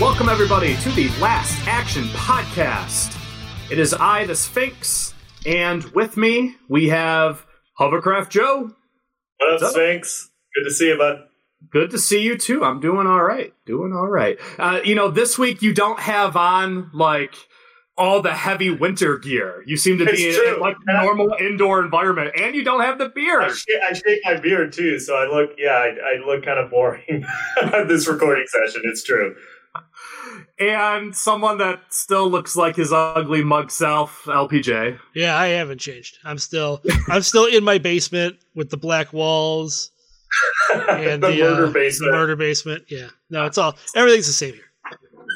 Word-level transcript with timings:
Welcome, 0.00 0.30
everybody, 0.30 0.76
to 0.76 0.88
the 0.92 1.08
Last 1.20 1.66
Action 1.68 2.04
Podcast. 2.04 3.14
It 3.70 3.78
is 3.78 3.92
I, 3.92 4.24
the 4.24 4.34
Sphinx, 4.34 5.12
and 5.44 5.84
with 5.92 6.16
me 6.16 6.56
we 6.68 6.88
have 6.88 7.44
Hovercraft 7.78 8.30
Joe. 8.30 8.70
What 9.38 9.54
up, 9.54 9.60
What's 9.60 9.62
up? 9.62 9.70
Sphinx? 9.72 10.30
Good 10.54 10.68
to 10.68 10.74
see 10.74 10.88
you, 10.88 10.96
bud. 10.96 11.24
Good 11.70 11.90
to 11.90 11.98
see 11.98 12.22
you 12.22 12.38
too. 12.38 12.64
I'm 12.64 12.80
doing 12.80 13.06
all 13.06 13.22
right. 13.22 13.52
Doing 13.66 13.92
all 13.92 14.08
right. 14.08 14.38
Uh, 14.58 14.80
you 14.82 14.94
know, 14.94 15.10
this 15.10 15.38
week 15.38 15.60
you 15.60 15.74
don't 15.74 16.00
have 16.00 16.34
on 16.34 16.90
like 16.94 17.34
all 17.98 18.22
the 18.22 18.32
heavy 18.32 18.70
winter 18.70 19.18
gear. 19.18 19.62
You 19.66 19.76
seem 19.76 19.98
to 19.98 20.06
be 20.06 20.12
It's 20.12 20.36
in, 20.38 20.42
true. 20.42 20.54
in, 20.54 20.60
like 20.60 20.76
a 20.86 21.02
normal 21.04 21.34
indoor 21.38 21.84
environment, 21.84 22.32
and 22.40 22.54
you 22.54 22.64
don't 22.64 22.80
have 22.80 22.96
the 22.96 23.04
I, 23.04 23.08
beard. 23.08 23.52
sh- 23.54 23.64
I 23.86 23.92
shake 23.92 24.20
my 24.24 24.40
beard 24.40 24.72
too, 24.72 24.98
so 24.98 25.14
I 25.14 25.26
look, 25.26 25.50
yeah, 25.58 25.72
I, 25.72 25.88
I 26.16 26.26
look 26.26 26.42
kind 26.42 26.58
of 26.58 26.70
boring 26.70 27.26
this 27.86 28.08
recording 28.08 28.46
session. 28.46 28.80
It's 28.86 29.04
true. 29.04 29.36
And 30.60 31.16
someone 31.16 31.56
that 31.58 31.80
still 31.88 32.28
looks 32.30 32.54
like 32.54 32.76
his 32.76 32.92
ugly 32.92 33.42
mug 33.42 33.70
self, 33.70 34.24
LPJ. 34.26 34.98
Yeah, 35.14 35.36
I 35.36 35.46
haven't 35.48 35.78
changed. 35.78 36.18
I'm 36.22 36.36
still 36.38 36.82
I'm 37.08 37.22
still 37.22 37.46
in 37.46 37.64
my 37.64 37.78
basement 37.78 38.36
with 38.54 38.68
the 38.68 38.76
black 38.76 39.12
walls 39.14 39.90
and 40.90 41.22
the, 41.22 41.28
the, 41.28 41.40
murder 41.40 41.66
uh, 41.66 41.70
basement. 41.70 42.12
The 42.12 42.18
murder 42.18 42.36
basement. 42.36 42.84
Yeah. 42.88 43.08
No, 43.30 43.46
it's 43.46 43.56
all 43.56 43.74
everything's 43.96 44.26
the 44.26 44.32
same 44.34 44.52
here. 44.52 44.64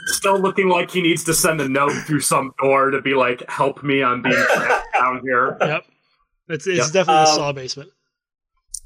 Still 0.08 0.38
looking 0.38 0.68
like 0.68 0.90
he 0.90 1.00
needs 1.00 1.24
to 1.24 1.32
send 1.32 1.58
a 1.62 1.68
note 1.68 1.92
through 2.06 2.20
some 2.20 2.52
door 2.60 2.90
to 2.90 3.00
be 3.00 3.14
like, 3.14 3.42
"Help 3.48 3.82
me! 3.82 4.02
I'm 4.04 4.20
being 4.20 4.34
trapped 4.54 4.86
down 4.92 5.20
here." 5.22 5.56
Yep. 5.60 5.84
It's 6.50 6.66
it's 6.66 6.78
Yep. 6.78 6.86
definitely 6.92 7.24
the 7.24 7.30
Um, 7.30 7.36
saw 7.36 7.52
basement. 7.52 7.90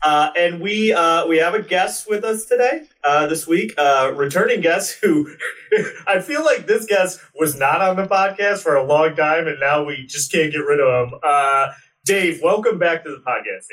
Uh, 0.02 0.30
and 0.36 0.60
we 0.60 0.92
uh, 0.92 1.27
we 1.27 1.38
have 1.38 1.54
a 1.54 1.62
guest 1.62 2.08
with 2.08 2.22
us 2.24 2.44
today, 2.46 2.82
uh, 3.02 3.27
this 3.27 3.46
week, 3.48 3.74
uh, 3.78 4.12
returning 4.14 4.60
guest 4.60 4.96
who 5.02 5.28
I 6.06 6.20
feel 6.20 6.44
like 6.44 6.66
this 6.66 6.86
guest 6.86 7.20
was 7.34 7.58
not 7.58 7.80
on 7.80 7.96
the 7.96 8.04
podcast 8.06 8.62
for 8.62 8.76
a 8.76 8.84
long 8.84 9.16
time, 9.16 9.48
and 9.48 9.58
now 9.58 9.82
we 9.84 10.06
just 10.06 10.30
can't 10.30 10.52
get 10.52 10.58
rid 10.58 10.80
of 10.80 11.08
him. 11.08 11.19
Uh, 11.22 11.72
Dave, 12.04 12.41
welcome 12.42 12.78
back 12.78 13.02
to 13.04 13.10
the 13.10 13.16
podcast, 13.26 13.66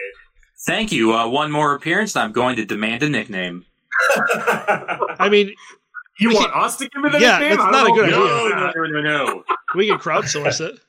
Thank 0.65 0.91
you. 0.91 1.13
Uh, 1.13 1.27
one 1.27 1.51
more 1.51 1.75
appearance, 1.75 2.15
and 2.15 2.23
I'm 2.23 2.31
going 2.31 2.55
to 2.55 2.65
demand 2.65 3.03
a 3.03 3.09
nickname. 3.09 3.65
I 4.15 5.29
mean, 5.29 5.53
You 6.19 6.29
We 6.29 6.35
want 6.35 6.55
us 6.55 6.77
to 6.77 6.89
give 6.89 7.05
it 7.05 7.13
a 7.15 7.19
Yeah, 7.19 7.37
nickname? 7.37 7.57
that's 7.57 7.61
I 7.61 7.71
not 7.71 7.87
don't 7.87 7.99
a 7.99 8.01
good 8.01 8.09
know. 8.09 8.25
idea. 8.25 8.55
No, 8.55 8.71
no, 8.83 8.87
no, 8.87 9.01
no, 9.01 9.25
no. 9.25 9.43
we 9.75 9.87
can 9.87 9.99
crowdsource 9.99 10.59
it. 10.59 10.79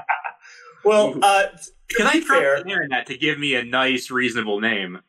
well, 0.84 1.14
uh, 1.22 1.44
to 1.44 1.70
Can 1.88 2.06
I 2.06 2.20
trust 2.20 2.64
the 2.64 2.70
internet 2.70 3.06
to 3.06 3.16
give 3.16 3.38
me 3.38 3.54
a 3.54 3.64
nice, 3.64 4.10
reasonable 4.10 4.60
name? 4.60 5.00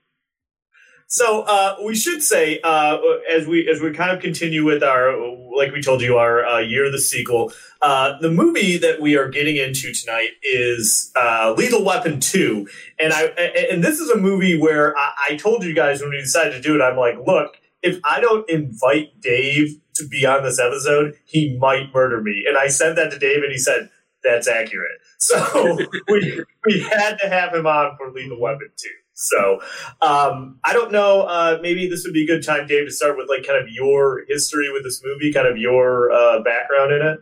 So 1.09 1.43
uh, 1.43 1.77
we 1.85 1.95
should 1.95 2.21
say, 2.21 2.59
uh, 2.63 2.97
as 3.31 3.47
we 3.47 3.69
as 3.69 3.81
we 3.81 3.93
kind 3.93 4.11
of 4.11 4.21
continue 4.21 4.65
with 4.65 4.83
our, 4.83 5.17
like 5.55 5.71
we 5.71 5.81
told 5.81 6.01
you, 6.01 6.17
our 6.17 6.45
uh, 6.45 6.59
year 6.59 6.85
of 6.85 6.91
the 6.91 6.99
sequel. 6.99 7.53
Uh, 7.81 8.19
the 8.19 8.29
movie 8.29 8.77
that 8.77 8.99
we 8.99 9.15
are 9.15 9.29
getting 9.29 9.55
into 9.55 9.93
tonight 9.93 10.31
is 10.43 11.11
uh, 11.15 11.53
Lethal 11.57 11.85
Weapon 11.85 12.19
Two, 12.19 12.67
and 12.99 13.13
I 13.13 13.23
and 13.71 13.81
this 13.81 13.99
is 13.99 14.09
a 14.09 14.17
movie 14.17 14.59
where 14.59 14.97
I, 14.97 15.13
I 15.29 15.35
told 15.37 15.63
you 15.63 15.73
guys 15.73 16.01
when 16.01 16.09
we 16.09 16.17
decided 16.17 16.51
to 16.51 16.61
do 16.61 16.75
it, 16.75 16.81
I'm 16.83 16.97
like, 16.97 17.15
look, 17.25 17.57
if 17.81 18.01
I 18.03 18.19
don't 18.19 18.47
invite 18.49 19.21
Dave 19.21 19.79
to 19.95 20.07
be 20.07 20.25
on 20.25 20.43
this 20.43 20.59
episode, 20.59 21.15
he 21.23 21.57
might 21.57 21.93
murder 21.93 22.21
me. 22.21 22.43
And 22.47 22.57
I 22.57 22.67
said 22.67 22.97
that 22.97 23.11
to 23.11 23.17
Dave, 23.17 23.43
and 23.43 23.51
he 23.51 23.57
said 23.57 23.89
that's 24.23 24.47
accurate. 24.47 24.99
So 25.17 25.77
we 26.07 26.43
we 26.65 26.79
had 26.81 27.17
to 27.17 27.29
have 27.29 27.53
him 27.53 27.65
on 27.65 27.97
for 27.97 28.11
Lethal 28.11 28.39
Weapon 28.39 28.69
Two. 28.77 28.89
So 29.13 29.59
um, 30.01 30.59
I 30.63 30.73
don't 30.73 30.91
know. 30.91 31.23
Uh, 31.23 31.57
maybe 31.61 31.89
this 31.89 32.03
would 32.05 32.13
be 32.13 32.23
a 32.23 32.27
good 32.27 32.45
time, 32.45 32.67
Dave, 32.67 32.85
to 32.85 32.91
start 32.91 33.17
with 33.17 33.27
like 33.29 33.45
kind 33.45 33.59
of 33.59 33.69
your 33.69 34.23
history 34.27 34.71
with 34.71 34.83
this 34.83 35.01
movie, 35.03 35.33
kind 35.33 35.47
of 35.47 35.57
your 35.57 36.11
uh, 36.11 36.41
background 36.43 36.93
in 36.93 37.01
it. 37.01 37.19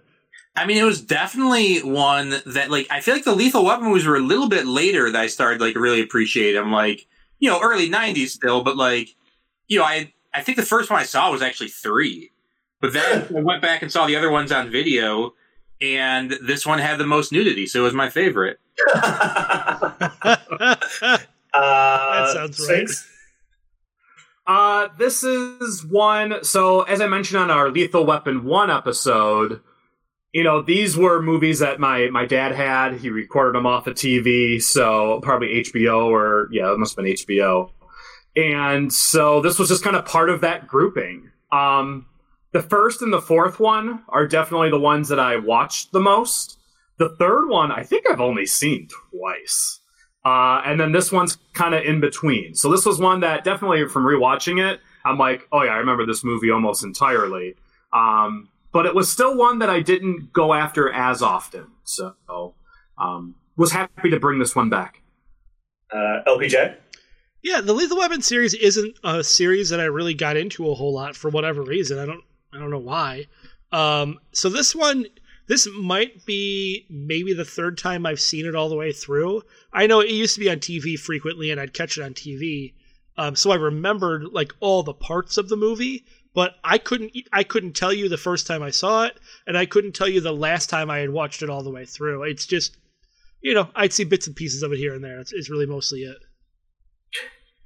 I 0.58 0.66
mean, 0.66 0.78
it 0.78 0.84
was 0.84 1.02
definitely 1.02 1.80
one 1.80 2.42
that, 2.46 2.72
like, 2.72 2.88
I 2.90 3.02
feel 3.02 3.14
like 3.14 3.26
the 3.26 3.36
Lethal 3.36 3.66
Weapon 3.66 3.88
movies 3.88 4.06
were 4.06 4.16
a 4.16 4.22
little 4.22 4.48
bit 4.48 4.66
later 4.66 5.12
that 5.12 5.22
I 5.22 5.28
started, 5.28 5.60
like, 5.60 5.76
really 5.76 6.02
appreciate 6.02 6.54
them. 6.54 6.72
Like, 6.72 7.08
you 7.40 7.50
know, 7.50 7.60
early 7.62 7.90
90s 7.90 8.30
still, 8.30 8.64
but, 8.64 8.78
like, 8.78 9.10
you 9.68 9.80
know, 9.80 9.84
I, 9.84 10.14
I 10.34 10.42
think 10.42 10.58
the 10.58 10.66
first 10.66 10.90
one 10.90 11.00
I 11.00 11.04
saw 11.04 11.30
was 11.30 11.42
actually 11.42 11.68
three. 11.68 12.32
But 12.80 12.94
then 12.94 13.28
I 13.38 13.42
went 13.42 13.62
back 13.62 13.82
and 13.82 13.92
saw 13.92 14.08
the 14.08 14.16
other 14.16 14.32
ones 14.32 14.52
on 14.52 14.72
video, 14.72 15.34
and 15.82 16.38
this 16.42 16.66
one 16.66 16.80
had 16.80 16.98
the 16.98 17.06
most 17.06 17.32
nudity, 17.32 17.66
so 17.68 17.80
it 17.80 17.84
was 17.84 17.94
my 17.94 18.10
favorite. 18.10 18.60
uh, 18.96 19.28
That 21.54 22.30
sounds 22.34 22.60
right. 22.60 22.88
Sphinx? 22.88 23.12
Uh, 24.48 24.90
this 24.98 25.24
is 25.24 25.84
one. 25.86 26.44
So, 26.44 26.84
as 26.84 27.02
I 27.02 27.08
mentioned 27.08 27.40
on 27.40 27.50
our 27.50 27.70
Lethal 27.70 28.06
Weapon 28.06 28.44
one 28.46 28.70
episode, 28.70 29.62
you 30.34 30.44
know, 30.44 30.62
these 30.62 30.96
were 30.96 31.22
movies 31.22 31.60
that 31.60 31.80
my 31.80 32.10
my 32.12 32.26
dad 32.26 32.54
had. 32.54 32.98
He 32.98 33.10
recorded 33.10 33.56
them 33.56 33.66
off 33.66 33.88
of 33.88 33.96
TV, 33.96 34.62
so 34.62 35.20
probably 35.24 35.64
HBO 35.64 36.06
or 36.06 36.48
yeah, 36.52 36.72
it 36.72 36.78
must 36.78 36.96
have 36.96 37.04
been 37.04 37.14
HBO. 37.14 37.72
And 38.36 38.92
so 38.92 39.42
this 39.42 39.58
was 39.58 39.70
just 39.70 39.84
kind 39.84 39.96
of 39.96 40.06
part 40.06 40.30
of 40.30 40.42
that 40.42 40.68
grouping. 40.68 41.32
Um, 41.52 42.06
the 42.56 42.62
first 42.62 43.02
and 43.02 43.12
the 43.12 43.22
fourth 43.22 43.60
one 43.60 44.02
are 44.08 44.26
definitely 44.26 44.70
the 44.70 44.80
ones 44.80 45.10
that 45.10 45.20
I 45.20 45.36
watched 45.36 45.92
the 45.92 46.00
most. 46.00 46.58
The 46.98 47.10
third 47.18 47.50
one, 47.50 47.70
I 47.70 47.84
think 47.84 48.10
I've 48.10 48.22
only 48.22 48.46
seen 48.46 48.88
twice. 49.12 49.82
Uh, 50.24 50.62
and 50.66 50.80
then 50.80 50.94
this 50.94 51.12
one's 51.12 51.38
kind 51.52 51.76
of 51.76 51.84
in 51.84 52.00
between. 52.00 52.56
So 52.56 52.72
this 52.72 52.86
was 52.86 52.98
one 52.98 53.20
that 53.20 53.44
definitely 53.44 53.86
from 53.90 54.06
rewatching 54.06 54.66
it, 54.66 54.80
I'm 55.04 55.18
like, 55.18 55.46
oh 55.52 55.64
yeah, 55.64 55.72
I 55.72 55.76
remember 55.76 56.06
this 56.06 56.24
movie 56.24 56.50
almost 56.50 56.82
entirely. 56.86 57.56
Um, 57.92 58.48
but 58.72 58.86
it 58.86 58.96
was 58.96 59.12
still 59.12 59.38
one 59.38 59.60
that 59.60 59.70
I 59.70 59.82
didn't 59.82 60.32
go 60.32 60.54
after 60.54 60.90
as 60.90 61.22
often. 61.22 61.68
So 61.84 62.16
um, 62.98 63.36
was 63.58 63.74
happy 63.74 64.12
to 64.12 64.20
bring 64.22 64.40
this 64.40 64.56
one 64.56 64.70
back. 64.70 65.02
Uh, 65.92 66.22
LPJ? 66.26 66.78
Yeah, 67.44 67.60
the 67.60 67.74
Lethal 67.74 67.98
Weapon 67.98 68.22
series 68.22 68.54
isn't 68.54 68.98
a 69.04 69.26
series 69.26 69.72
that 69.72 69.82
I 69.82 69.86
really 69.86 70.14
got 70.14 70.38
into 70.38 70.72
a 70.72 70.74
whole 70.74 70.94
lot 70.94 71.18
for 71.18 71.30
whatever 71.30 71.62
reason. 71.62 72.00
I 72.00 72.06
don't 72.06 72.24
I 72.56 72.60
don't 72.60 72.72
know 72.72 72.78
why. 72.78 73.26
Um, 73.72 74.20
so 74.32 74.50
this 74.50 74.74
one 74.74 75.06
this 75.48 75.68
might 75.78 76.26
be 76.26 76.86
maybe 76.90 77.34
the 77.34 77.46
third 77.46 77.78
time 77.78 78.06
I've 78.06 78.20
seen 78.20 78.46
it 78.46 78.56
all 78.56 78.70
the 78.70 78.76
way 78.76 78.92
through. 78.92 79.44
I 79.72 79.86
know 79.86 80.00
it 80.00 80.10
used 80.10 80.34
to 80.36 80.40
be 80.40 80.50
on 80.50 80.58
TV 80.58 80.98
frequently 80.98 81.52
and 81.52 81.62
I'd 81.62 81.74
catch 81.74 81.98
it 81.98 82.04
on 82.04 82.14
TV. 82.14 82.74
Um, 83.18 83.36
so 83.36 83.52
I 83.52 83.56
remembered 83.56 84.26
like 84.32 84.54
all 84.60 84.82
the 84.82 84.94
parts 84.94 85.38
of 85.38 85.50
the 85.50 85.56
movie, 85.56 86.06
but 86.34 86.56
I 86.64 86.78
couldn't 86.78 87.16
I 87.32 87.44
couldn't 87.44 87.74
tell 87.74 87.94
you 87.94 88.10
the 88.10 88.18
first 88.18 88.48
time 88.48 88.64
I 88.64 88.72
saw 88.72 89.06
it 89.06 89.20
and 89.46 89.58
I 89.58 89.66
couldn't 89.66 89.94
tell 89.94 90.10
you 90.10 90.20
the 90.20 90.34
last 90.34 90.70
time 90.70 90.90
I 90.90 91.00
had 91.00 91.12
watched 91.12 91.44
it 91.44 91.50
all 91.50 91.64
the 91.64 91.72
way 91.72 91.86
through. 91.86 92.24
It's 92.24 92.46
just 92.46 92.78
you 93.42 93.54
know, 93.54 93.70
I'd 93.76 93.94
see 93.94 94.06
bits 94.06 94.26
and 94.26 94.36
pieces 94.36 94.64
of 94.64 94.74
it 94.74 94.78
here 94.78 94.96
and 94.96 95.04
there. 95.04 95.20
It's, 95.20 95.32
it's 95.32 95.52
really 95.52 95.68
mostly 95.68 96.02
it. 96.02 96.18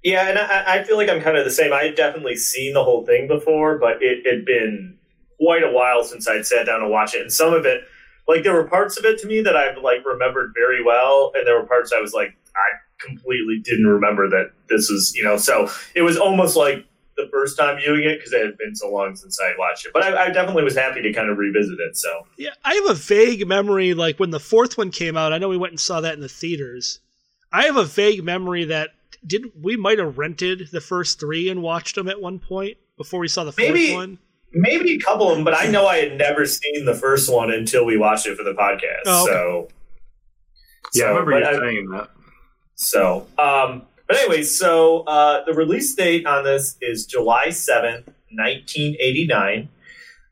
Yeah, 0.04 0.30
and 0.30 0.40
I, 0.40 0.80
I 0.80 0.84
feel 0.84 0.98
like 0.98 1.10
I'm 1.10 1.22
kind 1.22 1.38
of 1.38 1.46
the 1.46 1.52
same. 1.52 1.74
I 1.74 1.84
had 1.84 1.96
definitely 1.96 2.38
seen 2.38 2.74
the 2.74 2.84
whole 2.84 3.06
thing 3.06 3.28
before, 3.28 3.78
but 3.78 4.02
it 4.02 4.26
had 4.26 4.46
been 4.46 4.98
quite 5.40 5.64
a 5.64 5.72
while 5.72 6.04
since 6.04 6.28
I'd 6.28 6.46
sat 6.46 6.66
down 6.66 6.82
to 6.82 6.88
watch 6.88 7.16
it. 7.16 7.22
And 7.22 7.32
some 7.32 7.54
of 7.54 7.66
it, 7.66 7.82
like 8.28 8.44
there 8.44 8.54
were 8.54 8.68
parts 8.68 8.98
of 8.98 9.06
it 9.06 9.20
to 9.20 9.28
me 9.28 9.42
that 9.42 9.56
I've 9.56 9.78
like 9.78 10.06
remembered 10.06 10.54
very 10.56 10.84
well, 10.84 11.32
and 11.36 11.46
there 11.46 11.60
were 11.60 11.66
parts 11.66 11.92
I 11.92 12.00
was 12.00 12.14
like, 12.14 12.36
I 12.56 13.06
completely 13.06 13.60
didn't 13.64 13.88
remember 13.88 14.30
that 14.30 14.52
this 14.70 14.90
was, 14.90 15.14
you 15.16 15.24
know. 15.24 15.38
So 15.38 15.70
it 15.96 16.02
was 16.02 16.18
almost 16.18 16.56
like 16.56 16.86
the 17.18 17.28
first 17.32 17.58
time 17.58 17.78
viewing 17.78 18.06
it 18.06 18.18
because 18.18 18.32
it 18.32 18.46
had 18.46 18.58
been 18.58 18.76
so 18.76 18.90
long 18.90 19.16
since 19.16 19.38
I 19.42 19.52
watched 19.58 19.86
it. 19.86 19.92
But 19.94 20.04
I, 20.04 20.26
I 20.26 20.30
definitely 20.30 20.64
was 20.64 20.78
happy 20.78 21.02
to 21.02 21.14
kind 21.14 21.30
of 21.30 21.38
revisit 21.38 21.80
it. 21.80 21.98
So 21.98 22.26
Yeah, 22.38 22.52
I 22.64 22.76
have 22.76 22.90
a 22.90 22.94
vague 22.94 23.46
memory 23.48 23.94
like 23.94 24.20
when 24.20 24.30
the 24.30 24.40
fourth 24.40 24.78
one 24.78 24.92
came 24.92 25.18
out. 25.18 25.34
I 25.34 25.38
know 25.38 25.50
we 25.50 25.58
went 25.58 25.74
and 25.74 25.80
saw 25.80 26.02
that 26.02 26.14
in 26.14 26.22
the 26.22 26.30
theaters. 26.30 27.00
I 27.52 27.66
have 27.66 27.78
a 27.78 27.84
vague 27.84 28.24
memory 28.24 28.66
that 28.66 28.92
did 29.26 29.52
we 29.62 29.76
might 29.76 30.00
have 30.00 30.18
rented 30.18 30.70
the 30.72 30.82
first 30.82 31.20
three 31.20 31.50
and 31.50 31.62
watched 31.62 31.96
them 31.96 32.08
at 32.08 32.20
one 32.22 32.40
point 32.40 32.78
before 32.98 33.20
we 33.20 33.28
saw 33.28 33.44
the 33.44 33.52
fourth 33.52 33.72
Maybe- 33.74 33.94
one. 33.94 34.18
maybe 34.52 34.94
a 34.96 35.00
couple 35.00 35.30
of 35.30 35.36
them, 35.36 35.44
but 35.46 35.54
I 35.56 35.68
know 35.68 35.86
I 35.88 35.98
had 35.98 36.18
never 36.18 36.46
seen 36.46 36.86
the 36.86 36.96
first 36.96 37.32
one 37.32 37.52
until 37.52 37.86
we 37.86 37.98
watched 37.98 38.26
it 38.28 38.36
for 38.38 38.44
the 38.44 38.54
podcast. 38.54 39.04
Oh, 39.06 39.24
okay. 39.24 39.32
So 39.34 39.68
Yeah, 40.96 41.06
I 41.06 41.08
So, 41.08 41.20
remember 41.20 41.40
you 41.52 41.60
saying 41.72 41.90
that. 41.92 42.10
So, 42.76 43.28
um, 43.38 43.84
but 44.08 44.18
anyway, 44.18 44.42
so 44.44 45.02
uh, 45.02 45.44
the 45.46 45.54
release 45.54 45.94
date 45.94 46.26
on 46.26 46.44
this 46.44 46.78
is 46.82 47.06
July 47.06 47.50
seventh, 47.52 48.08
1989. 48.32 49.70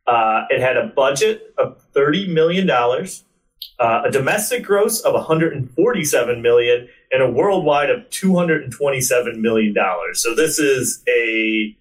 Uh, 0.07 0.45
it 0.49 0.61
had 0.61 0.77
a 0.77 0.87
budget 0.87 1.53
of 1.57 1.77
$30 1.93 2.29
million, 2.33 2.69
uh, 2.69 4.01
a 4.05 4.09
domestic 4.09 4.63
gross 4.63 5.01
of 5.01 5.13
147 5.13 6.41
million, 6.41 6.87
and 7.11 7.23
a 7.23 7.29
worldwide 7.29 7.89
of 7.89 8.09
227 8.09 9.41
million 9.41 9.73
dollars. 9.73 10.21
So 10.21 10.35
this 10.35 10.59
is 10.59 11.03
a 11.07 11.75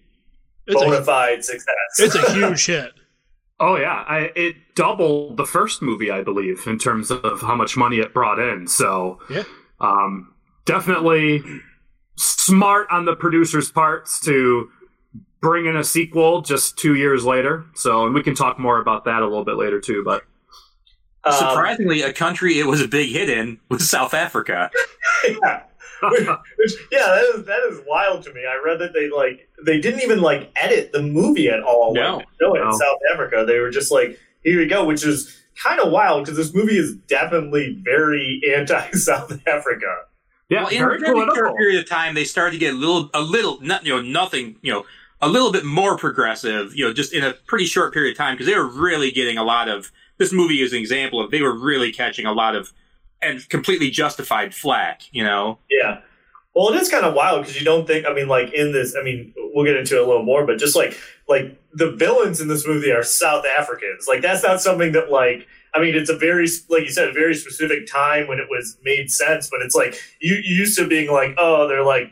It's 0.67 0.81
bona 0.81 1.03
fide 1.03 1.43
success. 1.43 1.73
It's 1.99 2.15
a 2.15 2.31
huge 2.33 2.65
hit. 2.65 2.91
Oh 3.59 3.75
yeah, 3.75 4.03
I, 4.07 4.31
it 4.35 4.55
doubled 4.75 5.37
the 5.37 5.45
first 5.45 5.81
movie, 5.81 6.11
I 6.11 6.21
believe, 6.23 6.61
in 6.67 6.77
terms 6.77 7.09
of 7.09 7.41
how 7.41 7.55
much 7.55 7.75
money 7.75 7.97
it 7.97 8.13
brought 8.13 8.37
in. 8.39 8.67
So, 8.67 9.19
Yeah. 9.31 9.43
um, 9.79 10.33
definitely 10.65 11.41
smart 12.17 12.87
on 12.91 13.05
the 13.05 13.15
producer's 13.15 13.71
parts 13.71 14.19
to 14.21 14.69
bring 15.41 15.65
in 15.65 15.75
a 15.75 15.83
sequel 15.83 16.41
just 16.41 16.77
two 16.77 16.95
years 16.95 17.25
later. 17.25 17.65
So, 17.75 18.05
and 18.05 18.13
we 18.13 18.21
can 18.23 18.35
talk 18.35 18.59
more 18.59 18.79
about 18.79 19.05
that 19.05 19.21
a 19.21 19.25
little 19.27 19.45
bit 19.45 19.55
later 19.55 19.79
too. 19.81 20.03
But 20.05 20.23
Um, 21.23 21.33
Surprisingly, 21.33 22.01
a 22.03 22.13
country 22.13 22.59
it 22.59 22.67
was 22.67 22.79
a 22.81 22.87
big 22.87 23.11
hit 23.11 23.27
in 23.29 23.59
was 23.69 23.89
South 23.89 24.13
Africa. 24.13 24.69
yeah. 25.25 25.63
Which, 26.03 26.27
which- 26.57 26.73
yeah, 26.91 26.99
that 27.07 27.33
is 27.35 27.45
that 27.45 27.59
is 27.69 27.81
wild 27.87 28.23
to 28.23 28.33
me. 28.33 28.41
I 28.45 28.59
read 28.63 28.79
that 28.79 28.93
they 28.93 29.09
like 29.09 29.49
they 29.65 29.79
didn't 29.79 30.01
even 30.03 30.21
like 30.21 30.51
edit 30.55 30.91
the 30.91 31.01
movie 31.01 31.49
at 31.49 31.61
all. 31.63 31.93
when 31.93 32.03
No. 32.03 32.17
they 32.19 32.25
show 32.39 32.55
it 32.55 32.61
in 32.61 32.71
South 32.73 32.99
Africa. 33.13 33.43
They 33.47 33.59
were 33.59 33.71
just 33.71 33.91
like, 33.91 34.19
here 34.43 34.61
you 34.61 34.69
go, 34.69 34.85
which 34.85 35.03
is 35.05 35.35
kind 35.63 35.79
of 35.79 35.91
wild 35.91 36.23
because 36.25 36.37
this 36.37 36.53
movie 36.53 36.77
is 36.77 36.95
definitely 37.07 37.81
very 37.83 38.41
anti-South 38.55 39.41
Africa. 39.47 39.87
yeah, 40.49 40.63
well, 40.63 40.71
in 40.71 40.77
very 40.79 40.97
a 40.97 40.99
very 40.99 41.25
short 41.35 41.57
period 41.57 41.79
of 41.83 41.89
time, 41.89 42.13
they 42.13 42.23
started 42.25 42.51
to 42.51 42.59
get 42.59 42.73
a 42.75 42.77
little, 42.77 43.09
a 43.15 43.21
little, 43.21 43.59
not 43.61 43.83
you 43.85 43.95
know, 43.95 44.01
nothing, 44.01 44.57
you 44.61 44.71
know, 44.71 44.85
a 45.19 45.27
little 45.27 45.51
bit 45.51 45.65
more 45.65 45.97
progressive. 45.97 46.75
You 46.75 46.85
know, 46.85 46.93
just 46.93 47.11
in 47.11 47.23
a 47.23 47.33
pretty 47.47 47.65
short 47.65 47.91
period 47.91 48.11
of 48.11 48.17
time 48.17 48.35
because 48.35 48.45
they 48.45 48.55
were 48.57 48.67
really 48.67 49.09
getting 49.11 49.37
a 49.39 49.43
lot 49.43 49.67
of. 49.67 49.91
This 50.19 50.31
movie 50.33 50.61
is 50.61 50.73
an 50.73 50.79
example 50.79 51.19
of 51.21 51.29
they 51.31 51.41
were 51.41 51.55
really 51.57 51.91
catching 51.91 52.25
a 52.27 52.31
lot 52.33 52.55
of 52.55 52.71
and 53.21 53.47
completely 53.49 53.89
justified 53.89 54.53
flack. 54.53 55.01
You 55.11 55.23
know, 55.23 55.59
Yeah. 55.69 56.01
Well, 56.53 56.73
it 56.73 56.81
is 56.81 56.89
kind 56.89 57.05
of 57.05 57.13
wild 57.13 57.41
because 57.41 57.59
you 57.59 57.63
don't 57.63 57.85
think. 57.85 58.07
I 58.07 58.13
mean, 58.13 58.27
like 58.27 58.51
in 58.51 58.71
this. 58.71 58.95
I 58.99 59.03
mean, 59.03 59.33
we'll 59.37 59.65
get 59.65 59.75
into 59.75 59.97
it 59.97 60.03
a 60.03 60.07
little 60.07 60.23
more, 60.23 60.45
but 60.45 60.57
just 60.57 60.75
like 60.75 60.97
like 61.29 61.61
the 61.73 61.91
villains 61.91 62.41
in 62.41 62.47
this 62.47 62.65
movie 62.65 62.91
are 62.91 63.03
South 63.03 63.45
Africans. 63.45 64.07
Like 64.07 64.21
that's 64.21 64.43
not 64.43 64.61
something 64.61 64.93
that 64.93 65.11
like. 65.11 65.47
I 65.75 65.81
mean, 65.81 65.93
it's 65.95 66.09
a 66.09 66.17
very 66.17 66.47
like 66.69 66.83
you 66.83 66.89
said, 66.89 67.09
a 67.09 67.13
very 67.13 67.35
specific 67.35 67.85
time 67.85 68.27
when 68.27 68.39
it 68.39 68.47
was 68.49 68.77
made 68.83 69.11
sense. 69.11 69.49
But 69.51 69.61
it's 69.61 69.75
like 69.75 69.95
you, 70.19 70.35
you 70.35 70.55
used 70.55 70.77
to 70.79 70.87
being 70.87 71.11
like, 71.11 71.35
oh, 71.37 71.67
they're 71.67 71.85
like 71.85 72.11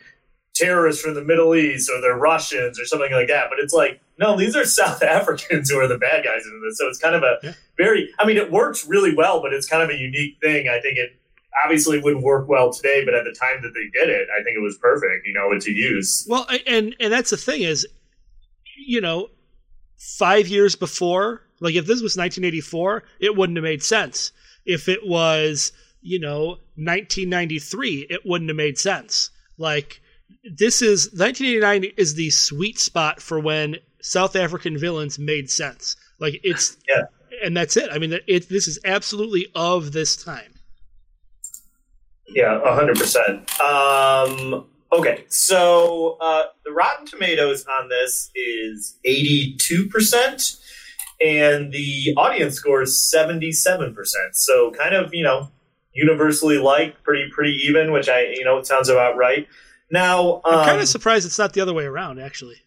terrorists 0.53 1.01
from 1.01 1.15
the 1.15 1.23
Middle 1.23 1.55
East 1.55 1.89
or 1.89 1.99
they're 2.01 2.17
Russians 2.17 2.79
or 2.79 2.85
something 2.85 3.11
like 3.11 3.27
that. 3.27 3.47
But 3.49 3.59
it's 3.59 3.73
like, 3.73 3.99
no, 4.17 4.37
these 4.37 4.55
are 4.55 4.65
South 4.65 5.01
Africans 5.17 5.69
who 5.69 5.77
are 5.79 5.87
the 5.87 5.97
bad 5.97 6.23
guys 6.23 6.43
in 6.45 6.61
this. 6.65 6.77
So 6.77 6.87
it's 6.87 6.99
kind 6.99 7.15
of 7.15 7.23
a 7.23 7.37
Yeah. 7.43 7.53
very. 7.77 8.09
I 8.19 8.25
mean, 8.25 8.37
it 8.37 8.51
works 8.51 8.85
really 8.87 9.13
well, 9.15 9.41
but 9.41 9.53
it's 9.53 9.67
kind 9.67 9.83
of 9.83 9.89
a 9.89 9.95
unique 9.97 10.37
thing. 10.41 10.67
I 10.67 10.79
think 10.79 10.97
it 10.97 11.15
obviously 11.63 11.99
wouldn't 11.99 12.23
work 12.23 12.47
well 12.49 12.71
today, 12.73 13.03
but 13.05 13.13
at 13.13 13.23
the 13.23 13.31
time 13.31 13.61
that 13.61 13.73
they 13.73 13.87
did 13.99 14.09
it, 14.09 14.27
I 14.37 14.43
think 14.43 14.57
it 14.57 14.61
was 14.61 14.77
perfect, 14.77 15.25
you 15.25 15.33
know, 15.33 15.57
to 15.57 15.71
use. 15.71 16.25
Well, 16.29 16.47
and 16.67 16.95
and 16.99 17.11
that's 17.13 17.29
the 17.29 17.37
thing 17.37 17.61
is, 17.61 17.87
you 18.85 19.01
know, 19.01 19.29
five 19.97 20.47
years 20.47 20.75
before, 20.75 21.41
like 21.59 21.75
if 21.75 21.85
this 21.85 22.01
was 22.01 22.17
1984, 22.17 23.03
it 23.19 23.35
wouldn't 23.35 23.57
have 23.57 23.63
made 23.63 23.83
sense. 23.83 24.31
If 24.65 24.89
it 24.89 25.07
was, 25.07 25.71
you 26.01 26.19
know, 26.19 26.57
1993, 26.77 28.07
it 28.09 28.25
wouldn't 28.25 28.49
have 28.49 28.57
made 28.57 28.77
sense. 28.77 29.29
Like 29.57 30.01
this 30.43 30.81
is 30.81 31.07
1989 31.13 31.93
is 31.97 32.15
the 32.15 32.29
sweet 32.29 32.79
spot 32.79 33.21
for 33.21 33.39
when 33.39 33.77
South 34.05 34.35
African 34.35 34.77
villains 34.77 35.17
made 35.17 35.49
sense. 35.49 35.95
Like 36.19 36.39
it's 36.43 36.77
Yeah. 36.87 37.01
and 37.43 37.57
that's 37.57 37.75
it. 37.75 37.89
I 37.91 37.97
mean, 37.97 38.17
it 38.27 38.49
this 38.49 38.67
is 38.67 38.77
absolutely 38.85 39.47
of 39.55 39.93
this 39.93 40.15
time. 40.15 40.53
Yeah, 42.27 42.59
hundred 42.63 42.97
percent. 42.97 43.49
Um, 43.59 44.65
okay, 44.91 45.25
so 45.27 46.17
uh, 46.21 46.43
the 46.63 46.71
Rotten 46.71 47.05
Tomatoes 47.07 47.65
on 47.65 47.89
this 47.89 48.29
is 48.35 48.97
eighty-two 49.05 49.87
percent, 49.87 50.57
and 51.19 51.71
the 51.71 52.13
audience 52.15 52.55
score 52.55 52.83
is 52.83 53.01
seventy-seven 53.09 53.95
percent. 53.95 54.35
So 54.35 54.71
kind 54.71 54.93
of 54.93 55.13
you 55.13 55.23
know 55.23 55.49
universally 55.93 56.57
liked, 56.59 57.01
pretty 57.03 57.29
pretty 57.31 57.53
even, 57.63 57.91
which 57.91 58.07
I 58.09 58.21
you 58.35 58.43
know 58.43 58.57
it 58.59 58.67
sounds 58.67 58.89
about 58.89 59.17
right. 59.17 59.47
Now, 59.91 60.35
um, 60.35 60.41
I'm 60.45 60.65
kind 60.67 60.81
of 60.81 60.87
surprised 60.87 61.25
it's 61.25 61.37
not 61.39 61.53
the 61.53 61.61
other 61.61 61.73
way 61.73 61.85
around, 61.85 62.19
actually. 62.19 62.57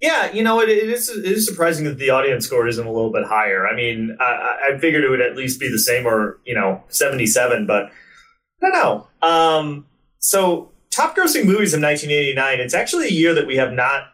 Yeah, 0.00 0.30
you 0.30 0.44
know, 0.44 0.60
it, 0.60 0.68
it 0.68 0.88
is 0.88 1.08
it 1.08 1.24
is 1.24 1.44
surprising 1.46 1.84
that 1.86 1.98
the 1.98 2.10
audience 2.10 2.46
score 2.46 2.68
isn't 2.68 2.86
a 2.86 2.92
little 2.92 3.12
bit 3.12 3.24
higher. 3.24 3.66
I 3.66 3.74
mean, 3.74 4.16
I, 4.20 4.24
I- 4.74 4.78
figured 4.78 5.02
it 5.02 5.08
would 5.10 5.20
at 5.20 5.36
least 5.36 5.58
be 5.58 5.68
the 5.70 5.78
same 5.78 6.06
or 6.06 6.38
you 6.44 6.54
know 6.54 6.84
seventy 6.88 7.26
seven, 7.26 7.66
but 7.66 7.90
I 8.62 8.70
don't 8.70 8.72
know. 8.72 9.08
Um, 9.28 9.86
so, 10.20 10.70
top 10.90 11.16
grossing 11.16 11.46
movies 11.46 11.74
of 11.74 11.80
nineteen 11.80 12.10
eighty 12.10 12.32
nine. 12.34 12.60
It's 12.60 12.74
actually 12.74 13.06
a 13.08 13.12
year 13.12 13.34
that 13.34 13.46
we 13.48 13.56
have 13.56 13.72
not 13.72 14.04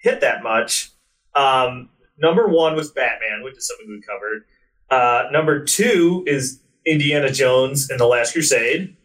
hit 0.00 0.20
that 0.20 0.42
much. 0.42 0.90
Um, 1.36 1.90
number 2.18 2.48
one 2.48 2.74
was 2.74 2.90
Batman, 2.90 3.42
which 3.44 3.56
is 3.56 3.66
something 3.68 3.86
we 3.88 4.00
covered. 4.02 4.44
Uh, 4.90 5.30
number 5.30 5.64
two 5.64 6.24
is 6.26 6.60
Indiana 6.86 7.30
Jones 7.30 7.88
and 7.88 8.00
the 8.00 8.06
Last 8.06 8.32
Crusade. 8.32 8.96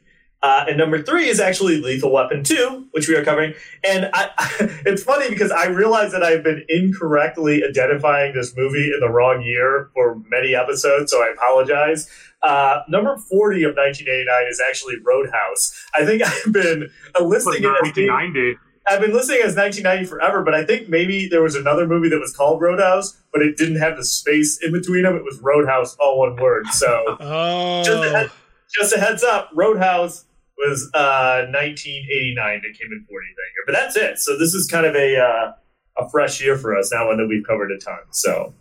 Uh, 0.41 0.65
and 0.69 0.77
number 0.77 1.01
three 1.01 1.27
is 1.27 1.39
actually 1.39 1.81
Lethal 1.81 2.13
Weapon 2.13 2.43
2, 2.43 2.87
which 2.91 3.09
we 3.09 3.15
are 3.15 3.23
covering. 3.23 3.53
And 3.83 4.09
I, 4.13 4.29
it's 4.85 5.03
funny 5.03 5.29
because 5.29 5.51
I 5.51 5.65
realize 5.67 6.13
that 6.13 6.23
I've 6.23 6.43
been 6.43 6.63
incorrectly 6.69 7.61
identifying 7.63 8.33
this 8.33 8.55
movie 8.55 8.91
in 8.93 8.99
the 9.01 9.09
wrong 9.09 9.41
year 9.41 9.89
for 9.93 10.21
many 10.29 10.55
episodes, 10.55 11.11
so 11.11 11.21
I 11.21 11.33
apologize. 11.33 12.09
Uh, 12.41 12.83
number 12.87 13.17
40 13.17 13.63
of 13.63 13.75
1989 13.75 14.47
is 14.49 14.61
actually 14.65 14.95
Roadhouse. 15.03 15.85
I 15.93 16.05
think 16.05 16.23
I've 16.25 16.53
been 16.53 16.89
uh, 17.19 17.23
listing 17.23 17.63
it 17.63 17.65
as 17.65 17.95
1990. 17.97 18.57
I've 18.87 19.01
been 19.01 19.13
listing 19.13 19.37
as 19.43 19.55
1990 19.55 20.05
forever, 20.05 20.41
but 20.41 20.55
I 20.55 20.65
think 20.65 20.87
maybe 20.87 21.27
there 21.27 21.43
was 21.43 21.53
another 21.55 21.85
movie 21.85 22.09
that 22.09 22.19
was 22.19 22.35
called 22.35 22.61
Roadhouse, 22.61 23.21
but 23.31 23.41
it 23.41 23.57
didn't 23.57 23.75
have 23.75 23.97
the 23.97 24.05
space 24.05 24.57
in 24.63 24.71
between 24.71 25.03
them. 25.03 25.15
It 25.15 25.23
was 25.23 25.39
Roadhouse, 25.41 25.95
all 25.97 26.19
one 26.19 26.37
word. 26.37 26.65
So 26.67 27.17
Oh, 27.19 27.83
just 27.83 28.03
a, 28.03 28.09
head, 28.09 28.31
just 28.73 28.95
a 28.95 28.99
heads 28.99 29.21
up, 29.21 29.51
Roadhouse 29.53 30.25
was 30.59 30.89
uh, 30.93 31.47
1989 31.51 32.61
that 32.61 32.79
came 32.79 32.91
in 32.91 32.99
40th 32.99 33.07
that 33.07 33.49
year. 33.55 33.65
But 33.65 33.73
that's 33.73 33.95
it. 33.95 34.19
So 34.19 34.37
this 34.37 34.53
is 34.53 34.67
kind 34.69 34.85
of 34.85 34.95
a 34.95 35.17
uh, 35.17 35.53
a 35.97 36.09
fresh 36.09 36.41
year 36.41 36.57
for 36.57 36.77
us 36.77 36.91
now, 36.91 37.07
one 37.07 37.17
that 37.17 37.27
we've 37.27 37.45
covered 37.45 37.71
a 37.71 37.77
ton. 37.77 37.99
So 38.11 38.53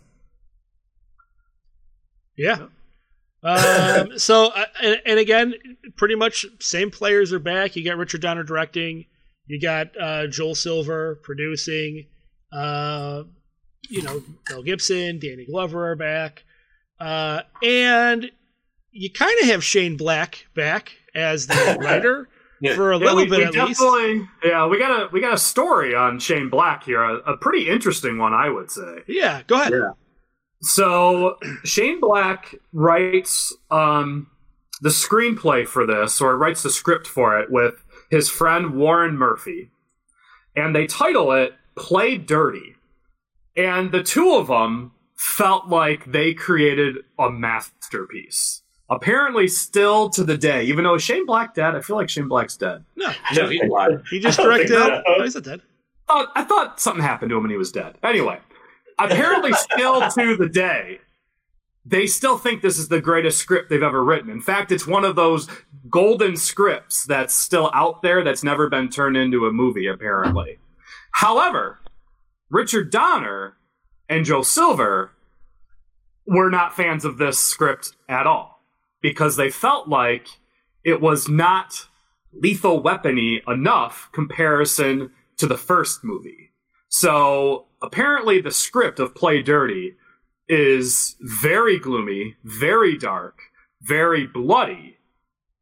Yeah. 2.35 2.67
Um, 3.43 4.17
so, 4.17 4.47
uh, 4.47 4.65
and, 4.81 5.01
and 5.05 5.19
again, 5.19 5.53
pretty 5.97 6.15
much 6.15 6.45
same 6.59 6.91
players 6.91 7.33
are 7.33 7.39
back. 7.39 7.75
You 7.75 7.83
got 7.83 7.97
Richard 7.97 8.21
Donner 8.21 8.43
directing. 8.43 9.05
You 9.47 9.59
got 9.59 9.87
uh, 9.99 10.27
Joel 10.27 10.55
Silver 10.55 11.19
producing. 11.23 12.07
Uh, 12.51 13.23
you 13.89 14.03
know, 14.03 14.23
Mel 14.49 14.63
Gibson, 14.63 15.19
Danny 15.19 15.45
Glover 15.45 15.91
are 15.91 15.95
back. 15.95 16.43
Uh, 16.99 17.41
and 17.63 18.31
you 18.91 19.11
kind 19.11 19.39
of 19.41 19.47
have 19.47 19.63
Shane 19.63 19.97
Black 19.97 20.47
back 20.55 20.93
as 21.19 21.47
the 21.47 21.77
writer 21.81 22.27
Yeah. 22.61 22.75
for 22.75 22.91
a 22.91 22.97
Yeah, 22.99 23.05
little 23.05 23.17
we, 23.17 23.29
bit 23.29 23.53
we 23.53 23.59
at 23.59 23.67
least. 23.67 23.81
Yeah, 24.43 24.67
we 24.67 24.77
got 24.79 24.91
a 25.03 25.07
we 25.13 25.21
got 25.21 25.33
a 25.33 25.37
story 25.37 25.95
on 25.95 26.19
Shane 26.19 26.49
Black 26.49 26.83
here, 26.83 27.01
a, 27.01 27.15
a 27.33 27.37
pretty 27.37 27.69
interesting 27.69 28.17
one, 28.17 28.33
I 28.33 28.49
would 28.49 28.69
say. 28.69 29.03
Yeah, 29.07 29.43
go 29.47 29.61
ahead. 29.61 29.73
So 30.61 31.37
Shane 31.63 32.01
Black 32.01 32.55
writes 32.73 33.55
um, 33.71 34.27
the 34.81 34.89
screenplay 34.89 35.65
for 35.67 35.85
this, 35.85 36.19
or 36.19 36.37
writes 36.37 36.63
the 36.63 36.69
script 36.69 37.07
for 37.07 37.39
it 37.39 37.49
with 37.49 37.75
his 38.11 38.29
friend 38.29 38.75
Warren 38.75 39.17
Murphy, 39.17 39.71
and 40.55 40.75
they 40.75 40.85
title 40.85 41.31
it 41.31 41.53
"Play 41.77 42.17
Dirty." 42.17 42.75
And 43.55 43.91
the 43.91 44.03
two 44.03 44.35
of 44.35 44.47
them 44.47 44.91
felt 45.15 45.67
like 45.67 46.11
they 46.11 46.33
created 46.33 46.97
a 47.17 47.29
masterpiece. 47.29 48.63
Apparently, 48.91 49.47
still 49.47 50.09
to 50.09 50.23
the 50.23 50.37
day, 50.37 50.63
even 50.65 50.83
though 50.83 50.97
Shane 50.97 51.25
Black 51.25 51.53
dead, 51.53 51.75
I 51.75 51.81
feel 51.81 51.95
like 51.95 52.09
Shane 52.09 52.27
Black's 52.27 52.57
dead. 52.57 52.83
No, 52.95 53.11
No, 53.35 53.47
he's 53.47 53.61
alive. 53.61 54.03
he 54.09 54.19
just 54.19 54.39
I 54.39 54.43
don't 54.43 54.57
think 54.57 54.69
directed. 54.69 54.87
so. 54.87 55.03
Oh, 55.07 55.23
he's 55.23 55.35
not 55.35 55.43
dead. 55.43 55.61
thought 56.07 56.31
I 56.35 56.43
thought 56.43 56.79
something 56.79 57.03
happened 57.03 57.29
to 57.29 57.37
him 57.37 57.43
and 57.45 57.51
he 57.51 57.57
was 57.57 57.71
dead. 57.71 57.97
Anyway, 58.01 58.39
apparently, 58.97 59.53
still 59.53 60.09
to 60.09 60.35
the 60.35 60.49
day, 60.49 60.99
they 61.85 62.07
still 62.07 62.37
think 62.39 62.61
this 62.63 62.79
is 62.79 62.87
the 62.87 62.99
greatest 62.99 63.37
script 63.37 63.69
they've 63.69 63.83
ever 63.83 64.03
written. 64.03 64.29
In 64.31 64.41
fact, 64.41 64.71
it's 64.71 64.87
one 64.87 65.05
of 65.05 65.15
those 65.15 65.47
golden 65.89 66.35
scripts 66.35 67.05
that's 67.05 67.35
still 67.35 67.69
out 67.75 68.01
there 68.01 68.23
that's 68.23 68.43
never 68.43 68.69
been 68.69 68.89
turned 68.89 69.17
into 69.17 69.45
a 69.45 69.51
movie. 69.51 69.85
Apparently, 69.87 70.57
however, 71.11 71.79
Richard 72.49 72.89
Donner 72.91 73.55
and 74.09 74.25
Joel 74.25 74.43
Silver 74.43 75.11
were 76.25 76.49
not 76.49 76.75
fans 76.75 77.05
of 77.05 77.17
this 77.19 77.37
script 77.37 77.95
at 78.07 78.25
all 78.25 78.58
because 79.01 79.35
they 79.35 79.49
felt 79.49 79.87
like 79.87 80.27
it 80.83 81.01
was 81.01 81.27
not 81.27 81.87
lethal 82.33 82.81
weapony 82.81 83.41
enough 83.47 84.09
comparison 84.11 85.11
to 85.37 85.47
the 85.47 85.57
first 85.57 86.03
movie. 86.03 86.51
So 86.89 87.67
apparently, 87.81 88.41
the 88.41 88.51
script 88.51 88.99
of 88.99 89.15
Play 89.15 89.41
Dirty 89.41 89.95
is 90.47 91.15
very 91.19 91.79
gloomy, 91.79 92.35
very 92.43 92.97
dark, 92.97 93.39
very 93.81 94.25
bloody, 94.25 94.97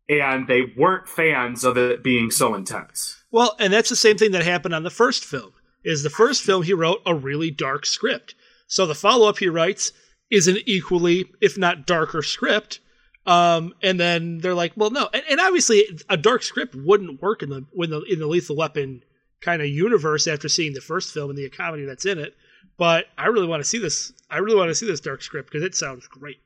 and 0.09 0.47
they 0.47 0.73
weren't 0.77 1.09
fans 1.09 1.63
of 1.63 1.77
it 1.77 2.01
being 2.03 2.31
so 2.31 2.55
intense. 2.55 3.21
Well, 3.31 3.55
and 3.59 3.73
that's 3.73 3.89
the 3.89 3.95
same 3.95 4.17
thing 4.17 4.31
that 4.31 4.43
happened 4.43 4.73
on 4.73 4.83
the 4.83 4.89
first 4.89 5.25
film. 5.25 5.51
Is 5.83 6.03
the 6.03 6.09
first 6.09 6.43
film 6.43 6.63
he 6.63 6.73
wrote 6.73 7.01
a 7.05 7.13
really 7.13 7.51
dark 7.51 7.85
script. 7.85 8.35
So 8.67 8.85
the 8.85 8.95
follow-up 8.95 9.37
he 9.37 9.47
writes 9.47 9.91
is 10.29 10.47
an 10.47 10.57
equally, 10.65 11.31
if 11.39 11.57
not 11.57 11.85
darker, 11.85 12.21
script. 12.21 12.79
Um, 13.27 13.73
and 13.83 13.99
then 13.99 14.37
they're 14.37 14.55
like, 14.55 14.71
well, 14.77 14.89
no, 14.89 15.09
and, 15.13 15.21
and 15.29 15.39
obviously 15.41 15.83
a 16.09 16.15
dark 16.15 16.43
script 16.43 16.73
wouldn't 16.75 17.21
work 17.21 17.43
in 17.43 17.49
the 17.49 17.65
when 17.73 17.89
the 17.89 18.01
in 18.03 18.19
the 18.19 18.25
Lethal 18.25 18.55
Weapon 18.55 19.03
kind 19.41 19.61
of 19.61 19.67
universe 19.67 20.27
after 20.27 20.47
seeing 20.47 20.73
the 20.73 20.81
first 20.81 21.13
film 21.13 21.29
and 21.29 21.37
the 21.37 21.49
comedy 21.49 21.85
that's 21.85 22.05
in 22.05 22.17
it. 22.17 22.35
But 22.77 23.07
I 23.17 23.27
really 23.27 23.47
want 23.47 23.61
to 23.61 23.67
see 23.67 23.79
this. 23.79 24.13
I 24.29 24.37
really 24.37 24.55
want 24.55 24.69
to 24.69 24.75
see 24.75 24.87
this 24.87 25.01
dark 25.01 25.21
script 25.21 25.51
because 25.51 25.65
it 25.65 25.75
sounds 25.75 26.07
great. 26.07 26.39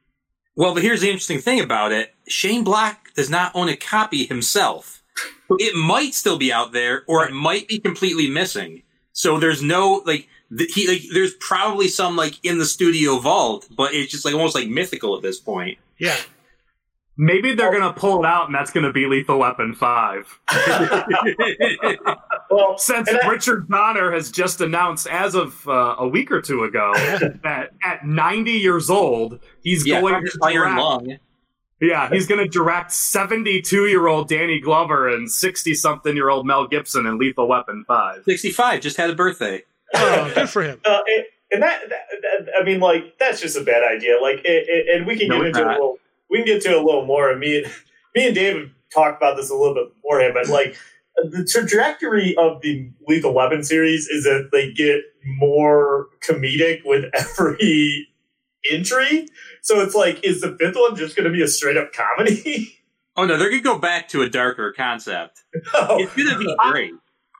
Well, 0.55 0.73
but 0.73 0.81
here's 0.81 1.01
the 1.01 1.07
interesting 1.07 1.39
thing 1.39 1.59
about 1.59 1.91
it: 1.91 2.15
Shane 2.27 2.63
Black 2.63 3.13
does 3.13 3.29
not 3.29 3.55
own 3.55 3.69
a 3.69 3.77
copy 3.77 4.25
himself. 4.25 5.03
It 5.59 5.75
might 5.75 6.15
still 6.15 6.39
be 6.39 6.51
out 6.51 6.71
there, 6.71 7.03
or 7.07 7.25
it 7.25 7.33
might 7.33 7.67
be 7.67 7.77
completely 7.77 8.27
missing. 8.27 8.81
So 9.13 9.38
there's 9.38 9.61
no 9.61 10.01
like 10.07 10.27
th- 10.57 10.73
he 10.73 10.88
like 10.88 11.01
there's 11.13 11.35
probably 11.35 11.89
some 11.89 12.15
like 12.15 12.43
in 12.43 12.57
the 12.57 12.65
studio 12.65 13.19
vault, 13.19 13.67
but 13.69 13.93
it's 13.93 14.11
just 14.11 14.25
like 14.25 14.33
almost 14.33 14.55
like 14.55 14.67
mythical 14.67 15.15
at 15.15 15.21
this 15.21 15.39
point. 15.39 15.77
Yeah. 16.00 16.17
Maybe 17.24 17.54
they're 17.54 17.72
gonna 17.72 17.94
pull 17.94 18.24
it 18.24 18.28
out, 18.28 18.48
and 18.48 18.56
that's 18.56 18.72
gonna 18.72 18.92
be 18.92 19.06
Lethal 19.06 19.38
Weapon 19.38 19.75
Five. 19.75 20.40
Well, 22.50 22.78
Since 22.78 23.08
and 23.08 23.20
I- 23.24 23.28
Richard 23.30 23.70
Donner 23.70 24.12
has 24.12 24.30
just 24.30 24.60
announced, 24.60 25.08
as 25.08 25.36
of 25.36 25.66
uh, 25.70 25.96
a 26.00 26.08
week 26.08 26.32
or 26.32 26.42
two 26.42 26.63
ago, 26.66 26.92
that 27.44 27.72
at 27.82 28.06
90 28.06 28.51
years 28.51 28.90
old, 28.90 29.40
he's 29.63 29.88
Yeah, 29.88 30.01
going 30.01 30.25
to 30.25 30.32
iron 30.44 30.56
direct. 30.72 30.78
lung. 30.82 31.18
Yeah, 31.80 32.10
he's 32.10 32.28
going 32.28 32.44
to 32.44 32.48
direct 32.50 32.92
72 32.92 33.86
year 33.88 34.08
old 34.08 34.28
Danny 34.28 34.60
Glover 34.60 35.08
and 35.08 35.32
60 35.32 35.74
something 35.75 36.13
year 36.16 36.30
old 36.30 36.46
Mel 36.46 36.68
Gibson 36.68 37.06
in 37.06 37.18
Lethal 37.18 37.48
Weapon 37.48 37.86
5. 37.88 38.24
65 38.25 38.82
just 38.82 38.98
had 38.98 39.10
a 39.10 39.16
birthday. 39.16 39.63
Oh, 39.96 40.32
good 40.36 40.50
for 40.50 40.63
him. 40.63 40.80
Uh, 40.84 41.00
and, 41.08 41.25
and 41.54 41.63
that, 41.63 41.90
that, 41.90 42.01
that- 42.22 42.51
I 42.60 42.63
mean, 42.66 42.82
like 42.82 43.18
that's 43.18 43.40
just 43.40 43.58
a 43.58 43.63
bad 43.63 43.84
idea. 43.90 44.18
Like, 44.22 44.40
it, 44.44 44.66
it, 44.68 44.96
and 44.98 45.08
we 45.08 45.18
can 45.18 45.30
No, 45.30 45.38
get 45.38 45.48
it's 45.48 45.58
into 45.58 45.70
it 45.70 45.72
a 45.72 45.75
little. 45.75 46.00
We 46.31 46.38
can 46.38 46.45
get 46.45 46.61
to 46.63 46.69
it 46.69 46.77
a 46.77 46.83
little 46.83 47.05
more. 47.05 47.29
And 47.29 47.39
me, 47.41 47.63
and 47.63 47.73
me 48.15 48.27
and 48.27 48.35
David 48.35 48.71
talked 48.93 49.21
about 49.21 49.35
this 49.38 49.50
a 49.50 49.55
little 49.55 49.75
bit 49.75 49.93
beforehand, 49.95 50.33
but 50.33 50.47
like 50.47 50.75
the 51.17 51.45
trajectory 51.50 52.35
of 52.38 52.61
the 52.61 52.89
Lethal 53.07 53.33
Weapon 53.33 53.63
series 53.63 54.07
is 54.07 54.23
that 54.23 54.50
they 54.51 54.71
get 54.71 55.01
more 55.25 56.07
comedic 56.27 56.81
with 56.85 57.05
every 57.13 58.07
entry. 58.71 59.27
So 59.61 59.81
it's 59.81 59.95
like, 59.95 60.23
is 60.23 60.41
the 60.41 60.55
fifth 60.59 60.75
one 60.75 60.95
just 60.95 61.15
going 61.15 61.25
to 61.25 61.31
be 61.31 61.43
a 61.43 61.47
straight 61.47 61.77
up 61.77 61.93
comedy? 61.93 62.77
Oh 63.17 63.25
no, 63.25 63.38
they're 63.38 63.50
gonna 63.50 63.61
go 63.61 63.77
back 63.77 64.07
to 64.09 64.21
a 64.21 64.29
darker 64.29 64.71
concept. 64.71 65.43
no. 65.73 65.97
It's 66.00 66.15
gonna 66.15 66.39
be 66.39 66.55
great. 66.71 66.93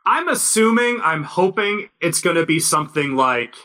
I'm 0.06 0.28
assuming, 0.28 1.00
I'm 1.02 1.24
hoping 1.24 1.90
it's 2.02 2.20
going 2.20 2.36
to 2.36 2.46
be 2.46 2.60
something 2.60 3.16
like 3.16 3.56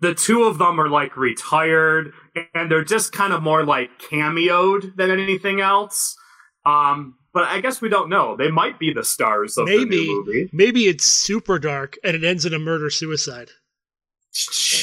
the 0.00 0.14
two 0.14 0.44
of 0.44 0.58
them 0.58 0.80
are 0.80 0.88
like 0.88 1.16
retired 1.16 2.12
and 2.54 2.70
they're 2.70 2.84
just 2.84 3.12
kind 3.12 3.32
of 3.32 3.42
more 3.42 3.64
like 3.64 3.90
cameoed 3.98 4.96
than 4.96 5.10
anything 5.10 5.60
else. 5.60 6.16
Um, 6.64 7.16
but 7.32 7.44
I 7.44 7.60
guess 7.60 7.80
we 7.80 7.88
don't 7.88 8.08
know. 8.08 8.36
They 8.36 8.50
might 8.50 8.78
be 8.78 8.92
the 8.92 9.04
stars 9.04 9.56
of 9.58 9.66
the 9.66 9.76
Maybe, 9.76 9.96
new 9.96 10.24
movie. 10.24 10.50
maybe 10.52 10.82
it's 10.82 11.04
super 11.04 11.58
dark 11.58 11.96
and 12.02 12.16
it 12.16 12.24
ends 12.24 12.44
in 12.44 12.54
a 12.54 12.58
murder 12.58 12.90
suicide. 12.90 13.50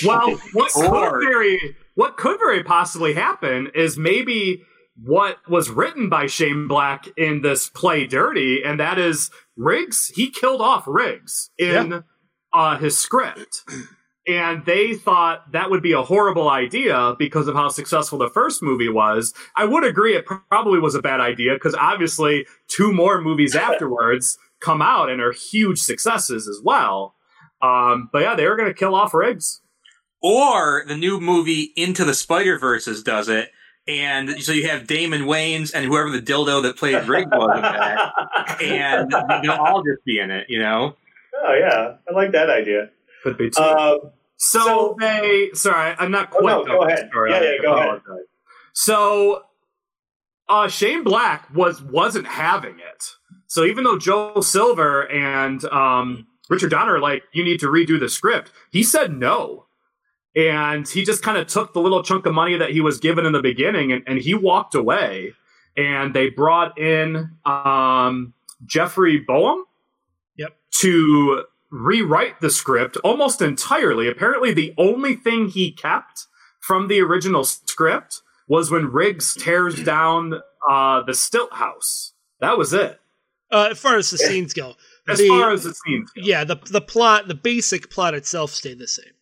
Well, 0.06 0.32
what 0.54 0.72
could 0.72 1.20
very 1.28 1.76
what 1.96 2.18
could 2.18 2.40
very 2.40 2.64
possibly 2.64 3.14
happen 3.14 3.70
is 3.76 3.98
maybe 3.98 4.64
what 5.04 5.38
was 5.50 5.70
written 5.70 6.10
by 6.10 6.28
Shane 6.28 6.68
Black 6.68 7.08
in 7.18 7.42
this 7.42 7.70
play 7.70 8.06
Dirty, 8.06 8.62
and 8.64 8.80
that 8.80 8.98
is 9.00 9.30
Riggs. 9.58 10.12
He 10.16 10.30
killed 10.30 10.62
off 10.62 10.86
Riggs 10.88 11.50
in 11.58 12.04
uh, 12.54 12.78
his 12.78 12.98
script, 12.98 13.62
and 14.28 14.66
they 14.66 14.94
thought 14.94 15.52
that 15.52 15.70
would 15.70 15.84
be 15.84 15.92
a 15.92 16.02
horrible 16.02 16.50
idea 16.50 17.16
because 17.20 17.48
of 17.48 17.56
how 17.56 17.70
successful 17.70 18.18
the 18.18 18.30
first 18.30 18.64
movie 18.64 18.90
was. 18.90 19.34
I 19.56 19.66
would 19.66 19.84
agree 19.84 20.16
it 20.16 20.26
probably 20.26 20.80
was 20.80 20.96
a 20.96 21.02
bad 21.02 21.20
idea 21.20 21.54
because 21.54 21.76
obviously 21.76 22.46
two 22.68 22.94
more 22.94 23.22
movies 23.22 23.56
afterwards 23.56 24.38
come 24.62 24.82
out 24.82 25.10
and 25.10 25.22
are 25.22 25.34
huge 25.34 25.80
successes 25.80 26.48
as 26.48 26.62
well. 26.64 27.16
Um, 27.62 28.10
but 28.12 28.22
yeah, 28.22 28.36
they 28.36 28.48
were 28.48 28.56
going 28.56 28.70
to 28.70 28.74
kill 28.74 28.96
off 28.96 29.14
Riggs. 29.14 29.62
Or 30.22 30.86
the 30.88 30.96
new 30.96 31.20
movie 31.20 31.74
Into 31.76 32.06
the 32.06 32.14
Spider 32.14 32.58
Verses 32.58 33.04
does 33.04 33.28
it, 33.28 33.50
and 33.86 34.42
so 34.42 34.54
you 34.54 34.70
have 34.70 34.88
Damon 34.88 35.24
Wayans 35.24 35.74
and 35.76 35.86
whoever 35.86 36.10
the 36.10 36.22
dildo 36.22 36.64
that 36.64 36.78
played 36.78 37.10
Riggs 37.10 37.30
was 37.30 37.58
in 37.58 37.62
that, 37.62 38.62
and 38.62 39.12
they'll 39.44 39.52
all 39.52 39.84
just 39.84 40.06
be 40.06 40.20
in 40.20 40.32
it. 40.32 40.46
You 40.48 40.60
know, 40.60 40.96
Oh 41.46 41.54
yeah, 41.54 41.96
I 42.08 42.14
like 42.14 42.32
that 42.32 42.50
idea. 42.50 42.90
Could 43.24 43.38
be 43.38 43.50
too. 43.50 43.62
Um, 43.62 44.00
so, 44.38 44.60
so- 44.60 44.98
they, 45.00 45.50
sorry, 45.54 45.96
I'm 45.98 46.12
not 46.12 46.30
Oh, 46.34 46.40
quite 46.40 46.52
no, 46.52 46.66
go 46.66 46.84
ahead. 46.84 47.08
story. 47.10 47.32
Yeah, 47.32 47.38
I 47.38 47.42
yeah, 47.44 47.58
go 47.62 47.74
ahead. 47.74 48.02
So, 48.74 49.44
uh, 50.50 50.68
Shane 50.68 51.04
Black 51.04 51.48
was 51.56 51.82
wasn't 51.82 52.28
having 52.28 52.80
it. 52.80 53.04
So 53.48 53.64
even 53.66 53.84
though 53.84 53.98
Joel 53.98 54.42
Silver 54.42 55.10
and 55.12 55.64
um, 55.66 56.28
Richard 56.50 56.72
Donner 56.72 56.96
are 56.96 57.00
like, 57.00 57.24
you 57.34 57.44
need 57.44 57.60
to 57.60 57.68
redo 57.68 58.00
the 58.00 58.10
script, 58.10 58.52
he 58.72 58.84
said 58.84 59.16
no. 59.16 59.68
And 60.36 60.88
he 60.88 61.04
just 61.06 61.22
kind 61.22 61.38
of 61.38 61.46
took 61.48 61.74
the 61.74 61.80
little 61.80 62.02
chunk 62.02 62.26
of 62.26 62.34
money 62.34 62.58
that 62.58 62.72
he 62.72 62.82
was 62.82 62.98
given 62.98 63.26
in 63.28 63.32
the 63.34 63.42
beginning 63.44 63.92
and, 63.92 64.04
and 64.08 64.18
he 64.20 64.34
walked 64.34 64.74
away. 64.74 65.34
And 65.78 66.14
they 66.16 66.30
brought 66.30 66.78
in 66.80 67.32
um, 67.46 68.34
Jeffrey 68.66 69.20
Boam 69.20 69.64
Yep. 70.38 70.56
to 70.82 71.44
rewrite 71.74 72.40
the 72.40 72.52
script 72.52 72.98
almost 73.04 73.42
entirely. 73.42 74.08
Apparently, 74.08 74.54
the 74.54 74.74
only 74.78 75.16
thing 75.16 75.50
he 75.50 75.72
kept 75.72 76.28
from 76.60 76.88
the 76.88 77.02
original 77.02 77.44
script 77.44 78.22
was 78.48 78.70
when 78.70 78.92
Riggs 78.92 79.34
tears 79.36 79.84
down 79.84 80.36
uh, 80.70 81.02
the 81.04 81.14
stilt 81.16 81.54
house. 81.54 82.14
That 82.40 82.58
was 82.58 82.74
it. 82.74 83.00
Uh, 83.52 83.70
as 83.72 83.80
far 83.80 83.98
as 83.98 84.10
the 84.10 84.18
scenes 84.18 84.54
go, 84.54 84.76
As 85.08 85.18
the- 85.20 85.28
far 85.28 85.52
as 85.52 85.64
the 85.64 85.74
scenes 85.74 86.10
go. 86.12 86.22
yeah, 86.24 86.44
the 86.44 86.56
the 86.70 86.82
plot, 86.82 87.28
the 87.28 87.36
basic 87.36 87.90
plot 87.90 88.14
itself 88.14 88.52
stayed 88.52 88.80
the 88.80 88.88
same. 88.88 89.14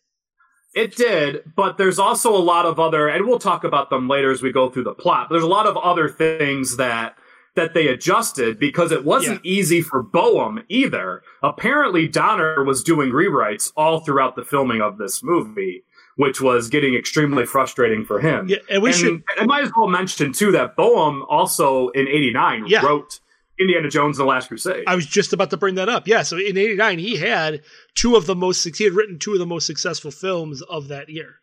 It 0.74 0.96
did, 0.96 1.44
but 1.58 1.78
there's 1.78 2.00
also 2.00 2.34
a 2.34 2.40
lot 2.40 2.66
of 2.66 2.80
other, 2.80 3.10
and 3.10 3.26
we'll 3.28 3.40
talk 3.40 3.66
about 3.66 3.90
them 3.90 4.08
later 4.08 4.32
as 4.32 4.42
we 4.42 4.54
go 4.54 4.70
through 4.70 4.86
the 4.86 4.94
plot. 4.94 5.28
But 5.28 5.34
there's 5.36 5.44
a 5.44 5.48
lot 5.48 5.68
of 5.68 5.76
other 5.76 6.08
things 6.08 6.78
that 6.78 7.16
that 7.56 7.74
they 7.74 7.88
adjusted 7.88 8.60
because 8.60 8.92
it 8.92 9.04
wasn't 9.04 9.46
easy 9.46 9.82
for 9.82 10.02
Boam 10.02 10.64
either. 10.70 11.22
Apparently, 11.44 12.08
Donner 12.08 12.64
was 12.64 12.84
doing 12.84 13.10
rewrites 13.10 13.72
all 13.76 14.00
throughout 14.00 14.36
the 14.36 14.46
filming 14.46 14.82
of 14.82 14.98
this 14.98 15.22
movie, 15.22 15.84
which 16.16 16.40
was 16.40 16.70
getting 16.70 16.96
extremely 16.96 17.46
frustrating 17.46 18.06
for 18.06 18.20
him. 18.22 18.48
Yeah, 18.48 18.58
and 18.70 18.82
we 18.82 18.90
and, 18.92 18.98
should 18.98 19.24
I 19.38 19.46
might 19.46 19.64
as 19.64 19.72
well 19.76 19.88
mention 19.88 20.32
too 20.32 20.52
that 20.54 20.78
Boam 20.78 21.24
also 21.30 21.90
in 21.90 22.08
'89 22.08 22.68
Yeah. 22.68 22.86
wrote 22.86 23.20
Indiana 23.60 23.90
Jones 23.90 24.18
and 24.18 24.26
the 24.26 24.30
Last 24.30 24.48
Crusade. 24.48 24.86
I 24.88 24.96
was 24.96 25.06
just 25.06 25.34
about 25.34 25.50
to 25.50 25.58
bring 25.58 25.76
that 25.76 25.90
up. 25.90 26.08
Yeah, 26.08 26.22
so 26.24 26.38
in 26.38 26.58
'89 26.58 27.00
he 27.00 27.18
had 27.18 27.62
two 27.96 28.16
of 28.16 28.28
the 28.28 28.36
most 28.36 28.64
he 28.78 28.84
had 28.86 28.94
written 28.94 29.20
two 29.20 29.34
of 29.34 29.40
the 29.40 29.46
most 29.46 29.68
successful 29.68 30.10
films 30.12 30.62
of 30.64 30.88
that 30.88 31.10
year. 31.10 31.42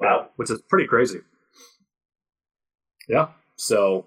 wow. 0.00 0.30
which 0.36 0.50
is 0.50 0.62
pretty 0.62 0.86
crazy. 0.88 1.18
Yeah, 3.08 3.28
so 3.56 4.06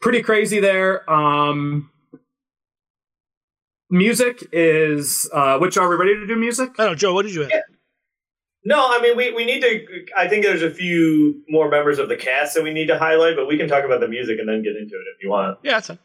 pretty 0.00 0.22
crazy 0.22 0.60
there. 0.60 1.08
Um, 1.10 1.90
music 3.90 4.46
is 4.52 5.28
uh, 5.32 5.58
which 5.58 5.76
are 5.76 5.88
we 5.88 5.96
ready 5.96 6.14
to 6.14 6.26
do 6.26 6.36
music? 6.36 6.70
I 6.78 6.84
don't 6.84 6.92
know, 6.92 6.94
Joe. 6.96 7.14
What 7.14 7.22
did 7.22 7.34
you 7.34 7.42
have? 7.42 7.50
No, 8.64 8.88
I 8.90 9.00
mean 9.00 9.16
we, 9.16 9.32
we 9.32 9.44
need 9.44 9.60
to. 9.60 9.86
I 10.16 10.28
think 10.28 10.44
there's 10.44 10.62
a 10.62 10.70
few 10.70 11.42
more 11.48 11.70
members 11.70 11.98
of 11.98 12.08
the 12.08 12.16
cast 12.16 12.54
that 12.54 12.62
we 12.62 12.72
need 12.72 12.86
to 12.88 12.98
highlight, 12.98 13.36
but 13.36 13.46
we 13.46 13.56
can 13.56 13.68
talk 13.68 13.84
about 13.84 14.00
the 14.00 14.08
music 14.08 14.38
and 14.38 14.48
then 14.48 14.62
get 14.62 14.76
into 14.76 14.94
it 14.94 15.04
if 15.16 15.22
you 15.22 15.30
want. 15.30 15.58
Yeah, 15.62 15.72
that's 15.72 15.88
fine. 15.88 15.98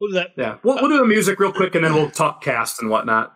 We'll 0.00 0.10
do 0.10 0.14
that. 0.14 0.30
Yeah, 0.36 0.58
we'll, 0.62 0.76
we'll 0.76 0.90
do 0.90 0.98
the 0.98 1.04
music 1.04 1.40
real 1.40 1.52
quick 1.52 1.74
and 1.74 1.84
then 1.84 1.94
we'll 1.94 2.10
talk 2.10 2.42
cast 2.42 2.80
and 2.80 2.90
whatnot. 2.90 3.34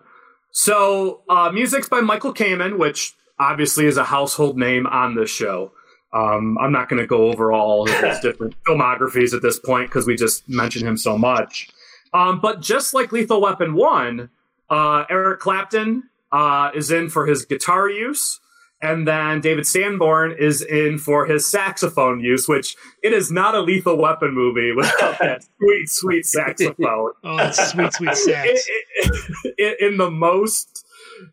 So, 0.53 1.23
uh, 1.29 1.51
music's 1.53 1.89
by 1.89 2.01
Michael 2.01 2.35
Kamen, 2.35 2.79
which 2.79 3.15
obviously 3.39 3.87
is 3.87 3.97
a 3.97 4.05
household 4.05 4.59
name 4.59 4.87
on 4.87 5.15
this 5.15 5.31
show. 5.31 5.73
Um, 6.13 6.57
I'm 6.59 6.73
not 6.73 6.89
going 6.89 7.01
to 7.01 7.07
go 7.07 7.31
over 7.31 7.53
all 7.53 7.89
of 7.89 7.95
his 8.01 8.19
different 8.23 8.55
filmographies 8.65 9.35
at 9.35 9.43
this 9.43 9.59
point 9.59 9.89
because 9.91 10.07
we 10.07 10.17
just 10.17 10.49
mentioned 10.49 10.87
him 10.87 10.97
so 10.97 11.19
much. 11.19 11.69
Um, 12.15 12.41
but 12.41 12.61
just 12.63 12.95
like 12.95 13.13
Lethal 13.13 13.41
Weapon 13.41 13.75
1, 13.75 14.31
uh, 14.71 15.05
Eric 15.11 15.41
Clapton 15.41 16.05
uh, 16.33 16.71
is 16.75 16.91
in 16.91 17.11
for 17.11 17.27
his 17.27 17.45
guitar 17.45 17.89
use. 17.91 18.41
And 18.81 19.09
then 19.09 19.41
David 19.41 19.67
Sanborn 19.67 20.37
is 20.39 20.63
in 20.63 20.99
for 20.99 21.27
his 21.27 21.51
saxophone 21.51 22.21
use, 22.21 22.47
which 22.49 22.77
it 23.03 23.13
is 23.13 23.29
not 23.31 23.57
a 23.57 23.61
lethal 23.61 23.97
weapon 23.99 24.33
movie 24.33 24.73
without 24.73 25.19
that 25.21 25.43
sweet, 25.59 25.89
sweet 25.89 26.25
saxophone 26.25 27.11
Oh, 27.25 27.37
that's 27.37 27.73
sweet, 27.73 27.93
sweet 27.93 28.15
sax. 28.15 28.69
in, 29.05 29.53
in- 29.59 29.75
in 29.81 29.97
the 29.97 30.11
most 30.13 30.87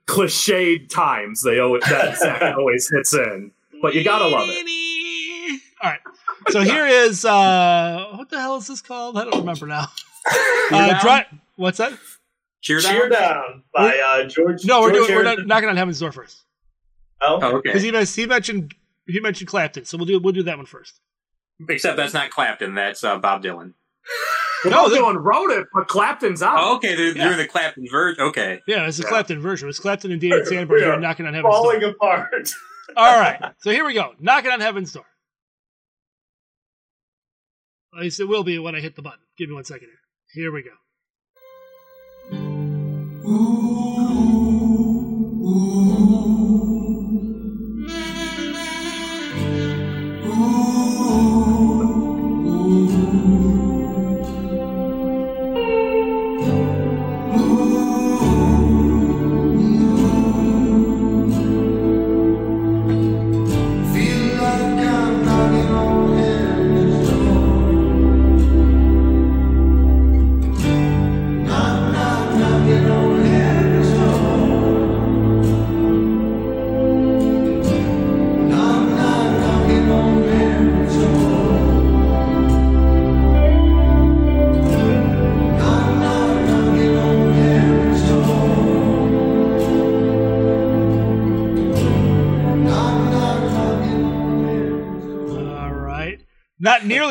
cliched 0.08 0.90
times 0.90 1.44
they 1.44 1.60
always 1.60 1.84
that 1.84 2.18
Zach 2.18 2.42
always 2.58 2.90
hits 2.90 3.14
in. 3.14 3.52
But 3.86 3.94
you 3.94 4.04
gotta 4.04 4.28
love 4.28 4.48
it. 4.50 5.62
All 5.84 5.92
right. 5.92 6.00
So 6.50 6.62
here 6.62 6.88
is 6.88 7.24
uh 7.24 8.14
what 8.16 8.30
the 8.32 8.40
hell 8.40 8.56
is 8.58 8.66
this 8.68 8.82
called? 8.82 9.16
I 9.18 9.26
don't 9.26 9.40
remember 9.40 9.68
now. 9.68 9.88
Uh, 10.72 10.88
Down? 10.88 11.02
dry, 11.02 11.26
what's 11.58 11.78
that? 11.78 11.94
Cheer 12.62 12.82
down. 12.82 12.92
Cheer 12.94 13.10
Down 13.10 13.64
by 13.76 14.00
uh, 14.00 14.24
George. 14.28 14.66
No, 14.66 14.82
we're 14.82 14.92
George 14.94 15.06
doing 15.06 15.20
we're 15.20 15.24
not, 15.24 15.46
knocking 15.46 15.70
on 15.70 15.78
heaven's 15.78 16.00
door 16.00 16.12
first 16.12 16.42
Oh, 17.22 17.38
Oh, 17.40 17.62
because 17.64 17.84
he, 17.84 17.92
he 18.22 18.26
mentioned 18.28 18.74
he 19.06 19.20
mentioned 19.20 19.48
Clapton, 19.48 19.86
so 19.86 19.98
we'll 19.98 20.08
do 20.08 20.18
we'll 20.20 20.34
do 20.34 20.42
that 20.42 20.58
one 20.58 20.66
first. 20.66 21.00
Except 21.70 21.96
that's 21.96 22.16
not 22.16 22.32
Clapton. 22.32 22.74
That's 22.74 23.04
uh, 23.04 23.20
Bob 23.20 23.44
Dylan. 23.44 23.74
No, 24.66 24.72
No, 24.72 24.90
Dylan 24.90 25.24
wrote 25.24 25.52
it, 25.52 25.68
but 25.72 25.88
Clapton's 25.88 26.42
out. 26.42 26.58
Oh, 26.60 26.76
okay. 26.78 26.96
They're 26.96 27.16
Yeah. 27.16 27.26
doing 27.26 27.38
the 27.38 27.48
Clapton 27.48 27.86
version. 27.92 28.24
Okay. 28.24 28.62
Yeah, 28.68 28.88
it's 28.88 28.98
a 28.98 29.04
Yeah. 29.04 29.10
Clapton 29.10 29.40
version. 29.40 29.70
It's 29.70 29.78
Clapton 29.80 30.12
and 30.12 30.20
David 30.20 30.48
Sandberg 30.48 30.82
Yeah. 30.82 30.96
knocking 30.96 31.28
on 31.28 31.36
heaven's 31.36 31.54
door. 31.54 31.64
falling 31.64 31.84
apart. 31.84 32.50
All 32.96 33.20
right, 33.20 33.42
so 33.60 33.72
here 33.72 33.86
we 33.86 33.94
go. 33.94 34.14
Knocking 34.20 34.52
on 34.52 34.62
heaven's 34.62 34.94
door. 34.94 35.06
At 37.96 38.02
least 38.02 38.20
it 38.20 38.26
will 38.26 38.44
be 38.44 38.60
when 38.60 38.76
I 38.76 38.82
hit 38.82 38.96
the 38.96 39.02
button. 39.02 39.22
Give 39.38 39.50
me 39.50 39.56
one 39.56 39.64
second 39.64 39.88
here. 39.88 40.00
Here 40.34 40.52
we 40.52 40.64
go. 40.64 40.72
All 43.26 43.36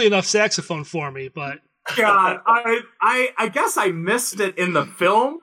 Not 0.05 0.17
enough 0.17 0.27
saxophone 0.27 0.85
for 0.85 1.11
me, 1.11 1.29
but 1.29 1.61
God, 1.97 2.41
I, 2.47 2.81
I, 3.01 3.29
I 3.37 3.49
guess 3.49 3.77
I 3.77 3.89
missed 3.89 4.41
it 4.41 4.59
in 4.59 4.73
the 4.73 4.87
film, 4.87 5.39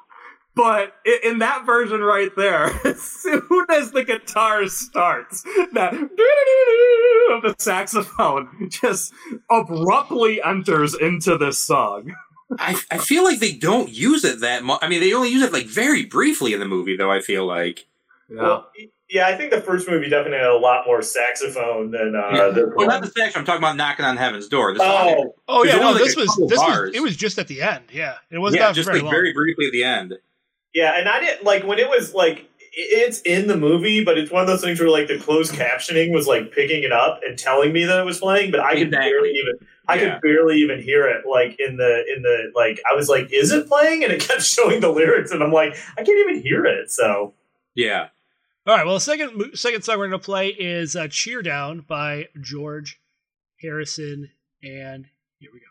but 0.56 0.94
in 1.24 1.39
that 1.39 1.65
version 1.65 2.01
right 2.01 2.32
there, 2.36 2.65
as 2.86 3.01
soon 3.01 3.65
as 3.70 3.91
the 3.91 4.03
guitar 4.03 4.68
starts, 4.68 5.44
that 5.74 5.94
of 7.32 7.41
the 7.41 7.56
saxophone 7.58 8.70
just 8.70 9.13
abruptly 9.50 10.41
enters 10.44 10.94
into 10.94 11.38
this 11.38 11.60
song. 11.60 12.13
I, 12.60 12.75
I 12.91 12.98
feel 12.98 13.24
like 13.24 13.39
they 13.39 13.53
don't 13.53 13.89
use 13.89 14.25
it 14.25 14.41
that 14.41 14.63
much. 14.63 14.80
I 14.82 14.89
mean, 14.89 15.00
they 15.00 15.13
only 15.13 15.30
use 15.30 15.41
it 15.41 15.53
like 15.53 15.68
very 15.68 16.06
briefly 16.06 16.53
in 16.53 16.60
the 16.60 16.68
movie, 16.68 16.98
though. 16.98 17.10
I 17.10 17.22
feel 17.22 17.46
like. 17.46 17.88
Well, 18.30 18.70
yeah, 19.12 19.27
I 19.27 19.36
think 19.36 19.51
the 19.51 19.60
first 19.62 19.88
movie 19.89 20.10
definitely 20.10 20.39
had 20.39 20.48
a 20.48 20.58
lot 20.58 20.86
more 20.88 21.01
saxophone 21.01 21.92
than 21.92 22.16
uh, 22.16 22.29
Yeah. 22.33 22.48
the 22.50 22.72
Well, 22.75 22.88
not 22.88 23.01
the 23.01 23.07
section. 23.07 23.40
I'm 23.40 23.46
talking 23.46 23.59
about 23.62 23.75
knocking 23.75 24.05
on 24.05 24.16
heaven's 24.18 24.48
door. 24.48 24.74
The 24.74 24.79
song, 24.79 24.90
Oh, 24.90 25.35
oh 25.48 25.64
yeah, 25.64 25.75
no, 25.77 25.92
like, 25.92 26.03
this 26.03 26.16
was 26.16 26.27
couple 26.29 26.48
this 26.48 26.59
was 26.59 26.92
it 26.96 27.01
was 27.01 27.16
just 27.18 27.38
at 27.38 27.48
the 27.48 27.62
end. 27.62 27.83
Yeah, 27.92 28.16
it 28.31 28.38
was 28.40 28.55
yeah, 28.55 28.62
not 28.62 28.75
just 28.75 28.88
very 28.88 29.00
like 29.00 29.05
long. 29.05 29.14
very 29.14 29.33
briefly 29.33 29.66
at 29.68 29.72
the 29.74 29.83
end. 29.83 30.14
yeah, 30.74 30.98
and 30.98 31.07
I 31.09 31.20
didn't 31.20 31.44
like 31.44 31.64
when 31.66 31.77
it 31.79 31.90
was 31.90 32.14
like 32.14 32.48
it's 32.74 33.20
in 33.24 33.48
the 33.48 33.57
movie, 33.57 34.01
but 34.05 34.18
it's 34.18 34.31
one 34.31 34.42
of 34.44 34.48
those 34.48 34.62
things 34.62 34.79
where 34.79 34.88
like 34.90 35.09
the 35.09 35.20
closed 35.20 35.53
captioning 35.53 36.14
was 36.14 36.25
like 36.25 36.53
picking 36.53 36.83
it 36.83 36.94
up 36.94 37.20
and 37.27 37.38
telling 37.38 37.74
me 37.74 37.83
that 37.83 38.00
it 38.00 38.05
was 38.05 38.20
playing, 38.20 38.50
but 38.50 38.62
I 38.62 38.75
could 38.75 38.92
barely 38.92 39.31
even 39.31 39.55
I 39.90 39.96
Yeah. 39.96 40.14
could 40.14 40.22
barely 40.22 40.55
even 40.59 40.81
hear 40.81 41.05
it. 41.05 41.25
Like 41.29 41.59
in 41.59 41.75
the 41.75 42.05
in 42.16 42.22
the 42.22 42.50
like 42.55 42.79
I 42.90 42.96
was 42.96 43.09
like, 43.09 43.27
is 43.33 43.51
it 43.51 43.68
playing? 43.68 44.05
And 44.05 44.14
it 44.14 44.22
kept 44.22 44.42
showing 44.44 44.79
the 44.79 44.88
lyrics, 44.90 45.31
and 45.31 45.44
I'm 45.44 45.51
like, 45.51 45.75
I 45.98 46.03
can't 46.03 46.29
even 46.29 46.42
hear 46.42 46.66
it. 46.66 46.90
So 46.92 47.33
Yeah. 47.75 48.07
All 48.72 48.77
right. 48.77 48.86
Well, 48.86 48.96
the 48.96 49.01
second 49.01 49.57
second 49.57 49.84
song 49.84 49.98
we're 49.98 50.07
going 50.07 50.18
to 50.18 50.25
play 50.25 50.48
is 50.48 50.96
uh, 50.96 51.10
"Cheer 51.10 51.42
Down" 51.42 51.81
by 51.81 52.29
George 52.40 53.01
Harrison, 53.62 54.31
and 54.64 55.07
here 55.40 55.50
we 55.51 55.60
go. 55.60 55.71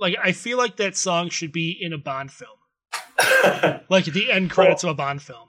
like 0.00 0.16
I 0.22 0.32
feel 0.32 0.58
like 0.58 0.76
that 0.76 0.96
song 0.96 1.28
should 1.30 1.52
be 1.52 1.70
in 1.80 1.92
a 1.92 1.98
Bond 1.98 2.32
film, 2.32 2.56
like 3.88 4.08
at 4.08 4.14
the 4.14 4.30
end 4.30 4.50
credits 4.50 4.84
of 4.84 4.90
a 4.90 4.94
Bond 4.94 5.22
film. 5.22 5.48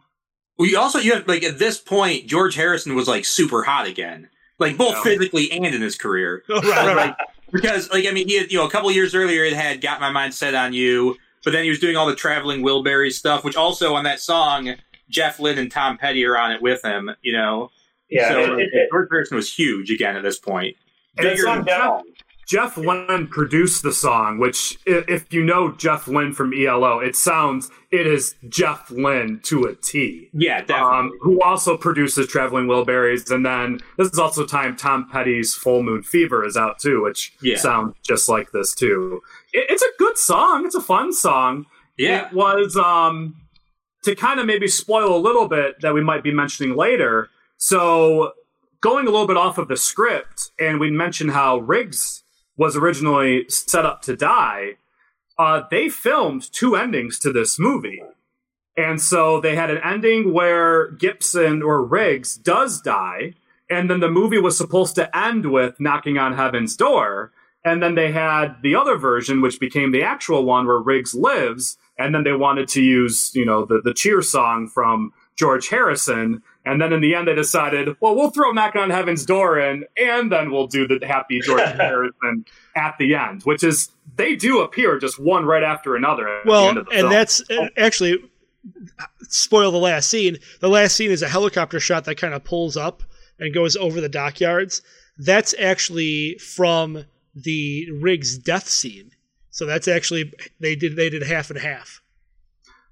Well, 0.58 0.70
you 0.70 0.78
also 0.78 1.00
you 1.00 1.14
have 1.14 1.28
like 1.28 1.44
at 1.44 1.60
this 1.60 1.80
point, 1.80 2.28
George 2.28 2.56
Harrison 2.56 2.96
was 2.96 3.08
like 3.08 3.26
super 3.26 3.64
hot 3.64 3.88
again, 3.88 4.30
like 4.60 4.78
both 4.78 4.96
Yeah. 4.98 5.04
physically 5.04 5.52
and 5.52 5.66
in 5.66 5.82
his 5.82 5.96
career. 5.96 6.44
right, 6.50 6.64
right, 6.64 6.96
right. 6.96 7.16
because 7.52 7.90
like 7.92 8.06
I 8.06 8.12
mean, 8.12 8.28
he 8.28 8.38
had, 8.38 8.52
you 8.52 8.58
know 8.60 8.68
a 8.68 8.70
couple 8.70 8.92
years 8.92 9.16
earlier 9.16 9.44
it 9.44 9.54
had 9.54 9.82
got 9.82 10.00
my 10.02 10.12
mind 10.12 10.34
set 10.34 10.54
on 10.54 10.74
you, 10.74 11.18
but 11.44 11.52
then 11.52 11.64
he 11.64 11.70
was 11.70 11.80
doing 11.80 11.96
all 11.96 12.06
the 12.08 12.16
traveling 12.16 12.62
Wilbury 12.62 13.12
stuff, 13.12 13.44
which 13.44 13.56
also 13.56 13.96
on 13.96 14.04
that 14.04 14.20
song, 14.20 14.76
Jeff 15.10 15.40
Lynne 15.40 15.58
and 15.58 15.72
Tom 15.72 15.98
Petty 15.98 16.24
are 16.26 16.38
on 16.38 16.52
it 16.52 16.62
with 16.62 16.84
him. 16.84 17.10
You 17.22 17.34
know, 17.34 17.72
yeah, 18.10 18.30
so 18.30 18.40
it- 18.56 18.60
it- 18.60 18.70
it- 18.74 18.90
George 18.92 19.08
Harrison 19.10 19.38
was 19.38 19.52
huge 19.54 19.90
again 19.90 20.16
at 20.16 20.24
this 20.24 20.38
point. 20.38 20.76
And 21.18 21.26
Bigger 21.28 21.44
song 21.44 21.58
than 21.58 21.66
down- 21.66 21.88
Paul. 21.88 22.04
Jeff 22.52 22.76
Lynne 22.76 23.28
produced 23.28 23.82
the 23.82 23.94
song, 23.94 24.38
which, 24.38 24.78
if 24.86 25.32
you 25.32 25.42
know 25.42 25.72
Jeff 25.72 26.06
Lynne 26.06 26.34
from 26.34 26.52
ELO, 26.54 27.00
it 27.00 27.16
sounds 27.16 27.72
it 27.92 28.06
is 28.06 28.36
Jeff 28.50 28.92
Lynne 28.92 29.40
to 29.44 29.64
a 29.64 29.76
T. 29.76 30.28
Yeah, 30.34 30.60
definitely. 30.60 30.98
Um, 30.98 31.12
who 31.22 31.42
also 31.42 31.78
produces 31.78 32.28
Traveling 32.28 32.68
Wilburys, 32.68 33.32
and 33.32 33.46
then 33.46 33.80
this 33.98 34.10
is 34.10 34.20
also 34.20 34.46
time 34.46 34.76
Tom 34.76 35.08
Petty's 35.10 35.54
Full 35.56 35.82
Moon 35.82 36.04
Fever 36.04 36.44
is 36.44 36.58
out 36.58 36.78
too, 36.78 37.02
which 37.04 37.32
Yeah. 37.42 37.56
sounds 37.56 37.96
just 38.06 38.28
like 38.28 38.52
this 38.52 38.76
too. 38.76 39.22
It, 39.54 39.68
it's 39.70 39.82
a 39.84 39.90
good 39.98 40.18
song. 40.18 40.66
It's 40.66 40.76
a 40.76 40.82
fun 40.82 41.14
song. 41.14 41.68
yeah, 41.98 42.28
It 42.28 42.34
was 42.34 42.76
um 42.76 43.36
to 44.04 44.14
kind 44.14 44.42
of 44.42 44.46
maybe 44.46 44.68
spoil 44.68 45.16
a 45.16 45.22
little 45.22 45.48
bit 45.48 45.80
that 45.80 45.94
we 45.94 46.02
might 46.04 46.22
be 46.24 46.34
mentioning 46.34 46.76
later. 46.76 47.30
So 47.58 48.34
going 48.82 49.08
a 49.08 49.12
little 49.12 49.28
bit 49.28 49.38
off 49.38 49.58
of 49.58 49.70
the 49.70 49.78
script, 49.78 50.52
and 50.60 50.82
we 50.82 50.92
mentioned 50.92 51.32
how 51.32 51.60
Riggs 51.60 52.21
was 52.62 52.78
originally 52.78 53.44
set 53.50 53.88
up 53.88 54.04
to 54.04 54.16
die. 54.16 54.76
Uh, 55.36 55.64
they 55.72 55.90
filmed 55.90 56.48
two 56.54 56.76
endings 56.76 57.18
to 57.18 57.34
this 57.34 57.58
movie. 57.58 58.04
And 58.78 59.02
so 59.02 59.42
they 59.42 59.56
had 59.56 59.72
an 59.72 59.80
ending 59.84 60.32
where 60.32 60.92
Gibson 60.92 61.64
or 61.64 61.84
Riggs 61.84 62.36
does 62.36 62.80
die, 62.80 63.34
and 63.68 63.90
then 63.90 64.00
the 64.00 64.12
movie 64.12 64.38
was 64.38 64.56
supposed 64.56 64.94
to 64.98 65.18
end 65.18 65.52
with 65.52 65.80
knocking 65.80 66.20
on 66.20 66.36
heaven's 66.36 66.76
door. 66.76 67.32
And 67.66 67.82
then 67.82 67.96
they 67.96 68.12
had 68.12 68.62
the 68.62 68.76
other 68.76 68.96
version, 68.96 69.42
which 69.42 69.60
became 69.60 69.92
the 69.92 70.04
actual 70.04 70.46
one 70.46 70.68
where 70.68 70.78
Riggs 70.78 71.16
lives, 71.16 71.80
and 71.98 72.14
then 72.14 72.24
they 72.24 72.34
wanted 72.34 72.68
to 72.70 72.84
use, 72.84 73.32
you 73.34 73.44
know, 73.44 73.66
the, 73.66 73.82
the 73.84 73.96
cheer 73.96 74.22
song 74.22 74.68
from 74.68 75.14
George 75.36 75.70
Harrison. 75.70 76.44
And 76.66 76.80
then 76.80 76.94
in 76.94 77.02
the 77.02 77.16
end, 77.16 77.28
they 77.28 77.34
decided, 77.34 77.96
well, 78.00 78.16
we'll 78.16 78.30
throw 78.30 78.52
Knock 78.52 78.76
on 78.76 78.92
Heaven's 78.92 79.26
Door 79.26 79.60
in, 79.62 79.86
and 79.98 80.32
then 80.32 80.52
we'll 80.52 80.68
do 80.68 80.88
the 80.88 81.00
Happy 81.06 81.40
George 81.40 81.62
Harrison 81.76 82.46
at 82.76 82.96
the 83.00 83.16
end, 83.16 83.42
which 83.44 83.64
is 83.64 83.90
they 84.16 84.36
do 84.36 84.62
appear 84.62 85.00
just 85.00 85.20
one 85.20 85.46
right 85.46 85.64
after 85.64 85.96
another. 85.96 86.28
At 86.28 86.44
the 86.46 86.50
Well, 86.52 86.70
end 86.70 86.78
of 86.78 86.86
the 86.86 86.92
and 86.92 87.00
film. 87.02 87.12
that's 87.12 87.42
uh, 87.50 87.68
actually 87.78 88.18
spoil 89.24 89.72
the 89.72 89.78
last 89.80 90.10
scene. 90.10 90.38
The 90.60 90.70
last 90.70 90.96
scene 90.96 91.10
is 91.12 91.22
a 91.24 91.28
helicopter 91.30 91.80
shot 91.80 92.06
that 92.06 92.16
kind 92.16 92.34
of 92.34 92.44
pulls 92.44 92.78
up 92.78 93.02
and 93.40 93.54
goes 93.54 93.76
over 93.76 94.00
the 94.00 94.10
dockyards. 94.10 94.82
That's 95.18 95.56
actually 95.60 96.38
from 96.38 97.06
the 97.34 97.88
Riggs 97.92 98.38
death 98.38 98.68
scene. 98.70 99.12
So 99.50 99.66
that's 99.66 99.88
actually 99.88 100.32
they 100.60 100.76
did 100.76 100.96
they 100.96 101.10
did 101.10 101.24
half 101.24 101.50
and 101.50 101.60
half. 101.60 102.01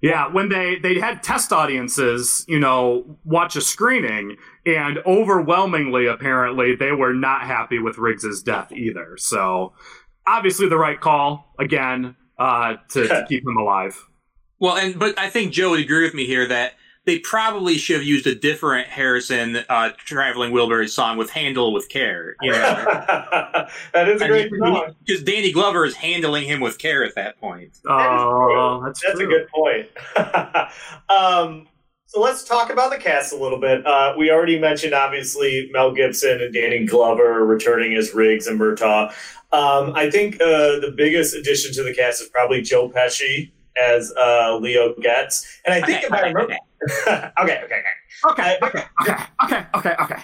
Yeah, 0.02 0.28
when 0.32 0.48
they 0.48 0.76
they 0.76 0.98
had 0.98 1.22
test 1.22 1.52
audiences, 1.52 2.46
you 2.48 2.58
know, 2.58 3.18
watch 3.24 3.54
a 3.56 3.60
screening, 3.60 4.36
and 4.64 4.98
overwhelmingly, 5.04 6.06
apparently, 6.06 6.74
they 6.74 6.92
were 6.92 7.12
not 7.12 7.42
happy 7.42 7.78
with 7.78 7.98
Riggs's 7.98 8.42
death 8.42 8.72
either. 8.72 9.18
So, 9.18 9.74
obviously, 10.26 10.68
the 10.70 10.78
right 10.78 10.98
call 10.98 11.54
again 11.58 12.16
uh, 12.38 12.76
to, 12.90 13.08
to 13.08 13.26
keep 13.28 13.46
him 13.46 13.58
alive. 13.58 14.06
Well, 14.58 14.76
and 14.76 14.98
but 14.98 15.18
I 15.18 15.28
think 15.28 15.52
Joe 15.52 15.70
would 15.70 15.80
agree 15.80 16.02
with 16.02 16.14
me 16.14 16.24
here 16.24 16.46
that 16.48 16.72
they 17.10 17.18
probably 17.18 17.76
should 17.76 17.96
have 17.96 18.04
used 18.04 18.24
a 18.28 18.36
different 18.36 18.86
Harrison 18.86 19.58
uh, 19.68 19.90
traveling 19.96 20.52
Wilbury 20.52 20.88
song 20.88 21.16
with 21.16 21.28
"Handle 21.28 21.72
with 21.72 21.88
Care." 21.88 22.36
You 22.40 22.52
know, 22.52 22.58
that 23.92 24.08
is 24.08 24.22
a 24.22 24.28
great 24.28 24.48
song. 24.56 24.94
because 25.04 25.24
Danny 25.24 25.50
Glover 25.50 25.84
is 25.84 25.96
handling 25.96 26.44
him 26.44 26.60
with 26.60 26.78
care 26.78 27.02
at 27.02 27.16
that 27.16 27.40
point. 27.40 27.80
Oh, 27.88 28.80
that's 28.84 29.00
That's 29.02 29.18
true. 29.18 29.26
a 29.26 29.28
good 29.28 29.48
point. 29.48 29.88
um, 31.08 31.66
so 32.06 32.20
let's 32.20 32.44
talk 32.44 32.70
about 32.70 32.92
the 32.92 32.98
cast 32.98 33.32
a 33.32 33.36
little 33.36 33.58
bit. 33.58 33.84
Uh, 33.84 34.14
we 34.16 34.30
already 34.30 34.60
mentioned, 34.60 34.94
obviously, 34.94 35.68
Mel 35.72 35.92
Gibson 35.92 36.40
and 36.40 36.54
Danny 36.54 36.86
Glover 36.86 37.44
returning 37.44 37.96
as 37.96 38.14
Riggs 38.14 38.46
and 38.46 38.60
Murtaugh. 38.60 39.08
Um, 39.52 39.94
I 39.96 40.08
think 40.12 40.36
uh, 40.36 40.78
the 40.78 40.94
biggest 40.96 41.34
addition 41.34 41.72
to 41.72 41.82
the 41.82 41.92
cast 41.92 42.22
is 42.22 42.28
probably 42.28 42.62
Joe 42.62 42.88
Pesci 42.88 43.50
as 43.80 44.12
uh, 44.16 44.56
Leo 44.60 44.94
Getz. 45.00 45.60
And 45.64 45.74
I 45.74 45.80
think 45.86 45.98
Okay, 45.98 46.06
if 46.06 46.12
I 46.12 46.20
remember, 46.20 46.56
okay, 47.08 47.30
okay, 47.38 47.62
okay. 47.64 47.82
Okay, 48.30 48.58
okay, 48.62 48.84
okay, 49.02 49.24
okay, 49.44 49.66
okay, 49.74 49.94
okay. 50.00 50.22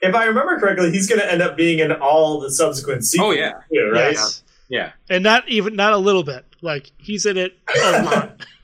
If 0.00 0.14
I 0.14 0.24
remember 0.26 0.58
correctly, 0.58 0.90
he's 0.90 1.08
going 1.08 1.20
to 1.20 1.30
end 1.30 1.42
up 1.42 1.56
being 1.56 1.78
in 1.78 1.92
all 1.92 2.40
the 2.40 2.50
subsequent 2.50 3.04
sequels. 3.04 3.34
Oh, 3.34 3.38
yeah. 3.38 3.52
too, 3.72 3.90
right? 3.92 4.12
Yes. 4.12 4.42
Yeah, 4.68 4.92
And 5.10 5.22
not 5.22 5.46
even 5.48 5.76
not 5.76 5.92
a 5.92 5.98
little 5.98 6.24
bit. 6.24 6.46
Like 6.62 6.90
he's 6.98 7.26
in 7.26 7.36
it 7.36 7.58
a 7.82 8.02
lot. 8.02 8.46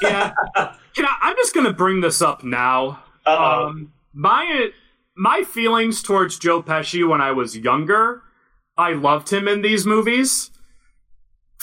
Yeah, 0.00 0.32
Can 0.56 1.04
I, 1.04 1.16
I'm 1.20 1.36
just 1.36 1.54
going 1.54 1.66
to 1.66 1.72
bring 1.72 2.00
this 2.00 2.20
up 2.20 2.42
now. 2.42 3.04
Uh-oh. 3.24 3.66
Um, 3.68 3.92
my 4.12 4.70
my 5.16 5.42
feelings 5.44 6.02
towards 6.02 6.38
Joe 6.38 6.62
Pesci 6.62 7.06
when 7.08 7.20
I 7.20 7.30
was 7.30 7.56
younger, 7.56 8.22
I 8.76 8.94
loved 8.94 9.30
him 9.32 9.46
in 9.46 9.62
these 9.62 9.86
movies. 9.86 10.50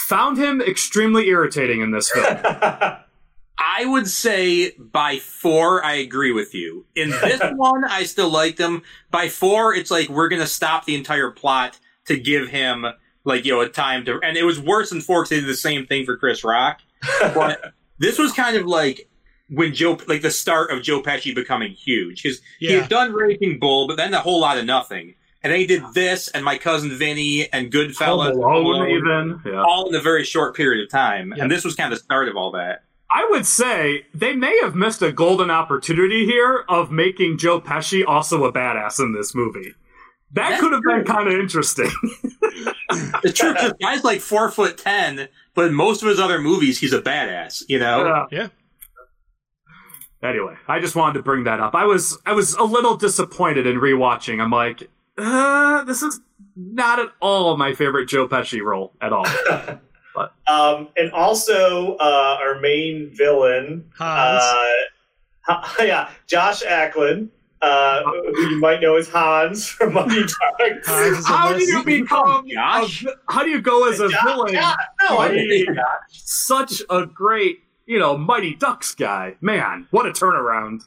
Found 0.08 0.38
him 0.38 0.62
extremely 0.62 1.28
irritating 1.28 1.82
in 1.82 1.92
this 1.92 2.10
film. 2.10 2.38
I 3.60 3.86
would 3.86 4.08
say 4.08 4.72
by 4.78 5.18
four, 5.18 5.84
I 5.84 5.96
agree 5.96 6.32
with 6.32 6.56
you. 6.56 6.86
In 6.96 7.10
this 7.10 7.42
one, 7.56 7.84
I 7.84 8.04
still 8.04 8.30
liked 8.30 8.60
him. 8.60 8.84
By 9.12 9.28
four, 9.28 9.76
it's 9.76 9.92
like 9.92 10.08
we're 10.08 10.30
gonna 10.30 10.48
stop 10.48 10.86
the 10.86 10.96
entire 10.96 11.30
plot 11.32 11.78
to 12.06 12.18
give 12.18 12.48
him 12.48 12.86
like 13.26 13.46
you 13.46 13.54
know 13.54 13.62
a 13.62 13.70
time 13.70 14.06
to. 14.06 14.20
And 14.24 14.38
it 14.38 14.44
was 14.44 14.60
worse 14.60 14.90
than 14.90 15.02
four 15.02 15.24
because 15.24 15.30
they 15.30 15.40
did 15.42 15.50
the 15.50 15.56
same 15.56 15.86
thing 15.86 16.06
for 16.06 16.18
Chris 16.18 16.44
Rock. 16.44 16.82
But 17.22 17.74
this 17.98 18.18
was 18.18 18.32
kind 18.32 18.58
of 18.58 18.66
like 18.66 19.10
when 19.50 19.74
Joe, 19.74 19.98
like 20.08 20.22
the 20.22 20.32
start 20.32 20.72
of 20.72 20.82
Joe 20.82 21.02
Pesci 21.02 21.34
becoming 21.36 21.72
huge 21.72 22.24
because 22.24 22.42
he 22.60 22.72
had 22.72 22.90
done 22.90 23.14
Raging 23.14 23.60
Bull, 23.60 23.88
but 23.88 23.98
then 23.98 24.14
a 24.14 24.20
whole 24.20 24.40
lot 24.40 24.58
of 24.58 24.66
nothing. 24.66 25.16
And 25.41 25.54
then 25.54 25.60
he 25.60 25.65
did 25.65 25.84
this 25.93 26.28
and 26.30 26.43
My 26.43 26.58
Cousin 26.58 26.97
Vinny 26.97 27.52
and 27.54 27.73
Home 27.73 27.88
Goodfellas, 27.88 28.32
Alone, 28.32 28.89
even. 28.89 29.41
Yeah. 29.45 29.62
all 29.63 29.88
in 29.88 29.95
a 29.95 30.02
very 30.02 30.23
short 30.25 30.56
period 30.56 30.84
of 30.84 30.89
time. 30.91 31.30
Yep. 31.30 31.39
And 31.39 31.52
this 31.52 31.63
was 31.63 31.75
kind 31.75 31.93
of 31.93 31.99
the 31.99 32.04
start 32.04 32.28
of 32.28 32.36
all 32.36 32.52
that. 32.52 32.84
I 33.12 33.25
would 33.32 33.45
say 33.45 34.06
they 34.13 34.36
may 34.36 34.60
have 34.62 34.75
missed 34.75 35.02
a 35.02 35.12
golden 35.12 35.49
opportunity 35.49 36.25
here 36.25 36.65
of 36.69 36.91
making 36.91 37.38
Joe 37.39 37.60
Pesci 37.60 38.04
also 38.06 38.43
a 38.43 38.54
badass 38.54 38.99
in 38.99 39.13
this 39.13 39.34
movie. 39.34 39.73
That 40.34 40.49
That's 40.49 40.62
could 40.62 40.73
have 40.73 40.84
been 40.84 41.06
kind 41.06 41.28
of 41.28 41.34
interesting. 41.39 41.89
The 43.21 43.32
truth 43.32 43.58
is, 43.62 43.73
guy's 43.80 44.04
like 44.04 44.19
four 44.19 44.49
foot 44.49 44.78
ten, 44.78 45.28
but 45.54 45.65
in 45.65 45.75
most 45.75 46.02
of 46.02 46.10
his 46.10 46.19
other 46.19 46.39
movies, 46.41 46.80
he's 46.80 46.91
a 46.91 47.02
badass. 47.02 47.62
You 47.67 47.78
know, 47.78 48.25
Yeah. 48.32 48.47
Yeah. 50.21 50.30
Anyway, 50.30 50.56
I 50.67 50.80
just 50.80 50.95
wanted 50.95 51.13
to 51.19 51.23
bring 51.23 51.43
that 51.45 51.60
up. 51.60 51.75
I 51.75 51.86
was 51.86 52.17
I 52.25 52.34
was 52.34 52.56
a 52.56 52.63
little 52.63 52.97
disappointed 52.97 53.67
in 53.67 53.78
rewatching. 53.78 54.41
I'm 54.41 54.49
like, 54.49 54.89
uh, 55.21 55.84
this 55.86 56.01
is 56.01 56.19
not 56.55 56.99
at 56.99 57.10
all 57.21 57.55
my 57.58 57.73
favorite 57.73 58.08
Joe 58.08 58.27
Pesci 58.27 58.62
role 58.62 58.93
at 59.01 59.13
all. 59.13 59.25
Um, 60.47 60.89
and 60.97 61.12
also 61.13 61.95
uh, 61.95 62.38
our 62.41 62.60
main 62.60 63.10
villain, 63.13 63.89
Hans. 63.97 64.41
uh, 64.43 64.73
Ha- 65.43 65.75
yeah, 65.79 66.10
Joss 66.27 66.62
Ackland, 66.62 67.29
uh, 67.62 68.01
who 68.03 68.49
you 68.49 68.60
might 68.60 68.82
know 68.82 68.97
as 68.97 69.08
Hans 69.08 69.69
from 69.69 69.93
Money 69.93 70.21
Talks. 70.60 70.88
Hans 70.88 71.17
is 71.19 71.19
in 71.19 71.23
How 71.23 71.53
do 71.53 71.63
you 71.63 71.84
become? 71.86 72.45
A, 72.47 72.49
Josh? 72.53 73.03
vi- 73.03 73.12
how 73.29 73.43
do 73.43 73.49
you 73.49 73.62
go 73.62 73.88
as 73.88 74.01
a 74.01 74.10
Josh- 74.10 74.23
villain? 74.25 74.53
yeah, 74.53 74.75
no, 75.10 75.19
I 75.19 75.29
didn't 75.29 75.49
say 75.51 75.58
Hey, 75.60 75.65
Josh. 75.75 76.21
Such 76.25 76.82
a 76.89 77.05
great, 77.05 77.60
you 77.86 77.99
know, 77.99 78.17
Mighty 78.17 78.55
Ducks 78.55 78.93
guy. 78.95 79.36
Man, 79.39 79.88
what 79.91 80.05
a 80.05 80.10
turnaround. 80.10 80.82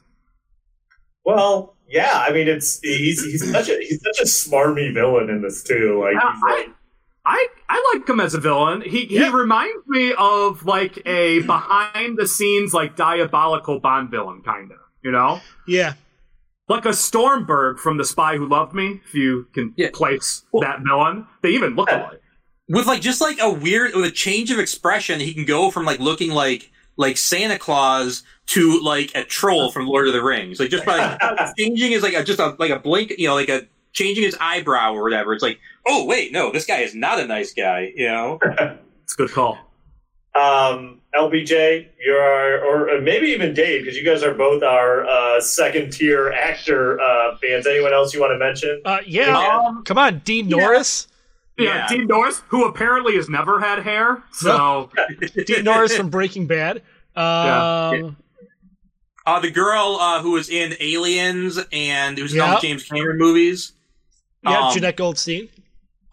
Well, 1.25 1.72
yeah, 1.87 2.11
I 2.27 2.31
mean, 2.31 2.47
it's 2.47 2.79
he's 2.81 3.23
he's 3.23 3.51
such 3.51 3.69
a 3.69 3.77
he's 3.79 4.01
such 4.01 4.19
a 4.19 4.25
smarmy 4.25 4.93
villain 4.93 5.29
in 5.29 5.41
this 5.41 5.63
too. 5.63 5.99
Like, 6.03 6.13
Yeah, 6.13 6.33
he's 6.33 6.41
I, 6.45 6.55
like 6.57 6.69
I 7.25 7.47
I 7.69 7.93
like 7.95 8.07
him 8.09 8.19
as 8.19 8.33
a 8.33 8.39
villain. 8.39 8.81
He 8.81 9.05
he 9.05 9.27
reminds 9.29 9.87
me 9.87 10.13
of 10.17 10.65
like 10.65 11.01
a 11.07 11.41
behind 11.43 12.17
the 12.17 12.27
scenes 12.27 12.73
like 12.73 12.95
diabolical 12.95 13.79
Bond 13.79 14.09
villain 14.11 14.41
kind 14.43 14.71
of, 14.71 14.77
you 15.03 15.11
know? 15.11 15.39
Yeah. 15.67 15.93
Like 16.69 16.85
a 16.85 16.93
Stromberg 16.93 17.77
from 17.79 17.97
The 17.97 18.05
Spy 18.05 18.37
Who 18.37 18.47
Loved 18.47 18.73
Me, 18.73 19.01
if 19.05 19.13
you 19.13 19.47
can 19.53 19.73
Yeah. 19.77 19.89
place 19.93 20.43
that 20.61 20.79
villain. 20.85 21.27
They 21.41 21.49
even 21.51 21.75
look 21.75 21.89
alike. 21.91 22.21
with 22.69 22.87
like 22.87 23.01
just 23.01 23.21
like 23.21 23.37
a 23.41 23.49
weird, 23.51 23.93
with 23.95 24.05
a 24.05 24.11
change 24.11 24.49
of 24.51 24.59
expression, 24.59 25.19
he 25.19 25.33
can 25.33 25.45
go 25.45 25.71
from 25.71 25.85
like 25.85 25.99
looking 25.99 26.31
like 26.31 26.71
like 26.97 27.17
Santa 27.17 27.57
Claus 27.57 28.23
to 28.47 28.79
like 28.81 29.11
a 29.15 29.23
troll 29.23 29.71
from 29.71 29.87
Lord 29.87 30.07
of 30.07 30.13
the 30.13 30.23
Rings. 30.23 30.59
Like 30.59 30.69
just 30.69 30.85
by 30.85 30.97
like, 30.97 31.55
changing 31.57 31.91
his 31.91 32.03
like 32.03 32.13
a, 32.13 32.23
just 32.23 32.39
a 32.39 32.55
like 32.59 32.71
a 32.71 32.79
blink, 32.79 33.13
you 33.17 33.27
know, 33.27 33.35
like 33.35 33.49
a 33.49 33.63
changing 33.93 34.23
his 34.23 34.35
eyebrow 34.39 34.93
or 34.93 35.03
whatever. 35.03 35.33
It's 35.33 35.43
like, 35.43 35.59
oh 35.87 36.05
wait, 36.05 36.31
no, 36.31 36.51
this 36.51 36.65
guy 36.65 36.79
is 36.79 36.93
not 36.95 37.19
a 37.19 37.25
nice 37.25 37.53
guy. 37.53 37.91
You 37.95 38.07
know, 38.07 38.39
It's 39.03 39.13
a 39.13 39.17
good 39.17 39.31
call. 39.31 39.57
um, 40.35 40.99
LPJ, 41.15 41.87
you're 42.03 42.65
or 42.65 42.89
uh, 42.89 43.01
maybe 43.01 43.27
even 43.27 43.53
Dave, 43.53 43.83
because 43.83 43.95
you 43.97 44.03
guys 44.03 44.23
are 44.23 44.33
both 44.33 44.63
our 44.63 45.05
uh, 45.05 45.39
second 45.39 45.91
tier 45.91 46.29
actor 46.31 46.99
uh, 46.99 47.37
fans. 47.37 47.67
Anyone 47.67 47.93
else 47.93 48.13
you 48.13 48.19
want 48.19 48.31
to 48.31 48.39
mention? 48.39 48.81
Uh, 48.83 48.97
yeah. 49.05 49.37
Um, 49.37 49.83
Come 49.83 49.97
on, 49.99 50.19
Dean 50.19 50.47
Norris. 50.47 51.07
yeah, 51.09 51.12
Yeah. 51.57 51.87
Dean 51.87 52.07
Norris, 52.07 52.41
who 52.47 52.65
apparently 52.65 53.15
has 53.15 53.29
never 53.29 53.59
had 53.59 53.79
hair. 53.83 54.23
So 54.31 54.89
Dean 55.45 55.63
Norris 55.63 55.95
from 55.95 56.09
Breaking 56.09 56.47
Bad. 56.47 56.81
Um, 57.15 58.17
uh, 59.25 59.39
the 59.39 59.51
girl 59.51 59.97
uh, 60.01 60.21
who 60.21 60.31
was 60.31 60.49
in 60.49 60.73
Aliens 60.79 61.59
and 61.71 62.17
who's 62.17 62.33
in 62.33 62.41
all 62.41 62.55
the 62.55 62.61
James 62.61 62.83
Cameron 62.83 63.17
movies. 63.17 63.73
yeah, 64.43 64.67
Um, 64.67 64.73
Jenette 64.75 64.95
Goldstein. 64.97 65.49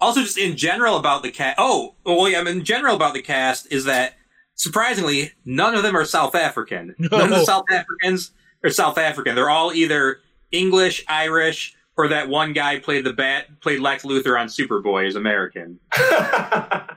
Also, 0.01 0.23
just 0.23 0.39
in 0.39 0.57
general 0.57 0.97
about 0.97 1.23
the 1.23 1.31
cast. 1.31 1.57
Oh, 1.59 1.95
well, 2.05 2.29
yeah. 2.29 2.47
In 2.49 2.65
general 2.65 2.97
about 2.97 3.15
the 3.15 3.21
cast 3.23 3.71
is 3.73 3.85
that 3.85 4.15
surprisingly, 4.55 5.33
none 5.45 5.75
of 5.75 5.83
them 5.83 5.97
are 5.97 6.05
South 6.05 6.35
African. 6.35 6.95
None 6.99 7.21
of 7.23 7.31
the 7.31 7.45
South 7.45 7.65
Africans 7.71 8.31
are 8.65 8.71
South 8.71 8.97
African. 8.99 9.35
They're 9.35 9.51
all 9.51 9.73
either 9.73 10.21
English, 10.53 11.05
Irish, 11.09 11.75
or 12.01 12.09
that 12.09 12.29
one 12.29 12.55
guy 12.55 12.79
played 12.79 13.05
the 13.05 13.13
bat 13.13 13.47
played 13.61 13.81
Lex 13.81 14.05
Luthor 14.05 14.41
on 14.41 14.47
Superboy 14.47 15.07
is 15.07 15.17
American. 15.17 15.79
what, 15.99 16.89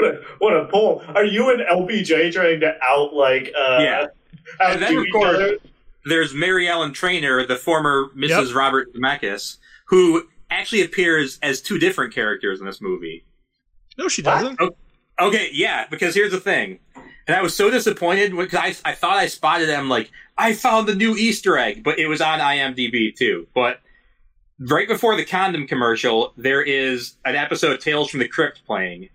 a, 0.00 0.20
what 0.38 0.56
a 0.56 0.64
pull! 0.66 1.04
Are 1.14 1.24
you 1.24 1.50
and 1.50 1.60
LPJ 1.60 2.32
trying 2.32 2.60
to 2.60 2.74
out 2.82 3.14
like 3.14 3.52
uh, 3.56 3.78
Yeah. 3.80 4.06
out 4.60 4.72
And 4.72 4.82
then, 4.82 4.96
of 4.98 5.06
course, 5.12 5.36
other? 5.36 5.58
There's 6.04 6.34
Mary 6.34 6.68
Ellen 6.68 6.92
Trainor, 6.92 7.46
the 7.46 7.56
former 7.56 8.10
Mrs. 8.16 8.48
Yep. 8.48 8.54
Robert 8.56 8.92
Zemeckis, 8.92 9.58
who 9.86 10.24
actually 10.50 10.82
appears 10.82 11.38
as 11.42 11.60
two 11.62 11.78
different 11.78 12.12
characters 12.12 12.58
in 12.58 12.66
this 12.66 12.80
movie. 12.80 13.24
No, 13.96 14.08
she 14.08 14.20
doesn't. 14.20 14.58
Okay, 15.20 15.48
yeah, 15.52 15.86
because 15.90 16.14
here's 16.14 16.32
the 16.32 16.40
thing. 16.40 16.80
And 17.28 17.36
I 17.36 17.42
was 17.42 17.54
so 17.54 17.70
disappointed 17.70 18.36
because 18.36 18.58
I, 18.58 18.90
I 18.90 18.94
thought 18.94 19.16
I 19.16 19.26
spotted 19.26 19.68
them 19.68 19.88
like, 19.88 20.10
I 20.36 20.54
found 20.54 20.88
the 20.88 20.94
new 20.94 21.14
Easter 21.14 21.56
egg, 21.56 21.84
but 21.84 22.00
it 22.00 22.08
was 22.08 22.20
on 22.20 22.40
IMDb 22.40 23.14
too. 23.14 23.46
But 23.54 23.78
right 24.68 24.88
before 24.88 25.16
the 25.16 25.24
condom 25.24 25.66
commercial, 25.66 26.32
there 26.36 26.62
is 26.62 27.16
an 27.24 27.36
episode 27.36 27.72
of 27.72 27.80
Tales 27.80 28.10
from 28.10 28.20
the 28.20 28.28
Crypt 28.28 28.62
playing. 28.66 29.08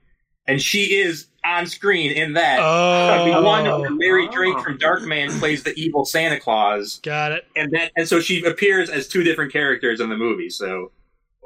And 0.49 0.62
she 0.62 0.95
is 0.97 1.27
on 1.43 1.65
screen 1.65 2.12
in 2.13 2.33
that. 2.33 2.60
Oh. 2.62 3.25
The 3.33 3.41
one 3.41 3.65
where 3.81 3.91
Larry 3.91 4.29
Drake 4.29 4.57
from 4.60 4.77
Darkman 4.77 5.38
plays 5.39 5.63
the 5.63 5.73
evil 5.75 6.05
Santa 6.05 6.39
Claus, 6.39 6.99
Got 7.03 7.33
it. 7.33 7.45
and 7.57 7.69
then 7.71 7.89
and 7.97 8.07
so 8.07 8.21
she 8.21 8.43
appears 8.45 8.89
as 8.89 9.07
two 9.10 9.23
different 9.23 9.51
characters 9.51 9.99
in 9.99 10.10
the 10.10 10.15
movie. 10.15 10.49
So 10.49 10.91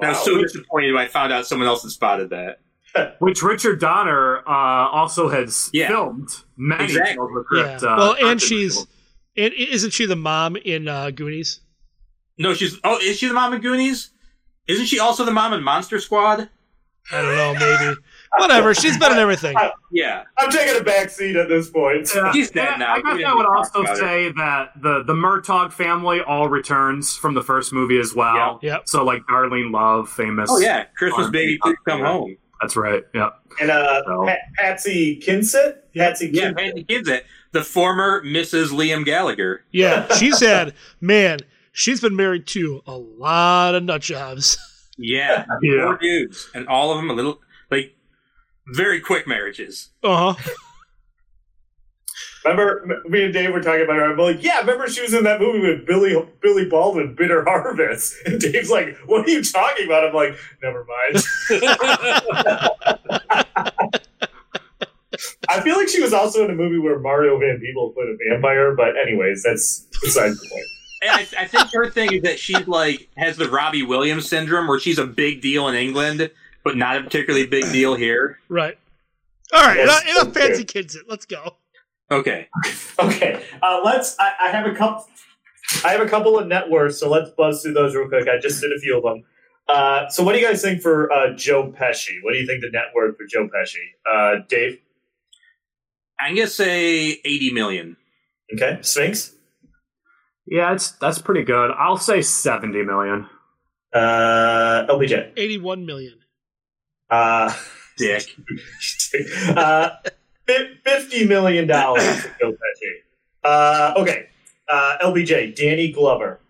I 0.01 0.09
was 0.09 0.23
so 0.23 0.39
disappointed 0.39 0.93
when 0.93 1.03
I 1.03 1.07
found 1.07 1.33
out 1.33 1.47
someone 1.47 1.67
else 1.67 1.81
had 1.81 1.91
spotted 1.91 2.29
that. 2.29 2.59
Which 3.19 3.41
Richard 3.41 3.79
Donner 3.79 4.39
uh, 4.47 4.89
also 4.89 5.29
has 5.29 5.69
Yeah. 5.73 5.87
filmed 5.87 6.29
many 6.57 6.83
Exactly. 6.83 7.15
Tales 7.15 7.29
of 7.29 7.45
the 7.49 7.55
Yeah. 7.57 7.63
Crypt, 7.79 7.83
uh, 7.83 7.95
well, 7.97 8.15
and 8.29 8.39
she's 8.41 8.85
and 9.35 9.53
isn't 9.53 9.93
she 9.93 10.05
the 10.05 10.15
mom 10.15 10.57
in 10.57 10.87
uh, 10.87 11.09
Goonies? 11.09 11.59
No, 12.37 12.53
she's 12.53 12.77
oh, 12.83 12.97
is 12.99 13.17
she 13.17 13.27
the 13.27 13.33
mom 13.33 13.53
in 13.53 13.61
Goonies? 13.61 14.11
Isn't 14.67 14.85
she 14.85 14.99
also 14.99 15.25
the 15.25 15.31
mom 15.31 15.53
in 15.53 15.63
Monster 15.63 15.99
Squad? 15.99 16.49
I 17.11 17.21
don't 17.21 17.35
know, 17.35 17.53
maybe. 17.59 17.99
Whatever. 18.37 18.73
She's 18.75 18.97
been 18.97 19.11
in 19.11 19.17
everything. 19.17 19.55
Yeah, 19.91 20.23
I'm 20.37 20.51
taking 20.51 20.79
a 20.79 20.83
back 20.83 21.09
seat 21.09 21.35
at 21.35 21.49
this 21.49 21.69
point. 21.69 22.09
Yeah. 22.15 22.31
She's 22.31 22.51
dead 22.51 22.77
now. 22.77 22.93
I 22.93 23.01
guess 23.01 23.17
didn't 23.17 23.25
I 23.31 23.33
would 23.35 23.45
also 23.47 23.81
about 23.81 23.95
it. 23.97 23.99
say 23.99 24.31
that 24.33 24.71
the 24.81 25.03
the 25.03 25.13
Murtaugh 25.13 25.71
family 25.73 26.21
all 26.21 26.47
returns 26.47 27.17
from 27.17 27.33
the 27.33 27.41
first 27.41 27.73
movie 27.73 27.99
as 27.99 28.13
well. 28.15 28.59
Yeah. 28.61 28.73
Yep. 28.75 28.83
So 28.87 29.03
like 29.03 29.23
Darlene 29.23 29.71
Love, 29.71 30.09
famous. 30.09 30.49
Oh 30.51 30.59
yeah, 30.59 30.85
Christmas 30.95 31.25
R&B 31.25 31.37
baby, 31.37 31.57
please 31.61 31.75
come 31.87 31.99
popular. 32.01 32.05
home. 32.05 32.37
That's 32.61 32.75
right. 32.77 33.03
Yeah. 33.15 33.29
And 33.59 33.71
uh, 33.71 34.03
So- 34.05 34.25
Pat- 34.27 34.39
Patsy 34.55 35.19
Kensit? 35.19 35.77
Patsy 35.97 36.29
Yeah, 36.31 36.51
Kensit. 36.51 36.85
Kensit, 36.87 37.21
the 37.51 37.63
former 37.63 38.23
Mrs. 38.23 38.67
Liam 38.67 39.03
Gallagher. 39.03 39.65
Yeah, 39.71 40.07
she's 40.13 40.39
had 40.39 40.75
man. 41.01 41.39
She's 41.71 42.01
been 42.01 42.15
married 42.15 42.47
to 42.47 42.81
a 42.85 42.97
lot 42.97 43.75
of 43.75 43.83
nut 43.83 44.01
jobs. 44.01 44.57
Yeah, 44.97 45.45
Yeah. 45.61 45.83
four 45.85 45.97
dudes, 45.97 46.49
and 46.53 46.67
all 46.67 46.91
of 46.91 46.97
them 46.97 47.09
a 47.09 47.13
little 47.13 47.39
like 47.69 47.95
very 48.67 48.99
quick 48.99 49.27
marriages. 49.27 49.89
Uh 50.03 50.33
huh. 50.33 50.51
Remember, 52.43 53.01
me 53.07 53.23
and 53.25 53.31
Dave 53.33 53.53
were 53.53 53.61
talking 53.61 53.83
about 53.83 53.97
her. 53.97 54.11
I'm 54.11 54.17
like, 54.17 54.41
yeah, 54.43 54.57
remember 54.61 54.87
she 54.89 54.99
was 55.03 55.13
in 55.13 55.23
that 55.25 55.39
movie 55.39 55.59
with 55.59 55.85
Billy 55.85 56.15
Billy 56.41 56.65
Baldwin, 56.67 57.13
Bitter 57.13 57.43
Harvest. 57.47 58.15
And 58.25 58.41
Dave's 58.41 58.71
like, 58.71 58.97
what 59.05 59.27
are 59.27 59.29
you 59.29 59.43
talking 59.43 59.85
about? 59.85 60.05
I'm 60.07 60.13
like, 60.15 60.35
never 60.63 60.83
mind. 60.83 61.23
I 65.49 65.61
feel 65.61 65.77
like 65.77 65.87
she 65.89 66.01
was 66.01 66.13
also 66.13 66.43
in 66.45 66.49
a 66.51 66.55
movie 66.55 66.79
where 66.79 66.97
Mario 66.99 67.37
Van 67.39 67.59
Peebles 67.59 67.93
played 67.93 68.09
a 68.09 68.17
vampire, 68.31 68.73
but 68.75 68.97
anyways, 68.97 69.43
that's 69.43 69.85
besides 70.01 70.39
the 70.41 70.49
point. 70.49 70.65
And 71.01 71.09
I, 71.11 71.27
I 71.39 71.47
think 71.47 71.73
her 71.73 71.89
thing 71.89 72.13
is 72.13 72.21
that 72.23 72.39
she's 72.39 72.67
like 72.67 73.09
has 73.17 73.37
the 73.37 73.49
Robbie 73.49 73.83
Williams 73.83 74.29
syndrome, 74.29 74.67
where 74.67 74.79
she's 74.79 74.99
a 74.99 75.07
big 75.07 75.41
deal 75.41 75.67
in 75.67 75.75
England, 75.75 76.29
but 76.63 76.77
not 76.77 76.97
a 76.97 77.03
particularly 77.03 77.47
big 77.47 77.71
deal 77.71 77.95
here. 77.95 78.39
Right. 78.49 78.77
All 79.53 79.61
right. 79.65 79.77
Yes, 79.77 80.03
enough, 80.03 80.23
enough 80.23 80.33
fancy 80.33 80.63
kids. 80.63 80.95
It. 80.95 81.05
Let's 81.09 81.25
go. 81.25 81.55
Okay, 82.11 82.49
Okay, 82.99 83.41
uh, 83.63 83.79
let's. 83.85 84.17
I, 84.19 84.33
I 84.41 84.49
have 84.49 84.65
a 84.65 84.75
couple. 84.75 85.07
I 85.85 85.93
have 85.93 86.01
a 86.01 86.09
couple 86.09 86.37
of 86.37 86.45
net 86.47 86.69
worths, 86.69 86.99
so 86.99 87.09
let's 87.09 87.29
buzz 87.31 87.63
through 87.63 87.73
those 87.73 87.95
real 87.95 88.09
quick. 88.09 88.27
I 88.27 88.37
just 88.37 88.59
did 88.61 88.71
a 88.75 88.79
few 88.79 88.97
of 88.97 89.03
them. 89.03 89.23
Uh, 89.69 90.09
so, 90.09 90.21
what 90.21 90.33
do 90.33 90.39
you 90.39 90.45
guys 90.45 90.61
think 90.61 90.81
for 90.81 91.11
uh, 91.11 91.33
Joe 91.35 91.71
Pesci? 91.71 92.17
What 92.21 92.33
do 92.33 92.39
you 92.39 92.45
think 92.45 92.61
the 92.61 92.69
net 92.71 92.87
worth 92.93 93.15
for 93.15 93.25
Joe 93.25 93.47
Pesci? 93.47 93.77
Uh, 94.11 94.41
Dave. 94.49 94.79
I'm 96.19 96.35
gonna 96.35 96.47
say 96.47 97.21
eighty 97.23 97.53
million. 97.53 97.95
Okay, 98.53 98.79
Sphinx. 98.81 99.33
Yeah, 100.51 100.73
it's 100.73 100.91
that's 100.91 101.17
pretty 101.21 101.43
good. 101.43 101.71
I'll 101.71 101.95
say 101.95 102.21
seventy 102.21 102.83
million. 102.83 103.25
Uh, 103.93 104.85
LPJ. 104.89 105.31
Eighty-one 105.37 105.85
million. 105.85 106.19
Uh, 107.09 107.53
Dick. 107.97 108.23
uh, 109.55 109.91
fifty 110.83 111.25
million 111.25 111.67
dollars 111.67 112.03
for 112.19 112.35
Joe 112.41 112.51
Pesci. 112.51 112.91
Uh, 113.45 113.93
okay, 113.95 114.27
uh, 114.67 114.97
LPJ. 115.01 115.55
Danny 115.55 115.89
Glover. 115.89 116.41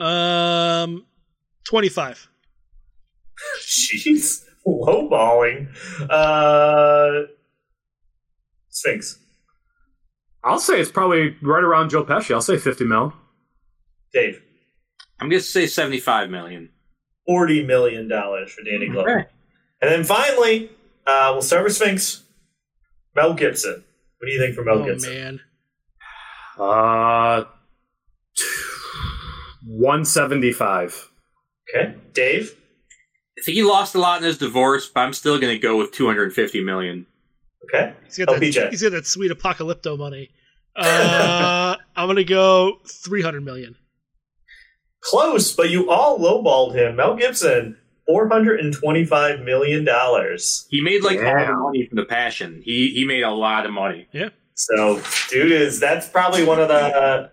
Um, 0.00 1.06
twenty-five. 1.62 2.28
Jeez, 3.60 4.44
lowballing. 4.66 5.68
Uh, 6.10 7.28
Sphinx. 8.70 9.20
I'll 10.48 10.58
say 10.58 10.80
it's 10.80 10.90
probably 10.90 11.36
right 11.42 11.62
around 11.62 11.90
Joe 11.90 12.04
Pesci. 12.04 12.32
I'll 12.34 12.40
say 12.40 12.56
fifty 12.58 12.84
mil. 12.84 13.12
Dave. 14.12 14.40
I'm 15.20 15.28
gonna 15.28 15.40
say 15.40 15.66
seventy-five 15.66 16.30
million. 16.30 16.70
forty 17.26 17.64
million 17.64 18.08
dollars 18.08 18.50
for 18.52 18.62
Danny 18.62 18.88
Glover. 18.88 19.20
Okay. 19.20 19.28
And 19.82 19.90
then 19.90 20.04
finally, 20.04 20.70
uh, 21.06 21.30
we'll 21.32 21.42
start 21.42 21.64
with 21.64 21.74
Sphinx. 21.76 22.22
Mel 23.14 23.34
Gibson. 23.34 23.84
What 24.18 24.26
do 24.26 24.32
you 24.32 24.38
think 24.40 24.54
for 24.54 24.64
Mel 24.64 24.78
Oh 24.78 24.84
Gibson? 24.84 25.12
man. 25.14 25.40
Uh, 26.58 27.44
one 29.66 30.04
seventy 30.04 30.52
five. 30.52 31.10
Okay, 31.74 31.94
Dave. 32.14 32.54
I 33.38 33.42
think 33.44 33.54
he 33.56 33.62
lost 33.62 33.94
a 33.94 33.98
lot 34.00 34.18
in 34.20 34.24
his 34.26 34.38
divorce, 34.38 34.88
but 34.88 35.00
I'm 35.00 35.12
still 35.12 35.38
gonna 35.38 35.58
go 35.58 35.76
with 35.76 35.92
two 35.92 36.06
hundred 36.06 36.32
fifty 36.32 36.60
million. 36.62 37.06
Okay, 37.64 37.92
He's 38.06 38.18
got, 38.18 38.28
that, 38.28 38.40
LPJ. 38.40 38.70
he's 38.70 38.82
got 38.82 38.92
that 38.92 39.06
sweet 39.06 39.30
apocalypto 39.30 39.98
money. 39.98 40.30
Uh, 40.78 41.76
I'm 41.96 42.06
gonna 42.06 42.24
go 42.24 42.78
three 42.86 43.22
hundred 43.22 43.44
million. 43.44 43.76
Close, 45.00 45.54
but 45.54 45.70
you 45.70 45.90
all 45.90 46.18
lowballed 46.18 46.74
him. 46.74 46.96
Mel 46.96 47.16
Gibson, 47.16 47.76
four 48.06 48.28
hundred 48.28 48.60
and 48.60 48.72
twenty-five 48.72 49.40
million 49.40 49.84
dollars. 49.84 50.66
He 50.70 50.82
made 50.82 51.02
like 51.02 51.18
all 51.18 51.24
the 51.24 51.30
Damn. 51.30 51.62
money 51.62 51.86
from 51.88 51.96
the 51.96 52.04
Passion. 52.04 52.62
He 52.64 52.90
he 52.90 53.04
made 53.06 53.22
a 53.22 53.30
lot 53.30 53.66
of 53.66 53.72
money. 53.72 54.08
Yeah. 54.12 54.30
So, 54.54 55.00
dude 55.30 55.52
is 55.52 55.78
that's 55.78 56.08
probably 56.08 56.44
one 56.44 56.60
of 56.60 56.66
the, 56.66 56.74
uh, 56.74 57.28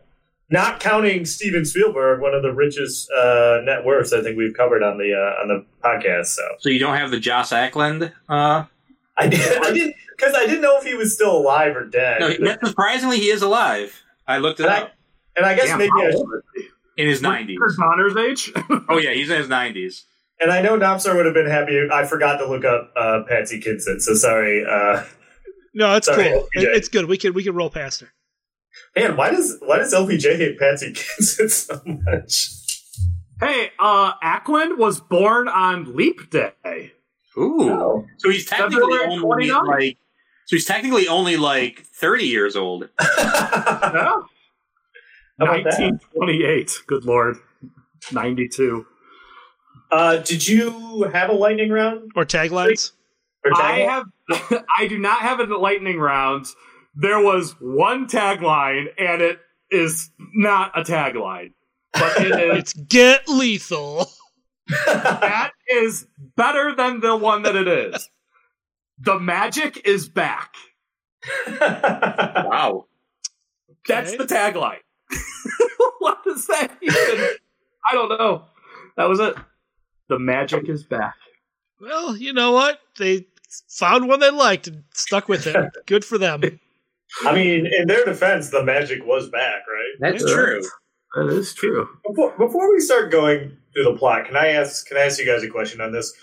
not 0.51 0.79
counting 0.79 1.25
Steven 1.25 1.65
Spielberg, 1.65 2.21
one 2.21 2.35
of 2.35 2.43
the 2.43 2.53
richest 2.53 3.09
uh, 3.11 3.61
net 3.63 3.83
worths 3.83 4.13
I 4.13 4.21
think 4.21 4.37
we've 4.37 4.53
covered 4.55 4.83
on 4.83 4.99
the 4.99 5.11
uh, 5.13 5.41
on 5.41 5.47
the 5.47 5.65
podcast. 5.83 6.27
So 6.27 6.43
So 6.59 6.69
you 6.69 6.77
don't 6.77 6.95
have 6.95 7.09
the 7.09 7.19
Joss 7.19 7.51
Ackland. 7.51 8.11
Uh, 8.29 8.65
I 9.17 9.27
did, 9.27 9.41
I 9.63 9.71
didn't 9.71 9.95
because 10.17 10.33
I 10.35 10.45
didn't 10.45 10.61
know 10.61 10.77
if 10.77 10.83
he 10.83 10.93
was 10.95 11.13
still 11.13 11.35
alive 11.37 11.75
or 11.75 11.85
dead. 11.85 12.19
no, 12.21 12.29
he- 12.29 12.67
surprisingly, 12.67 13.17
he 13.17 13.29
is 13.29 13.41
alive. 13.41 14.01
I 14.27 14.37
looked 14.39 14.59
it 14.59 14.63
And 14.65 14.73
I- 14.73 14.81
up 14.81 14.91
and 15.37 15.45
I 15.45 15.53
guess 15.55 15.65
Damn, 15.67 15.77
maybe 15.79 15.91
I 15.97 16.11
old 16.15 16.29
in 16.97 17.07
his 17.07 17.21
nineties. 17.21 17.57
Richard 17.59 17.77
Donner's 17.79 18.15
age. 18.17 18.51
Oh 18.89 18.97
yeah, 18.97 19.11
he's 19.13 19.29
in 19.29 19.37
his 19.37 19.49
nineties. 19.49 20.05
And 20.39 20.51
I 20.51 20.61
know 20.61 20.77
Nomsar 20.77 21.15
would 21.15 21.25
have 21.25 21.33
been 21.33 21.47
happy. 21.49 21.79
I 21.91 22.05
forgot 22.05 22.37
to 22.37 22.45
look 22.47 22.65
up 22.65 22.91
uh, 22.97 23.21
Patsy 23.27 23.59
Kensit, 23.61 24.01
so 24.01 24.13
sorry. 24.15 24.65
Uh, 24.65 25.03
No, 25.73 25.95
it's 25.95 26.07
Sorry, 26.07 26.23
cool. 26.29 26.47
LPJ. 26.55 26.63
It- 26.63 26.75
it's 26.77 26.87
good. 26.87 27.05
We 27.05 27.17
can 27.17 27.33
we 27.33 27.43
can 27.43 27.53
roll 27.55 27.69
past 27.69 28.01
her. 28.01 28.11
man, 28.95 29.15
why 29.17 29.31
does 29.31 29.57
why 29.61 29.77
does 29.77 29.93
LPJ 29.93 30.37
hate 30.37 30.57
Patsy 30.59 30.91
Kensit 30.93 31.51
so 31.51 31.81
much? 31.85 32.49
hey, 33.41 33.71
uh, 33.79 34.13
Ackland 34.23 34.77
was 34.77 34.99
born 35.01 35.47
on 35.49 35.95
Leap 35.95 36.29
Day. 36.29 36.93
Ooh, 37.37 37.69
Oh. 37.69 38.05
so 38.17 38.29
he's 38.29 38.45
technically 38.45 38.79
February 38.97 39.19
only 39.21 39.47
29th. 39.49 39.67
like 39.67 39.97
so 40.45 40.55
he's 40.55 40.65
technically 40.65 41.07
only 41.07 41.37
like 41.37 41.83
thirty 41.99 42.25
years 42.25 42.55
old. 42.55 42.89
Yeah. 45.37 45.47
How 45.47 45.47
that? 45.63 45.65
1928. 45.65 46.71
Good 46.87 47.03
lord. 47.05 47.35
92. 48.11 48.85
uh, 49.91 50.17
did 50.17 50.47
you 50.47 51.03
have 51.11 51.29
a 51.29 51.33
lightning 51.33 51.69
round? 51.71 52.11
Or 52.15 52.23
taglines. 52.25 52.91
Or 53.43 53.51
I 53.53 53.79
tagline? 53.79 53.89
have. 53.89 54.63
I 54.77 54.87
do 54.87 54.97
not 54.97 55.19
have 55.21 55.39
a 55.41 55.45
lightning 55.57 55.99
round. 55.99 56.45
There 56.95 57.19
was 57.21 57.53
one 57.59 58.07
tagline, 58.07 58.85
and 58.97 59.21
it 59.21 59.39
is 59.69 60.09
not 60.33 60.71
a 60.77 60.83
tagline, 60.83 61.51
but 61.93 62.15
it 62.21 62.31
is 62.39 62.57
It's 62.59 62.73
get 62.73 63.27
lethal. 63.27 64.07
that 64.85 65.51
is 65.69 66.07
better 66.37 66.73
than 66.75 67.01
the 67.01 67.15
one 67.15 67.41
that 67.43 67.55
it 67.57 67.67
is. 67.67 68.07
The 68.99 69.19
magic 69.19 69.81
is 69.85 70.07
back. 70.09 70.53
Wow. 71.59 72.85
That's 73.87 74.11
the 74.15 74.23
tagline. 74.25 74.79
what 75.99 76.23
does 76.23 76.47
that 76.47 76.71
even? 76.81 77.27
I 77.89 77.93
don't 77.93 78.09
know. 78.09 78.45
That 78.97 79.09
was 79.09 79.19
it. 79.19 79.35
The 80.09 80.19
magic 80.19 80.69
is 80.69 80.83
back. 80.83 81.15
Well, 81.79 82.15
you 82.15 82.33
know 82.33 82.51
what? 82.51 82.79
They 82.97 83.27
found 83.69 84.07
one 84.07 84.19
they 84.19 84.31
liked 84.31 84.67
and 84.67 84.83
stuck 84.93 85.27
with 85.27 85.45
it. 85.47 85.71
Good 85.85 86.05
for 86.05 86.17
them. 86.17 86.41
I 87.25 87.33
mean, 87.35 87.65
in 87.67 87.87
their 87.87 88.05
defense, 88.05 88.49
the 88.49 88.63
magic 88.63 89.05
was 89.05 89.29
back, 89.29 89.61
right? 89.67 89.93
That's 89.99 90.23
Yeah. 90.27 90.33
true. 90.33 90.61
That 91.15 91.27
is 91.29 91.53
true. 91.53 91.87
Before, 92.07 92.31
before 92.37 92.73
we 92.73 92.79
start 92.79 93.11
going 93.11 93.55
through 93.73 93.83
the 93.85 93.95
plot, 93.97 94.25
can 94.25 94.35
I 94.35 94.47
ask 94.49 94.85
can 94.87 94.97
I 94.97 95.01
ask 95.01 95.19
you 95.19 95.25
guys 95.25 95.43
a 95.43 95.49
question 95.49 95.79
on 95.79 95.91
this? 95.93 96.13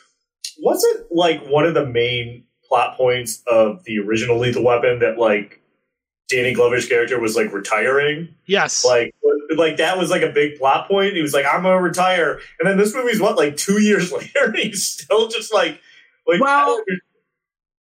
Was 0.61 0.85
it 0.85 1.07
like 1.11 1.47
one 1.47 1.65
of 1.65 1.73
the 1.75 1.87
main 1.87 2.45
plot 2.73 2.97
points 2.97 3.43
of 3.47 3.85
the 3.85 3.99
original 3.99 4.39
Lethal 4.39 4.65
Weapon 4.65 5.01
that 5.01 5.19
like 5.19 5.61
Danny 6.29 6.55
Glover's 6.55 6.89
character 6.89 7.21
was 7.21 7.37
like 7.37 7.53
retiring? 7.53 8.35
Yes. 8.47 8.83
Like 8.83 9.15
like 9.55 9.77
that 9.77 9.99
was 9.99 10.09
like 10.09 10.23
a 10.23 10.31
big 10.31 10.57
plot 10.59 10.89
point. 10.89 11.15
He 11.15 11.21
was 11.21 11.35
like, 11.35 11.45
I'm 11.45 11.63
gonna 11.63 11.79
retire. 11.83 12.41
And 12.59 12.67
then 12.67 12.79
this 12.79 12.95
movie's 12.95 13.21
what, 13.21 13.37
like 13.37 13.59
two 13.59 13.83
years 13.83 14.11
later, 14.13 14.45
and 14.45 14.57
he's 14.57 14.87
still 14.87 15.29
just 15.29 15.53
like 15.53 15.79
like 16.27 16.41
Well, 16.41 16.83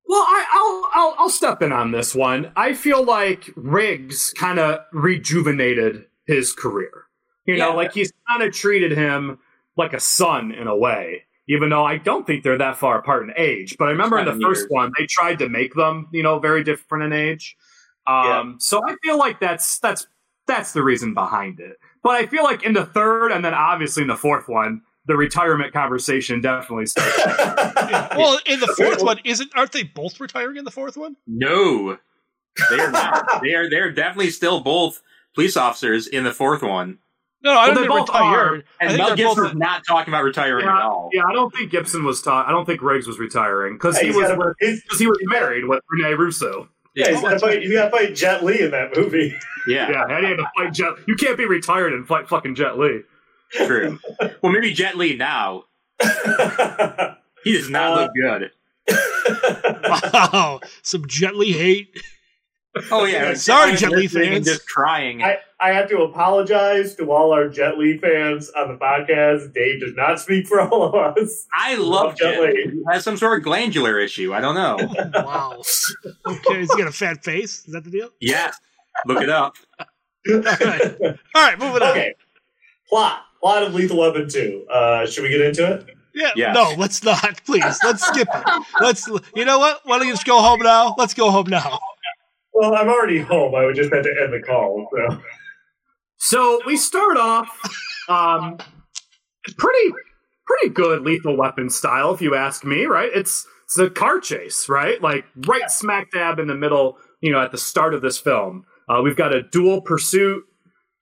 Well, 0.07 0.20
I, 0.20 0.44
I'll, 0.52 1.02
I'll 1.02 1.14
I'll 1.20 1.31
step 1.31 1.62
in 1.62 1.72
on 1.72 1.92
this 1.92 2.14
one. 2.14 2.52
I 2.55 2.74
feel 2.74 3.02
like 3.02 3.50
Riggs 3.57 4.35
kind 4.37 4.59
of 4.59 4.81
rejuvenated 4.92 6.05
his 6.26 6.52
career. 6.52 7.05
You 7.46 7.57
know, 7.57 7.70
Yeah. 7.70 7.74
like 7.74 7.92
he's 7.94 8.12
kind 8.28 8.42
of 8.42 8.52
treated 8.52 8.92
him 8.92 9.38
like 9.76 9.94
a 9.94 10.00
son 10.00 10.52
in 10.52 10.66
a 10.66 10.76
way. 10.76 11.24
Even 11.48 11.70
though 11.70 11.85
I 11.85 11.98
don't 11.98 12.26
think 12.26 12.44
they're 12.44 12.59
that 12.59 12.76
far 12.78 12.98
apart 12.98 13.24
in 13.24 13.33
age, 13.37 13.76
but 13.78 13.88
I 13.88 13.90
remember 13.90 14.18
in 14.18 14.26
the 14.26 14.31
Seven 14.33 14.42
first 14.42 14.61
years. 14.62 14.70
one 14.70 14.92
they 14.98 15.07
tried 15.07 15.38
to 15.40 15.48
make 15.48 15.74
them, 15.74 16.09
you 16.12 16.22
know, 16.22 16.38
very 16.38 16.62
different 16.62 17.05
in 17.05 17.12
age. 17.12 17.57
Um, 18.07 18.57
So 18.61 18.81
I 18.87 18.94
feel 19.02 19.18
like 19.18 19.40
that's 19.40 19.78
that's 19.81 20.07
that's 20.46 20.72
the 20.72 20.83
reason 20.83 21.14
behind 21.14 21.61
it. 21.61 21.76
But 22.02 22.12
I 22.16 22.26
feel 22.26 22.44
like 22.44 22.62
in 22.64 22.72
the 22.72 22.85
third 22.87 23.33
and 23.33 23.44
then 23.44 23.55
obviously 23.55 24.02
in 24.02 24.09
the 24.09 24.16
fourth 24.16 24.48
one, 24.48 24.83
the 25.07 25.16
retirement 25.16 25.72
conversation 25.72 26.40
definitely 26.40 26.87
starts. 26.87 27.16
Well, 28.16 28.38
in 28.46 28.61
the 28.61 28.72
fourth 28.76 29.02
one, 29.02 29.18
isn't 29.24 29.50
aren't 29.57 29.72
they 29.72 29.83
both 29.83 30.20
retiring 30.20 30.57
in 30.57 30.64
the 30.64 30.70
fourth 30.70 30.96
one? 30.96 31.16
No, 31.26 31.98
they 32.70 32.78
are 32.81 32.90
not. 32.90 33.42
they 33.42 33.55
are. 33.55 33.68
They 33.68 33.78
are 33.78 33.90
definitely 33.90 34.31
still 34.31 34.61
both 34.61 35.02
police 35.35 35.57
officers 35.57 36.07
in 36.07 36.24
the 36.24 36.33
fourth 36.33 36.62
one. 36.62 36.98
No, 37.44 37.52
I 37.52 37.55
Well, 37.55 37.66
don't 37.66 37.74
they 37.74 37.81
think 37.88 37.90
both 37.90 38.09
retired. 38.09 38.64
I 38.81 38.85
And 38.87 38.96
Mel 38.98 39.07
they're 39.09 39.16
Gibson's 39.16 39.46
both. 39.48 39.55
not 39.57 39.83
talking 39.87 40.12
about 40.14 40.24
retiring 40.24 40.66
at 40.66 40.83
all. 40.83 41.11
yeah, 41.12 41.22
I 41.28 41.33
don't 41.33 41.52
think 41.55 41.70
Gibson 41.70 42.05
was 42.05 42.22
taught. 42.22 42.46
I 42.46 42.50
don't 42.52 42.64
think 42.66 42.83
Riggs 42.83 43.07
was 43.07 43.18
retiring 43.18 43.74
because 43.74 43.98
Hey, 43.98 44.11
he 44.11 44.16
was 44.16 44.31
because 44.61 44.98
he 44.98 45.07
was 45.07 45.18
married 45.22 45.64
with 45.66 45.81
Rene 45.90 46.14
Russo. 46.14 46.68
Yeah, 46.94 47.11
he's 47.11 47.20
got 47.22 47.31
to 47.31 47.38
fight. 47.38 47.62
He's 47.62 47.72
got 47.72 47.87
to 47.87 47.90
fight 47.90 48.14
Jet 48.14 48.44
Li 48.44 48.61
in 48.61 48.70
that 48.72 48.96
movie. 48.96 49.35
Yeah, 49.66 49.90
Yeah, 49.90 50.05
and 50.09 50.24
he 50.24 50.31
had 50.31 50.37
to 50.38 50.50
fight 50.57 50.72
Jet. 50.72 50.92
You 51.07 51.14
can't 51.16 51.37
be 51.38 51.46
retired 51.46 51.92
and 51.92 52.07
fight 52.07 52.28
fucking 52.28 52.55
Jet 52.55 52.78
Li. 52.78 53.00
true. 53.52 53.98
well, 54.42 54.52
maybe 54.52 54.72
Jet 54.72 54.96
Li 54.96 55.16
now. 55.16 55.64
He 57.44 57.55
does 57.55 57.68
not 57.70 57.98
Uh, 57.98 58.02
look 58.02 58.11
good. 58.14 58.50
Wow, 60.12 60.61
some 60.83 61.07
gently 61.07 61.52
hate. 61.52 61.88
Oh 62.91 63.05
yeah, 63.05 63.35
Sorry, 63.35 63.73
Jet 63.73 63.81
Jet 63.81 63.91
Li 63.91 64.03
listening 64.05 64.29
and 64.29 64.35
fans. 64.45 64.47
just 64.47 64.67
crying. 64.69 65.23
I, 65.23 65.39
I 65.61 65.73
have 65.73 65.89
to 65.91 65.99
apologize 66.03 66.95
to 66.97 67.11
all 67.13 67.33
our 67.33 67.49
Jet 67.49 67.77
Li 67.79 67.99
fans 67.99 68.51
on 68.57 68.69
the 68.69 68.79
podcast. 68.79 69.53
Dave 69.53 69.81
does 69.81 69.95
not 69.95 70.19
speak 70.21 70.47
for 70.47 70.61
all 70.61 70.85
of 70.85 71.17
us. 71.17 71.47
I 71.55 71.75
love 71.77 72.17
Jet 72.17 72.33
Jet 72.35 72.41
Li. 72.41 72.47
Li. 72.49 72.71
He 72.73 72.83
has 72.91 73.05
some 73.05 73.17
sort 73.17 73.39
of 73.39 73.45
glandular 73.45 73.99
issue. 73.99 74.33
I 74.33 74.41
don't 74.41 74.55
know. 74.55 74.79
Wow. 75.23 75.63
Okay, 76.27 76.61
he's 76.61 76.69
got 76.75 76.89
a 76.89 76.93
fat 76.93 77.23
face? 77.23 77.65
Is 77.67 77.73
that 77.75 77.85
the 77.85 77.91
deal? 77.91 78.11
yeah, 78.21 78.53
look 79.07 79.23
it 79.23 79.29
up. 79.29 79.57
All 80.31 80.39
right, 80.41 80.97
all 81.03 81.15
right, 81.35 81.59
moving 81.59 81.83
on. 81.83 81.89
Okay. 81.91 82.15
Plot. 82.89 83.23
Plot 83.41 83.65
of 83.65 83.75
Lethal 83.75 83.99
Weapon 83.99 84.29
2. 84.29 84.67
Uh, 84.71 85.05
should 85.07 85.25
we 85.25 85.31
get 85.31 85.41
into 85.41 85.73
it? 85.73 85.87
Yeah, 86.15 86.31
Yeah. 86.37 86.53
no, 86.53 86.75
let's 86.79 87.03
not. 87.03 87.43
Please, 87.45 87.65
let's 87.83 88.07
skip 88.07 88.29
it. 88.33 88.63
Let's. 88.81 89.09
You 89.35 89.45
know 89.45 89.59
what? 89.59 89.81
Why 89.85 89.99
don't 89.99 90.07
you 90.07 90.13
just 90.13 90.27
go 90.27 90.41
home 90.41 90.61
now? 90.61 90.95
Let's 90.97 91.13
go 91.15 91.31
home 91.31 91.49
now. 91.49 91.81
Well, 92.55 92.75
I'm 92.75 92.88
already 92.88 93.21
home. 93.21 93.55
I 93.55 93.65
would 93.65 93.77
just 93.77 93.93
have 93.93 94.05
to 94.05 94.15
end 94.23 94.33
the 94.33 94.41
call. 94.41 94.88
So. 94.93 95.23
So 96.25 96.61
we 96.65 96.77
start 96.77 97.17
off 97.17 97.49
um, 98.09 98.57
pretty 99.59 99.95
pretty 100.47 100.73
good 100.73 101.03
Lethal 101.03 101.37
Weapon 101.37 101.69
style, 101.69 102.15
if 102.15 102.23
you 102.23 102.37
ask 102.37 102.65
me. 102.65 102.85
Right? 102.85 103.11
It's 103.12 103.47
it's 103.65 103.79
a 103.79 103.91
car 103.91 104.21
chase, 104.21 104.69
right? 104.69 105.03
Like 105.03 105.25
right 105.49 105.71
smack 105.71 106.11
dab 106.12 106.38
in 106.38 106.47
the 106.47 106.55
middle. 106.55 106.97
You 107.21 107.33
know, 107.33 107.41
at 107.41 107.53
the 107.53 107.59
start 107.59 107.95
of 107.95 108.03
this 108.03 108.19
film, 108.19 108.65
uh, 108.88 109.01
we've 109.03 109.17
got 109.17 109.35
a 109.35 109.43
dual 109.43 109.81
pursuit. 109.81 110.45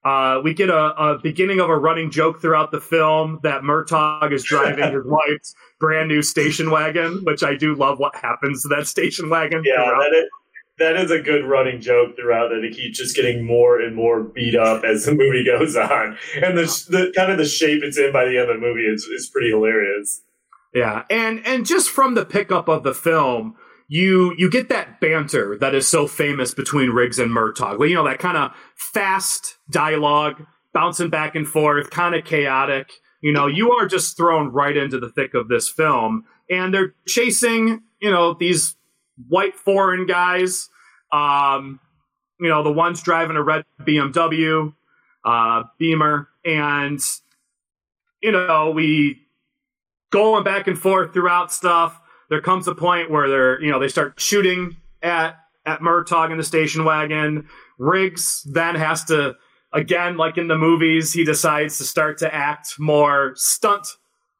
Uh, 0.02 0.40
we 0.42 0.54
get 0.54 0.70
a, 0.70 0.94
a 0.96 1.18
beginning 1.18 1.60
of 1.60 1.68
a 1.68 1.76
running 1.76 2.10
joke 2.10 2.40
throughout 2.40 2.70
the 2.70 2.80
film 2.80 3.40
that 3.42 3.60
Murtaugh 3.60 4.32
is 4.32 4.42
driving 4.42 4.84
his 4.92 5.04
wife's 5.04 5.54
brand 5.78 6.08
new 6.08 6.22
station 6.22 6.70
wagon, 6.70 7.20
which 7.24 7.42
I 7.42 7.54
do 7.54 7.74
love. 7.74 7.98
What 7.98 8.16
happens 8.16 8.62
to 8.62 8.68
that 8.68 8.86
station 8.86 9.28
wagon? 9.28 9.62
Yeah, 9.64 9.76
that 9.76 10.16
is, 10.16 10.24
that 10.80 10.96
is 10.96 11.10
a 11.10 11.20
good 11.20 11.44
running 11.44 11.80
joke 11.80 12.16
throughout 12.16 12.48
that 12.48 12.64
it 12.64 12.74
keeps 12.74 12.98
just 12.98 13.14
getting 13.14 13.44
more 13.44 13.80
and 13.80 13.94
more 13.94 14.22
beat 14.22 14.56
up 14.56 14.82
as 14.82 15.04
the 15.04 15.14
movie 15.14 15.44
goes 15.58 15.76
on. 15.76 16.16
And 16.34 16.58
the, 16.58 16.64
the 16.88 17.12
kind 17.14 17.30
of 17.30 17.38
the 17.38 17.44
shape 17.44 17.82
it's 17.84 17.98
in 17.98 18.12
by 18.12 18.24
the 18.24 18.38
end 18.38 18.50
of 18.50 18.56
the 18.56 18.66
movie 18.66 18.86
is, 18.86 19.04
is 19.04 19.30
pretty 19.30 19.50
hilarious. 19.50 20.22
Yeah, 20.74 21.04
and 21.10 21.44
and 21.46 21.66
just 21.66 21.90
from 21.90 22.14
the 22.14 22.24
pickup 22.24 22.68
of 22.68 22.82
the 22.82 22.94
film, 22.94 23.56
you 23.88 24.34
you 24.38 24.48
get 24.48 24.68
that 24.68 25.00
banter 25.00 25.58
that 25.58 25.74
is 25.74 25.86
so 25.86 26.06
famous 26.06 26.54
between 26.54 26.90
Riggs 26.90 27.18
and 27.18 27.30
Murtaugh. 27.30 27.88
You 27.88 27.96
know 27.96 28.04
that 28.04 28.20
kind 28.20 28.36
of 28.36 28.52
fast 28.76 29.58
dialogue, 29.68 30.46
bouncing 30.72 31.10
back 31.10 31.34
and 31.34 31.46
forth, 31.46 31.90
kind 31.90 32.14
of 32.14 32.24
chaotic. 32.24 32.88
You 33.20 33.32
know, 33.32 33.48
you 33.48 33.72
are 33.72 33.86
just 33.86 34.16
thrown 34.16 34.52
right 34.52 34.76
into 34.76 34.98
the 35.00 35.10
thick 35.10 35.34
of 35.34 35.48
this 35.48 35.68
film, 35.68 36.24
and 36.48 36.72
they're 36.72 36.94
chasing 37.06 37.82
you 38.00 38.10
know 38.10 38.34
these 38.34 38.76
white 39.28 39.56
foreign 39.56 40.06
guys. 40.06 40.68
Um, 41.12 41.80
you 42.38 42.48
know, 42.48 42.62
the 42.62 42.72
one's 42.72 43.02
driving 43.02 43.36
a 43.36 43.42
red 43.42 43.64
BMW, 43.82 44.72
uh, 45.24 45.64
Beamer, 45.78 46.28
and 46.44 47.00
you 48.22 48.32
know 48.32 48.70
we 48.74 49.26
going 50.10 50.44
back 50.44 50.66
and 50.66 50.78
forth 50.78 51.12
throughout 51.12 51.52
stuff. 51.52 51.98
There 52.28 52.40
comes 52.40 52.68
a 52.68 52.74
point 52.74 53.10
where 53.10 53.28
they're, 53.28 53.62
you 53.62 53.70
know, 53.70 53.78
they 53.78 53.88
start 53.88 54.20
shooting 54.20 54.76
at 55.02 55.36
at 55.66 55.80
Murtaugh 55.80 56.30
in 56.30 56.38
the 56.38 56.44
station 56.44 56.84
wagon. 56.84 57.48
Riggs 57.78 58.46
then 58.50 58.74
has 58.74 59.04
to, 59.04 59.36
again, 59.72 60.16
like 60.16 60.38
in 60.38 60.48
the 60.48 60.56
movies, 60.56 61.12
he 61.12 61.24
decides 61.24 61.78
to 61.78 61.84
start 61.84 62.18
to 62.18 62.34
act 62.34 62.74
more 62.78 63.32
stunt 63.36 63.86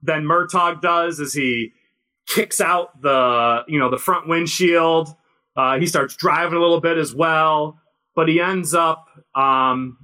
than 0.03 0.25
Murtaugh 0.25 0.81
does 0.81 1.21
as 1.21 1.35
he 1.35 1.73
kicks 2.35 2.61
out 2.61 3.03
the, 3.03 3.65
you 3.69 3.79
know, 3.79 3.91
the 3.91 3.99
front 3.99 4.29
windshield. 4.29 5.15
Uh, 5.57 5.79
he 5.79 5.87
starts 5.87 6.17
driving 6.17 6.57
a 6.57 6.61
little 6.61 6.81
bit 6.81 6.97
as 6.97 7.15
well, 7.15 7.81
but 8.15 8.29
he 8.29 8.41
ends 8.41 8.73
up 8.73 9.09
um, 9.35 9.99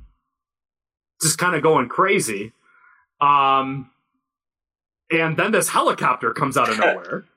just 1.23 1.39
kind 1.39 1.55
of 1.55 1.63
going 1.63 1.89
crazy. 1.89 2.53
Um, 3.21 3.91
and 5.11 5.37
then 5.37 5.53
this 5.53 5.69
helicopter 5.69 6.33
comes 6.33 6.57
out 6.57 6.69
of 6.69 6.79
nowhere. 6.79 7.25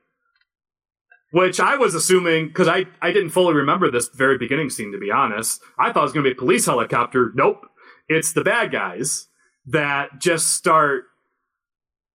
Which 1.32 1.60
I 1.60 1.76
was 1.76 1.94
assuming, 1.94 2.48
because 2.48 2.68
I, 2.68 2.86
I 3.04 3.12
didn't 3.12 3.30
fully 3.30 3.54
remember 3.54 3.92
this 3.92 4.10
very 4.10 4.40
beginning 4.40 4.72
scene, 4.72 4.92
to 4.94 4.98
be 4.98 5.12
honest. 5.12 5.62
I 5.78 5.92
thought 5.92 6.00
it 6.00 6.04
was 6.06 6.14
going 6.14 6.24
to 6.24 6.30
be 6.32 6.36
a 6.36 6.40
police 6.40 6.66
helicopter. 6.66 7.32
Nope. 7.36 7.68
It's 8.08 8.34
the 8.34 8.44
bad 8.44 8.72
guys 8.72 9.28
that 9.68 10.20
just 10.20 10.56
start 10.56 11.04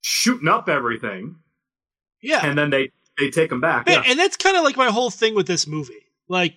shooting 0.00 0.48
up 0.48 0.68
everything, 0.68 1.36
Yeah, 2.24 2.44
and 2.46 2.56
then 2.58 2.70
they, 2.70 2.90
they 3.18 3.30
take 3.30 3.50
them 3.50 3.60
back. 3.60 3.86
Man, 3.86 4.02
Yeah. 4.02 4.10
and 4.10 4.18
that's 4.18 4.36
kind 4.36 4.56
of 4.56 4.64
like 4.64 4.76
my 4.76 4.90
whole 4.90 5.10
thing 5.10 5.34
with 5.34 5.46
this 5.46 5.66
movie. 5.66 6.06
Like, 6.28 6.54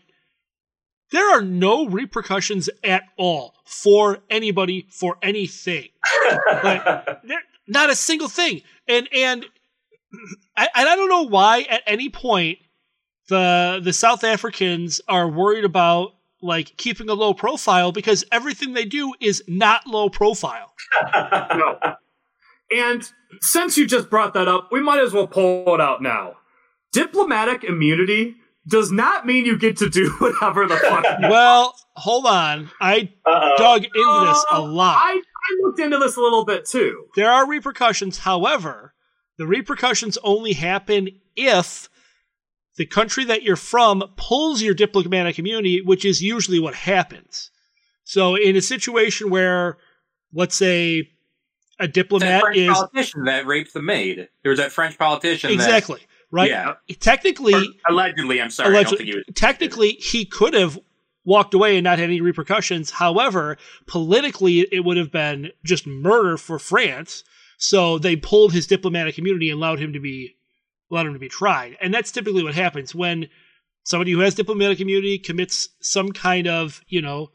there 1.11 1.29
are 1.37 1.41
no 1.41 1.87
repercussions 1.87 2.69
at 2.83 3.03
all 3.17 3.53
for 3.65 4.19
anybody 4.29 4.87
for 4.89 5.17
anything. 5.21 5.89
Like, 6.63 6.83
there, 7.23 7.41
not 7.67 7.89
a 7.89 7.95
single 7.95 8.27
thing. 8.29 8.61
And 8.87 9.07
and 9.13 9.45
I, 10.57 10.69
and 10.75 10.89
I 10.89 10.95
don't 10.95 11.09
know 11.09 11.23
why 11.27 11.61
at 11.69 11.83
any 11.85 12.09
point 12.09 12.59
the 13.29 13.79
the 13.83 13.93
South 13.93 14.23
Africans 14.23 15.01
are 15.07 15.27
worried 15.29 15.65
about 15.65 16.15
like 16.41 16.75
keeping 16.77 17.09
a 17.09 17.13
low 17.13 17.33
profile 17.33 17.91
because 17.91 18.23
everything 18.31 18.73
they 18.73 18.85
do 18.85 19.13
is 19.19 19.43
not 19.47 19.85
low 19.87 20.09
profile. 20.09 20.73
no. 21.13 21.79
And 22.71 23.03
since 23.41 23.77
you 23.77 23.87
just 23.87 24.09
brought 24.09 24.33
that 24.33 24.47
up, 24.47 24.69
we 24.71 24.81
might 24.81 24.99
as 24.99 25.13
well 25.13 25.27
pull 25.27 25.73
it 25.75 25.81
out 25.81 26.01
now. 26.01 26.35
Diplomatic 26.91 27.63
immunity 27.63 28.35
does 28.67 28.91
not 28.91 29.25
mean 29.25 29.45
you 29.45 29.57
get 29.57 29.77
to 29.77 29.89
do 29.89 30.09
whatever 30.19 30.67
the 30.67 30.77
fuck. 30.77 31.05
you 31.21 31.29
Well, 31.29 31.75
hold 31.95 32.25
on. 32.25 32.69
I 32.81 33.11
Uh-oh. 33.25 33.55
dug 33.57 33.83
into 33.85 34.25
this 34.27 34.45
a 34.51 34.61
lot. 34.61 34.97
I, 34.97 35.13
I 35.21 35.57
looked 35.63 35.79
into 35.79 35.97
this 35.97 36.17
a 36.17 36.21
little 36.21 36.45
bit 36.45 36.65
too. 36.65 37.05
There 37.15 37.31
are 37.31 37.47
repercussions. 37.47 38.19
However, 38.19 38.93
the 39.37 39.45
repercussions 39.47 40.17
only 40.23 40.53
happen 40.53 41.09
if 41.35 41.89
the 42.77 42.85
country 42.85 43.23
that 43.25 43.43
you're 43.43 43.55
from 43.55 44.03
pulls 44.17 44.61
your 44.61 44.73
diplomatic 44.73 45.39
immunity, 45.39 45.81
which 45.81 46.03
is 46.05 46.21
usually 46.21 46.59
what 46.59 46.75
happens. 46.75 47.49
So, 48.03 48.35
in 48.35 48.55
a 48.55 48.61
situation 48.61 49.29
where, 49.29 49.77
let's 50.33 50.55
say, 50.55 51.09
a 51.79 51.85
That 51.85 51.93
diplomat 51.93 52.41
French 52.41 52.57
is 52.57 52.73
politician 52.73 53.23
that 53.25 53.45
raped 53.45 53.73
the 53.73 53.81
maid. 53.81 54.29
There 54.43 54.49
was 54.49 54.59
that 54.59 54.71
French 54.71 54.97
politician. 54.97 55.49
that- 55.49 55.53
exactly 55.53 56.01
right, 56.31 56.49
Yeah. 56.49 56.73
technically, 56.99 57.53
or 57.53 57.63
allegedly, 57.89 58.41
I'm 58.41 58.49
sorry. 58.49 58.77
I 58.77 58.83
don't 58.83 58.97
think 58.97 59.09
he 59.09 59.15
was. 59.15 59.23
technically, 59.35 59.91
he 59.93 60.25
could 60.25 60.53
have 60.53 60.79
walked 61.23 61.53
away 61.53 61.77
and 61.77 61.83
not 61.83 61.99
had 61.99 62.09
any 62.09 62.21
repercussions. 62.21 62.91
However, 62.91 63.57
politically, 63.85 64.61
it 64.71 64.85
would 64.85 64.97
have 64.97 65.11
been 65.11 65.51
just 65.65 65.85
murder 65.85 66.37
for 66.37 66.57
France. 66.57 67.23
So 67.57 67.97
they 67.99 68.15
pulled 68.15 68.53
his 68.53 68.67
diplomatic 68.67 69.17
immunity 69.17 69.49
and 69.49 69.57
allowed 69.57 69.79
him 69.79 69.93
to 69.93 69.99
be 69.99 70.35
allowed 70.89 71.07
him 71.07 71.13
to 71.13 71.19
be 71.19 71.27
tried. 71.27 71.75
And 71.81 71.93
that's 71.93 72.11
typically 72.11 72.43
what 72.43 72.53
happens 72.55 72.95
when 72.95 73.27
somebody 73.83 74.11
who 74.11 74.19
has 74.19 74.35
diplomatic 74.35 74.79
immunity 74.79 75.17
commits 75.19 75.69
some 75.81 76.11
kind 76.13 76.47
of, 76.47 76.81
you 76.87 77.01
know, 77.01 77.29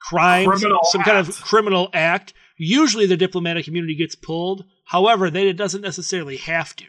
crime, 0.00 0.46
Criminal 0.48 0.80
some 0.84 1.02
kind 1.02 1.16
of 1.16 1.40
criminal 1.40 1.88
act. 1.94 2.34
Usually 2.58 3.06
the 3.06 3.16
diplomatic 3.16 3.68
immunity 3.68 3.94
gets 3.94 4.14
pulled. 4.14 4.64
However, 4.84 5.30
then 5.30 5.46
it 5.46 5.56
doesn't 5.56 5.80
necessarily 5.80 6.36
have 6.38 6.74
to. 6.76 6.84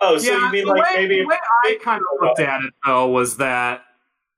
Oh, 0.00 0.18
so 0.18 0.32
you 0.32 0.50
mean 0.50 0.66
like 0.66 0.82
way, 0.82 0.96
maybe 0.96 1.20
the 1.20 1.26
way 1.26 1.36
I 1.64 1.78
kind 1.82 2.00
of 2.00 2.26
looked 2.26 2.40
at 2.40 2.62
it 2.62 2.72
though 2.84 3.08
was 3.08 3.36
that 3.36 3.82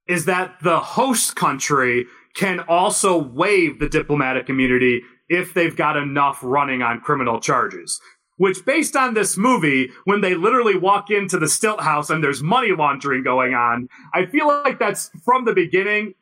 is 0.07 0.27
that 0.27 0.57
the 0.63 0.79
host 0.79 1.37
country 1.37 2.05
can 2.35 2.61
also 2.61 3.17
waive 3.17 3.79
the 3.79 3.89
diplomatic 3.89 4.51
immunity 4.51 5.03
if 5.29 5.55
they've 5.55 5.77
got 5.77 5.97
enough 5.97 6.41
running 6.43 6.83
on 6.83 7.01
criminal 7.01 7.41
charges. 7.41 8.01
Which, 8.37 8.65
based 8.67 8.97
on 8.97 9.15
this 9.15 9.37
movie, 9.37 9.91
when 10.05 10.21
they 10.21 10.35
literally 10.35 10.77
walk 10.77 11.09
into 11.09 11.39
the 11.39 11.49
stilt 11.49 11.81
house 11.81 12.11
and 12.11 12.23
there's 12.23 12.43
money 12.43 12.73
laundering 12.77 13.23
going 13.23 13.55
on, 13.55 13.89
I 14.13 14.27
feel 14.27 14.49
like 14.49 14.81
that's 14.81 15.09
from 15.25 15.45
the 15.45 15.55
beginning 15.55 16.15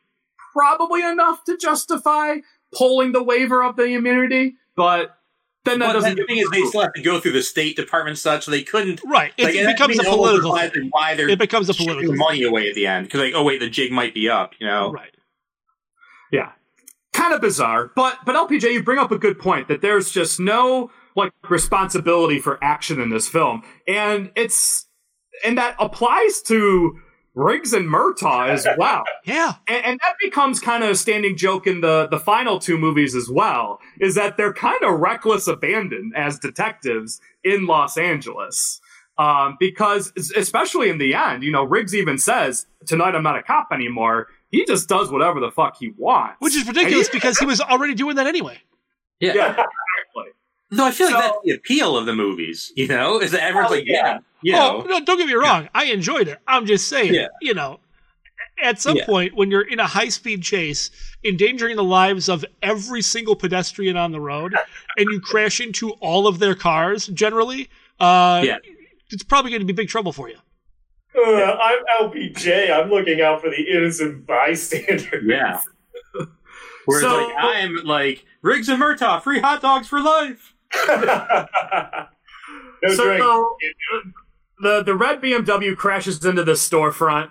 probably 0.53 1.03
enough 1.03 1.43
to 1.45 1.57
justify 1.57 2.37
pulling 2.73 3.11
the 3.11 3.23
waiver 3.23 3.63
of 3.63 3.75
the 3.75 3.85
immunity. 3.85 4.55
But 4.75 5.17
then 5.65 5.79
that 5.79 5.87
But 5.87 5.93
doesn't. 5.93 6.15
the 6.17 6.25
thing 6.25 6.37
is, 6.37 6.49
they 6.51 6.63
still 6.63 6.81
have 6.81 6.93
to 6.93 7.01
go 7.01 7.19
through 7.19 7.31
the 7.33 7.41
State 7.43 7.75
Department 7.75 8.17
such, 8.17 8.45
so 8.45 8.51
they 8.51 8.63
couldn't. 8.63 9.01
Right. 9.05 9.31
It, 9.37 9.43
like, 9.45 9.55
it 9.55 9.63
that 9.63 9.77
becomes 9.77 9.99
a 9.99 10.03
means 10.03 10.15
political 10.15 10.51
overemphasizing 10.51 10.73
thing. 10.73 10.89
Why 10.91 11.15
they're 11.15 11.29
It 11.29 11.39
becomes 11.39 11.69
a 11.69 11.73
political 11.73 12.15
money 12.15 12.43
away 12.43 12.67
at 12.67 12.75
the 12.75 12.85
end 12.87 13.05
because 13.07 13.21
like, 13.21 13.33
oh 13.35 13.43
wait, 13.43 13.59
the 13.59 13.69
jig 13.69 13.91
might 13.91 14.13
be 14.13 14.29
up. 14.29 14.53
You 14.59 14.67
know, 14.67 14.91
Right. 14.91 15.11
Yeah. 16.31 16.51
Kind 17.13 17.33
of 17.33 17.41
bizarre, 17.41 17.91
but 17.95 18.17
but 18.25 18.35
LPJ, 18.35 18.73
you 18.73 18.83
bring 18.83 18.97
up 18.99 19.11
a 19.11 19.17
good 19.19 19.37
point 19.39 19.67
that 19.67 19.81
there's 19.81 20.09
just 20.11 20.39
no 20.39 20.89
like 21.15 21.31
responsibility 21.47 22.39
for 22.39 22.61
action 22.63 22.99
in 22.99 23.09
this 23.09 23.27
film, 23.29 23.61
and 23.87 24.31
it's 24.35 24.87
and 25.45 25.57
that 25.59 25.75
applies 25.79 26.41
to 26.41 26.99
Riggs 27.35 27.73
and 27.73 27.87
Murtaugh 27.87 28.49
as 28.49 28.67
well. 28.77 29.03
Yeah. 29.25 29.53
And, 29.67 29.85
and 29.85 29.99
that 30.03 30.15
becomes 30.21 30.59
kind 30.59 30.83
of 30.83 30.91
a 30.91 30.95
standing 30.95 31.35
joke 31.35 31.65
in 31.67 31.81
the 31.81 32.07
the 32.09 32.19
final 32.19 32.59
two 32.59 32.77
movies 32.77 33.15
as 33.15 33.29
well. 33.29 33.79
Is 33.99 34.15
that 34.15 34.37
they're 34.37 34.53
kind 34.53 34.83
of 34.83 34.99
reckless 34.99 35.47
abandon 35.47 36.11
as 36.15 36.37
detectives 36.39 37.19
in 37.43 37.65
Los 37.65 37.97
Angeles. 37.97 38.79
Um, 39.17 39.57
because 39.59 40.11
especially 40.35 40.89
in 40.89 40.97
the 40.97 41.13
end, 41.13 41.43
you 41.43 41.51
know, 41.51 41.63
Riggs 41.63 41.93
even 41.93 42.17
says, 42.17 42.65
"Tonight 42.87 43.13
I'm 43.15 43.21
not 43.23 43.37
a 43.37 43.43
cop 43.43 43.67
anymore." 43.71 44.27
He 44.49 44.65
just 44.65 44.87
does 44.89 45.11
whatever 45.11 45.39
the 45.39 45.51
fuck 45.51 45.77
he 45.77 45.91
wants, 45.97 46.35
Which 46.39 46.55
is 46.55 46.67
ridiculous 46.67 47.07
he- 47.09 47.17
because 47.17 47.37
he 47.39 47.45
was 47.45 47.59
already 47.61 47.93
doing 47.95 48.15
that 48.17 48.25
anyway. 48.27 48.59
yeah. 49.19 49.33
yeah, 49.33 49.49
exactly. 49.49 49.65
No, 50.77 50.85
I 50.85 50.91
feel 50.91 51.07
like 51.11 51.23
that's 51.23 51.37
the 51.43 51.51
appeal 51.51 51.97
of 51.97 52.05
the 52.05 52.13
movies. 52.15 52.71
You 52.75 52.87
know, 52.87 53.19
is 53.19 53.31
that 53.31 53.41
everyone's 53.43 53.71
Oh, 53.71 53.75
like, 53.75 53.85
yeah. 53.87 54.19
yeah, 54.41 54.55
you 54.55 54.55
oh, 54.55 54.81
know, 54.81 54.99
no, 54.99 55.05
don't 55.05 55.17
get 55.17 55.27
me 55.27 55.33
wrong. 55.33 55.69
I 55.73 55.85
enjoyed 55.85 56.27
it. 56.27 56.39
I'm 56.47 56.65
just 56.65 56.87
saying, 56.87 57.13
Yeah. 57.13 57.27
you 57.41 57.53
know, 57.53 57.79
at 58.61 58.79
some 58.79 58.97
Yeah. 58.97 59.05
point 59.05 59.35
when 59.35 59.49
you're 59.51 59.67
in 59.67 59.79
a 59.79 59.87
high 59.87 60.09
speed 60.09 60.43
chase, 60.43 60.89
endangering 61.23 61.75
the 61.75 61.83
lives 61.83 62.29
of 62.29 62.45
every 62.61 63.01
single 63.01 63.35
pedestrian 63.35 63.97
on 63.97 64.11
the 64.11 64.19
road, 64.21 64.53
and 64.97 65.07
you 65.11 65.19
crash 65.19 65.59
into 65.59 65.91
all 66.01 66.27
of 66.27 66.39
their 66.39 66.55
cars, 66.55 67.07
generally, 67.07 67.69
uh, 67.99 68.41
Yeah. 68.45 68.57
it's 69.09 69.23
probably 69.23 69.51
going 69.51 69.61
to 69.61 69.65
be 69.65 69.73
big 69.73 69.89
trouble 69.89 70.11
for 70.13 70.29
you. 70.29 70.37
Uh, 71.15 71.21
I'm 71.61 71.79
LPJ. 72.01 72.71
I'm 72.71 72.89
looking 72.89 73.21
out 73.21 73.41
for 73.41 73.49
the 73.49 73.61
innocent 73.69 74.25
bystander. 74.25 75.21
yeah. 75.25 75.61
Whereas 76.85 77.03
So- 77.03 77.27
like 77.27 77.35
I'm 77.37 77.75
like 77.85 78.25
Riggs 78.41 78.67
and 78.67 78.81
Murtaugh, 78.81 79.21
free 79.21 79.39
hot 79.39 79.61
dogs 79.61 79.87
for 79.87 80.01
life. 80.01 80.52
No 82.83 82.93
so 82.95 83.03
drink. 83.05 83.23
the 84.61 84.83
the 84.83 84.95
red 84.95 85.21
BMW 85.21 85.75
crashes 85.75 86.23
into 86.25 86.43
the 86.43 86.53
storefront. 86.53 87.29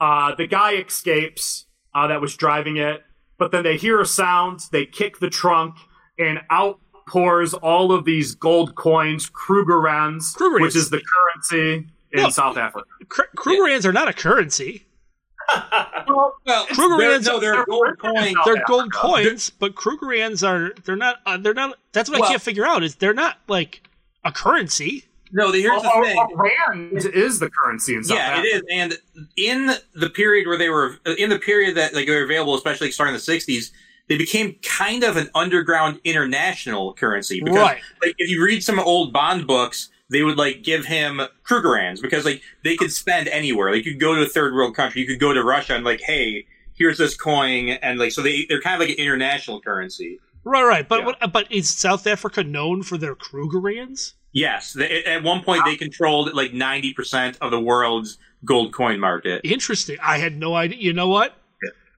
Uh, 0.00 0.34
the 0.34 0.46
guy 0.46 0.74
escapes 0.74 1.66
uh, 1.94 2.06
that 2.08 2.20
was 2.20 2.36
driving 2.36 2.76
it, 2.76 3.02
but 3.38 3.50
then 3.52 3.62
they 3.62 3.76
hear 3.76 4.00
a 4.00 4.06
sound. 4.06 4.60
They 4.72 4.84
kick 4.86 5.18
the 5.18 5.30
trunk, 5.30 5.76
and 6.18 6.40
out 6.50 6.80
pours 7.08 7.54
all 7.54 7.92
of 7.92 8.04
these 8.04 8.34
gold 8.34 8.74
coins, 8.74 9.30
Krugerrands, 9.30 10.34
Krugerrands. 10.36 10.60
which 10.62 10.76
is 10.76 10.90
the 10.90 11.00
currency 11.02 11.86
in 12.12 12.22
No. 12.22 12.30
South 12.30 12.56
Africa. 12.56 12.86
Kr- 13.08 13.22
Krugerrands 13.36 13.84
are 13.84 13.92
not 13.92 14.08
a 14.08 14.12
currency. 14.12 14.86
Well, 16.06 16.66
Krugerrands 16.68 17.26
no, 17.26 17.40
they're 17.40 17.54
they're 17.54 17.64
gold 17.66 17.98
coins. 17.98 18.32
South 18.34 18.44
They're 18.44 18.64
gold 18.66 18.90
Africa. 18.94 18.98
coins, 18.98 19.50
but 19.50 19.74
Krugerrands 19.74 20.46
are 20.46 20.72
they're 20.84 20.96
not 20.96 21.16
uh, 21.26 21.36
they're 21.36 21.54
not. 21.54 21.78
That's 21.92 22.10
what 22.10 22.22
I 22.22 22.28
can't 22.28 22.42
figure 22.42 22.66
out 22.66 22.82
is 22.82 22.96
they're 22.96 23.14
not 23.14 23.38
like 23.48 23.82
a 24.24 24.32
currency. 24.32 25.04
No, 25.32 25.50
here's 25.50 25.82
the 25.82 25.88
A- 25.88 26.00
a- 26.00 26.04
thing. 26.04 26.26
rand 26.36 26.92
is 27.12 27.40
the 27.40 27.50
currency 27.50 27.94
in 27.96 28.04
South 28.04 28.16
yeah, 28.18 28.24
Africa. 28.26 28.46
it 28.46 28.54
is. 28.56 28.62
And 28.70 28.98
in 29.36 29.70
the 29.94 30.08
period 30.10 30.46
where 30.46 30.56
they 30.58 30.68
were, 30.68 30.98
in 31.18 31.28
the 31.28 31.38
period 31.40 31.76
that 31.76 31.92
like 31.94 32.06
they 32.06 32.14
were 32.14 32.22
available, 32.24 32.54
especially 32.54 32.90
starting 32.92 33.14
in 33.14 33.20
the 33.24 33.32
'60s, 33.32 33.70
they 34.08 34.16
became 34.16 34.54
kind 34.62 35.02
of 35.02 35.16
an 35.16 35.30
underground 35.34 35.98
international 36.04 36.92
currency. 36.94 37.40
Because, 37.40 37.58
Right. 37.58 37.80
like, 38.02 38.14
if 38.18 38.30
you 38.30 38.44
read 38.44 38.62
some 38.62 38.78
old 38.78 39.12
bond 39.12 39.46
books, 39.48 39.88
they 40.10 40.22
would 40.22 40.36
like 40.36 40.62
give 40.62 40.84
him 40.86 41.20
Krugerrands 41.48 42.00
because 42.02 42.24
like 42.24 42.42
they 42.62 42.76
could 42.76 42.92
spend 42.92 43.28
anywhere. 43.28 43.70
Like, 43.72 43.84
you 43.84 43.92
could 43.92 44.00
go 44.00 44.14
to 44.14 44.22
a 44.22 44.26
third 44.28 44.54
world 44.54 44.74
country, 44.76 45.00
you 45.00 45.06
could 45.06 45.20
go 45.20 45.32
to 45.32 45.42
Russia, 45.42 45.74
and 45.74 45.84
like, 45.84 46.00
hey, 46.00 46.46
here's 46.74 46.98
this 46.98 47.16
coin, 47.16 47.70
and 47.70 47.98
like, 47.98 48.12
so 48.12 48.20
they 48.22 48.46
they're 48.48 48.60
kind 48.60 48.74
of 48.80 48.86
like 48.88 48.96
an 48.98 49.02
international 49.04 49.60
currency. 49.60 50.20
Right, 50.44 50.62
right. 50.64 50.86
But 50.88 51.00
Yeah. 51.00 51.06
what, 51.06 51.32
but 51.32 51.50
is 51.50 51.70
South 51.70 52.06
Africa 52.06 52.44
known 52.44 52.82
for 52.82 52.98
their 52.98 53.14
Krugerrands? 53.14 54.12
Yes, 54.32 54.72
they, 54.72 55.04
at 55.04 55.22
one 55.22 55.42
point 55.42 55.62
they 55.64 55.76
controlled 55.76 56.34
like 56.34 56.52
ninety 56.52 56.92
percent 56.92 57.38
of 57.40 57.50
the 57.50 57.60
world's 57.60 58.18
gold 58.44 58.74
coin 58.74 59.00
market. 59.00 59.40
Interesting. 59.44 59.96
I 60.02 60.18
had 60.18 60.36
no 60.36 60.54
idea. 60.54 60.78
You 60.78 60.92
know 60.92 61.08
what? 61.08 61.34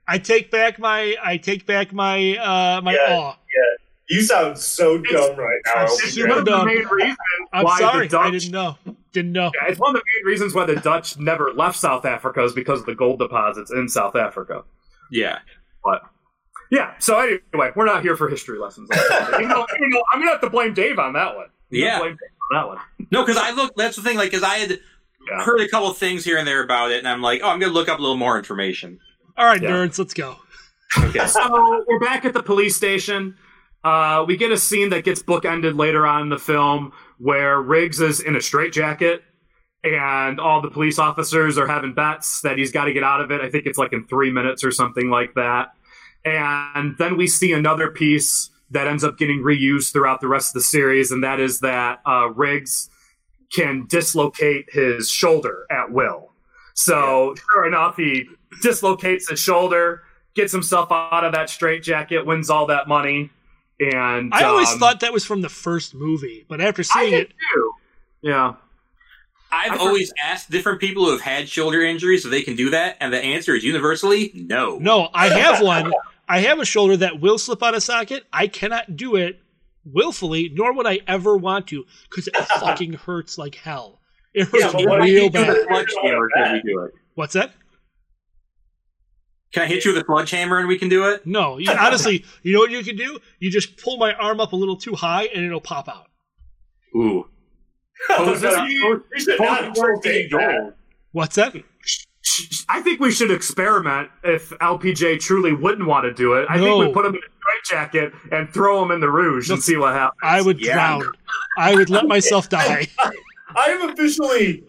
I 0.06 0.18
take 0.18 0.52
back 0.52 0.78
my 0.78 1.16
I 1.24 1.38
take 1.38 1.66
back 1.66 1.92
my 1.92 2.36
uh 2.36 2.80
my 2.82 2.92
Yeah. 2.92 3.16
awe. 3.16 3.36
You 4.08 4.22
sound 4.22 4.56
so 4.58 4.98
dumb 4.98 5.36
right 5.36 5.60
now. 5.74 5.84
It's 5.84 6.16
It's 6.16 6.18
one 6.18 6.30
of 6.38 6.44
the 6.44 6.50
dumb. 6.50 6.66
main 6.66 6.86
reasons 6.86 7.16
I'm 7.52 7.64
why 7.64 7.78
sorry. 7.80 8.06
the 8.06 8.12
Dutch 8.12 8.26
I 8.26 8.30
didn't 8.30 8.50
know. 8.52 8.76
Didn't 9.12 9.32
know. 9.32 9.50
Yeah, 9.60 9.68
it's 9.70 9.80
one 9.80 9.96
of 9.96 10.00
the 10.00 10.04
main 10.16 10.26
reasons 10.30 10.54
why 10.54 10.64
the 10.64 10.76
Dutch 10.76 11.18
never 11.18 11.52
left 11.52 11.76
South 11.78 12.04
Africa 12.04 12.44
is 12.44 12.52
because 12.52 12.80
of 12.80 12.86
the 12.86 12.94
gold 12.94 13.18
deposits 13.18 13.70
in 13.72 13.88
South 13.88 14.14
Africa. 14.14 14.62
Yeah. 15.10 15.38
But 15.84 16.02
yeah, 16.70 16.94
so 16.98 17.18
anyway, 17.18 17.70
we're 17.74 17.84
not 17.86 18.02
here 18.02 18.16
for 18.16 18.28
history 18.28 18.58
lessons. 18.58 18.88
you 19.38 19.48
know, 19.48 19.66
you 19.78 19.88
know, 19.88 20.02
I'm 20.12 20.20
gonna 20.20 20.30
have 20.32 20.40
to 20.42 20.50
blame 20.50 20.74
Dave 20.74 20.98
on 20.98 21.12
that 21.14 21.34
one. 21.34 21.46
I'm 21.46 21.50
Yeah. 21.70 21.98
blame 21.98 22.12
Dave 22.12 22.30
on 22.52 22.56
that 22.60 22.66
one. 22.68 22.78
No, 23.10 23.22
because 23.24 23.36
I 23.40 23.50
look. 23.52 23.74
That's 23.76 23.96
the 23.96 24.02
thing. 24.02 24.16
Like, 24.16 24.30
because 24.30 24.42
I 24.44 24.56
had 24.58 24.70
Yeah. 24.70 25.42
heard 25.44 25.60
a 25.60 25.68
couple 25.68 25.92
things 25.94 26.24
here 26.24 26.38
and 26.38 26.46
there 26.46 26.62
about 26.62 26.90
it, 26.92 26.98
and 26.98 27.08
I'm 27.08 27.22
like, 27.22 27.40
oh, 27.42 27.48
I'm 27.48 27.58
gonna 27.58 27.72
look 27.72 27.88
up 27.88 27.98
a 27.98 28.02
little 28.02 28.16
more 28.16 28.38
information. 28.38 28.98
All 29.36 29.46
right, 29.46 29.60
Yeah. 29.62 29.70
nerds, 29.70 29.98
let's 29.98 30.14
go. 30.14 30.36
Okay. 30.98 31.26
So 31.26 31.84
we're 31.88 31.98
back 32.00 32.24
at 32.24 32.32
the 32.32 32.42
police 32.42 32.76
station. 32.76 33.36
Uh, 33.86 34.24
we 34.26 34.36
get 34.36 34.50
a 34.50 34.56
scene 34.56 34.90
that 34.90 35.04
gets 35.04 35.22
bookended 35.22 35.78
later 35.78 36.08
on 36.08 36.22
in 36.22 36.28
the 36.28 36.38
film 36.38 36.92
where 37.18 37.62
Riggs 37.62 38.00
is 38.00 38.18
in 38.18 38.34
a 38.34 38.40
straitjacket 38.40 39.22
and 39.84 40.40
all 40.40 40.60
the 40.60 40.72
police 40.72 40.98
officers 40.98 41.56
are 41.56 41.68
having 41.68 41.94
bets 41.94 42.40
that 42.40 42.58
he's 42.58 42.72
got 42.72 42.86
to 42.86 42.92
get 42.92 43.04
out 43.04 43.20
of 43.20 43.30
it. 43.30 43.40
I 43.40 43.48
think 43.48 43.64
it's 43.64 43.78
like 43.78 43.92
in 43.92 44.04
three 44.08 44.32
minutes 44.32 44.64
or 44.64 44.72
something 44.72 45.08
like 45.08 45.34
that. 45.34 45.68
And 46.24 46.98
then 46.98 47.16
we 47.16 47.28
see 47.28 47.52
another 47.52 47.88
piece 47.92 48.50
that 48.72 48.88
ends 48.88 49.04
up 49.04 49.18
getting 49.18 49.44
reused 49.44 49.92
throughout 49.92 50.20
the 50.20 50.26
rest 50.26 50.48
of 50.48 50.54
the 50.54 50.62
series, 50.62 51.12
and 51.12 51.22
that 51.22 51.38
is 51.38 51.60
that 51.60 52.00
uh, 52.04 52.30
Riggs 52.34 52.90
can 53.54 53.86
dislocate 53.86 54.66
his 54.72 55.08
shoulder 55.08 55.64
at 55.70 55.92
will. 55.92 56.32
So, 56.74 57.36
sure 57.52 57.68
enough, 57.68 57.96
he 57.96 58.26
dislocates 58.62 59.30
his 59.30 59.38
shoulder, 59.38 60.02
gets 60.34 60.50
himself 60.50 60.90
out 60.90 61.22
of 61.22 61.32
that 61.34 61.48
straitjacket, 61.48 62.26
wins 62.26 62.50
all 62.50 62.66
that 62.66 62.88
money, 62.88 63.30
and 63.80 64.32
I 64.32 64.44
always 64.44 64.70
um, 64.70 64.78
thought 64.78 65.00
that 65.00 65.12
was 65.12 65.24
from 65.24 65.42
the 65.42 65.48
first 65.48 65.94
movie, 65.94 66.44
but 66.48 66.60
after 66.60 66.80
I 66.80 66.84
seeing 66.84 67.10
did 67.10 67.20
it, 67.20 67.34
too. 67.52 67.72
Yeah, 68.22 68.54
I've 69.52 69.72
I've 69.72 69.80
always 69.80 70.12
asked 70.22 70.50
different 70.50 70.80
people 70.80 71.04
who 71.04 71.12
have 71.12 71.20
had 71.20 71.48
shoulder 71.48 71.82
injuries 71.82 72.24
if 72.24 72.30
they 72.30 72.42
can 72.42 72.56
do 72.56 72.70
that, 72.70 72.96
and 73.00 73.12
the 73.12 73.22
answer 73.22 73.54
is 73.54 73.64
universally 73.64 74.32
no. 74.34 74.78
no, 74.78 75.08
I 75.12 75.28
have 75.28 75.62
one. 75.62 75.92
I 76.28 76.40
have 76.40 76.58
a 76.58 76.64
shoulder 76.64 76.96
that 76.98 77.20
will 77.20 77.38
slip 77.38 77.62
out 77.62 77.74
of 77.74 77.82
socket. 77.82 78.24
I 78.32 78.48
cannot 78.48 78.96
do 78.96 79.16
it 79.16 79.40
willfully, 79.84 80.50
nor 80.52 80.72
would 80.72 80.86
I 80.86 81.00
ever 81.06 81.36
want 81.36 81.68
to, 81.68 81.86
because 82.10 82.26
it 82.26 82.36
fucking 82.36 82.94
hurts 82.94 83.38
like 83.38 83.54
hell. 83.54 84.00
It 84.34 84.48
hurts 84.48 84.72
but 84.72 84.86
what 84.86 84.98
if 85.00 85.04
real 85.04 85.24
you 85.24 85.30
bad. 85.30 85.56
it? 85.56 85.66
Sledgehammer, 85.68 86.28
can 86.34 86.52
we 86.54 86.62
do 86.62 86.80
it? 86.80 86.94
What's 87.14 87.34
that? 87.34 87.52
Can 89.56 89.62
I 89.62 89.68
hit 89.68 89.86
you 89.86 89.94
with 89.94 90.02
a 90.02 90.04
sledgehammer 90.04 90.58
and 90.58 90.68
we 90.68 90.78
can 90.78 90.90
do 90.90 91.08
it? 91.08 91.26
No, 91.26 91.56
you, 91.56 91.70
honestly, 91.72 92.26
you 92.42 92.52
know 92.52 92.58
what 92.58 92.70
you 92.70 92.84
can 92.84 92.94
do? 92.94 93.18
You 93.38 93.50
just 93.50 93.82
pull 93.82 93.96
my 93.96 94.12
arm 94.12 94.38
up 94.38 94.52
a 94.52 94.56
little 94.56 94.76
too 94.76 94.94
high, 94.94 95.30
and 95.34 95.46
it'll 95.46 95.62
pop 95.62 95.88
out. 95.88 96.08
Ooh. 96.94 97.26
Pose 98.10 98.42
this- 98.42 98.54
you, 98.70 99.02
you 99.14 99.18
should 99.20 99.40
not 99.40 99.64
insult 99.64 100.02
Dave. 100.02 100.30
What's 101.12 101.36
that? 101.36 101.54
I 102.68 102.82
think 102.82 103.00
we 103.00 103.10
should 103.10 103.30
experiment 103.30 104.10
if 104.22 104.50
LPJ 104.50 105.20
truly 105.20 105.54
wouldn't 105.54 105.88
want 105.88 106.04
to 106.04 106.12
do 106.12 106.34
it. 106.34 106.44
I 106.50 106.58
think 106.58 106.78
we 106.78 106.92
put 106.92 107.06
him 107.06 107.14
in 107.14 107.20
a 107.20 107.60
straitjacket 107.62 108.12
and 108.32 108.50
throw 108.50 108.82
him 108.84 108.90
in 108.90 109.00
the 109.00 109.10
rouge 109.10 109.48
and 109.50 109.62
see 109.62 109.78
what 109.78 109.94
happens. 109.94 110.18
I 110.22 110.42
would 110.42 110.60
Yeah. 110.60 110.74
drown. 110.74 111.12
I 111.56 111.74
would 111.74 111.88
let 111.88 112.04
myself 112.06 112.50
die. 112.50 112.88
I 113.56 113.68
am 113.70 113.88
officially 113.88 114.64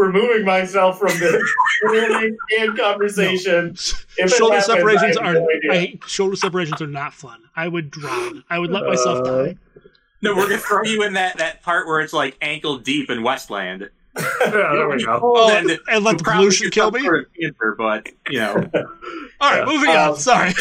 removing 0.00 0.44
myself 0.44 0.98
from 0.98 1.16
this 1.18 1.42
filming 1.90 2.36
and 2.58 2.76
conversation. 2.78 3.76
If 4.18 4.30
shoulder 4.34 4.56
happens, 4.56 4.66
separations 4.66 5.16
I 5.16 5.22
are 5.30 5.34
no. 5.34 5.46
I 5.70 5.98
shoulder 6.06 6.36
separations 6.36 6.80
are 6.82 6.86
not 6.86 7.14
fun. 7.14 7.42
I 7.54 7.68
would 7.68 7.90
drown. 7.90 8.44
I 8.50 8.58
would 8.58 8.70
let 8.70 8.84
myself 8.84 9.18
Uh, 9.26 9.44
die. 9.44 9.56
No, 10.22 10.34
we're 10.36 10.48
gonna 10.48 10.58
throw 10.58 10.82
you 10.82 11.02
in 11.02 11.14
that, 11.14 11.38
that 11.38 11.62
part 11.62 11.86
where 11.86 12.00
it's 12.00 12.12
like 12.12 12.36
ankle 12.42 12.78
deep 12.78 13.10
in 13.10 13.22
Westland. 13.22 13.90
Yeah, 14.42 14.72
there 14.72 14.88
we 14.88 15.04
go. 15.04 15.20
Oh, 15.22 15.48
then 15.48 15.78
and 15.88 16.04
let 16.04 16.18
the 16.18 16.24
probably 16.24 16.40
pollution 16.46 16.70
kill 16.70 16.90
me? 16.90 17.00
sort 17.02 17.30
cancer, 17.40 17.74
but 17.78 18.08
you 18.28 18.40
know, 18.40 18.54
All 19.40 19.50
right, 19.50 19.64
moving 19.66 19.90
on. 19.90 20.10
Um, 20.10 20.16
Sorry. 20.16 20.52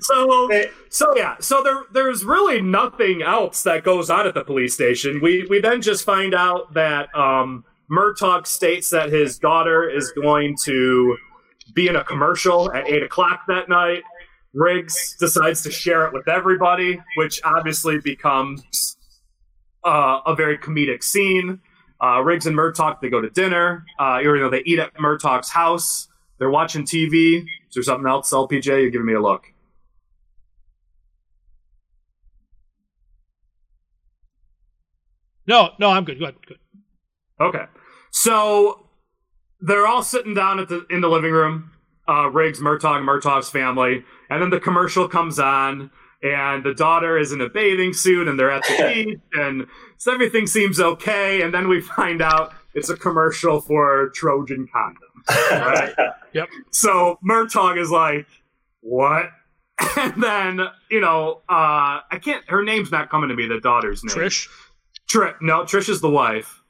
so 0.00 0.50
so 0.90 1.16
yeah 1.16 1.36
so 1.40 1.62
there 1.62 1.82
there's 1.92 2.24
really 2.24 2.60
nothing 2.60 3.22
else 3.22 3.62
that 3.62 3.84
goes 3.84 4.10
on 4.10 4.26
at 4.26 4.34
the 4.34 4.44
police 4.44 4.74
station 4.74 5.20
we 5.22 5.46
we 5.48 5.60
then 5.60 5.80
just 5.80 6.04
find 6.04 6.34
out 6.34 6.74
that 6.74 7.12
um 7.16 7.64
murtaugh 7.90 8.46
states 8.46 8.90
that 8.90 9.10
his 9.10 9.38
daughter 9.38 9.88
is 9.88 10.12
going 10.12 10.56
to 10.64 11.16
be 11.74 11.88
in 11.88 11.96
a 11.96 12.04
commercial 12.04 12.72
at 12.72 12.88
8 12.88 13.02
o'clock 13.02 13.42
that 13.48 13.68
night. 13.68 14.02
Riggs 14.52 15.16
decides 15.18 15.62
to 15.62 15.70
share 15.70 16.06
it 16.06 16.12
with 16.12 16.28
everybody 16.28 17.00
which 17.16 17.40
obviously 17.44 17.98
becomes 17.98 18.96
uh, 19.84 20.20
a 20.26 20.34
very 20.34 20.56
comedic 20.58 21.02
scene. 21.02 21.60
Uh, 22.02 22.20
riggs 22.20 22.46
and 22.46 22.56
murtaugh 22.56 23.00
they 23.00 23.08
go 23.08 23.20
to 23.20 23.30
dinner. 23.30 23.84
Uh, 23.98 24.20
you 24.22 24.36
know 24.36 24.50
they 24.50 24.62
eat 24.64 24.78
at 24.78 24.94
murtaugh's 24.94 25.50
house. 25.50 26.08
They're 26.38 26.50
watching 26.50 26.84
tv 26.84 27.42
is 27.42 27.74
there 27.74 27.82
something 27.82 28.08
else 28.08 28.30
lpj 28.30 28.66
you're 28.66 28.90
giving 28.90 29.06
me 29.06 29.14
a 29.14 29.20
look. 29.20 29.44
No, 35.46 35.70
no, 35.78 35.90
I'm 35.90 36.04
good. 36.04 36.18
Good, 36.18 36.34
good. 36.46 36.58
Okay. 37.40 37.64
So 38.10 38.86
they're 39.60 39.86
all 39.86 40.02
sitting 40.02 40.34
down 40.34 40.60
at 40.60 40.68
the 40.68 40.86
in 40.90 41.00
the 41.00 41.08
living 41.08 41.32
room. 41.32 41.70
Uh, 42.06 42.28
Riggs, 42.28 42.60
Murtaugh, 42.60 43.02
Murtaugh's 43.02 43.48
family, 43.48 44.04
and 44.28 44.42
then 44.42 44.50
the 44.50 44.60
commercial 44.60 45.08
comes 45.08 45.38
on, 45.38 45.90
and 46.22 46.62
the 46.62 46.74
daughter 46.74 47.16
is 47.16 47.32
in 47.32 47.40
a 47.40 47.48
bathing 47.48 47.94
suit, 47.94 48.28
and 48.28 48.38
they're 48.38 48.50
at 48.50 48.62
the 48.64 48.76
beach, 49.06 49.18
and 49.32 49.66
so 49.96 50.12
everything 50.12 50.46
seems 50.46 50.78
okay. 50.78 51.40
And 51.40 51.54
then 51.54 51.66
we 51.66 51.80
find 51.80 52.20
out 52.20 52.52
it's 52.74 52.90
a 52.90 52.96
commercial 52.96 53.60
for 53.60 54.10
Trojan 54.14 54.68
condoms. 54.74 55.50
Right? 55.50 55.94
Yep. 56.34 56.48
So 56.72 57.20
Murtaugh 57.24 57.80
is 57.80 57.92
like, 57.92 58.26
"What?" 58.80 59.30
And 59.96 60.20
then 60.20 60.60
you 60.90 61.00
know, 61.00 61.42
uh, 61.48 62.00
I 62.10 62.18
can't. 62.20 62.44
Her 62.48 62.64
name's 62.64 62.90
not 62.90 63.08
coming 63.08 63.28
to 63.28 63.36
me. 63.36 63.46
The 63.46 63.60
daughter's 63.60 64.02
name. 64.02 64.16
Trish. 64.16 64.48
Trish. 65.08 65.36
No, 65.40 65.62
Trish 65.62 65.88
is 65.88 66.00
the 66.00 66.10
wife. 66.10 66.63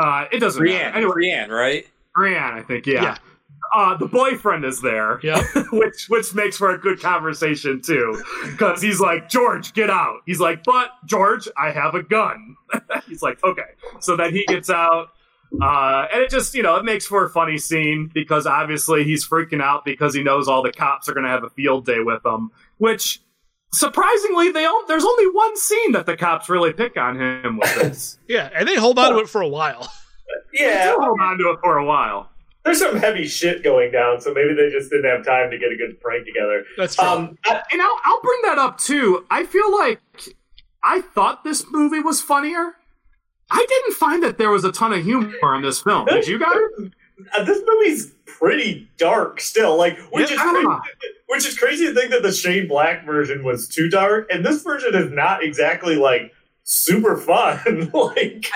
Uh, 0.00 0.26
it 0.32 0.38
doesn't 0.38 0.60
Brienne, 0.60 0.78
matter. 0.78 0.96
Anyway, 0.96 1.12
Brienne, 1.12 1.50
right? 1.50 1.86
Brienne, 2.14 2.54
I 2.54 2.62
think. 2.62 2.86
Yeah. 2.86 3.02
Yeah. 3.02 3.16
Uh, 3.72 3.96
the 3.96 4.06
boyfriend 4.06 4.64
is 4.64 4.80
there, 4.80 5.20
Yep. 5.22 5.44
which 5.72 6.06
which 6.08 6.34
makes 6.34 6.56
for 6.56 6.70
a 6.70 6.78
good 6.78 7.00
conversation 7.00 7.80
too, 7.80 8.20
because 8.50 8.82
he's 8.82 8.98
like, 8.98 9.28
George, 9.28 9.74
get 9.74 9.90
out. 9.90 10.22
He's 10.26 10.40
like, 10.40 10.64
but 10.64 10.90
George, 11.06 11.46
I 11.56 11.70
have 11.70 11.94
a 11.94 12.02
gun. 12.02 12.56
he's 13.06 13.22
like, 13.22 13.38
okay. 13.44 13.62
So 14.00 14.16
then 14.16 14.32
he 14.34 14.44
gets 14.46 14.70
out, 14.70 15.10
uh, 15.62 16.06
and 16.12 16.20
it 16.22 16.30
just 16.30 16.52
you 16.54 16.64
know 16.64 16.76
it 16.76 16.84
makes 16.84 17.06
for 17.06 17.24
a 17.24 17.28
funny 17.30 17.58
scene 17.58 18.10
because 18.12 18.44
obviously 18.44 19.04
he's 19.04 19.24
freaking 19.28 19.62
out 19.62 19.84
because 19.84 20.14
he 20.14 20.22
knows 20.24 20.48
all 20.48 20.62
the 20.64 20.72
cops 20.72 21.08
are 21.08 21.12
going 21.14 21.24
to 21.24 21.30
have 21.30 21.44
a 21.44 21.50
field 21.50 21.86
day 21.86 22.00
with 22.00 22.24
him, 22.26 22.50
which 22.78 23.20
surprisingly 23.72 24.50
they 24.52 24.64
all, 24.64 24.84
there's 24.86 25.04
only 25.04 25.26
one 25.26 25.56
scene 25.56 25.92
that 25.92 26.06
the 26.06 26.16
cops 26.16 26.48
really 26.48 26.72
pick 26.72 26.96
on 26.96 27.20
him 27.20 27.58
with 27.58 27.74
this. 27.82 28.18
Yeah, 28.28 28.50
and 28.54 28.68
they 28.68 28.76
hold 28.76 28.98
on 28.98 29.12
to 29.12 29.18
it 29.20 29.28
for 29.28 29.40
a 29.42 29.48
while. 29.48 29.90
Yeah, 30.52 30.86
They'll 30.86 31.00
hold 31.00 31.20
on 31.20 31.38
to 31.38 31.50
it 31.50 31.58
for 31.62 31.78
a 31.78 31.84
while. 31.84 32.28
there's 32.64 32.78
some 32.80 32.96
heavy 32.96 33.24
shit 33.26 33.62
going 33.64 33.90
down, 33.92 34.20
so 34.20 34.32
maybe 34.34 34.52
they 34.54 34.68
just 34.70 34.90
didn't 34.90 35.08
have 35.10 35.24
time 35.24 35.48
to 35.50 35.58
get 35.58 35.70
a 35.72 35.76
good 35.76 36.00
prank 36.00 36.26
together. 36.26 36.64
That's 36.76 36.96
true. 36.96 37.06
Um, 37.06 37.38
I- 37.46 37.62
And 37.72 37.80
I'll, 37.80 37.96
I'll 38.04 38.20
bring 38.20 38.38
that 38.44 38.58
up 38.58 38.78
too. 38.78 39.26
I 39.30 39.44
feel 39.44 39.72
like 39.76 40.00
I 40.82 41.00
thought 41.02 41.42
this 41.44 41.64
movie 41.70 42.00
was 42.00 42.20
funnier. 42.20 42.74
I 43.50 43.64
didn't 43.68 43.94
find 43.96 44.22
that 44.24 44.38
there 44.38 44.50
was 44.50 44.64
a 44.64 44.72
ton 44.72 44.92
of 44.92 45.04
humor 45.04 45.54
in 45.56 45.62
this 45.62 45.82
film. 45.82 46.06
Did 46.06 46.26
you 46.28 46.38
guys? 46.38 46.90
Uh, 47.36 47.44
this 47.44 47.60
movie's 47.66 48.12
pretty 48.26 48.88
dark 48.98 49.40
still. 49.40 49.76
Like, 49.76 49.98
which 50.10 50.30
Yeah. 50.30 50.36
is 50.36 50.42
crazy, 50.42 50.68
which 51.28 51.46
is 51.46 51.58
crazy 51.58 51.86
to 51.86 51.94
think 51.94 52.10
that 52.10 52.22
the 52.22 52.32
Shane 52.32 52.68
Black 52.68 53.04
version 53.04 53.44
was 53.44 53.68
too 53.68 53.88
dark, 53.88 54.28
and 54.32 54.44
this 54.44 54.62
version 54.62 54.94
is 54.94 55.10
not 55.12 55.42
exactly 55.42 55.96
like 55.96 56.32
super 56.64 57.16
fun. 57.16 57.90
like, 57.94 58.46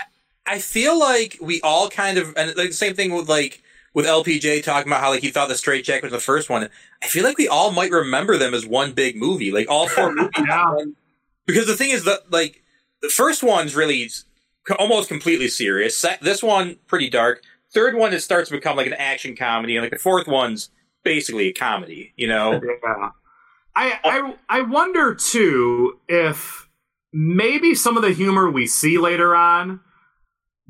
I 0.47 0.59
feel 0.59 0.99
like 0.99 1.39
we 1.41 1.61
all 1.63 1.89
kind 1.89 2.19
of, 2.19 2.35
and 2.37 2.55
like 2.57 2.69
the 2.69 2.73
same 2.73 2.95
thing 2.95 3.13
with 3.15 3.29
like 3.29 3.63
with 3.95 4.07
LPJ 4.07 4.63
talking 4.65 4.91
about 4.91 5.01
how 5.01 5.11
like 5.11 5.21
he 5.23 5.31
thought 5.31 5.49
the 5.49 5.57
Straight 5.57 5.85
Jacket 5.85 6.05
was 6.05 6.13
the 6.13 6.19
first 6.21 6.51
one. 6.51 6.69
I 7.03 7.07
feel 7.07 7.23
like 7.25 7.39
we 7.39 7.47
all 7.49 7.71
might 7.71 7.91
remember 7.93 8.37
them 8.37 8.53
as 8.55 8.67
one 8.67 8.93
big 8.93 9.17
movie, 9.17 9.53
like 9.53 9.69
all 9.71 9.89
four 9.89 10.13
movies. 10.15 10.31
Yeah. 10.39 10.75
Because 11.47 11.67
the 11.67 11.77
thing 11.77 11.91
is 11.91 12.05
that 12.05 12.31
like 12.31 12.63
the 13.03 13.09
first 13.09 13.43
one's 13.43 13.77
really 13.77 14.11
almost 14.79 15.09
completely 15.09 15.47
serious. 15.49 16.05
This 16.23 16.43
one 16.43 16.77
pretty 16.87 17.09
dark. 17.11 17.43
Third 17.75 17.97
one 17.97 18.13
it 18.13 18.21
starts 18.21 18.49
to 18.49 18.57
become 18.57 18.77
like 18.77 18.87
an 18.87 18.95
action 18.95 19.37
comedy, 19.37 19.77
and 19.77 19.85
like 19.85 19.93
the 19.93 19.99
fourth 19.99 20.27
one's 20.27 20.71
basically 21.03 21.49
a 21.49 21.53
comedy. 21.53 22.13
You 22.17 22.29
know? 22.29 22.53
Yeah. 22.53 23.11
I, 23.77 23.99
I 24.05 24.35
I 24.49 24.63
wonder 24.63 25.15
too 25.15 25.99
if 26.09 26.69
maybe 27.13 27.75
some 27.75 27.97
of 27.97 28.03
the 28.03 28.13
humor 28.13 28.51
we 28.51 28.67
see 28.67 28.99
later 28.99 29.35
on 29.35 29.81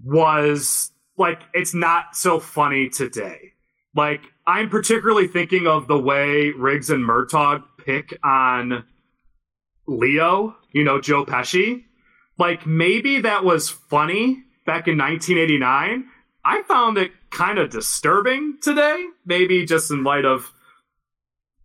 was 0.03 0.91
like 1.17 1.41
it's 1.53 1.75
not 1.75 2.17
so 2.17 2.41
funny 2.41 2.89
today. 2.89 3.53
Like 3.95 4.23
I'm 4.47 4.69
particularly 4.69 5.29
thinking 5.29 5.67
of 5.67 5.87
the 5.87 5.99
way 5.99 6.51
Riggs 6.51 6.91
and 6.91 7.05
Murtaugh 7.05 7.63
pick 7.85 8.19
on 8.25 8.85
Leo, 9.87 10.57
you 10.73 10.85
know, 10.85 11.01
Joe 11.01 11.25
Pesci. 11.25 11.85
Like 12.39 12.67
maybe 12.67 13.21
that 13.21 13.45
was 13.45 13.71
funny 13.71 14.45
back 14.67 14.89
in 14.89 14.99
1989. 14.99 16.09
I 16.45 16.63
found 16.63 16.99
it 16.99 17.13
kind 17.31 17.59
of 17.59 17.71
disturbing 17.71 18.59
today, 18.63 19.05
maybe 19.25 19.65
just 19.65 19.91
in 19.91 20.05
light 20.05 20.25
of 20.25 20.53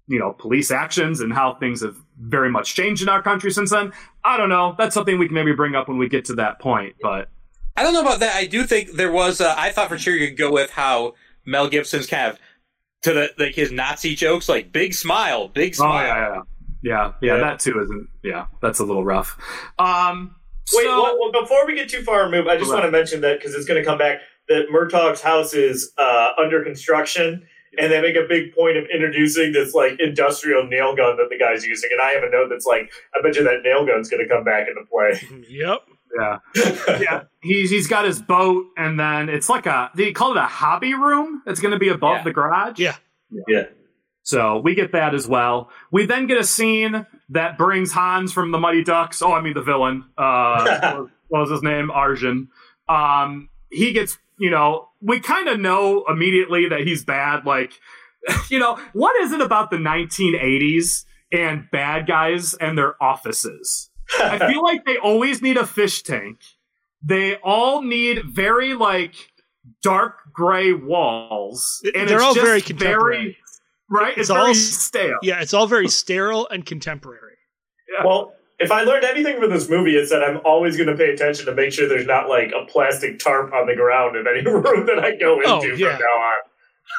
you 0.07 0.17
know, 0.17 0.33
police 0.33 0.71
actions 0.71 1.19
and 1.19 1.31
how 1.31 1.53
things 1.53 1.81
have 1.81 1.95
very 2.19 2.49
much 2.49 2.73
changed 2.73 3.03
in 3.03 3.09
our 3.09 3.21
country 3.21 3.51
since 3.51 3.69
then. 3.69 3.93
I 4.25 4.37
don't 4.37 4.49
know. 4.49 4.73
That's 4.75 4.95
something 4.95 5.19
we 5.19 5.27
can 5.27 5.35
maybe 5.35 5.51
bring 5.53 5.75
up 5.75 5.87
when 5.87 5.99
we 5.99 6.09
get 6.09 6.25
to 6.25 6.33
that 6.35 6.59
point, 6.59 6.95
but 6.99 7.29
I 7.77 7.83
don't 7.83 7.93
know 7.93 8.01
about 8.01 8.19
that. 8.21 8.35
I 8.35 8.45
do 8.47 8.63
think 8.63 8.93
there 8.93 9.11
was. 9.11 9.39
Uh, 9.39 9.53
I 9.55 9.69
thought 9.71 9.87
for 9.87 9.99
sure 9.99 10.15
you 10.15 10.29
could 10.29 10.37
go 10.37 10.51
with 10.51 10.71
how 10.71 11.13
Mel 11.45 11.69
Gibson's 11.69 12.07
kind 12.07 12.31
of 12.33 12.39
to 13.03 13.13
the 13.13 13.29
like 13.37 13.53
his 13.53 13.71
Nazi 13.71 14.15
jokes, 14.15 14.49
like 14.49 14.71
big 14.71 14.95
smile, 14.95 15.47
big 15.47 15.73
Oh 15.73 15.83
smile. 15.83 16.07
yeah, 16.07 16.17
yeah, 16.17 16.41
yeah, 16.81 17.11
yeah. 17.21 17.35
Yeah. 17.35 17.37
That 17.41 17.59
too 17.59 17.79
isn't. 17.79 18.09
Yeah, 18.23 18.47
that's 18.63 18.79
a 18.79 18.83
little 18.85 19.05
rough. 19.05 19.37
Um, 19.77 20.35
Wait, 20.73 20.85
so- 20.85 21.03
well, 21.03 21.17
well, 21.19 21.41
before 21.43 21.67
we 21.67 21.75
get 21.75 21.87
too 21.87 22.01
far 22.01 22.23
removed, 22.25 22.49
I 22.49 22.57
just 22.57 22.71
Right. 22.71 22.77
want 22.81 22.85
to 22.87 22.91
mention 22.91 23.21
that 23.21 23.37
because 23.37 23.53
it's 23.53 23.65
going 23.67 23.79
to 23.79 23.85
come 23.87 23.99
back 23.99 24.21
that 24.49 24.65
Murtaugh's 24.71 25.21
house 25.21 25.53
is 25.53 25.91
uh, 25.97 26.31
under 26.37 26.63
construction, 26.63 27.47
and 27.77 27.91
they 27.91 28.01
make 28.01 28.15
a 28.15 28.25
big 28.27 28.53
point 28.53 28.77
of 28.77 28.85
introducing 28.93 29.51
this 29.53 29.73
like 29.73 29.99
industrial 29.99 30.65
nail 30.67 30.95
gun 30.95 31.17
that 31.17 31.27
the 31.29 31.37
guy's 31.37 31.65
using. 31.65 31.89
And 31.93 32.01
I 32.01 32.09
have 32.11 32.23
a 32.23 32.29
note 32.29 32.49
that's 32.49 32.65
like, 32.65 32.91
I 33.15 33.21
bet 33.21 33.35
you 33.35 33.43
that 33.43 33.61
nail 33.63 33.85
gun's 33.85 34.09
going 34.09 34.27
to 34.27 34.33
come 34.33 34.43
back 34.43 34.67
into 34.67 34.81
play. 34.89 35.45
Yep. 35.49 35.79
yeah, 36.19 36.37
yeah. 36.99 37.23
He's 37.43 37.69
he's 37.69 37.87
got 37.87 38.03
his 38.05 38.19
boat, 38.21 38.65
and 38.75 38.99
then 38.99 39.29
it's 39.29 39.47
like 39.47 39.67
a. 39.67 39.91
They 39.95 40.11
call 40.11 40.31
it 40.31 40.37
a 40.37 40.41
hobby 40.47 40.95
room. 40.95 41.43
It's 41.45 41.59
going 41.59 41.73
to 41.73 41.79
be 41.79 41.89
above 41.89 42.17
Yeah. 42.17 42.23
the 42.23 42.33
garage. 42.33 42.79
Yeah. 42.79 42.95
yeah. 43.47 43.63
So 44.23 44.59
we 44.59 44.73
get 44.75 44.91
that 44.93 45.13
as 45.15 45.27
well. 45.27 45.69
We 45.91 46.05
then 46.07 46.25
get 46.27 46.37
a 46.39 46.43
scene 46.43 47.05
that 47.29 47.57
brings 47.59 47.91
Hans 47.91 48.33
from 48.33 48.51
the 48.51 48.57
Mighty 48.59 48.83
Ducks. 48.83 49.21
Oh, 49.21 49.33
I 49.33 49.41
mean 49.41 49.53
the 49.53 49.61
villain. 49.61 50.03
Uh, 50.17 51.03
what 51.27 51.41
was 51.41 51.51
his 51.51 51.61
name? 51.63 51.89
Arjen. 51.91 52.49
Um, 52.87 53.49
he 53.71 53.91
gets, 53.93 54.17
you 54.39 54.49
know, 54.49 54.89
we 55.01 55.19
kind 55.19 55.47
of 55.47 55.59
know 55.59 56.03
immediately 56.09 56.67
that 56.69 56.81
he's 56.81 57.03
bad. 57.05 57.45
Like, 57.45 57.73
you 58.49 58.59
know, 58.59 58.79
what 58.93 59.15
is 59.21 59.31
it 59.31 59.41
about 59.41 59.69
the 59.71 59.77
1980s 59.77 61.03
and 61.31 61.67
bad 61.71 62.07
guys 62.07 62.53
and 62.55 62.77
their 62.77 63.01
offices? 63.01 63.89
I 64.19 64.37
feel 64.51 64.63
like 64.63 64.85
they 64.85 64.97
always 64.97 65.41
need 65.41 65.57
a 65.57 65.65
fish 65.65 66.01
tank. 66.03 66.39
They 67.03 67.35
all 67.37 67.81
need 67.81 68.23
very 68.25 68.73
like 68.73 69.13
dark 69.83 70.15
gray 70.33 70.73
walls, 70.73 71.81
and 71.95 72.09
They're 72.09 72.17
it's 72.17 72.23
all 72.25 72.33
just 72.33 72.45
very 72.45 72.61
contemporary. 72.61 73.37
right. 73.89 74.09
It's, 74.17 74.21
It's 74.21 74.29
very 74.29 74.47
all- 74.49 74.53
stale. 74.55 75.17
Yeah, 75.21 75.41
it's 75.41 75.53
all 75.53 75.67
very 75.67 75.87
sterile 75.87 76.47
and 76.49 76.65
contemporary. 76.65 77.37
Well, 78.03 78.33
if 78.59 78.71
I 78.71 78.83
learned 78.83 79.05
anything 79.05 79.39
from 79.39 79.49
this 79.49 79.69
movie, 79.69 79.95
it's 79.95 80.11
that 80.11 80.23
I'm 80.23 80.39
always 80.43 80.75
going 80.75 80.89
to 80.89 80.95
pay 80.95 81.11
attention 81.11 81.45
to 81.45 81.53
make 81.53 81.71
sure 81.71 81.87
there's 81.87 82.05
not 82.05 82.27
like 82.27 82.51
a 82.51 82.65
plastic 82.65 83.19
tarp 83.19 83.53
on 83.53 83.67
the 83.67 83.75
ground 83.75 84.15
in 84.17 84.25
any 84.27 84.41
room 84.45 84.85
that 84.85 84.99
I 84.99 85.15
go 85.15 85.41
oh, 85.45 85.61
into 85.61 85.73
Oh, 85.73 85.75
yeah. 85.75 85.97
from 85.97 86.05
now 86.05 86.05
on. 86.05 86.35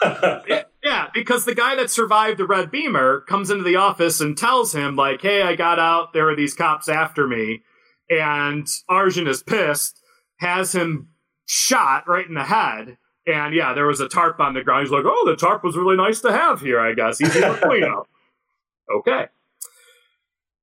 Yeah, 0.48 0.62
yeah, 0.82 1.06
because 1.12 1.44
the 1.44 1.54
guy 1.54 1.74
that 1.76 1.90
survived 1.90 2.38
the 2.38 2.46
red 2.46 2.70
beamer 2.70 3.20
comes 3.28 3.50
into 3.50 3.64
the 3.64 3.76
office 3.76 4.20
and 4.20 4.38
tells 4.38 4.72
him 4.72 4.96
like, 4.96 5.20
"Hey, 5.20 5.42
I 5.42 5.56
got 5.56 5.78
out. 5.78 6.12
There 6.12 6.30
are 6.30 6.36
these 6.36 6.54
cops 6.54 6.88
after 6.88 7.26
me," 7.26 7.62
and 8.08 8.66
Arjen 8.88 9.26
is 9.26 9.42
pissed, 9.42 10.00
has 10.38 10.74
him 10.74 11.08
shot 11.44 12.08
right 12.08 12.26
in 12.26 12.34
the 12.34 12.44
head. 12.44 12.96
And 13.26 13.54
yeah, 13.54 13.74
there 13.74 13.86
was 13.86 14.00
a 14.00 14.08
tarp 14.08 14.40
on 14.40 14.54
the 14.54 14.62
ground. 14.62 14.84
He's 14.84 14.92
like, 14.92 15.04
"Oh, 15.04 15.24
the 15.26 15.36
tarp 15.36 15.64
was 15.64 15.76
really 15.76 15.96
nice 15.96 16.20
to 16.20 16.32
have 16.32 16.60
here. 16.60 16.80
I 16.80 16.94
guess 16.94 17.20
easy 17.20 17.40
to 17.40 17.58
clean 17.60 17.84
up." 17.84 18.06
Okay. 18.92 19.26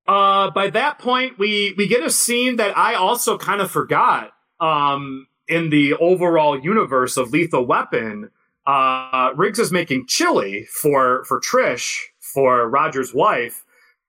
Uh, 0.08 0.50
by 0.50 0.70
that 0.70 0.98
point, 0.98 1.38
we 1.38 1.74
we 1.76 1.86
get 1.86 2.02
a 2.02 2.10
scene 2.10 2.56
that 2.56 2.76
I 2.76 2.94
also 2.94 3.36
kind 3.36 3.60
of 3.60 3.70
forgot. 3.70 4.32
Um, 4.58 5.26
in 5.46 5.70
the 5.70 5.94
overall 5.94 6.58
universe 6.58 7.16
of 7.16 7.30
Lethal 7.30 7.64
Weapon, 7.64 8.30
uh, 8.66 9.30
Riggs 9.36 9.58
is 9.58 9.70
making 9.70 10.06
chili 10.06 10.64
for 10.64 11.24
for 11.24 11.40
Trish 11.40 12.00
for 12.20 12.68
Roger's 12.68 13.14
wife, 13.14 13.64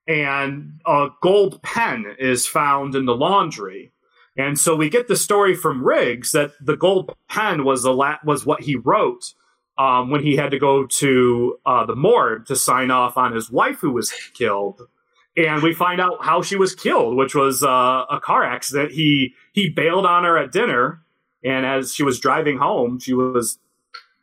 and 0.08 0.80
a 0.86 1.08
gold 1.22 1.62
pen 1.62 2.16
is 2.18 2.46
found 2.46 2.94
in 2.94 3.04
the 3.04 3.14
laundry. 3.14 3.92
And 4.36 4.58
so 4.58 4.74
we 4.74 4.88
get 4.88 5.06
the 5.06 5.16
story 5.16 5.54
from 5.54 5.84
Riggs 5.84 6.32
that 6.32 6.52
the 6.60 6.76
gold 6.76 7.14
pen 7.28 7.64
was 7.64 7.84
a 7.84 7.92
la- 7.92 8.18
was 8.24 8.46
what 8.46 8.62
he 8.62 8.76
wrote 8.76 9.34
um, 9.76 10.10
when 10.10 10.22
he 10.22 10.36
had 10.36 10.50
to 10.52 10.58
go 10.58 10.86
to 10.86 11.58
uh, 11.66 11.84
the 11.84 11.96
morgue 11.96 12.46
to 12.46 12.56
sign 12.56 12.90
off 12.90 13.16
on 13.18 13.34
his 13.34 13.50
wife 13.50 13.80
who 13.80 13.92
was 13.92 14.12
killed. 14.34 14.88
And 15.36 15.62
we 15.62 15.72
find 15.72 16.00
out 16.00 16.24
how 16.24 16.42
she 16.42 16.56
was 16.56 16.74
killed, 16.74 17.16
which 17.16 17.34
was 17.34 17.62
uh, 17.62 18.04
a 18.10 18.20
car 18.20 18.44
accident. 18.44 18.92
He 18.92 19.34
he 19.52 19.68
bailed 19.68 20.04
on 20.04 20.24
her 20.24 20.36
at 20.36 20.52
dinner, 20.52 21.02
and 21.44 21.64
as 21.64 21.94
she 21.94 22.02
was 22.02 22.18
driving 22.18 22.58
home, 22.58 22.98
she 22.98 23.14
was 23.14 23.58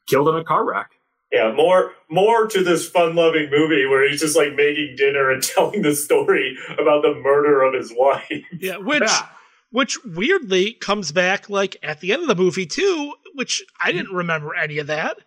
killed 0.07 0.27
in 0.29 0.35
a 0.35 0.43
car 0.43 0.65
wreck. 0.65 0.91
Yeah, 1.31 1.53
more 1.53 1.91
more 2.09 2.47
to 2.47 2.63
this 2.63 2.89
fun-loving 2.89 3.49
movie 3.49 3.85
where 3.85 4.09
he's 4.09 4.21
just 4.21 4.37
like 4.37 4.55
making 4.55 4.95
dinner 4.97 5.29
and 5.29 5.43
telling 5.55 5.81
the 5.81 5.95
story 5.95 6.57
about 6.71 7.01
the 7.01 7.13
murder 7.21 7.61
of 7.61 7.73
his 7.73 7.93
wife. 7.95 8.43
Yeah, 8.59 8.77
which 8.77 9.11
which 9.71 9.97
weirdly 10.05 10.73
comes 10.73 11.11
back 11.11 11.49
like 11.49 11.77
at 11.83 11.99
the 11.99 12.13
end 12.13 12.21
of 12.21 12.27
the 12.27 12.35
movie 12.35 12.65
too, 12.65 13.13
which 13.35 13.63
I 13.79 13.91
didn't 13.91 14.13
remember 14.13 14.55
any 14.55 14.77
of 14.77 14.87
that. 14.87 15.17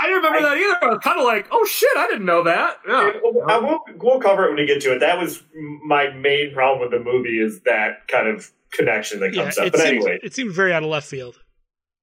I 0.00 0.06
didn't 0.06 0.22
remember 0.22 0.48
that 0.48 0.56
either. 0.56 0.84
I 0.84 0.88
was 0.90 0.98
kind 1.02 1.18
of 1.18 1.24
like, 1.26 1.48
oh 1.50 1.64
shit, 1.66 1.90
I 1.96 2.06
didn't 2.06 2.24
know 2.26 2.44
that. 2.44 2.76
Yeah. 2.86 3.10
I 3.48 3.58
will, 3.58 3.80
we'll 3.96 4.20
cover 4.20 4.44
it 4.44 4.48
when 4.48 4.56
we 4.56 4.66
get 4.66 4.80
to 4.82 4.94
it. 4.94 5.00
That 5.00 5.18
was 5.18 5.42
my 5.84 6.10
main 6.10 6.52
problem 6.52 6.80
with 6.80 6.90
the 6.90 7.04
movie 7.04 7.40
is 7.40 7.60
that 7.62 8.06
kind 8.08 8.28
of 8.28 8.50
connection 8.72 9.20
that 9.20 9.34
Yeah, 9.34 9.42
comes 9.44 9.58
up. 9.58 9.72
But 9.72 9.80
seems, 9.80 10.04
anyway, 10.04 10.18
it 10.22 10.34
seemed 10.34 10.54
very 10.54 10.72
out 10.72 10.82
of 10.82 10.88
left 10.88 11.08
field. 11.08 11.40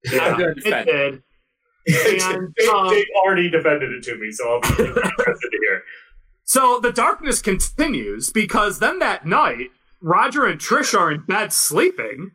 yeah. 0.04 0.36
it 0.38 0.84
did. 0.84 1.12
And, 1.12 1.22
Jake, 1.88 2.22
um, 2.68 2.90
Jake 2.90 3.06
already 3.24 3.48
defended 3.48 3.92
it 3.92 4.02
to 4.04 4.16
me, 4.16 4.30
so 4.30 4.54
I'll 4.54 4.60
be 4.60 4.68
interested 4.68 5.50
to 5.50 5.58
hear. 5.62 5.82
So 6.44 6.78
the 6.80 6.92
darkness 6.92 7.40
continues 7.40 8.30
because 8.30 8.78
then 8.78 8.98
that 9.00 9.26
night, 9.26 9.70
Roger 10.00 10.44
and 10.46 10.60
Trish 10.60 10.98
are 10.98 11.10
in 11.10 11.22
bed 11.22 11.52
sleeping. 11.52 12.32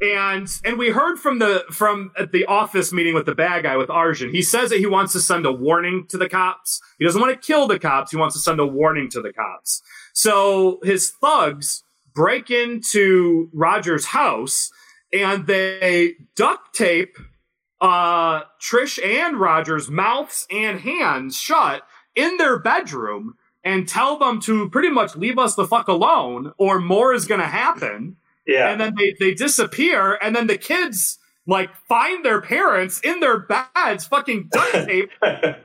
And 0.00 0.48
and 0.64 0.76
we 0.76 0.90
heard 0.90 1.18
from 1.18 1.38
the 1.38 1.64
from 1.70 2.10
at 2.18 2.32
the 2.32 2.44
office 2.46 2.92
meeting 2.92 3.14
with 3.14 3.26
the 3.26 3.34
bad 3.34 3.62
guy 3.62 3.76
with 3.76 3.90
Arjen. 3.90 4.30
He 4.30 4.42
says 4.42 4.70
that 4.70 4.80
he 4.80 4.86
wants 4.86 5.12
to 5.12 5.20
send 5.20 5.46
a 5.46 5.52
warning 5.52 6.06
to 6.08 6.18
the 6.18 6.28
cops. 6.28 6.80
He 6.98 7.04
doesn't 7.04 7.20
want 7.20 7.32
to 7.32 7.46
kill 7.46 7.66
the 7.66 7.78
cops. 7.78 8.10
He 8.10 8.16
wants 8.16 8.34
to 8.34 8.40
send 8.40 8.60
a 8.60 8.66
warning 8.66 9.08
to 9.10 9.22
the 9.22 9.32
cops. 9.32 9.82
So 10.12 10.80
his 10.82 11.10
thugs 11.10 11.84
break 12.14 12.50
into 12.50 13.50
Roger's 13.52 14.06
house 14.06 14.70
and 15.12 15.46
they 15.46 16.14
duct 16.34 16.74
tape 16.74 17.16
uh, 17.80 18.42
Trish 18.60 18.98
and 19.04 19.38
Roger's 19.38 19.90
mouths 19.90 20.46
and 20.50 20.80
hands 20.80 21.36
shut 21.36 21.82
in 22.14 22.36
their 22.36 22.58
bedroom 22.58 23.34
and 23.62 23.88
tell 23.88 24.18
them 24.18 24.40
to 24.42 24.68
pretty 24.70 24.90
much 24.90 25.16
leave 25.16 25.38
us 25.38 25.54
the 25.54 25.66
fuck 25.66 25.88
alone 25.88 26.52
or 26.58 26.78
more 26.78 27.12
is 27.12 27.26
going 27.26 27.40
to 27.40 27.46
happen. 27.46 28.16
Yeah. 28.46 28.70
And 28.70 28.80
then 28.80 28.94
they, 28.96 29.14
they 29.18 29.34
disappear 29.34 30.18
and 30.20 30.34
then 30.34 30.46
the 30.46 30.58
kids 30.58 31.18
like 31.46 31.74
find 31.88 32.24
their 32.24 32.40
parents 32.40 33.00
in 33.00 33.20
their 33.20 33.40
beds 33.40 34.06
fucking 34.06 34.48
duct 34.52 34.72
tape. 34.86 35.10
And 35.22 35.56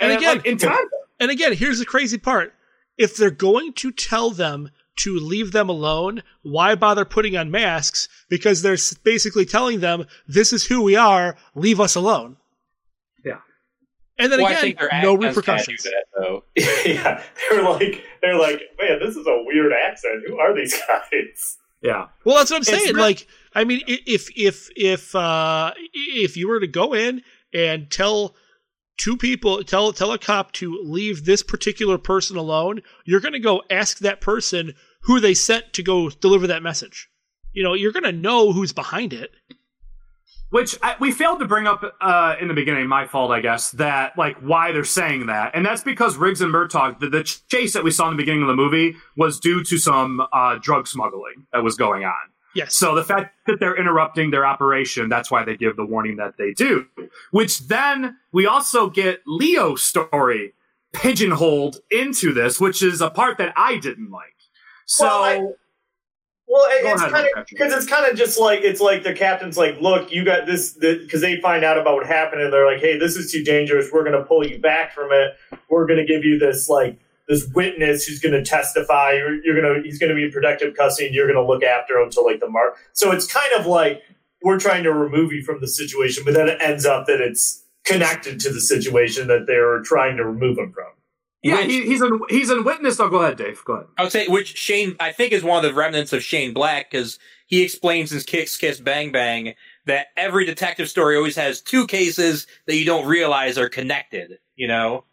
And 0.00 0.12
again, 0.12 0.36
like, 0.38 0.46
in 0.46 0.56
time. 0.58 0.84
and 1.20 1.30
again, 1.30 1.52
here's 1.52 1.78
the 1.78 1.84
crazy 1.84 2.18
part: 2.18 2.54
if 2.96 3.16
they're 3.16 3.30
going 3.30 3.72
to 3.74 3.90
tell 3.92 4.30
them 4.30 4.70
to 5.00 5.18
leave 5.18 5.52
them 5.52 5.68
alone, 5.68 6.22
why 6.42 6.74
bother 6.74 7.04
putting 7.04 7.36
on 7.36 7.50
masks? 7.50 8.08
Because 8.28 8.62
they're 8.62 8.78
basically 9.04 9.44
telling 9.44 9.80
them 9.80 10.06
this 10.26 10.52
is 10.52 10.66
who 10.66 10.82
we 10.82 10.96
are. 10.96 11.36
Leave 11.54 11.80
us 11.80 11.94
alone. 11.94 12.36
Yeah. 13.24 13.38
And 14.18 14.32
then 14.32 14.40
well, 14.40 14.48
I 14.48 14.52
again, 14.52 14.62
think 14.62 14.78
their 14.78 15.02
no 15.02 15.14
accents 15.14 15.36
repercussions. 15.36 15.82
that 15.84 16.42
yeah, 16.86 17.22
they're 17.50 17.62
like 17.62 18.04
they're 18.22 18.38
like, 18.38 18.62
man, 18.80 18.98
this 19.00 19.16
is 19.16 19.26
a 19.26 19.42
weird 19.44 19.72
accent. 19.72 20.24
Who 20.26 20.38
are 20.38 20.54
these 20.54 20.74
guys? 20.86 21.58
Yeah. 21.82 22.08
Well, 22.24 22.36
that's 22.36 22.50
what 22.50 22.58
I'm 22.58 22.64
saying. 22.64 22.94
re- 22.94 23.00
like, 23.00 23.26
I 23.54 23.64
mean, 23.64 23.82
if 23.86 24.28
if 24.36 24.68
if 24.76 25.14
uh, 25.14 25.72
if 25.94 26.36
you 26.36 26.48
were 26.48 26.60
to 26.60 26.66
go 26.66 26.94
in 26.94 27.22
and 27.54 27.90
tell 27.90 28.34
two 28.98 29.16
people, 29.16 29.62
tell 29.64 29.92
tell 29.92 30.12
a 30.12 30.18
cop 30.18 30.52
to 30.52 30.80
leave 30.84 31.24
this 31.24 31.42
particular 31.42 31.98
person 31.98 32.36
alone, 32.36 32.82
you're 33.04 33.20
going 33.20 33.32
to 33.32 33.38
go 33.38 33.62
ask 33.70 33.98
that 33.98 34.20
person 34.20 34.74
who 35.02 35.20
they 35.20 35.34
sent 35.34 35.72
to 35.74 35.82
go 35.82 36.10
deliver 36.10 36.46
that 36.48 36.62
message. 36.62 37.08
You 37.52 37.62
know, 37.62 37.74
you're 37.74 37.92
going 37.92 38.04
to 38.04 38.12
know 38.12 38.52
who's 38.52 38.72
behind 38.72 39.12
it. 39.12 39.30
Which 40.50 40.78
I, 40.82 40.96
we 40.98 41.12
failed 41.12 41.40
to 41.40 41.44
bring 41.44 41.66
up 41.66 41.84
uh, 42.00 42.36
in 42.40 42.48
the 42.48 42.54
beginning, 42.54 42.86
my 42.86 43.06
fault, 43.06 43.30
I 43.30 43.40
guess, 43.40 43.70
that 43.72 44.16
like 44.16 44.38
why 44.38 44.72
they're 44.72 44.84
saying 44.84 45.26
that, 45.26 45.54
and 45.54 45.64
that's 45.64 45.82
because 45.82 46.16
Riggs 46.16 46.40
and 46.40 46.52
Murtaugh, 46.52 46.98
the, 46.98 47.10
the 47.10 47.22
chase 47.22 47.74
that 47.74 47.84
we 47.84 47.90
saw 47.90 48.08
in 48.08 48.16
the 48.16 48.22
beginning 48.22 48.42
of 48.42 48.48
the 48.48 48.56
movie, 48.56 48.96
was 49.16 49.38
due 49.38 49.62
to 49.64 49.76
some 49.76 50.26
uh, 50.32 50.56
drug 50.60 50.86
smuggling 50.86 51.46
that 51.52 51.62
was 51.62 51.76
going 51.76 52.04
on. 52.04 52.14
Yes. 52.54 52.74
So 52.74 52.94
the 52.94 53.04
fact 53.04 53.36
that 53.46 53.60
they're 53.60 53.78
interrupting 53.78 54.30
their 54.30 54.46
operation, 54.46 55.08
that's 55.08 55.30
why 55.30 55.44
they 55.44 55.56
give 55.56 55.76
the 55.76 55.84
warning 55.84 56.16
that 56.16 56.38
they 56.38 56.52
do. 56.52 56.86
Which 57.30 57.68
then 57.68 58.16
we 58.32 58.46
also 58.46 58.88
get 58.88 59.20
Leo's 59.26 59.82
story 59.82 60.54
pigeonholed 60.92 61.78
into 61.90 62.32
this, 62.32 62.58
which 62.60 62.82
is 62.82 63.00
a 63.00 63.10
part 63.10 63.38
that 63.38 63.52
I 63.56 63.76
didn't 63.76 64.10
like. 64.10 64.34
So 64.86 65.06
Well, 65.06 65.54
Well, 66.48 66.64
it, 66.70 66.82
it's 66.82 67.02
kind 67.02 67.28
of 67.36 67.46
because 67.46 67.74
it's 67.74 67.86
kind 67.86 68.10
of 68.10 68.16
just 68.16 68.38
like 68.38 68.60
it's 68.62 68.80
like 68.80 69.02
the 69.02 69.12
captain's 69.12 69.58
like, 69.58 69.80
look, 69.82 70.10
you 70.10 70.24
got 70.24 70.46
this 70.46 70.72
because 70.72 71.20
they 71.20 71.38
find 71.40 71.62
out 71.62 71.76
about 71.76 71.96
what 71.96 72.06
happened 72.06 72.40
and 72.40 72.50
they're 72.50 72.66
like, 72.66 72.80
hey, 72.80 72.98
this 72.98 73.16
is 73.16 73.30
too 73.30 73.44
dangerous. 73.44 73.90
We're 73.92 74.02
going 74.02 74.18
to 74.18 74.24
pull 74.24 74.46
you 74.46 74.58
back 74.58 74.94
from 74.94 75.10
it. 75.12 75.32
We're 75.68 75.86
going 75.86 75.98
to 75.98 76.06
give 76.06 76.24
you 76.24 76.38
this 76.38 76.68
like 76.68 76.98
this 77.28 77.46
witness 77.54 78.06
who's 78.06 78.18
going 78.18 78.32
to 78.32 78.42
testify. 78.42 79.12
You're, 79.12 79.44
you're 79.44 79.60
going 79.60 79.82
to 79.82 79.86
he's 79.86 79.98
going 79.98 80.08
to 80.08 80.16
be 80.16 80.24
in 80.24 80.32
protective 80.32 80.74
custody 80.74 81.08
and 81.08 81.14
you're 81.14 81.30
going 81.30 81.36
to 81.36 81.46
look 81.46 81.62
after 81.62 81.98
him 81.98 82.04
until 82.04 82.24
like 82.24 82.40
the 82.40 82.48
mark. 82.48 82.78
So 82.94 83.12
it's 83.12 83.30
kind 83.30 83.52
of 83.58 83.66
like 83.66 84.02
we're 84.42 84.58
trying 84.58 84.84
to 84.84 84.92
remove 84.92 85.32
you 85.32 85.42
from 85.42 85.60
the 85.60 85.68
situation, 85.68 86.24
but 86.24 86.32
then 86.32 86.48
it 86.48 86.58
ends 86.62 86.86
up 86.86 87.06
that 87.08 87.20
it's 87.20 87.62
connected 87.84 88.40
to 88.40 88.52
the 88.52 88.60
situation 88.60 89.28
that 89.28 89.46
they're 89.46 89.82
trying 89.82 90.16
to 90.16 90.24
remove 90.24 90.56
him 90.56 90.72
from. 90.72 90.86
Yeah, 91.42 91.62
he, 91.62 91.82
he's 91.86 92.02
in 92.02 92.20
he's 92.28 92.50
in 92.50 92.64
witness. 92.64 92.98
Oh, 93.00 93.08
go 93.08 93.18
ahead, 93.22 93.36
Dave. 93.38 93.62
Go 93.64 93.74
ahead. 93.74 93.86
I 93.96 94.02
would 94.02 94.12
say, 94.12 94.26
which 94.28 94.56
Shane, 94.56 94.96
I 95.00 95.12
think, 95.12 95.32
is 95.32 95.42
one 95.44 95.64
of 95.64 95.70
the 95.70 95.74
remnants 95.76 96.12
of 96.12 96.22
Shane 96.22 96.52
Black 96.52 96.90
because 96.90 97.18
he 97.46 97.62
explains 97.62 98.12
in 98.12 98.20
Kiss 98.20 98.56
Kiss 98.56 98.80
Bang 98.80 99.12
Bang 99.12 99.54
that 99.86 100.08
every 100.16 100.44
detective 100.44 100.88
story 100.88 101.16
always 101.16 101.36
has 101.36 101.60
two 101.60 101.86
cases 101.86 102.46
that 102.66 102.74
you 102.76 102.84
don't 102.84 103.06
realize 103.06 103.56
are 103.56 103.68
connected. 103.68 104.38
You 104.56 104.68
know, 104.68 105.04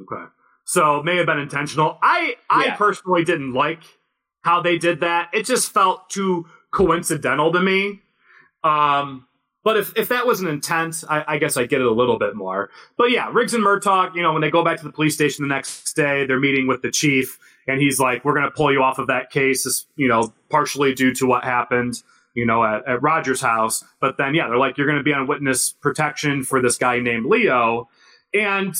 Okay. 0.00 0.24
So 0.64 0.98
it 0.98 1.04
may 1.04 1.16
have 1.16 1.26
been 1.26 1.38
intentional. 1.38 1.98
I 2.02 2.36
I 2.50 2.66
Yeah. 2.66 2.76
personally 2.76 3.24
didn't 3.24 3.52
like 3.52 3.82
how 4.42 4.60
they 4.62 4.78
did 4.78 5.00
that. 5.00 5.30
It 5.32 5.44
just 5.46 5.72
felt 5.72 6.10
too 6.10 6.46
coincidental 6.74 7.52
to 7.52 7.60
me. 7.60 8.02
Um 8.64 9.26
but 9.64 9.76
if, 9.76 9.96
if 9.96 10.08
that 10.08 10.26
was 10.26 10.40
an 10.40 10.48
intent, 10.48 11.04
I, 11.08 11.24
I 11.26 11.38
guess 11.38 11.56
I 11.56 11.66
get 11.66 11.80
it 11.80 11.86
a 11.86 11.92
little 11.92 12.18
bit 12.18 12.34
more. 12.34 12.70
But 12.96 13.10
yeah, 13.10 13.30
Riggs 13.32 13.54
and 13.54 13.64
Murtaugh, 13.64 14.14
you 14.14 14.22
know, 14.22 14.32
when 14.32 14.42
they 14.42 14.50
go 14.50 14.64
back 14.64 14.78
to 14.78 14.84
the 14.84 14.92
police 14.92 15.14
station 15.14 15.42
the 15.42 15.54
next 15.54 15.94
day, 15.94 16.26
they're 16.26 16.40
meeting 16.40 16.66
with 16.66 16.82
the 16.82 16.90
chief, 16.90 17.38
and 17.66 17.80
he's 17.80 18.00
like, 18.00 18.24
"We're 18.24 18.34
going 18.34 18.46
to 18.46 18.50
pull 18.50 18.72
you 18.72 18.82
off 18.82 18.98
of 18.98 19.06
that 19.06 19.30
case, 19.30 19.86
you 19.96 20.08
know, 20.08 20.32
partially 20.50 20.94
due 20.94 21.14
to 21.14 21.26
what 21.26 21.44
happened, 21.44 22.02
you 22.34 22.44
know, 22.44 22.64
at, 22.64 22.86
at 22.88 23.02
Roger's 23.02 23.40
house." 23.40 23.84
But 24.00 24.16
then, 24.18 24.34
yeah, 24.34 24.48
they're 24.48 24.58
like, 24.58 24.78
"You're 24.78 24.86
going 24.86 24.98
to 24.98 25.04
be 25.04 25.12
on 25.12 25.26
witness 25.26 25.70
protection 25.70 26.42
for 26.42 26.60
this 26.60 26.76
guy 26.76 26.98
named 26.98 27.26
Leo," 27.26 27.88
and 28.34 28.74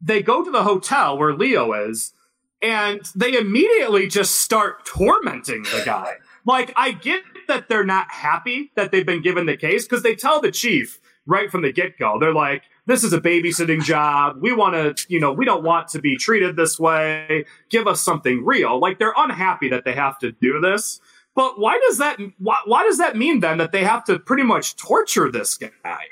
they 0.00 0.22
go 0.22 0.42
to 0.44 0.50
the 0.50 0.64
hotel 0.64 1.18
where 1.18 1.34
Leo 1.34 1.72
is, 1.88 2.14
and 2.62 3.02
they 3.14 3.36
immediately 3.36 4.08
just 4.08 4.36
start 4.36 4.86
tormenting 4.86 5.62
the 5.64 5.82
guy. 5.84 6.14
like, 6.44 6.72
I 6.76 6.92
get 6.92 7.22
that 7.52 7.68
they're 7.68 7.84
not 7.84 8.10
happy 8.10 8.72
that 8.76 8.90
they've 8.90 9.06
been 9.06 9.22
given 9.22 9.46
the 9.46 9.56
case 9.56 9.84
because 9.84 10.02
they 10.02 10.14
tell 10.14 10.40
the 10.40 10.50
chief 10.50 10.98
right 11.26 11.50
from 11.50 11.62
the 11.62 11.72
get 11.72 11.98
go, 11.98 12.18
they're 12.18 12.34
like, 12.34 12.62
this 12.86 13.04
is 13.04 13.12
a 13.12 13.20
babysitting 13.20 13.82
job. 13.82 14.38
We 14.40 14.52
want 14.52 14.74
to, 14.74 15.06
you 15.08 15.20
know, 15.20 15.32
we 15.32 15.44
don't 15.44 15.62
want 15.62 15.88
to 15.88 16.00
be 16.00 16.16
treated 16.16 16.56
this 16.56 16.80
way. 16.80 17.44
Give 17.70 17.86
us 17.86 18.00
something 18.00 18.44
real. 18.44 18.80
Like, 18.80 18.98
they're 18.98 19.14
unhappy 19.16 19.68
that 19.68 19.84
they 19.84 19.92
have 19.92 20.18
to 20.20 20.32
do 20.32 20.60
this. 20.60 21.00
But 21.34 21.58
why 21.58 21.78
does 21.86 21.98
that 21.98 22.18
why, 22.38 22.58
why 22.66 22.82
does 22.84 22.98
that 22.98 23.16
mean 23.16 23.40
then 23.40 23.58
that 23.58 23.72
they 23.72 23.84
have 23.84 24.04
to 24.04 24.18
pretty 24.18 24.42
much 24.42 24.76
torture 24.76 25.30
this 25.30 25.56
guy? 25.56 26.04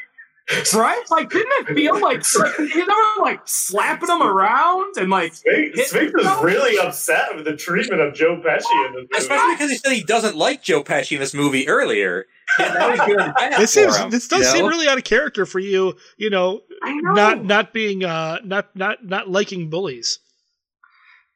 Right? 0.74 1.03
Like, 1.11 1.30
didn't 1.30 1.68
it 1.68 1.74
feel 1.74 2.01
like, 2.01 2.22
like 2.38 2.59
you 2.59 2.86
never 2.86 3.01
like 3.20 3.40
slapping 3.44 4.09
him 4.09 4.20
around 4.22 4.96
and 4.96 5.09
like 5.11 5.34
Sphinx, 5.34 5.92
hit- 5.92 6.12
was 6.14 6.42
really 6.42 6.76
upset 6.78 7.34
with 7.36 7.44
the 7.44 7.57
treatment 7.57 8.01
of 8.01 8.14
Joe 8.14 8.36
Pesci 8.44 8.86
in 8.86 8.92
this 8.94 8.94
movie. 8.94 9.09
especially 9.16 9.55
because 9.55 9.70
he 9.70 9.76
said 9.78 9.92
he 9.92 10.03
doesn't 10.03 10.36
like 10.36 10.62
Joe 10.62 10.82
Pesci 10.82 11.12
in 11.12 11.20
this 11.20 11.34
movie 11.34 11.68
earlier. 11.68 12.26
And 12.59 12.74
that 12.74 12.90
was 12.90 13.01
good 13.07 13.16
bad 13.36 13.61
This 13.61 13.72
seems 13.72 13.96
him, 13.96 14.11
this 14.11 14.26
does 14.26 14.40
you 14.40 14.44
seem 14.59 14.66
really 14.66 14.88
out 14.88 14.98
of 14.98 15.05
character 15.05 15.46
for 15.46 15.61
you. 15.61 15.94
You 16.16 16.30
know, 16.30 16.62
I 16.82 16.94
know. 16.94 17.12
not 17.12 17.44
not 17.44 17.72
being 17.72 18.05
uh 18.05 18.38
not 18.44 18.74
not 18.74 19.05
not 19.07 19.28
liking 19.30 19.70
bullies. 19.70 20.18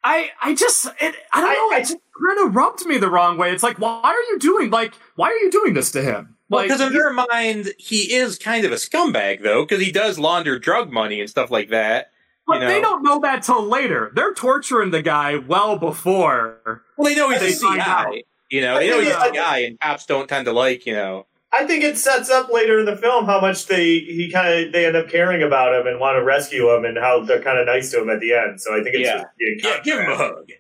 I 0.02 0.30
I 0.42 0.54
just 0.54 0.86
it, 1.00 1.14
I 1.32 1.40
don't 1.40 1.50
I- 1.50 1.54
know. 1.54 1.68
I- 1.72 1.78
It 1.78 1.82
just 1.82 1.96
kind 2.26 2.48
of 2.48 2.56
rubbed 2.56 2.84
me 2.86 2.98
the 2.98 3.08
wrong 3.08 3.38
way. 3.38 3.52
It's 3.52 3.62
like, 3.62 3.78
why 3.78 4.00
are 4.02 4.22
you 4.32 4.38
doing 4.40 4.70
like 4.70 4.94
why 5.16 5.28
are 5.30 5.36
you 5.38 5.50
doing 5.52 5.74
this 5.74 5.90
to 5.92 6.02
him? 6.02 6.34
Well, 6.55 6.62
Like, 6.62 6.68
because 6.68 6.80
in 6.80 6.92
he's- 6.92 7.02
their 7.02 7.12
mind, 7.12 7.72
he 7.78 8.14
is 8.14 8.38
kind 8.38 8.64
of 8.64 8.72
a 8.72 8.76
scumbag, 8.76 9.42
though, 9.42 9.64
because 9.64 9.82
he 9.84 9.90
does 9.92 10.18
launder 10.18 10.59
drug 10.59 10.90
money 10.92 11.20
and 11.20 11.28
stuff 11.28 11.50
like 11.50 11.70
that. 11.70 12.11
But 12.46 12.55
you 12.55 12.61
know? 12.61 12.68
they 12.68 12.80
don't 12.80 13.02
know 13.02 13.20
that 13.20 13.42
till 13.42 13.62
later. 13.66 14.11
They're 14.14 14.34
torturing 14.34 14.90
the 14.90 15.00
guy 15.02 15.36
well 15.36 15.78
before. 15.78 16.82
Well, 16.96 17.09
they 17.09 17.14
know 17.16 17.30
he's 17.30 17.40
They 17.40 17.52
a 17.52 17.70
find 17.70 17.80
out. 17.80 18.12
CI. 18.12 18.24
You 18.50 18.61
know, 18.61 18.78
they 18.78 18.90
know 18.90 19.00
he's 19.00 19.14
a 19.14 19.32
guy, 19.32 19.59
and 19.61 19.80
cops 19.80 20.05
don't 20.07 20.28
tend 20.28 20.44
to 20.44 20.52
like, 20.52 20.84
you 20.86 20.94
know. 20.94 21.26
I 21.52 21.64
think 21.66 21.82
it 21.84 21.96
sets 21.96 22.30
up 22.30 22.50
later 22.52 22.80
in 22.80 22.84
the 22.86 22.96
film 22.96 23.26
how 23.26 23.40
much 23.40 23.66
they 23.66 23.84
he 24.00 24.28
kind 24.30 24.66
of 24.66 24.72
they 24.72 24.86
end 24.86 24.96
up 24.96 25.09
caring 25.09 25.42
about 25.42 25.72
him 25.74 25.86
and 25.86 26.00
want 26.00 26.16
to 26.18 26.22
rescue 26.24 26.68
him 26.74 26.84
and 26.84 26.98
how 26.98 27.20
they're 27.24 27.40
kind 27.42 27.59
of 27.59 27.66
nice 27.66 27.90
to 27.92 28.02
him 28.02 28.11
at 28.11 28.20
the 28.20 28.34
end. 28.34 28.61
So 28.61 28.72
I 28.78 28.82
think 28.82 28.96
it's 28.96 29.07
Yeah. 29.09 29.22
just 29.40 29.64
Yeah, 29.64 29.80
give 29.84 29.98
him 30.00 30.11
a 30.11 30.16
hug. 30.16 30.50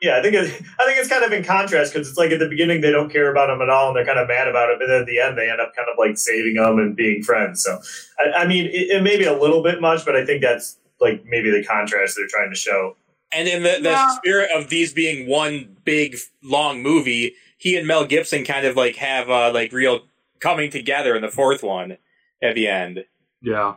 Yeah, 0.00 0.16
I 0.18 0.22
think 0.22 0.34
it, 0.34 0.44
I 0.78 0.84
think 0.84 0.98
it's 0.98 1.08
kind 1.08 1.24
of 1.24 1.32
in 1.32 1.42
contrast 1.42 1.92
because 1.92 2.08
it's 2.08 2.16
like 2.18 2.30
at 2.30 2.38
the 2.38 2.48
beginning 2.48 2.80
they 2.82 2.92
don't 2.92 3.10
care 3.10 3.30
about 3.32 3.50
him 3.50 3.60
at 3.60 3.68
all 3.68 3.88
and 3.88 3.96
they're 3.96 4.06
kind 4.06 4.18
of 4.20 4.28
mad 4.28 4.46
about 4.46 4.70
it, 4.70 4.78
but 4.78 4.86
then 4.86 5.00
at 5.00 5.06
the 5.06 5.18
end 5.20 5.36
they 5.36 5.50
end 5.50 5.60
up 5.60 5.74
kind 5.74 5.88
of 5.90 5.98
like 5.98 6.16
saving 6.16 6.54
him 6.56 6.78
and 6.78 6.94
being 6.94 7.22
friends. 7.22 7.62
So 7.64 7.80
I, 8.20 8.42
I 8.42 8.46
mean, 8.46 8.66
it, 8.66 8.90
it 8.90 9.02
may 9.02 9.16
be 9.18 9.24
a 9.24 9.36
little 9.36 9.62
bit 9.62 9.80
much, 9.80 10.04
but 10.04 10.14
I 10.14 10.24
think 10.24 10.40
that's 10.42 10.78
like 11.00 11.24
maybe 11.26 11.50
the 11.50 11.64
contrast 11.64 12.16
they're 12.16 12.28
trying 12.28 12.50
to 12.50 12.56
show. 12.56 12.96
And 13.32 13.48
in 13.48 13.62
the, 13.64 13.78
the 13.82 13.90
Yeah. 13.90 14.08
spirit 14.16 14.50
of 14.54 14.68
these 14.68 14.92
being 14.92 15.28
one 15.28 15.76
big 15.84 16.16
long 16.42 16.80
movie, 16.82 17.34
he 17.58 17.76
and 17.76 17.86
Mel 17.86 18.04
Gibson 18.06 18.44
kind 18.44 18.66
of 18.66 18.76
like 18.76 18.96
have 18.96 19.28
uh, 19.28 19.50
like 19.52 19.72
real 19.72 20.02
coming 20.40 20.70
together 20.70 21.16
in 21.16 21.22
the 21.22 21.28
fourth 21.30 21.62
one 21.64 21.98
at 22.40 22.54
the 22.54 22.68
end. 22.68 23.04
Yeah. 23.42 23.74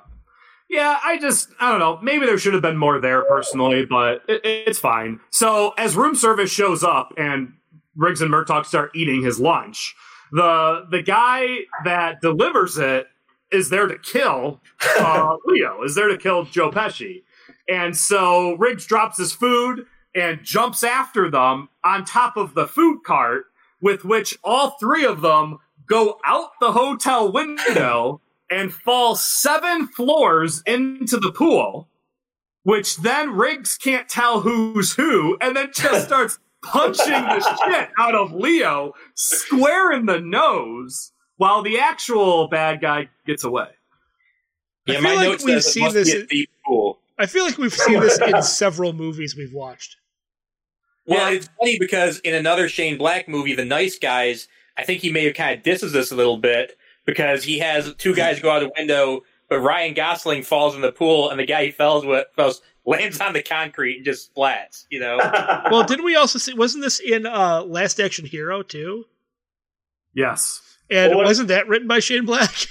Yeah, 0.71 0.97
I 1.03 1.17
just, 1.17 1.49
I 1.59 1.69
don't 1.69 1.79
know. 1.79 1.99
Maybe 2.01 2.25
there 2.25 2.37
should 2.37 2.53
have 2.53 2.61
been 2.61 2.77
more 2.77 3.01
there 3.01 3.23
personally, 3.25 3.85
but 3.85 4.21
it, 4.29 4.39
it's 4.45 4.79
fine. 4.79 5.19
So, 5.29 5.73
as 5.77 5.97
room 5.97 6.15
service 6.15 6.49
shows 6.49 6.81
up 6.81 7.13
and 7.17 7.51
Riggs 7.97 8.21
and 8.21 8.31
Murtaugh 8.31 8.65
start 8.65 8.91
eating 8.95 9.21
his 9.21 9.37
lunch, 9.37 9.93
the 10.31 10.87
the 10.89 11.01
guy 11.01 11.45
that 11.83 12.21
delivers 12.21 12.77
it 12.77 13.07
is 13.51 13.69
there 13.69 13.85
to 13.85 13.97
kill 13.97 14.61
uh, 14.97 15.35
Leo, 15.45 15.83
is 15.83 15.93
there 15.95 16.07
to 16.07 16.17
kill 16.17 16.45
Joe 16.45 16.71
Pesci. 16.71 17.23
And 17.67 17.97
so 17.97 18.53
Riggs 18.53 18.85
drops 18.85 19.17
his 19.17 19.33
food 19.33 19.85
and 20.15 20.41
jumps 20.41 20.83
after 20.83 21.29
them 21.29 21.67
on 21.83 22.05
top 22.05 22.37
of 22.37 22.53
the 22.53 22.65
food 22.65 23.01
cart, 23.05 23.47
with 23.81 24.05
which 24.05 24.37
all 24.41 24.77
three 24.79 25.03
of 25.03 25.19
them 25.19 25.57
go 25.85 26.17
out 26.25 26.51
the 26.61 26.71
hotel 26.71 27.29
window 27.29 28.21
and 28.51 28.73
fall 28.73 29.15
seven 29.15 29.87
floors 29.87 30.61
into 30.65 31.17
the 31.17 31.31
pool, 31.31 31.87
which 32.63 32.97
then 32.97 33.31
Riggs 33.31 33.77
can't 33.77 34.07
tell 34.09 34.41
who's 34.41 34.93
who, 34.93 35.37
and 35.41 35.55
then 35.55 35.71
just 35.73 36.05
starts 36.07 36.37
punching 36.63 37.05
the 37.07 37.57
shit 37.65 37.89
out 37.97 38.13
of 38.13 38.33
Leo 38.33 38.93
square 39.15 39.91
in 39.91 40.05
the 40.05 40.19
nose 40.19 41.11
while 41.37 41.63
the 41.63 41.79
actual 41.79 42.47
bad 42.49 42.81
guy 42.81 43.09
gets 43.25 43.43
away. 43.43 43.69
Yeah, 44.85 44.95
I 44.95 45.01
feel 45.01 45.09
my 45.09 45.15
like 45.15 45.29
note 45.29 45.43
we've 45.43 45.63
seen 45.63 45.93
this 45.93 46.13
in- 46.13 46.27
deep 46.27 46.49
pool. 46.65 46.99
I 47.17 47.25
feel 47.27 47.45
like 47.45 47.57
we've 47.57 47.73
seen 47.73 47.99
this 47.99 48.19
in 48.19 48.41
several 48.41 48.93
movies 48.93 49.35
we've 49.35 49.53
watched. 49.53 49.97
Well, 51.05 51.33
it's 51.33 51.49
funny 51.59 51.77
because 51.79 52.19
in 52.19 52.33
another 52.33 52.69
Shane 52.69 52.97
Black 52.97 53.27
movie, 53.27 53.53
The 53.53 53.65
Nice 53.65 53.97
Guys, 53.99 54.47
I 54.77 54.83
think 54.83 55.01
he 55.01 55.11
may 55.11 55.25
have 55.25 55.35
kind 55.35 55.57
of 55.57 55.63
disses 55.63 55.91
this 55.93 56.11
a 56.11 56.15
little 56.15 56.37
bit 56.37 56.77
because 57.05 57.43
he 57.43 57.59
has 57.59 57.93
two 57.95 58.15
guys 58.15 58.39
go 58.39 58.51
out 58.51 58.59
the 58.61 58.71
window, 58.77 59.21
but 59.49 59.59
Ryan 59.59 59.93
Gosling 59.93 60.43
falls 60.43 60.75
in 60.75 60.81
the 60.81 60.91
pool, 60.91 61.29
and 61.29 61.39
the 61.39 61.45
guy 61.45 61.65
he 61.65 61.71
falls 61.71 62.05
with 62.05 62.27
falls, 62.35 62.61
lands 62.85 63.19
on 63.19 63.33
the 63.33 63.43
concrete 63.43 63.97
and 63.97 64.05
just 64.05 64.33
splats. 64.33 64.85
You 64.89 64.99
know, 64.99 65.17
Well, 65.71 65.83
didn't 65.83 66.05
we 66.05 66.15
also 66.15 66.39
see? 66.39 66.53
Wasn't 66.53 66.83
this 66.83 66.99
in 66.99 67.25
uh, 67.25 67.63
Last 67.63 67.99
Action 67.99 68.25
Hero 68.25 68.63
too? 68.63 69.05
Yes. 70.13 70.61
And 70.89 71.15
Well, 71.15 71.25
wasn't 71.25 71.47
that 71.49 71.67
written 71.67 71.87
by 71.87 71.99
Shane 71.99 72.25
Black? 72.25 72.53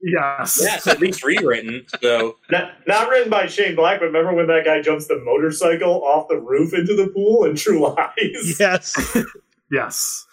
Yes. 0.00 0.60
Yes, 0.62 0.76
it's 0.76 0.86
at 0.86 1.00
least 1.00 1.24
rewritten. 1.24 1.84
So 2.00 2.36
Not, 2.52 2.70
not 2.86 3.08
written 3.08 3.30
by 3.30 3.46
Shane 3.46 3.74
Black, 3.74 3.98
but 3.98 4.06
remember 4.06 4.32
when 4.32 4.46
that 4.46 4.64
guy 4.64 4.80
jumps 4.80 5.08
the 5.08 5.18
motorcycle 5.24 6.04
off 6.04 6.28
the 6.28 6.38
roof 6.38 6.72
into 6.72 6.94
the 6.94 7.08
pool 7.08 7.44
in 7.46 7.56
True 7.56 7.80
Lies? 7.80 8.60
yes. 8.60 8.94
Yes. 9.72 10.24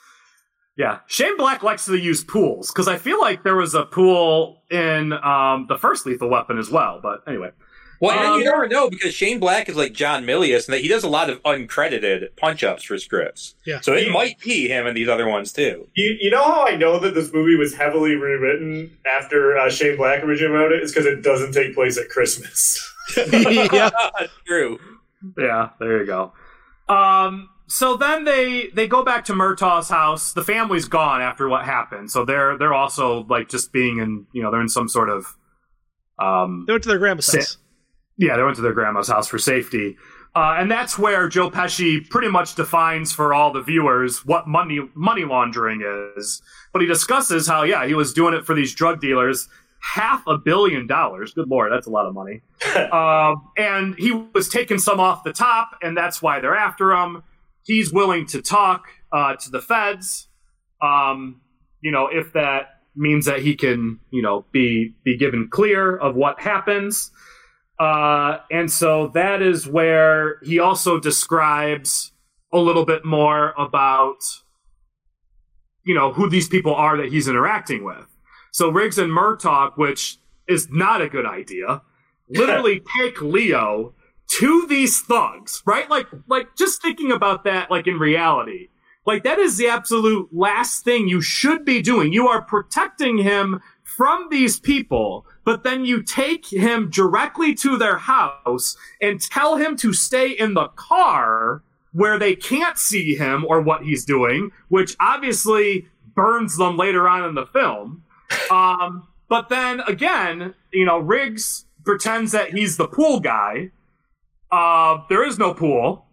Yeah. 0.77 0.99
Shane 1.07 1.37
Black 1.37 1.63
likes 1.63 1.85
to 1.85 1.95
use 1.95 2.23
pools 2.23 2.71
because 2.71 2.87
I 2.87 2.97
feel 2.97 3.19
like 3.19 3.43
there 3.43 3.55
was 3.55 3.73
a 3.75 3.85
pool 3.85 4.61
in 4.69 5.13
um, 5.13 5.67
the 5.69 5.77
first 5.77 6.05
Lethal 6.05 6.29
Weapon 6.29 6.57
as 6.57 6.69
well. 6.69 6.99
But 7.01 7.23
anyway. 7.27 7.51
Well, 8.01 8.17
and 8.17 8.27
Um, 8.27 8.39
you 8.39 8.45
never 8.45 8.67
know 8.67 8.89
because 8.89 9.13
Shane 9.13 9.39
Black 9.39 9.69
is 9.69 9.77
like 9.77 9.93
John 9.93 10.25
Milius, 10.25 10.67
and 10.67 10.73
that 10.73 10.81
he 10.81 10.89
does 10.89 11.05
a 11.05 11.09
lot 11.09 11.29
of 11.29 11.41
uncredited 11.43 12.35
punch 12.35 12.61
ups 12.61 12.83
for 12.83 12.97
scripts. 12.97 13.55
Yeah. 13.65 13.79
So 13.79 13.93
it 13.93 14.11
might 14.11 14.37
be 14.41 14.67
him 14.67 14.85
and 14.85 14.97
these 14.97 15.07
other 15.07 15.29
ones 15.29 15.53
too. 15.53 15.87
You, 15.95 16.17
you 16.19 16.29
know 16.29 16.43
how 16.43 16.67
I 16.67 16.75
know 16.75 16.99
that 16.99 17.13
this 17.13 17.31
movie 17.33 17.55
was 17.55 17.73
heavily 17.73 18.15
rewritten 18.15 18.97
after 19.05 19.57
uh, 19.57 19.69
Shane 19.69 19.95
Black 19.95 20.23
originally 20.23 20.53
wrote 20.57 20.73
it? 20.73 20.83
Is 20.83 20.91
because 20.91 21.05
it 21.05 21.21
doesn't 21.21 21.53
take 21.53 21.73
place 21.73 21.97
at 21.97 22.09
Christmas. 22.09 22.81
yeah. 23.31 23.89
True. 24.45 24.77
Yeah, 25.37 25.69
there 25.79 25.99
you 26.01 26.05
go. 26.05 26.33
Um, 26.89 27.49
so 27.67 27.97
then 27.97 28.23
they 28.25 28.67
they 28.73 28.87
go 28.87 29.03
back 29.03 29.25
to 29.25 29.33
Murtaugh's 29.35 29.89
house. 29.89 30.33
The 30.33 30.43
family's 30.43 30.85
gone 30.85 31.21
after 31.21 31.47
what 31.49 31.65
happened, 31.65 32.11
so 32.11 32.25
they're 32.25 32.57
they're 32.57 32.73
also 32.73 33.23
like 33.29 33.49
just 33.49 33.71
being 33.71 33.99
in 33.99 34.25
you 34.33 34.41
know 34.43 34.51
they're 34.51 34.61
in 34.61 34.69
some 34.69 34.87
sort 34.87 35.09
of 35.09 35.35
um 36.19 36.63
They 36.67 36.73
went 36.73 36.83
to 36.83 36.89
their 36.89 36.99
grandma's 36.99 37.25
Sit. 37.25 37.39
house. 37.41 37.57
yeah 38.17 38.37
they 38.37 38.43
went 38.43 38.55
to 38.55 38.61
their 38.61 38.73
grandma's 38.73 39.07
house 39.07 39.27
for 39.27 39.37
safety. 39.39 39.97
Uh, 40.37 40.57
and 40.59 40.69
that's 40.69 40.99
where 40.99 41.29
Joe 41.29 41.49
Pesci 41.49 42.09
pretty 42.09 42.27
much 42.27 42.55
defines 42.55 43.13
for 43.13 43.33
all 43.33 43.53
the 43.53 43.61
viewers 43.61 44.25
what 44.25 44.47
money 44.49 44.79
money 44.93 45.23
laundering 45.23 45.81
is. 46.17 46.41
But 46.73 46.81
he 46.81 46.87
discusses 46.87 47.47
how 47.47 47.63
yeah 47.63 47.85
he 47.87 47.93
was 47.93 48.11
doing 48.13 48.33
it 48.33 48.45
for 48.45 48.53
these 48.53 48.75
drug 48.75 48.99
dealers, 48.99 49.47
half 49.79 50.27
a 50.27 50.37
billion 50.37 50.87
dollars. 50.87 51.33
Good 51.33 51.47
lord, 51.47 51.71
that's 51.71 51.87
a 51.87 51.89
lot 51.89 52.05
of 52.05 52.13
money. 52.13 52.41
um, 52.91 53.49
and 53.57 53.95
he 53.97 54.11
was 54.11 54.49
taking 54.49 54.77
some 54.77 54.99
off 54.99 55.23
the 55.23 55.31
top, 55.31 55.77
and 55.81 55.95
that's 55.95 56.21
why 56.21 56.41
they're 56.41 56.55
after 56.55 56.91
him. 56.91 57.23
He's 57.65 57.91
willing 57.91 58.27
to 58.27 58.41
talk 58.41 58.85
uh, 59.11 59.35
to 59.35 59.49
the 59.49 59.61
feds, 59.61 60.27
um, 60.81 61.41
you 61.81 61.91
know, 61.91 62.07
if 62.07 62.33
that 62.33 62.81
means 62.95 63.25
that 63.25 63.39
he 63.39 63.55
can, 63.55 63.99
you 64.11 64.21
know, 64.21 64.45
be 64.51 64.93
be 65.03 65.17
given 65.17 65.49
clear 65.49 65.97
of 65.97 66.15
what 66.15 66.39
happens. 66.39 67.11
Uh, 67.79 68.37
and 68.51 68.71
so 68.71 69.07
that 69.07 69.41
is 69.41 69.67
where 69.67 70.37
he 70.43 70.59
also 70.59 70.99
describes 70.99 72.11
a 72.53 72.59
little 72.59 72.85
bit 72.85 73.03
more 73.03 73.53
about, 73.57 74.19
you 75.83 75.93
know, 75.93 76.13
who 76.13 76.29
these 76.29 76.47
people 76.47 76.73
are 76.73 76.97
that 76.97 77.11
he's 77.11 77.27
interacting 77.27 77.83
with. 77.83 78.05
So 78.51 78.69
Riggs 78.69 78.97
and 78.97 79.11
Murtaugh, 79.11 79.75
which 79.75 80.19
is 80.47 80.69
not 80.69 81.01
a 81.01 81.09
good 81.09 81.25
idea, 81.25 81.81
literally 82.29 82.81
take 82.97 83.21
Leo 83.21 83.94
to 84.27 84.65
these 84.67 85.01
thugs, 85.01 85.61
right? 85.65 85.89
Like, 85.89 86.07
like 86.27 86.55
just 86.55 86.81
thinking 86.81 87.11
about 87.11 87.43
that, 87.43 87.69
like 87.69 87.87
in 87.87 87.99
reality, 87.99 88.69
like 89.05 89.23
that 89.23 89.39
is 89.39 89.57
the 89.57 89.67
absolute 89.67 90.29
last 90.31 90.83
thing 90.83 91.07
you 91.07 91.21
should 91.21 91.63
be 91.63 91.81
doing. 91.81 92.11
You 92.11 92.27
are 92.27 92.41
protecting 92.41 93.19
him 93.19 93.61
from 93.83 94.27
these 94.29 94.59
people, 94.59 95.25
but 95.43 95.63
then 95.63 95.85
you 95.85 96.01
take 96.01 96.47
him 96.47 96.89
directly 96.89 97.53
to 97.55 97.77
their 97.77 97.97
house 97.97 98.75
and 98.99 99.21
tell 99.21 99.57
him 99.57 99.77
to 99.77 99.93
stay 99.93 100.31
in 100.31 100.55
the 100.55 100.67
car 100.69 101.61
where 101.93 102.19
they 102.19 102.35
can't 102.35 102.77
see 102.77 103.15
him 103.15 103.45
or 103.47 103.61
what 103.61 103.83
he's 103.83 104.03
doing, 104.03 104.51
which 104.67 104.95
obviously 104.99 105.87
burns 106.13 106.57
them 106.57 106.75
later 106.75 107.07
on 107.07 107.23
in 107.23 107.35
the 107.35 107.45
film. 107.45 108.03
Um, 108.49 109.07
but 109.29 109.49
then 109.49 109.81
again, 109.81 110.55
you 110.73 110.83
know, 110.83 110.97
Riggs 110.97 111.65
pretends 111.83 112.31
that 112.31 112.53
he's 112.53 112.77
the 112.77 112.87
pool 112.87 113.19
guy. 113.19 113.69
Uh, 114.51 114.99
there 115.09 115.25
is 115.27 115.37
no 115.37 115.53
pool, 115.53 116.05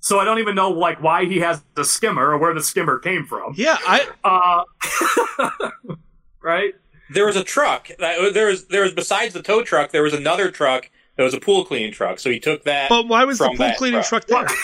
so 0.00 0.18
I 0.20 0.24
don't 0.24 0.38
even 0.38 0.54
know 0.54 0.70
like 0.70 1.02
why 1.02 1.24
he 1.24 1.38
has 1.40 1.62
the 1.74 1.84
skimmer 1.84 2.30
or 2.30 2.38
where 2.38 2.54
the 2.54 2.62
skimmer 2.62 2.98
came 2.98 3.24
from. 3.26 3.54
Yeah, 3.56 3.78
I 3.86 4.08
Uh, 4.24 5.60
right? 6.42 6.74
There 7.10 7.26
was 7.26 7.36
a 7.36 7.44
truck. 7.44 7.88
that- 7.98 8.34
There 8.34 8.46
was 8.48 8.66
there 8.66 8.82
was 8.82 8.92
besides 8.92 9.34
the 9.34 9.42
tow 9.42 9.62
truck, 9.62 9.90
there 9.90 10.02
was 10.02 10.12
another 10.14 10.50
truck 10.50 10.90
that 11.16 11.22
was 11.24 11.34
a 11.34 11.40
pool 11.40 11.64
cleaning 11.64 11.92
truck. 11.92 12.18
So 12.18 12.30
he 12.30 12.38
took 12.38 12.64
that. 12.64 12.88
but 12.88 13.08
why 13.08 13.24
was 13.24 13.38
the 13.38 13.46
from 13.46 13.56
pool 13.56 13.72
cleaning 13.76 14.02
truck 14.02 14.26
there? 14.26 14.46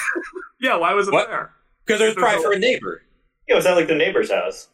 Yeah, 0.61 0.77
why 0.77 0.95
was 0.95 1.09
it 1.09 1.13
What? 1.13 1.29
there? 1.29 1.51
Because 1.85 2.01
it 2.01 2.07
was 2.07 2.15
probably 2.15 2.43
for 2.43 2.53
a 2.53 2.59
neighbor. 2.59 3.03
Yeah, 3.49 3.57
was 3.57 3.65
that 3.65 3.75
like 3.77 3.87
the 3.89 3.95
neighbor's 3.95 4.31
house? 4.31 4.69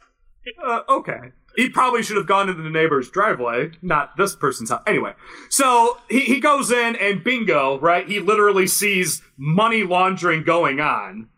Uh, 0.65 0.83
okay. 0.89 1.33
He 1.57 1.69
probably 1.69 2.03
should 2.03 2.17
have 2.17 2.27
gone 2.27 2.49
into 2.49 2.63
the 2.63 2.71
neighbor's 2.71 3.11
driveway, 3.11 3.73
not 3.83 4.17
this 4.17 4.37
person's 4.37 4.71
house. 4.71 4.83
Anyway, 4.87 5.15
so 5.49 5.99
he, 6.09 6.21
he 6.21 6.41
goes 6.41 6.71
in 6.71 6.97
and 6.97 7.25
bingo, 7.25 7.79
right? 7.81 8.09
He 8.09 8.21
literally 8.21 8.67
sees 8.67 9.23
money 9.37 9.83
laundering 9.83 10.45
going 10.45 10.81
on. 10.81 11.29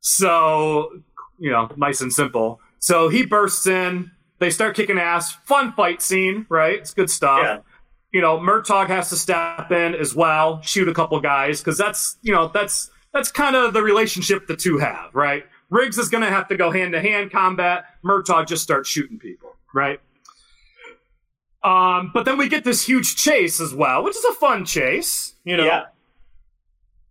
So, 0.00 1.02
you 1.38 1.50
know, 1.50 1.70
nice 1.76 2.00
and 2.00 2.12
simple. 2.12 2.60
So 2.78 3.08
he 3.10 3.26
bursts 3.26 3.66
in. 3.66 4.10
They 4.38 4.50
start 4.50 4.74
kicking 4.74 4.98
ass. 4.98 5.34
Fun 5.44 5.72
fight 5.72 6.00
scene, 6.00 6.46
right? 6.48 6.78
It's 6.78 6.94
good 6.94 7.10
stuff. 7.10 7.40
Yeah. 7.42 7.58
You 8.12 8.20
know, 8.22 8.38
Murtaugh 8.38 8.88
has 8.88 9.10
to 9.10 9.16
step 9.16 9.70
in 9.70 9.94
as 9.94 10.14
well, 10.14 10.60
shoot 10.62 10.88
a 10.88 10.94
couple 10.94 11.20
guys, 11.20 11.60
because 11.60 11.78
that's, 11.78 12.16
you 12.22 12.32
know, 12.32 12.48
that's 12.48 12.90
that's 13.12 13.30
kind 13.30 13.54
of 13.54 13.72
the 13.72 13.82
relationship 13.82 14.46
the 14.46 14.56
two 14.56 14.78
have, 14.78 15.14
right? 15.14 15.44
Riggs 15.70 15.98
is 15.98 16.08
going 16.08 16.22
to 16.24 16.30
have 16.30 16.48
to 16.48 16.56
go 16.56 16.70
hand 16.70 16.92
to 16.92 17.00
hand 17.00 17.30
combat. 17.30 17.84
Murtaugh 18.04 18.46
just 18.46 18.62
starts 18.62 18.88
shooting 18.88 19.18
people. 19.18 19.54
right? 19.74 20.00
Um, 21.62 22.10
but 22.14 22.24
then 22.24 22.38
we 22.38 22.48
get 22.48 22.64
this 22.64 22.86
huge 22.86 23.16
chase 23.16 23.60
as 23.60 23.74
well, 23.74 24.02
which 24.02 24.16
is 24.16 24.24
a 24.24 24.32
fun 24.34 24.64
chase. 24.64 25.34
You 25.44 25.56
know, 25.58 25.64
Yeah. 25.64 25.84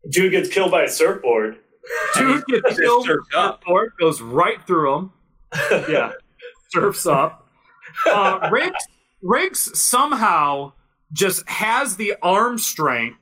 Dude 0.10 0.32
gets 0.32 0.50
killed 0.50 0.72
by 0.72 0.84
a 0.84 0.88
surfboard. 0.90 1.58
dude 2.16 2.44
gets 2.48 2.78
killed, 2.80 3.08
surfed 3.08 3.36
up. 3.36 3.64
or 3.68 3.94
goes 4.00 4.22
right 4.22 4.66
through 4.66 4.94
him. 4.96 5.12
Yeah, 5.90 6.12
surfs 6.70 7.06
up. 7.06 7.48
Uh, 8.06 8.50
Riggs, 8.52 8.86
Riggs 9.22 9.80
somehow 9.80 10.74
just 11.12 11.48
has 11.50 11.96
the 11.98 12.16
arm 12.22 12.58
strength 12.60 13.18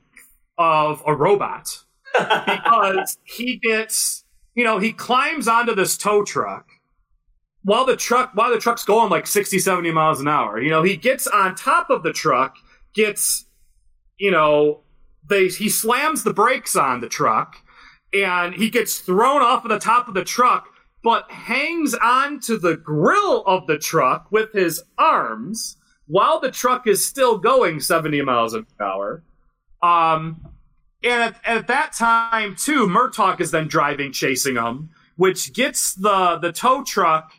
of 0.58 1.02
a 1.06 1.14
robot 1.14 1.84
because 2.12 3.16
he 3.24 3.56
gets, 3.58 4.24
you 4.58 4.64
know, 4.64 4.80
he 4.80 4.92
climbs 4.92 5.46
onto 5.46 5.72
this 5.72 5.96
tow 5.96 6.24
truck 6.24 6.68
while 7.62 7.86
the 7.86 7.94
truck 7.94 8.32
while 8.34 8.50
the 8.50 8.58
truck's 8.58 8.84
going 8.84 9.08
like 9.08 9.24
60 9.24 9.56
70 9.56 9.92
miles 9.92 10.20
an 10.20 10.26
hour. 10.26 10.60
You 10.60 10.70
know 10.70 10.82
he 10.82 10.96
gets 10.96 11.28
on 11.28 11.54
top 11.54 11.90
of 11.90 12.02
the 12.02 12.12
truck 12.12 12.56
gets 12.92 13.44
you 14.18 14.32
know 14.32 14.80
they 15.28 15.46
he 15.46 15.68
slams 15.68 16.24
the 16.24 16.34
brakes 16.34 16.74
on 16.74 17.00
the 17.00 17.08
truck 17.08 17.62
and 18.12 18.52
he 18.52 18.68
gets 18.68 18.98
thrown 18.98 19.42
off 19.42 19.64
of 19.64 19.70
the 19.70 19.78
top 19.78 20.08
of 20.08 20.14
the 20.14 20.24
truck 20.24 20.68
but 21.04 21.30
hangs 21.30 21.94
on 21.94 22.40
to 22.40 22.58
the 22.58 22.76
grill 22.76 23.44
of 23.46 23.64
the 23.68 23.78
truck 23.78 24.26
with 24.32 24.52
his 24.52 24.82
arms 24.98 25.76
while 26.08 26.40
the 26.40 26.50
truck 26.50 26.88
is 26.88 27.06
still 27.06 27.38
going 27.38 27.78
70 27.78 28.22
miles 28.22 28.54
an 28.54 28.66
hour. 28.80 29.22
Um 29.84 30.48
and 31.02 31.22
at, 31.22 31.40
at 31.44 31.66
that 31.66 31.92
time 31.92 32.54
too 32.56 32.86
murtaugh 32.86 33.40
is 33.40 33.50
then 33.50 33.68
driving 33.68 34.12
chasing 34.12 34.56
him 34.56 34.90
which 35.16 35.52
gets 35.52 35.94
the 35.94 36.38
the 36.38 36.52
tow 36.52 36.82
truck 36.84 37.32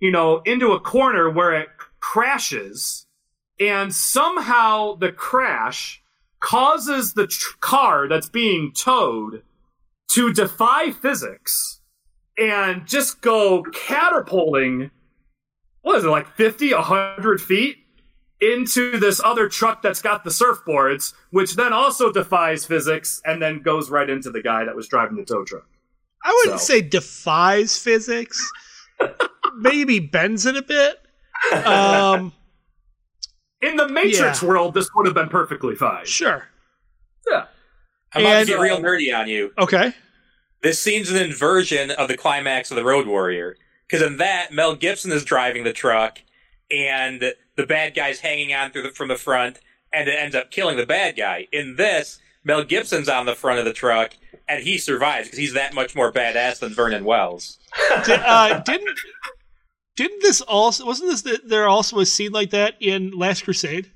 you 0.00 0.10
know, 0.10 0.42
into 0.44 0.72
a 0.72 0.80
corner 0.80 1.30
where 1.30 1.52
it 1.54 1.68
crashes, 2.00 3.06
and 3.58 3.94
somehow 3.94 4.94
the 4.96 5.12
crash 5.12 6.02
causes 6.40 7.14
the 7.14 7.26
tr- 7.26 7.56
car 7.60 8.08
that's 8.08 8.28
being 8.28 8.72
towed 8.72 9.42
to 10.12 10.32
defy 10.32 10.90
physics 10.90 11.80
and 12.38 12.86
just 12.86 13.22
go 13.22 13.62
catapulting, 13.72 14.90
what 15.80 15.96
is 15.96 16.04
it, 16.04 16.08
like 16.08 16.28
50, 16.36 16.74
100 16.74 17.40
feet 17.40 17.78
into 18.40 18.98
this 18.98 19.20
other 19.24 19.48
truck 19.48 19.80
that's 19.82 20.02
got 20.02 20.24
the 20.24 20.30
surfboards, 20.30 21.14
which 21.30 21.56
then 21.56 21.72
also 21.72 22.12
defies 22.12 22.66
physics 22.66 23.20
and 23.24 23.40
then 23.40 23.62
goes 23.62 23.88
right 23.90 24.08
into 24.10 24.30
the 24.30 24.42
guy 24.42 24.64
that 24.64 24.76
was 24.76 24.88
driving 24.88 25.16
the 25.16 25.24
tow 25.24 25.44
truck. 25.44 25.64
I 26.24 26.32
wouldn't 26.44 26.60
So- 26.60 26.74
say 26.74 26.80
defies 26.82 27.78
physics. 27.78 28.38
Maybe 29.56 30.00
bends 30.00 30.44
it 30.46 30.56
a 30.56 30.62
bit. 30.62 31.00
Um, 31.66 32.32
In 33.62 33.76
the 33.76 33.88
Matrix 33.88 34.42
Yeah. 34.42 34.48
world, 34.48 34.74
this 34.74 34.88
would 34.94 35.06
have 35.06 35.14
been 35.14 35.28
perfectly 35.28 35.74
fine. 35.74 36.04
sure. 36.04 36.48
Yeah. 37.30 37.46
I'm 38.12 38.22
about 38.22 38.36
And- 38.36 38.46
to 38.48 38.52
get 38.54 38.60
real 38.60 38.80
nerdy 38.80 39.16
on 39.18 39.28
you. 39.28 39.52
Okay. 39.58 39.94
This 40.62 40.78
scene's 40.80 41.10
an 41.10 41.16
inversion 41.16 41.90
of 41.90 42.08
the 42.08 42.16
climax 42.16 42.70
of 42.70 42.76
the 42.76 42.84
Road 42.84 43.06
Warrior. 43.06 43.56
Because 43.88 44.04
in 44.04 44.16
that, 44.18 44.52
Mel 44.52 44.74
Gibson 44.74 45.12
is 45.12 45.24
driving 45.24 45.62
the 45.64 45.72
truck, 45.72 46.18
and 46.70 47.32
the 47.56 47.66
bad 47.66 47.94
guy's 47.94 48.20
hanging 48.20 48.52
on 48.54 48.70
through 48.70 48.82
the, 48.82 48.90
from 48.90 49.08
the 49.08 49.16
front, 49.16 49.58
and 49.92 50.08
it 50.08 50.12
ends 50.18 50.34
up 50.34 50.50
killing 50.50 50.76
the 50.76 50.86
bad 50.86 51.16
guy. 51.16 51.48
In 51.52 51.76
this, 51.76 52.18
Mel 52.44 52.64
Gibson's 52.64 53.08
on 53.08 53.26
the 53.26 53.34
front 53.34 53.58
of 53.58 53.64
the 53.64 53.72
truck, 53.72 54.12
and 54.48 54.62
he 54.62 54.78
survives 54.78 55.28
because 55.28 55.38
he's 55.38 55.54
that 55.54 55.74
much 55.74 55.94
more 55.96 56.12
badass 56.12 56.58
than 56.60 56.72
Vernon 56.74 57.04
Wells. 57.04 57.58
Did, 58.04 58.20
uh, 58.24 58.60
didn't 58.60 58.88
didn't 59.96 60.22
this 60.22 60.40
also 60.42 60.84
wasn't 60.84 61.10
this 61.10 61.22
th- 61.22 61.40
there 61.44 61.66
also 61.68 61.98
a 62.00 62.06
scene 62.06 62.32
like 62.32 62.50
that 62.50 62.74
in 62.80 63.10
Last 63.12 63.44
Crusade? 63.44 63.90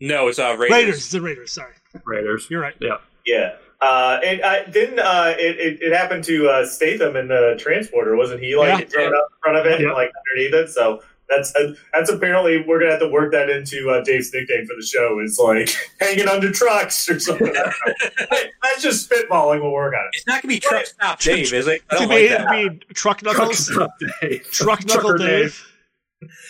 No, 0.00 0.28
it's 0.28 0.38
uh, 0.38 0.56
Raiders. 0.58 0.70
Raiders, 0.70 1.10
the 1.10 1.20
Raiders. 1.20 1.52
Sorry, 1.52 1.74
Raiders. 2.04 2.46
you're 2.50 2.60
right. 2.60 2.74
Yeah. 2.80 2.98
Yeah. 3.26 3.56
Uh, 3.80 4.18
and 4.24 4.42
I 4.42 4.64
didn't. 4.64 4.98
Uh, 5.00 5.34
it, 5.38 5.56
it, 5.58 5.82
it 5.82 5.92
happened 5.96 6.24
to 6.24 6.48
uh, 6.48 6.66
Statham 6.66 7.16
in 7.16 7.28
the 7.28 7.56
transporter, 7.58 8.16
wasn't 8.16 8.40
he? 8.42 8.56
Like 8.56 8.78
Yeah. 8.80 8.86
thrown 8.86 9.14
up 9.14 9.28
in 9.30 9.38
front 9.42 9.58
of 9.58 9.66
it, 9.66 9.80
Yeah. 9.80 9.88
and 9.88 9.94
like 9.94 10.10
underneath 10.32 10.54
it. 10.54 10.70
So 10.72 11.02
that's 11.28 11.54
uh, 11.56 11.74
that's 11.92 12.10
apparently 12.10 12.64
we're 12.66 12.78
gonna 12.78 12.92
have 12.92 13.00
to 13.00 13.08
work 13.08 13.32
that 13.32 13.50
into 13.50 13.90
uh, 13.90 14.02
Dave's 14.02 14.32
nickname 14.32 14.66
for 14.66 14.74
the 14.78 14.86
show. 14.86 15.18
Is 15.20 15.38
like 15.38 15.70
hanging 16.00 16.28
under 16.28 16.50
trucks 16.52 17.08
or 17.08 17.18
something. 17.18 17.48
I 17.48 17.52
don't 17.52 17.66
know. 17.66 18.26
Hey, 18.30 18.50
that's 18.62 18.82
just 18.82 19.10
spitballing. 19.10 19.60
We'll 19.62 19.72
work 19.72 19.94
on 19.94 20.00
it. 20.04 20.10
It's 20.16 20.26
not 20.26 20.42
going 20.42 20.54
to 20.54 20.56
be 20.56 20.60
Truck 20.60 20.86
Stop 20.86 21.20
Dave, 21.20 21.52
is 21.52 21.66
it? 21.66 21.82
I 21.90 21.94
To 21.94 22.00
don't 22.00 22.08
be, 22.10 22.28
like 22.28 22.38
that. 22.38 22.88
be 22.88 22.94
Truck 22.94 23.22
Knuckles, 23.22 23.66
Truck 23.68 23.90
Dave. 24.20 24.44
Truck 24.50 24.86
Knuckle 24.86 25.16
Trucker 25.16 25.18
Dave. 25.18 25.66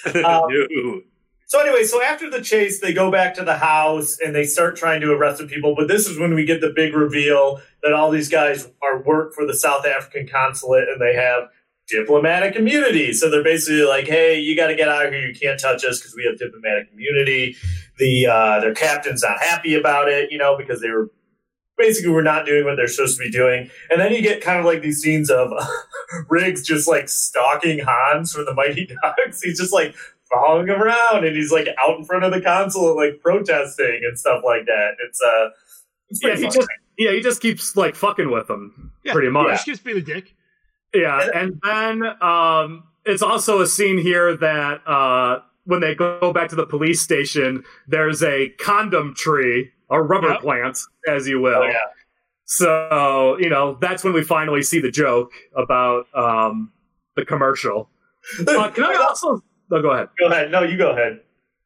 Um, 0.06 0.12
No. 0.22 1.00
So 1.48 1.60
anyway, 1.60 1.84
so 1.84 2.02
after 2.02 2.28
the 2.28 2.42
chase, 2.42 2.80
they 2.80 2.92
go 2.92 3.08
back 3.08 3.32
to 3.34 3.44
the 3.44 3.56
house 3.56 4.18
and 4.18 4.34
they 4.34 4.44
start 4.44 4.74
trying 4.76 5.00
to 5.02 5.12
arrest 5.12 5.38
the 5.38 5.46
people. 5.46 5.76
But 5.76 5.86
this 5.86 6.08
is 6.08 6.18
when 6.18 6.34
we 6.34 6.44
get 6.44 6.60
the 6.60 6.70
big 6.74 6.92
reveal 6.92 7.60
that 7.84 7.92
all 7.92 8.10
these 8.10 8.28
guys 8.28 8.68
are 8.82 9.00
work 9.02 9.32
for 9.32 9.46
the 9.46 9.54
South 9.54 9.86
African 9.86 10.26
consulate 10.26 10.88
and 10.88 11.00
they 11.00 11.14
have 11.14 11.44
diplomatic 11.88 12.56
immunity. 12.56 13.12
So 13.12 13.30
they're 13.30 13.44
basically 13.44 13.82
like, 13.82 14.06
"Hey, 14.06 14.38
you 14.38 14.56
got 14.56 14.68
to 14.68 14.76
get 14.76 14.88
out 14.88 15.06
of 15.06 15.12
here. 15.12 15.26
You 15.26 15.34
can't 15.34 15.60
touch 15.60 15.84
us 15.84 16.00
because 16.00 16.14
we 16.16 16.24
have 16.24 16.38
diplomatic 16.38 16.88
immunity." 16.92 17.56
The 17.98 18.26
uh, 18.26 18.60
their 18.60 18.74
captain's 18.74 19.22
not 19.22 19.38
happy 19.40 19.74
about 19.74 20.08
it, 20.08 20.30
you 20.30 20.38
know, 20.38 20.56
because 20.56 20.80
they 20.80 20.90
were 20.90 21.10
basically 21.76 22.10
were 22.10 22.22
not 22.22 22.46
doing 22.46 22.64
what 22.64 22.76
they're 22.76 22.88
supposed 22.88 23.18
to 23.18 23.24
be 23.24 23.30
doing. 23.30 23.70
And 23.90 24.00
then 24.00 24.12
you 24.12 24.22
get 24.22 24.40
kind 24.40 24.58
of 24.58 24.64
like 24.64 24.82
these 24.82 25.00
scenes 25.00 25.30
of 25.30 25.52
Riggs 26.28 26.62
just 26.66 26.88
like 26.88 27.08
stalking 27.08 27.78
Hans 27.80 28.32
from 28.32 28.44
the 28.44 28.54
Mighty 28.54 28.86
Ducks. 28.86 29.42
He's 29.42 29.58
just 29.58 29.72
like 29.72 29.94
following 30.30 30.66
him 30.66 30.82
around 30.82 31.24
and 31.24 31.36
he's 31.36 31.52
like 31.52 31.68
out 31.80 31.96
in 31.96 32.04
front 32.04 32.24
of 32.24 32.32
the 32.32 32.40
consulate 32.40 32.96
like 32.96 33.20
protesting 33.20 34.00
and 34.04 34.18
stuff 34.18 34.42
like 34.44 34.66
that. 34.66 34.96
It's 35.06 35.20
uh 35.22 35.50
it's 36.08 36.20
Yeah, 36.22 36.36
he 36.36 36.48
just 36.48 36.68
yeah 36.98 37.12
he 37.12 37.20
just 37.20 37.40
keeps 37.40 37.76
like 37.76 37.94
fucking 37.94 38.30
with 38.30 38.48
them 38.48 38.92
Yeah, 39.04 39.12
pretty 39.12 39.30
much. 39.30 39.50
Just 39.50 39.64
keeps 39.66 39.80
being 39.80 39.98
a 39.98 40.00
dick. 40.00 40.34
Yeah, 40.94 41.28
and 41.34 41.60
then 41.62 42.02
um, 42.22 42.84
it's 43.04 43.22
also 43.22 43.60
a 43.60 43.66
scene 43.66 43.98
here 43.98 44.36
that 44.36 44.80
uh, 44.86 45.40
when 45.64 45.80
they 45.80 45.94
go 45.94 46.32
back 46.32 46.48
to 46.50 46.56
the 46.56 46.66
police 46.66 47.00
station, 47.02 47.64
there's 47.86 48.22
a 48.22 48.50
condom 48.60 49.14
tree, 49.14 49.70
a 49.90 50.00
rubber 50.02 50.30
Yep. 50.30 50.40
plant, 50.40 50.78
as 51.08 51.28
you 51.28 51.40
will. 51.40 51.62
Oh, 51.62 51.66
yeah. 51.66 51.78
So 52.48 53.36
you 53.40 53.48
know 53.48 53.76
that's 53.80 54.04
when 54.04 54.12
we 54.12 54.22
finally 54.22 54.62
see 54.62 54.80
the 54.80 54.90
joke 54.90 55.32
about 55.56 56.06
um, 56.14 56.72
the 57.16 57.24
commercial. 57.24 57.90
Uh, 58.46 58.70
can 58.70 58.84
I 58.84 58.94
also? 59.08 59.42
No, 59.70 59.82
go 59.82 59.90
ahead. 59.90 60.08
Go 60.18 60.26
ahead. 60.28 60.50
No, 60.52 60.62
you 60.62 60.78
go 60.78 60.92
ahead. 60.92 61.20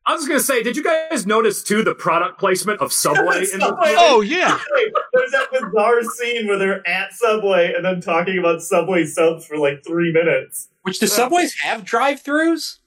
I 0.06 0.14
was 0.14 0.26
gonna 0.26 0.40
say, 0.40 0.62
did 0.62 0.76
you 0.78 0.82
guys 0.82 1.26
notice 1.26 1.62
too 1.62 1.84
the 1.84 1.94
product 1.94 2.40
placement 2.40 2.80
of 2.80 2.92
Subway? 2.92 3.44
in 3.52 3.58
the 3.60 3.66
Subway. 3.66 3.94
Oh 3.98 4.22
yeah, 4.22 4.58
Wait, 4.72 4.92
there's 5.12 5.30
that 5.32 5.48
bizarre 5.52 6.02
scene 6.02 6.46
where 6.46 6.58
they're 6.58 6.86
at 6.88 7.12
Subway 7.12 7.72
and 7.74 7.84
then 7.84 8.00
talking 8.00 8.38
about 8.38 8.62
Subway 8.62 9.04
subs 9.04 9.46
for 9.46 9.56
like 9.58 9.82
three 9.86 10.12
minutes. 10.12 10.68
Which 10.82 10.98
do 10.98 11.06
subways 11.06 11.54
have 11.60 11.84
drive-throughs? 11.84 12.78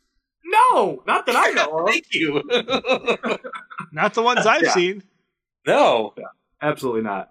No, 0.45 1.03
not 1.07 1.26
that 1.26 1.36
I 1.36 1.51
know 1.51 1.80
of. 1.80 1.89
Thank 1.89 2.07
you. 2.13 2.41
not 3.91 4.13
the 4.13 4.21
ones 4.21 4.45
I've 4.45 4.63
Yeah. 4.63 4.74
seen. 4.74 5.03
no. 5.65 6.13
Absolutely 6.61 7.01
not. 7.01 7.30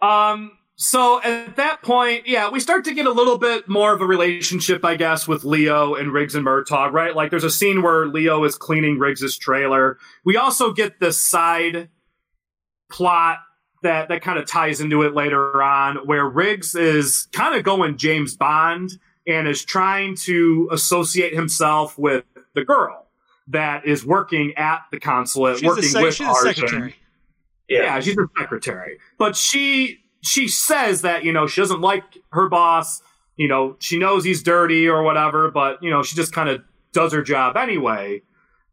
Um, 0.00 0.52
so 0.76 1.20
at 1.22 1.56
that 1.56 1.82
point, 1.82 2.26
yeah, 2.28 2.48
we 2.50 2.60
start 2.60 2.84
to 2.84 2.94
get 2.94 3.06
a 3.06 3.10
little 3.12 3.38
bit 3.38 3.68
more 3.68 3.92
of 3.92 4.00
a 4.00 4.06
relationship, 4.06 4.84
I 4.84 4.94
guess, 4.96 5.26
with 5.28 5.44
Leo 5.44 5.94
and 5.94 6.12
Riggs 6.12 6.34
and 6.36 6.46
Murtaugh, 6.46 6.92
right? 6.92 7.14
Like 7.14 7.30
there's 7.30 7.44
a 7.44 7.50
scene 7.50 7.82
where 7.82 8.06
Leo 8.06 8.44
is 8.44 8.56
cleaning 8.56 8.98
Riggs's 8.98 9.36
trailer. 9.36 9.98
We 10.24 10.36
also 10.36 10.72
get 10.72 11.00
this 11.00 11.18
side 11.20 11.88
plot 12.90 13.38
that 13.82 14.08
that 14.08 14.22
kind 14.22 14.38
of 14.38 14.46
ties 14.46 14.80
into 14.80 15.02
it 15.02 15.14
later 15.14 15.62
on, 15.62 15.96
where 16.06 16.26
Riggs 16.28 16.74
is 16.74 17.28
kind 17.32 17.54
of 17.54 17.62
going 17.64 17.96
James 17.96 18.36
Bond 18.36 18.98
and 19.26 19.46
is 19.46 19.64
trying 19.64 20.16
to 20.16 20.68
associate 20.72 21.34
himself 21.34 21.98
with 21.98 22.24
the 22.54 22.64
girl 22.64 23.06
that 23.48 23.86
is 23.86 24.04
working 24.04 24.52
at 24.56 24.80
the 24.90 24.98
consulate, 25.00 25.58
She's, 25.58 25.64
a, 25.64 25.66
working 25.68 25.84
sec- 25.84 26.02
with 26.02 26.14
she's 26.14 26.26
a 26.26 26.30
Arjen. 26.30 26.54
secretary. 26.54 26.94
Yeah. 27.68 28.00
she's 28.00 28.16
a 28.16 28.26
secretary. 28.38 28.98
But 29.18 29.36
she 29.36 29.98
she 30.22 30.46
says 30.48 31.02
that, 31.02 31.24
you 31.24 31.32
know, 31.32 31.46
she 31.46 31.60
doesn't 31.60 31.80
like 31.80 32.04
her 32.30 32.48
boss. 32.48 33.02
You 33.36 33.48
know, 33.48 33.76
she 33.80 33.98
knows 33.98 34.24
he's 34.24 34.42
dirty 34.42 34.86
or 34.88 35.02
whatever, 35.02 35.50
but 35.50 35.82
you 35.82 35.90
know, 35.90 36.02
she 36.02 36.14
just 36.16 36.32
kind 36.32 36.48
of 36.48 36.62
does 36.92 37.12
her 37.12 37.22
job 37.22 37.56
anyway. 37.56 38.22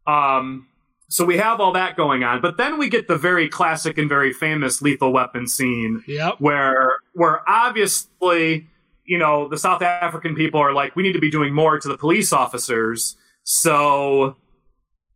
Um 0.06 0.68
so 1.12 1.24
we 1.24 1.36
have 1.36 1.60
all 1.60 1.72
that 1.72 1.96
going 1.96 2.22
on. 2.22 2.40
But 2.40 2.56
then 2.56 2.78
we 2.78 2.88
get 2.88 3.08
the 3.08 3.18
very 3.18 3.48
classic 3.48 3.98
and 3.98 4.08
very 4.08 4.32
famous 4.32 4.80
lethal 4.80 5.12
weapon 5.12 5.46
scene 5.46 6.02
Yep. 6.06 6.36
where 6.38 6.92
where 7.14 7.42
obviously, 7.48 8.68
you 9.04 9.18
know, 9.18 9.48
the 9.48 9.58
South 9.58 9.82
African 9.82 10.34
people 10.36 10.60
are 10.60 10.72
like, 10.72 10.94
we 10.94 11.02
need 11.02 11.12
to 11.14 11.18
be 11.20 11.30
doing 11.30 11.52
more 11.52 11.78
to 11.80 11.88
the 11.88 11.98
police 11.98 12.32
officers. 12.32 13.16
So 13.42 14.36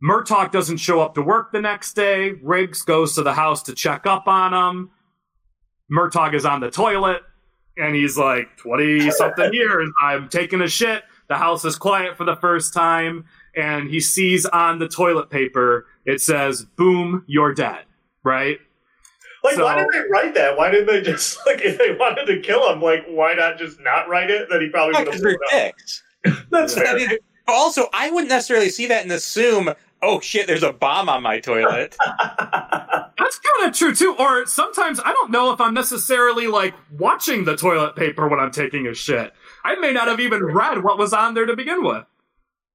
Murtaugh 0.03 0.51
doesn't 0.51 0.79
show 0.79 1.01
up 1.01 1.15
to 1.15 1.23
work 1.23 1.53
the 1.53 1.61
next 1.61 1.95
day. 1.95 2.33
Riggs 2.43 2.83
goes 2.83 3.15
to 3.15 3.23
the 3.23 3.33
house 3.35 3.63
to 3.63 3.75
check 3.75 4.05
up 4.07 4.27
on 4.27 4.53
him. 4.53 4.91
Murtaugh 5.93 6.35
is 6.35 6.45
on 6.45 6.61
the 6.61 6.71
toilet 6.71 7.23
and 7.77 7.95
he's 7.95 8.19
like 8.19 8.57
20 8.59 9.11
something 9.13 9.53
years. 9.55 9.89
I'm 10.03 10.29
taking 10.29 10.61
a 10.61 10.69
shit. 10.69 11.05
The 11.29 11.37
house 11.37 11.65
is 11.65 11.77
quiet 11.77 12.17
for 12.17 12.25
the 12.25 12.37
first 12.37 12.75
time, 12.75 13.25
and 13.57 13.91
he 13.91 14.01
sees 14.01 14.47
on 14.47 14.79
the 14.79 14.89
toilet 14.89 15.31
paper 15.31 15.87
it 16.05 16.21
says, 16.21 16.65
"Boom, 16.65 17.25
you're 17.27 17.55
dead." 17.55 17.85
Right? 18.23 18.59
Like, 19.43 19.59
why 19.59 19.77
did 19.77 19.87
they 19.93 20.09
write 20.11 20.35
that? 20.35 20.57
Why 20.57 20.71
didn't 20.71 20.87
they 20.87 21.03
just 21.03 21.39
like 21.47 21.61
if 21.61 21.79
they 21.79 21.95
wanted 21.95 22.27
to 22.27 22.41
kill 22.41 22.71
him? 22.73 22.81
Like, 22.81 23.05
why 23.07 23.35
not 23.35 23.59
just 23.59 23.79
not 23.81 24.09
write 24.09 24.31
it? 24.31 24.49
That 24.51 24.63
he 24.63 24.69
probably 24.71 24.95
would 24.95 24.97
have 24.97 25.07
because 25.07 25.21
they're 25.23 25.39
dicks. 25.51 26.03
That's 26.51 26.75
But 26.75 26.85
fair. 26.87 26.97
mean, 26.97 27.11
also, 27.47 27.89
I 27.93 28.11
wouldn't 28.11 28.31
necessarily 28.31 28.71
see 28.71 28.87
that 28.87 29.03
and 29.03 29.13
assume, 29.13 29.75
oh 30.03 30.21
shit, 30.21 30.47
there's 30.47 30.63
a 30.63 30.73
bomb 30.73 31.11
on 31.11 31.23
my 31.23 31.41
toilet. 31.41 31.97
That's 32.39 33.39
kind 33.39 33.69
of 33.69 33.75
true 33.75 33.95
too. 33.95 34.17
Or 34.19 34.47
sometimes 34.47 34.99
I 35.05 35.13
don't 35.13 35.31
know 35.31 35.53
if 35.53 35.61
I'm 35.61 35.75
necessarily 35.75 36.47
like 36.47 36.75
watching 36.99 37.45
the 37.45 37.57
toilet 37.57 37.97
paper 37.97 38.29
when 38.29 38.41
I'm 38.41 38.51
taking 38.51 38.87
a 38.87 38.95
shit. 38.95 39.33
I 39.63 39.77
may 39.77 39.93
not 39.93 40.09
have 40.09 40.21
even 40.21 40.43
read 40.43 40.83
what 40.83 40.99
was 40.99 41.13
on 41.13 41.35
there 41.35 41.47
to 41.47 41.57
begin 41.57 41.85
with. 41.85 42.05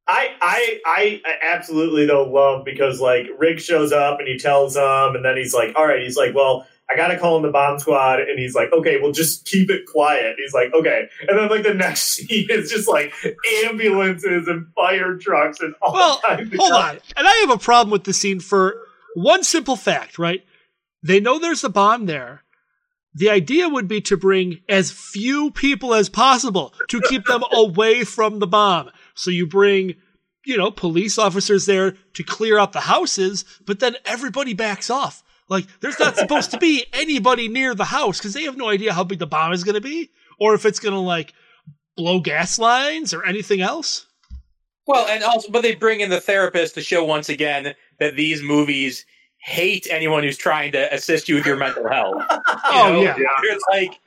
I, 0.08 0.36
I 0.42 1.22
I 1.26 1.34
absolutely 1.54 2.06
though 2.06 2.24
love 2.24 2.66
because 2.66 3.00
like 3.00 3.28
Rick 3.38 3.60
shows 3.60 3.92
up 3.92 4.20
and 4.20 4.28
he 4.28 4.38
tells 4.38 4.74
them 4.74 5.16
and 5.16 5.24
then 5.24 5.38
he's 5.38 5.54
like, 5.54 5.76
all 5.76 5.86
right, 5.86 6.02
he's 6.02 6.18
like, 6.18 6.34
well, 6.34 6.66
I 6.90 6.96
gotta 6.96 7.18
call 7.20 7.38
in 7.38 7.44
the 7.44 7.52
bomb 7.52 7.78
squad 7.78 8.20
and 8.20 8.40
he's 8.40 8.56
like, 8.56 8.74
okay, 8.74 9.00
well 9.00 9.12
just 9.12 9.46
keep 9.46 9.70
it 9.70 9.86
quiet. 9.86 10.36
He's 10.40 10.54
like, 10.54 10.74
okay, 10.74 11.08
and 11.28 11.38
then 11.38 11.48
like 11.50 11.64
the 11.64 11.76
next 11.76 12.02
scene 12.14 12.48
is 12.50 12.72
just 12.72 12.88
like 12.88 13.14
ambulances 13.66 14.48
and 14.48 14.68
fire 14.74 15.16
trucks 15.18 15.60
and 15.60 15.76
all 15.82 15.94
Well, 15.94 16.22
kinds 16.26 16.56
hold 16.58 16.72
on. 16.72 17.00
And 17.16 17.28
I 17.28 17.34
have 17.42 17.52
a 17.52 17.58
problem 17.60 17.92
with 17.92 18.06
the 18.06 18.14
scene 18.14 18.40
for 18.40 18.82
one 19.16 19.44
simple 19.44 19.76
fact, 19.76 20.18
right? 20.18 20.44
They 21.04 21.20
know 21.20 21.38
there's 21.40 21.64
a 21.64 21.70
bomb 21.70 22.08
there. 22.08 22.44
The 23.14 23.30
idea 23.30 23.70
would 23.70 23.88
be 23.88 24.02
to 24.02 24.18
bring 24.18 24.62
as 24.70 24.92
few 24.92 25.52
people 25.52 25.94
as 25.94 26.10
possible 26.10 26.74
to 26.90 27.02
keep 27.02 27.26
them 27.26 27.44
away 27.52 28.04
from 28.04 28.40
the 28.40 28.48
bomb. 28.48 28.92
So 29.20 29.32
you 29.32 29.46
bring, 29.46 29.96
you 30.46 30.56
know, 30.56 30.72
police 30.72 31.18
officers 31.18 31.66
there 31.66 31.98
to 32.14 32.24
clear 32.24 32.58
out 32.58 32.72
the 32.72 32.80
houses, 32.80 33.44
but 33.66 33.82
then 33.82 33.98
everybody 34.06 34.54
backs 34.54 34.90
off. 34.90 35.24
Like, 35.50 35.66
there's 35.82 36.00
not 36.00 36.16
supposed 36.16 36.52
to 36.52 36.58
be 36.58 36.86
anybody 36.94 37.50
near 37.50 37.76
the 37.76 37.84
house 37.84 38.18
because 38.18 38.34
they 38.34 38.44
have 38.44 38.56
no 38.56 38.70
idea 38.70 38.94
how 38.94 39.04
big 39.04 39.20
the 39.20 39.28
bomb 39.28 39.52
is 39.52 39.66
going 39.66 39.76
to 39.76 39.82
be 39.82 40.10
or 40.40 40.54
if 40.54 40.66
it's 40.66 40.80
going 40.80 40.94
to, 40.94 41.02
like, 41.02 41.34
blow 41.98 42.22
gas 42.22 42.58
lines 42.58 43.14
or 43.14 43.26
anything 43.26 43.60
else. 43.60 44.08
Well, 44.88 45.06
and 45.10 45.22
also, 45.22 45.52
but 45.52 45.64
they 45.64 45.76
bring 45.76 46.00
in 46.00 46.10
the 46.10 46.22
therapist 46.22 46.76
to 46.76 46.82
show 46.82 47.04
once 47.04 47.28
again 47.28 47.76
that 48.00 48.16
these 48.16 48.42
movies 48.42 49.06
hate 49.42 49.88
anyone 49.90 50.24
who's 50.24 50.38
trying 50.38 50.72
to 50.74 50.94
assist 50.94 51.30
you 51.30 51.36
with 51.36 51.46
your 51.46 51.56
mental 51.58 51.88
health. 51.90 52.22
You 52.72 52.76
Oh, 52.76 52.92
know? 52.94 53.02
yeah. 53.02 53.16
It's 53.44 53.64
like, 53.72 54.00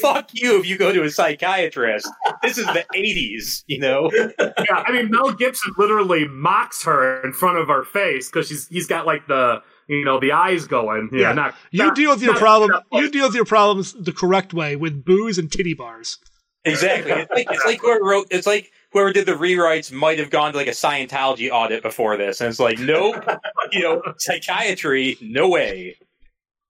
fuck 0.00 0.30
you 0.32 0.58
if 0.60 0.66
you 0.66 0.76
go 0.78 0.92
to 0.92 1.02
a 1.04 1.10
psychiatrist. 1.10 2.08
This 2.42 2.58
is 2.58 2.66
the 2.66 2.84
80s, 2.94 3.62
you 3.66 3.78
know? 3.80 4.10
yeah, 4.38 4.82
I 4.86 4.92
mean 4.92 5.10
Mel 5.10 5.32
Gibson 5.32 5.72
literally 5.78 6.26
mocks 6.28 6.84
her 6.84 7.22
in 7.22 7.32
front 7.32 7.58
of 7.58 7.68
her 7.68 7.84
face 7.84 8.28
because 8.30 8.48
she's 8.48 8.66
he's 8.68 8.86
got 8.86 9.06
like 9.06 9.26
the 9.28 9.62
you 9.88 10.04
know 10.04 10.18
the 10.20 10.32
eyes 10.32 10.66
going. 10.66 11.10
Yeah, 11.12 11.20
Yeah. 11.28 11.32
not 11.34 11.54
You 11.70 11.84
not- 11.86 11.94
deal 11.96 12.10
with 12.10 12.22
your 12.22 12.32
not- 12.32 12.40
problem. 12.40 12.70
You 12.92 13.10
deal 13.10 13.26
with 13.26 13.34
your 13.36 13.44
problems 13.44 13.92
the 13.92 14.12
correct 14.12 14.52
way 14.54 14.74
with 14.76 15.04
booze 15.04 15.38
and 15.38 15.50
titty 15.52 15.74
bars. 15.74 16.18
Exactly. 16.64 17.12
It's 17.12 17.30
like, 17.30 17.46
it's 17.50 17.64
like 17.66 17.80
whoever 17.80 18.04
wrote, 18.04 18.26
it's 18.30 18.46
like 18.46 18.70
whoever 18.92 19.12
did 19.12 19.26
the 19.26 19.32
rewrites 19.32 19.90
might 19.92 20.18
have 20.18 20.30
gone 20.30 20.52
to 20.52 20.58
like 20.58 20.66
a 20.66 20.70
Scientology 20.70 21.50
audit 21.50 21.82
before 21.82 22.16
this. 22.16 22.40
And 22.40 22.50
it's 22.50 22.60
like, 22.60 22.78
nope, 22.78 23.24
you 23.72 23.82
know, 23.82 24.02
psychiatry, 24.18 25.16
no 25.20 25.48
way. 25.48 25.96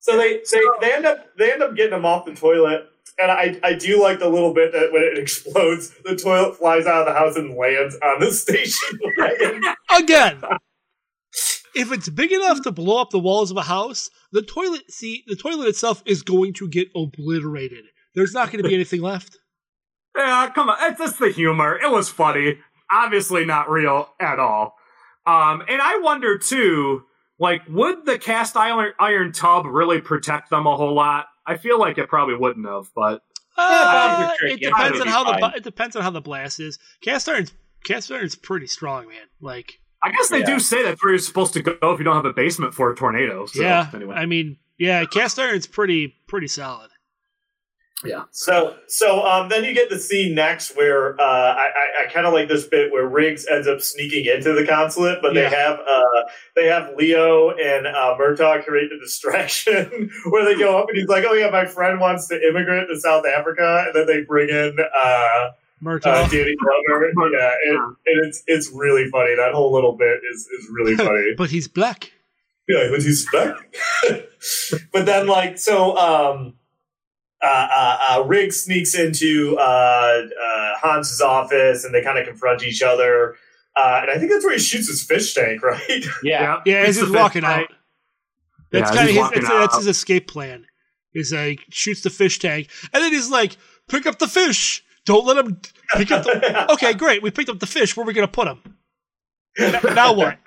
So 0.01 0.17
they 0.17 0.43
they, 0.51 0.61
they 0.81 0.93
end 0.93 1.07
up 1.07 1.37
they 1.37 1.53
end 1.53 1.63
up 1.63 1.77
getting 1.77 1.95
him 1.95 2.05
off 2.05 2.25
the 2.25 2.35
toilet. 2.35 2.89
And 3.19 3.31
I, 3.31 3.61
I 3.63 3.75
do 3.75 4.03
like 4.03 4.21
the 4.21 4.29
little 4.29 4.55
bit 4.55 4.73
that 4.73 4.91
when 4.91 5.03
it 5.03 5.19
explodes, 5.19 5.93
the 6.03 6.17
toilet 6.17 6.57
flies 6.57 6.87
out 6.87 7.07
of 7.07 7.07
the 7.07 7.19
house 7.19 7.37
and 7.37 7.57
lands 7.57 7.95
on 8.03 8.21
the 8.21 8.31
station 8.33 8.99
wagon. 9.19 9.63
Again, 9.95 10.43
if 11.75 11.93
it's 11.93 12.09
big 12.09 12.33
enough 12.33 12.63
to 12.63 12.73
blow 12.73 13.01
up 13.01 13.11
the 13.11 13.19
walls 13.19 13.51
of 13.51 13.59
a 13.59 13.63
house, 13.63 14.11
the 14.33 14.43
toilet 14.43 14.91
seat, 14.91 15.25
the 15.27 15.37
toilet 15.37 15.69
itself 15.69 16.03
is 16.07 16.23
going 16.23 16.55
to 16.55 16.69
get 16.69 16.89
obliterated. 16.97 17.85
There's 18.15 18.33
not 18.33 18.51
going 18.51 18.63
to 18.63 18.69
be 18.69 18.75
anything 18.75 19.03
left. 19.03 19.39
Yeah, 20.17 20.51
come 20.55 20.69
on. 20.71 20.77
It's 20.91 20.99
just 20.99 21.19
the 21.19 21.31
humor. 21.31 21.79
It 21.79 21.91
was 21.91 22.09
funny. 22.11 22.59
Obviously 22.91 23.45
not 23.45 23.71
real 23.71 24.11
at 24.21 24.39
all. 24.39 24.77
Um, 25.27 25.63
and 25.69 25.81
I 25.81 25.99
wonder 26.03 26.37
too, 26.39 27.05
like, 27.39 27.63
would 27.69 28.05
the 28.05 28.19
cast 28.19 28.57
iron, 28.57 28.93
iron 28.99 29.33
tub 29.33 29.65
really 29.67 30.01
protect 30.01 30.51
them 30.51 30.67
a 30.67 30.77
whole 30.77 30.95
lot? 30.95 31.27
I 31.47 31.57
feel 31.57 31.79
like 31.79 31.97
it 31.99 32.09
probably 32.09 32.35
wouldn't 32.37 32.67
have, 32.67 32.91
but 32.95 33.23
Uh, 33.57 34.31
it 34.43 34.61
depends 34.61 35.01
on 35.01 35.07
how 35.09 35.25
the 35.25 35.39
fine. 35.39 35.51
bu- 35.53 35.57
it 35.57 35.65
depends 35.65 35.97
on 35.97 36.03
how 36.03 36.11
the 36.11 36.21
blast 36.21 36.61
is. 36.61 36.79
Cast 37.03 37.29
iron's 37.29 37.53
cast 37.85 38.11
iron's 38.13 38.35
pretty 38.37 38.67
strong, 38.67 39.09
man. 39.09 39.27
Like 39.41 39.81
I 40.05 40.11
guess 40.13 40.29
they 40.29 40.41
Yeah. 40.41 40.47
do 40.47 40.59
say 40.61 40.83
that's 40.85 41.03
where 41.03 41.13
you're 41.13 41.19
supposed 41.19 41.53
to 41.55 41.63
go 41.63 41.77
if 41.93 41.99
you 41.99 42.05
don't 42.05 42.15
have 42.17 42.25
a 42.25 42.33
basement 42.33 42.75
for 42.75 42.91
a 42.91 42.97
tornado. 42.97 43.47
So, 43.47 43.61
yeah, 43.63 43.89
Anyway. 43.93 44.15
I 44.17 44.27
mean, 44.27 44.57
yeah, 44.79 45.05
cast 45.05 45.39
iron's 45.39 45.67
pretty 45.67 46.15
pretty 46.29 46.47
solid. 46.49 46.91
Yeah. 48.05 48.25
So 48.31 48.77
so 48.89 49.25
um, 49.25 49.49
then 49.49 49.65
you 49.65 49.73
get 49.75 49.91
the 49.91 49.99
scene 49.99 50.35
next 50.35 50.77
where 50.77 51.21
uh, 51.21 51.25
I, 51.25 51.69
I, 51.75 52.05
I 52.09 52.13
kind 52.13 52.27
of 52.27 52.33
like 52.33 52.49
this 52.49 52.67
bit 52.67 52.93
where 52.93 53.07
Riggs 53.07 53.47
ends 53.47 53.67
up 53.69 53.81
sneaking 53.81 54.25
into 54.27 54.53
the 54.53 54.67
consulate, 54.67 55.21
but 55.23 55.35
Yeah. 55.35 55.49
they 55.49 55.57
have 55.57 55.79
uh, 55.81 56.23
they 56.57 56.67
have 56.67 56.91
Leo 56.97 57.51
and 57.51 57.87
uh, 57.87 58.17
Murtaugh 58.19 58.65
create 58.65 58.91
the 58.91 58.99
distraction 58.99 60.11
where 60.31 60.45
they 60.45 60.59
go 60.59 60.79
up 60.79 60.87
and 60.89 60.97
he's 60.99 61.09
like, 61.09 61.25
"Oh 61.27 61.33
yeah, 61.35 61.51
my 61.51 61.65
friend 61.67 62.01
wants 62.01 62.29
to 62.29 62.37
immigrate 62.49 62.89
to 62.89 62.99
South 63.01 63.25
Africa," 63.27 63.85
and 63.87 63.95
then 63.95 64.07
they 64.07 64.23
bring 64.25 64.49
in 64.49 64.77
uh, 64.81 65.51
Murtaugh. 65.83 66.07
uh, 66.25 66.29
Danny 66.29 66.55
Glover. 66.57 67.11
Yeah, 67.33 67.53
and, 67.67 67.79
and 68.07 68.27
it's 68.27 68.43
it's 68.47 68.71
really 68.75 69.09
funny. 69.11 69.35
That 69.37 69.53
whole 69.53 69.73
little 69.73 69.97
bit 69.97 70.21
is 70.33 70.47
is 70.59 70.69
really 70.73 70.97
funny. 71.07 71.35
but 71.37 71.51
he's 71.51 71.69
black. 71.69 72.13
Yeah, 72.69 72.91
what 72.91 73.01
do 73.01 73.07
you 73.07 73.13
expect? 73.13 73.77
but 74.93 75.05
then, 75.07 75.27
like, 75.27 75.59
so, 75.59 75.97
um, 75.97 76.55
uh, 77.43 77.69
uh, 77.75 77.99
uh, 78.21 78.25
Riggs 78.25 78.63
sneaks 78.63 78.95
into 78.95 79.57
uh, 79.59 79.63
uh, 79.63 80.73
Hans's 80.83 81.21
office, 81.21 81.85
and 81.85 81.95
they 81.95 82.03
kind 82.03 82.19
of 82.19 82.27
confront 82.27 82.63
each 82.63 82.83
other. 82.83 83.35
Uh, 83.77 84.01
and 84.03 84.11
I 84.11 84.19
think 84.19 84.31
that's 84.31 84.45
where 84.45 84.53
he 84.55 84.61
shoots 84.61 84.89
his 84.89 85.03
fish 85.05 85.35
tank, 85.35 85.63
right? 85.63 86.05
Yeah. 86.23 86.61
Yeah, 86.67 86.77
as 86.79 86.91
It's 86.91 86.99
he's 86.99 87.11
the 87.13 87.19
walking 87.19 87.43
fifth 87.43 87.51
out. 87.51 87.67
That's 88.71 88.91
Yeah, 88.91 88.97
kind 88.97 89.09
of 89.09 89.15
his. 89.15 89.17
walking 89.23 89.43
That's, 89.43 89.55
that's 89.55 89.77
his 89.79 89.87
escape 89.87 90.29
plan. 90.29 90.67
Is 91.15 91.33
uh, 91.33 91.43
he 91.43 91.59
shoots 91.71 92.01
the 92.03 92.11
fish 92.11 92.39
tank, 92.39 92.69
and 92.93 93.03
then 93.03 93.13
he's 93.13 93.31
like, 93.31 93.59
"Pick 93.87 94.07
up 94.07 94.19
the 94.19 94.29
fish. 94.29 94.83
Don't 95.05 95.27
let 95.27 95.37
him 95.37 95.61
pick 95.95 96.11
up 96.11 96.25
the." 96.25 96.73
okay, 96.73 96.95
great. 96.95 97.23
We 97.23 97.31
picked 97.31 97.51
up 97.51 97.59
the 97.59 97.67
fish. 97.67 97.95
Where 97.97 98.05
are 98.05 98.07
we 98.07 98.15
gonna 98.15 98.29
put 98.29 98.49
him? 98.49 98.79
now 99.95 100.15
what? 100.15 100.39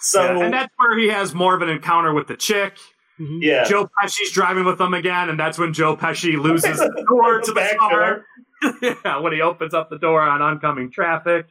So, 0.00 0.22
Yeah, 0.22 0.44
and 0.44 0.54
that's 0.54 0.72
where 0.76 0.96
he 0.96 1.08
has 1.08 1.34
more 1.34 1.56
of 1.56 1.62
an 1.62 1.68
encounter 1.68 2.14
with 2.14 2.28
the 2.28 2.36
chick. 2.36 2.76
Mhm. 3.20 3.38
yeah. 3.42 3.64
Joe 3.64 3.88
Pesci's 4.00 4.30
driving 4.32 4.64
with 4.64 4.78
them 4.78 4.94
again, 4.94 5.28
and 5.28 5.38
that's 5.38 5.58
when 5.58 5.72
Joe 5.72 5.96
Pesci 5.96 6.40
loses 6.40 6.78
the 6.78 7.04
door 7.08 7.40
to 7.40 7.52
the 7.52 7.76
car. 7.78 8.24
yeah, 8.82 9.18
when 9.20 9.32
he 9.32 9.40
opens 9.40 9.74
up 9.74 9.90
the 9.90 9.98
door 9.98 10.20
on 10.22 10.42
oncoming 10.42 10.90
traffic. 10.90 11.46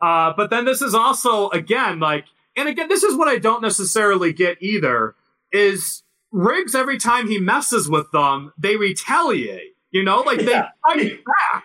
Uh, 0.00 0.32
but 0.36 0.50
then 0.50 0.64
this 0.64 0.82
is 0.82 0.94
also 0.94 1.48
again 1.50 1.98
like, 2.00 2.24
and 2.56 2.68
again, 2.68 2.88
this 2.88 3.02
is 3.02 3.16
what 3.16 3.28
I 3.28 3.38
don't 3.38 3.62
necessarily 3.62 4.32
get 4.32 4.58
either. 4.62 5.14
Is 5.52 6.02
Riggs 6.32 6.74
every 6.74 6.98
time 6.98 7.28
he 7.28 7.38
messes 7.38 7.88
with 7.88 8.10
them, 8.12 8.52
they 8.58 8.76
retaliate. 8.76 9.74
You 9.92 10.02
know, 10.02 10.20
like 10.20 10.38
they 10.40 10.50
Yeah. 10.50 10.68
fight 10.86 11.24
back. 11.24 11.64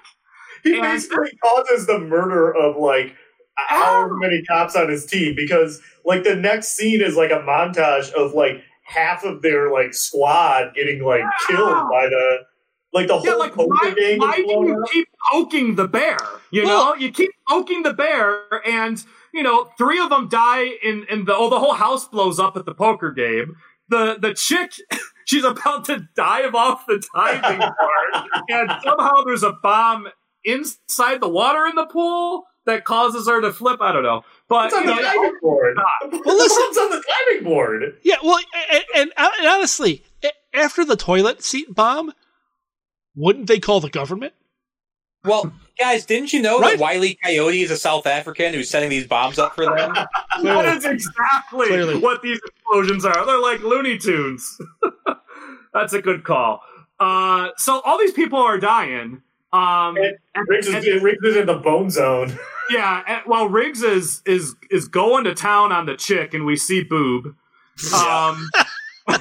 He 0.64 0.74
And- 0.74 0.82
basically 0.84 1.32
causes 1.44 1.88
the 1.88 2.00
murder 2.00 2.54
of 2.56 2.78
like 2.78 3.16
however 3.58 4.16
many 4.16 4.44
cops 4.44 4.76
on 4.76 4.90
his 4.90 5.06
team 5.06 5.36
because 5.36 5.82
like 6.06 6.24
the 6.24 6.36
next 6.36 6.70
scene 6.70 7.02
is 7.02 7.16
like 7.16 7.32
a 7.32 7.40
montage 7.40 8.12
of 8.14 8.34
like 8.34 8.64
half 8.92 9.24
of 9.24 9.42
their 9.42 9.72
like 9.72 9.94
squad 9.94 10.74
getting 10.76 11.04
like 11.04 11.24
killed 11.48 11.90
by 11.90 12.08
the 12.10 12.38
like 12.94 13.08
the 13.08 13.20
Yeah, 13.24 13.32
whole 13.32 13.40
like 13.40 13.54
poker 13.54 13.70
why, 13.70 13.94
game. 13.98 14.20
why 14.20 14.36
do 14.36 14.44
you 14.44 14.82
up. 14.84 14.90
keep 14.92 15.08
poking 15.32 15.76
the 15.76 15.88
bear? 15.88 16.18
You 16.52 16.66
know, 16.66 16.94
you 16.96 17.12
keep 17.12 17.32
poking 17.48 17.84
the 17.84 17.94
bear, 17.94 18.44
and 18.68 19.04
you 19.34 19.44
know, 19.44 19.70
three 19.78 20.00
of 20.00 20.10
them 20.10 20.28
die 20.28 20.64
in 20.84 21.06
in 21.10 21.26
the 21.26 21.34
oh, 21.36 21.50
the 21.50 21.60
whole 21.60 21.74
house 21.74 22.08
blows 22.08 22.40
up 22.40 22.58
at 22.58 22.66
the 22.66 22.74
poker 22.74 23.12
game. 23.12 23.56
The 23.88 24.18
the 24.20 24.34
chick, 24.34 24.74
she's 25.26 25.46
about 25.46 25.86
to 25.86 26.08
dive 26.16 26.54
off 26.54 26.86
the 26.86 27.02
diving 27.16 27.60
board, 27.60 28.30
and 28.50 28.72
somehow 28.84 29.24
there's 29.26 29.44
a 29.44 29.54
bomb 29.64 30.08
inside 30.44 31.22
the 31.22 31.30
water 31.30 31.66
in 31.68 31.76
the 31.76 31.86
pool 31.86 32.44
that 32.66 32.86
causes 32.86 33.28
her 33.28 33.42
to 33.42 33.52
flip. 33.52 33.82
I 33.82 33.92
don't 33.92 34.04
know, 34.04 34.24
but 34.48 34.66
It's 34.68 34.76
on 34.76 34.84
you 34.84 34.90
the 34.90 34.96
know, 34.96 35.02
diving 35.02 35.38
board. 35.42 35.78
Well, 36.26 36.38
listen- 36.38 36.64
It's 36.70 36.78
on 36.78 36.90
the 36.92 37.04
diving 37.28 37.44
board. 37.44 37.98
Yeah, 38.04 38.16
well, 38.24 38.38
and, 38.72 38.84
and, 38.96 39.12
and 39.18 39.48
honestly, 39.48 40.04
after 40.54 40.84
the 40.86 40.96
toilet 40.96 41.44
seat 41.44 41.74
bomb, 41.74 42.12
wouldn't 43.16 43.48
they 43.48 43.60
call 43.60 43.80
the 43.80 43.90
government? 43.90 44.34
Well, 45.24 45.54
guys, 45.78 46.06
didn't 46.06 46.34
you 46.34 46.42
know 46.42 46.60
Right. 46.60 46.78
that 46.78 46.82
Wiley 46.82 47.18
Coyote 47.24 47.62
is 47.62 47.70
a 47.70 47.78
South 47.78 48.08
African 48.08 48.54
who's 48.54 48.70
setting 48.72 48.90
these 48.90 49.06
bombs 49.06 49.38
up 49.38 49.54
for 49.56 49.66
them? 49.66 49.94
that 50.44 50.66
is 50.78 50.84
exactly 50.86 51.68
Clearly. 51.68 52.00
what 52.00 52.22
these 52.24 52.40
explosions 52.44 53.06
are. 53.06 53.26
They're 53.26 53.40
like 53.40 53.62
Looney 53.62 53.98
Tunes. 54.00 54.58
That's 55.74 55.94
a 55.94 56.02
good 56.02 56.24
call. 56.24 56.62
Uh, 57.00 57.50
so 57.58 57.82
all 57.82 57.98
these 58.00 58.14
people 58.14 58.40
are 58.40 58.58
dying, 58.58 59.22
Um, 59.54 59.98
And 59.98 60.18
and- 60.36 60.48
Riggs 60.48 60.68
is, 60.68 60.74
and- 60.88 61.04
Riggs 61.04 61.24
is 61.24 61.36
in 61.36 61.46
the 61.46 61.56
bone 61.56 61.90
zone. 61.90 62.38
yeah, 62.70 63.04
and, 63.08 63.22
while 63.26 63.48
Riggs 63.50 63.82
is 63.84 64.22
is 64.26 64.56
is 64.70 64.88
going 64.88 65.24
to 65.26 65.36
town 65.36 65.72
on 65.72 65.86
the 65.86 65.96
chick, 65.96 66.34
and 66.34 66.46
we 66.46 66.56
see 66.56 66.84
boob. 66.84 67.36
Um, 67.94 68.50
God, 69.08 69.20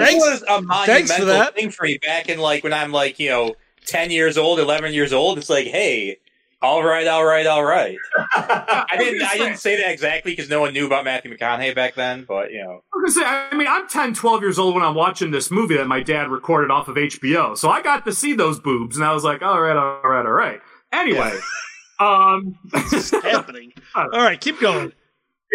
That 0.00 0.12
was 0.14 0.42
a 0.48 0.62
thanks 0.86 1.10
for 1.12 1.22
monumental 1.24 1.26
that. 1.26 1.54
thing 1.54 1.70
for 1.70 1.84
me 1.84 1.98
back 1.98 2.28
in 2.28 2.38
like 2.38 2.64
when 2.64 2.72
I'm 2.72 2.92
like, 2.92 3.18
you 3.18 3.28
know, 3.30 3.54
10 3.86 4.10
years 4.10 4.38
old, 4.38 4.58
11 4.58 4.92
years 4.92 5.12
old. 5.12 5.38
It's 5.38 5.50
like, 5.50 5.66
hey, 5.66 6.18
all 6.62 6.84
right, 6.84 7.06
all 7.06 7.24
right, 7.24 7.46
all 7.46 7.64
right. 7.64 7.96
I 8.36 8.96
didn't 8.98 9.22
I 9.22 9.36
didn't 9.38 9.58
say 9.58 9.76
that 9.76 9.90
exactly 9.90 10.32
because 10.32 10.50
no 10.50 10.60
one 10.60 10.72
knew 10.72 10.86
about 10.86 11.04
Matthew 11.04 11.34
McConaughey 11.34 11.74
back 11.74 11.94
then, 11.94 12.24
but 12.28 12.52
you 12.52 12.62
know. 12.62 12.82
I 12.92 12.98
was 12.98 13.14
gonna 13.14 13.26
say, 13.26 13.30
I 13.52 13.56
mean, 13.56 13.66
I'm 13.68 13.88
10, 13.88 14.14
12 14.14 14.42
years 14.42 14.58
old 14.58 14.74
when 14.74 14.84
I'm 14.84 14.94
watching 14.94 15.30
this 15.30 15.50
movie 15.50 15.76
that 15.76 15.86
my 15.86 16.02
dad 16.02 16.28
recorded 16.28 16.70
off 16.70 16.88
of 16.88 16.96
HBO. 16.96 17.56
So 17.56 17.70
I 17.70 17.80
got 17.82 18.04
to 18.04 18.12
see 18.12 18.34
those 18.34 18.60
boobs, 18.60 18.96
and 18.96 19.04
I 19.04 19.12
was 19.12 19.24
like, 19.24 19.42
all 19.42 19.60
right, 19.60 19.76
all 19.76 20.02
right, 20.02 20.26
all 20.26 20.32
right. 20.32 20.60
Anyway, 20.92 21.32
um, 22.00 22.58
What's 22.70 23.10
happening? 23.10 23.72
All 23.94 24.08
right, 24.08 24.40
keep 24.40 24.60
going. 24.60 24.92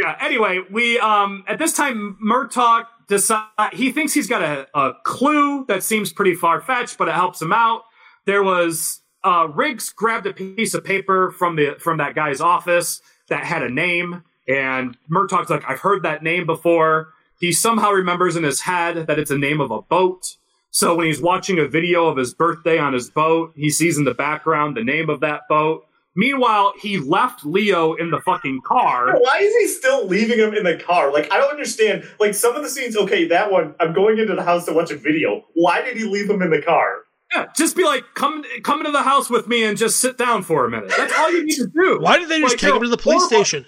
yeah. 0.01 0.15
Anyway, 0.21 0.59
we 0.71 0.99
um 0.99 1.43
at 1.47 1.57
this 1.57 1.73
time 1.73 2.17
Murtaugh 2.23 2.85
decide 3.07 3.47
he 3.73 3.91
thinks 3.91 4.13
he's 4.13 4.27
got 4.27 4.41
a, 4.41 4.67
a 4.77 4.93
clue 5.03 5.65
that 5.65 5.83
seems 5.83 6.13
pretty 6.13 6.35
far 6.35 6.61
fetched, 6.61 6.97
but 6.97 7.07
it 7.07 7.13
helps 7.13 7.41
him 7.41 7.51
out. 7.51 7.81
There 8.25 8.43
was 8.43 9.01
uh 9.25 9.47
Riggs 9.47 9.89
grabbed 9.89 10.27
a 10.27 10.33
piece 10.33 10.73
of 10.73 10.83
paper 10.83 11.31
from 11.31 11.55
the 11.55 11.75
from 11.79 11.97
that 11.97 12.15
guy's 12.15 12.39
office 12.39 13.01
that 13.27 13.43
had 13.43 13.63
a 13.63 13.69
name, 13.69 14.23
and 14.47 14.97
Murtaugh's 15.09 15.49
like, 15.49 15.63
I've 15.67 15.79
heard 15.79 16.03
that 16.03 16.23
name 16.23 16.45
before. 16.45 17.09
He 17.39 17.51
somehow 17.51 17.91
remembers 17.91 18.35
in 18.35 18.43
his 18.43 18.61
head 18.61 19.07
that 19.07 19.19
it's 19.19 19.31
a 19.31 19.37
name 19.37 19.59
of 19.59 19.71
a 19.71 19.81
boat. 19.81 20.37
So 20.71 20.95
when 20.95 21.07
he's 21.07 21.21
watching 21.21 21.57
a 21.57 21.67
video 21.67 22.07
of 22.07 22.17
his 22.17 22.33
birthday 22.33 22.77
on 22.77 22.93
his 22.93 23.09
boat, 23.09 23.53
he 23.55 23.69
sees 23.69 23.97
in 23.97 24.03
the 24.03 24.13
background 24.13 24.75
the 24.75 24.83
name 24.83 25.09
of 25.09 25.21
that 25.21 25.41
boat. 25.47 25.85
Meanwhile, 26.17 26.73
he 26.81 26.97
left 26.97 27.45
Leo 27.45 27.93
in 27.93 28.09
the 28.09 28.21
fucking 28.21 28.61
car. 28.65 29.17
Why 29.19 29.39
is 29.41 29.53
he 29.55 29.67
still 29.67 30.05
leaving 30.05 30.39
him 30.39 30.53
in 30.53 30.63
the 30.63 30.77
car? 30.77 31.11
Like, 31.11 31.31
I 31.31 31.37
don't 31.37 31.51
understand. 31.51 32.05
Like, 32.19 32.33
some 32.33 32.55
of 32.55 32.63
the 32.63 32.69
scenes, 32.69 32.95
okay, 32.95 33.27
that 33.27 33.51
one, 33.51 33.75
I'm 33.79 33.93
going 33.93 34.17
into 34.17 34.35
the 34.35 34.43
house 34.43 34.65
to 34.65 34.73
watch 34.73 34.91
a 34.91 34.97
video. 34.97 35.45
Why 35.53 35.81
did 35.81 35.97
he 35.97 36.03
leave 36.05 36.29
him 36.29 36.41
in 36.41 36.49
the 36.49 36.61
car? 36.61 37.04
Yeah, 37.35 37.45
just 37.55 37.75
be 37.75 37.83
like, 37.83 38.03
come 38.13 38.43
come 38.63 38.79
into 38.79 38.91
the 38.91 39.03
house 39.03 39.29
with 39.29 39.47
me 39.47 39.63
and 39.63 39.77
just 39.77 39.99
sit 39.99 40.17
down 40.17 40.43
for 40.43 40.65
a 40.65 40.69
minute. 40.69 40.91
That's 40.95 41.13
all 41.17 41.31
you 41.31 41.45
need 41.45 41.55
to 41.55 41.67
do. 41.67 41.99
Why 41.99 42.17
did 42.17 42.29
they 42.29 42.39
just 42.39 42.53
Like, 42.53 42.59
take 42.61 42.69
yo, 42.69 42.75
him 42.77 42.83
to 42.83 42.89
the 42.89 42.97
police 42.97 43.23
or- 43.23 43.27
station? 43.27 43.65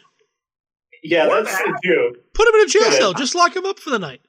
Yeah, 1.03 1.27
Or 1.27 1.43
that's 1.43 1.55
true. 1.83 2.15
Put 2.33 2.47
him 2.47 2.55
in 2.55 2.61
a 2.61 2.65
jail 2.69 2.91
cell. 2.91 3.13
Just 3.13 3.35
lock 3.35 3.55
him 3.55 3.65
up 3.65 3.79
for 3.79 3.89
the 3.91 3.99
night. 3.99 4.21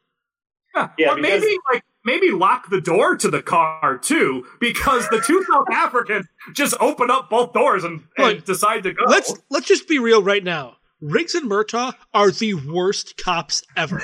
Yeah, 0.75 0.89
Yeah, 0.99 1.11
or 1.13 1.17
because- 1.17 1.41
maybe 1.43 1.57
like 1.73 1.83
maybe 2.05 2.31
lock 2.31 2.69
the 2.71 2.81
door 2.81 3.17
to 3.17 3.29
the 3.31 3.43
car 3.43 3.99
too, 3.99 4.47
because 4.61 5.09
the 5.09 5.21
two 5.21 5.45
South 5.51 5.67
Africans 5.73 6.27
just 6.55 6.75
open 6.81 7.11
up 7.11 7.31
both 7.31 7.53
doors 7.53 7.85
and, 7.85 8.05
and 8.17 8.27
Look, 8.37 8.45
decide 8.45 8.83
to 8.85 8.93
go. 8.93 9.03
Let's 9.07 9.35
let's 9.51 9.67
just 9.67 9.87
be 9.89 9.99
real 9.99 10.23
right 10.23 10.43
now. 10.45 10.77
Riggs 11.01 11.35
and 11.35 11.49
Murtaugh 11.49 11.95
are 12.13 12.31
the 12.31 12.55
worst 12.55 13.17
cops 13.23 13.63
ever. 13.77 14.03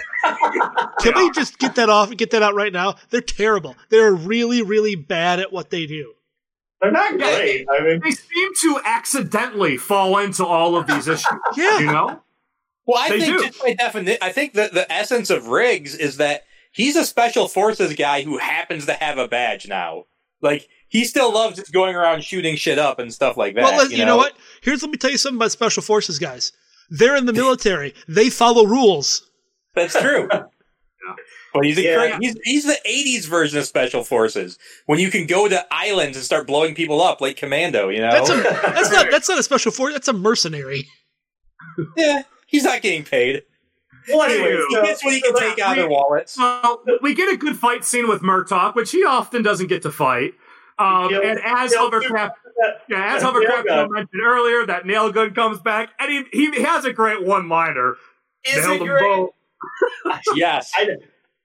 Can 1.00 1.12
we 1.16 1.30
just 1.32 1.58
get 1.58 1.74
that 1.74 1.90
off? 1.90 2.08
And 2.10 2.18
get 2.18 2.30
that 2.30 2.42
out 2.42 2.54
right 2.54 2.72
now. 2.72 2.94
They're 3.10 3.20
terrible. 3.20 3.76
They're 3.90 4.12
really, 4.14 4.62
really 4.62 4.94
bad 4.94 5.40
at 5.40 5.52
what 5.52 5.70
they 5.70 5.86
do. 5.86 6.12
They're 6.80 6.92
not 6.92 7.18
great. 7.18 7.66
I 7.70 7.82
mean, 7.82 8.00
they 8.00 8.10
seem 8.10 8.50
to 8.62 8.80
accidentally 8.84 9.76
fall 9.76 10.18
into 10.18 10.44
all 10.44 10.76
of 10.76 10.86
these 10.86 11.08
issues. 11.08 11.24
Yeah. 11.56 11.78
You 11.78 11.86
know? 11.86 12.20
Well, 12.86 12.98
I 13.02 13.08
They 13.08 13.20
think 13.20 13.38
do. 13.38 13.46
just 13.46 13.62
by 13.62 13.72
definition, 13.72 14.18
I 14.20 14.30
think 14.32 14.52
that 14.54 14.74
the 14.74 14.90
essence 14.92 15.30
of 15.30 15.48
Riggs 15.48 15.94
is 15.94 16.18
that 16.18 16.42
he's 16.72 16.96
a 16.96 17.04
special 17.06 17.48
forces 17.48 17.94
guy 17.94 18.22
who 18.22 18.36
happens 18.38 18.84
to 18.86 18.92
have 18.92 19.16
a 19.18 19.26
badge 19.26 19.66
now. 19.66 20.04
Like 20.42 20.68
he 20.88 21.04
still 21.06 21.32
loves 21.32 21.58
going 21.70 21.96
around 21.96 22.22
shooting 22.24 22.56
shit 22.56 22.78
up 22.78 22.98
and 22.98 23.12
stuff 23.14 23.36
like 23.38 23.54
that. 23.54 23.64
well, 23.64 23.78
let- 23.78 23.90
you, 23.90 23.98
you 23.98 24.04
know 24.04 24.18
what? 24.18 24.36
Here's 24.60 24.82
let 24.82 24.90
me 24.90 24.98
tell 24.98 25.10
you 25.10 25.16
something 25.18 25.38
about 25.38 25.52
special 25.52 25.82
forces 25.82 26.18
guys. 26.18 26.52
They're 26.90 27.16
in 27.16 27.26
the 27.26 27.32
military. 27.32 27.94
they 28.08 28.30
follow 28.30 28.64
rules. 28.66 29.30
That's 29.74 29.98
true. 29.98 30.28
But 31.52 31.66
he's 31.66 31.78
a 31.78 31.82
Yeah. 31.82 32.08
cra- 32.08 32.18
he's 32.20 32.36
he's 32.44 32.64
the 32.64 32.76
'80s 32.88 33.28
version 33.28 33.58
of 33.60 33.64
special 33.64 34.02
forces 34.02 34.58
when 34.86 34.98
you 34.98 35.08
can 35.10 35.24
go 35.26 35.46
to 35.48 35.64
islands 35.70 36.16
and 36.16 36.24
start 36.26 36.48
blowing 36.48 36.74
people 36.74 37.00
up 37.00 37.20
like 37.20 37.36
Commando. 37.36 37.90
You 37.90 38.00
know, 38.00 38.10
That's 38.10 38.30
a 38.30 38.36
that's 38.42 38.90
not 38.90 39.06
that's 39.12 39.28
not 39.28 39.38
a 39.38 39.42
special 39.44 39.70
force. 39.70 39.92
That's 39.92 40.08
a 40.08 40.12
mercenary. 40.12 40.88
yeah, 41.96 42.22
he's 42.48 42.64
not 42.64 42.82
getting 42.82 43.04
paid. 43.04 43.42
well, 44.08 44.22
anyway, 44.22 44.48
Ew. 44.50 44.66
He 44.70 44.74
gets 44.86 45.04
what 45.04 45.14
he 45.14 45.20
so 45.20 45.26
can 45.26 45.34
that- 45.34 45.40
take 45.56 45.64
out 45.64 45.72
of 45.78 45.82
their 45.82 45.88
wallets. 45.88 46.32
So 46.32 46.82
we 47.02 47.14
get 47.14 47.32
a 47.32 47.36
good 47.36 47.56
fight 47.56 47.84
scene 47.84 48.08
with 48.08 48.22
Murtaugh, 48.22 48.74
which 48.74 48.90
he 48.90 49.04
often 49.04 49.42
doesn't 49.42 49.68
get 49.68 49.82
to 49.82 49.92
fight. 49.92 50.32
Um, 50.80 51.08
Kills- 51.10 51.22
and 51.24 51.38
as 51.44 51.72
kills 51.72 51.92
Hovercraft, 51.92 52.32
yeah, 52.88 53.14
as 53.16 53.22
Yeah, 53.22 53.30
Hovercraft 53.30 53.90
mentioned 53.90 54.22
earlier, 54.24 54.66
that 54.66 54.86
nail 54.86 55.10
gun 55.12 55.34
comes 55.34 55.60
back, 55.60 55.90
and 55.98 56.10
he 56.10 56.24
he 56.52 56.62
has 56.62 56.84
a 56.84 56.92
great 56.92 57.24
one-liner. 57.24 57.96
Is 58.44 58.56
Nailed 58.56 58.74
it 58.74 58.78
them 58.80 58.88
great? 58.88 59.00
both. 59.00 59.30
Yes, 60.34 60.70
I, 60.76 60.88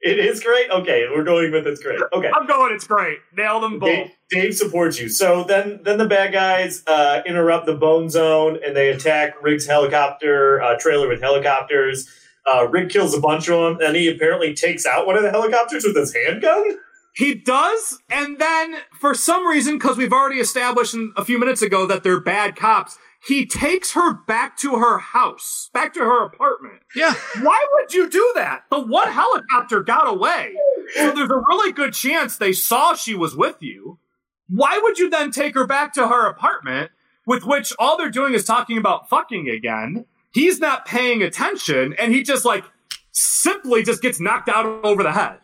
it 0.02 0.20
is 0.20 0.42
great. 0.42 0.70
Okay, 0.70 1.08
we're 1.10 1.24
going 1.24 1.52
with 1.52 1.68
it's 1.68 1.82
great. 1.82 2.00
Okay. 2.14 2.30
I'm 2.34 2.48
going. 2.48 2.74
It's 2.74 2.88
great. 2.88 3.20
Nailed 3.36 3.64
them 3.64 3.80
both. 3.80 3.90
Dave, 3.90 4.12
Dave 4.30 4.56
supports 4.56 5.00
you. 5.00 5.10
So 5.10 5.44
then, 5.44 5.82
then 5.84 5.98
the 5.98 6.08
bad 6.08 6.32
guys 6.32 6.84
uh, 6.88 7.22
interrupt 7.26 7.66
the 7.66 7.76
bone 7.76 8.10
zone 8.10 8.60
and 8.66 8.76
they 8.76 8.90
attack 8.90 9.42
Riggs' 9.42 9.66
helicopter 9.68 10.62
uh, 10.62 10.78
trailer 10.80 11.08
with 11.08 11.22
helicopters. 11.22 12.10
Uh, 12.46 12.68
Rig 12.68 12.90
kills 12.90 13.14
a 13.14 13.20
bunch 13.20 13.50
of 13.50 13.78
them, 13.78 13.86
and 13.86 13.96
he 13.96 14.08
apparently 14.08 14.54
takes 14.54 14.86
out 14.86 15.06
one 15.06 15.18
of 15.18 15.24
the 15.24 15.30
helicopters 15.30 15.84
with 15.84 15.96
his 15.96 16.14
handgun. 16.16 16.78
He 17.20 17.36
does, 17.36 18.02
and 18.10 18.40
then 18.40 18.76
for 18.98 19.14
some 19.14 19.46
reason, 19.46 19.78
because 19.78 19.98
we've 19.98 20.14
already 20.14 20.40
established 20.40 20.96
a 21.18 21.26
few 21.26 21.38
minutes 21.38 21.62
ago 21.62 21.86
that 21.86 22.02
they're 22.02 22.22
bad 22.22 22.56
cops, 22.56 22.98
he 23.28 23.46
takes 23.46 23.92
her 23.92 24.14
back 24.14 24.56
to 24.60 24.78
her 24.78 25.00
house, 25.00 25.70
back 25.74 25.94
to 25.96 26.00
her 26.00 26.24
apartment. 26.24 26.80
Yeah. 26.96 27.14
Why 27.42 27.62
would 27.74 27.94
you 27.94 28.10
do 28.10 28.32
that? 28.36 28.62
The 28.72 28.80
one 28.80 29.12
helicopter 29.12 29.84
got 29.84 30.08
away, 30.08 30.54
so 30.96 31.12
there's 31.14 31.30
a 31.30 31.44
really 31.50 31.74
good 31.74 31.92
chance 31.92 32.38
they 32.38 32.54
saw 32.54 32.96
she 32.96 33.16
was 33.16 33.36
with 33.36 33.58
you. 33.60 34.00
Why 34.48 34.80
would 34.82 34.98
you 34.98 35.10
then 35.10 35.32
take 35.32 35.56
her 35.56 35.68
back 35.68 35.94
to 35.96 36.08
her 36.08 36.26
apartment, 36.26 36.90
with 37.26 37.44
which 37.44 37.74
all 37.78 37.98
they're 37.98 38.10
doing 38.10 38.34
is 38.34 38.46
talking 38.46 38.78
about 38.78 39.10
fucking 39.10 39.50
again? 39.50 40.06
He's 40.32 40.62
not 40.62 40.86
paying 40.86 41.22
attention, 41.22 41.96
and 42.00 42.14
he 42.14 42.24
just 42.24 42.46
like 42.46 42.64
simply 43.12 43.84
just 43.84 44.02
gets 44.02 44.22
knocked 44.22 44.48
out 44.48 44.66
over 44.86 45.04
the 45.04 45.12
head. 45.12 45.40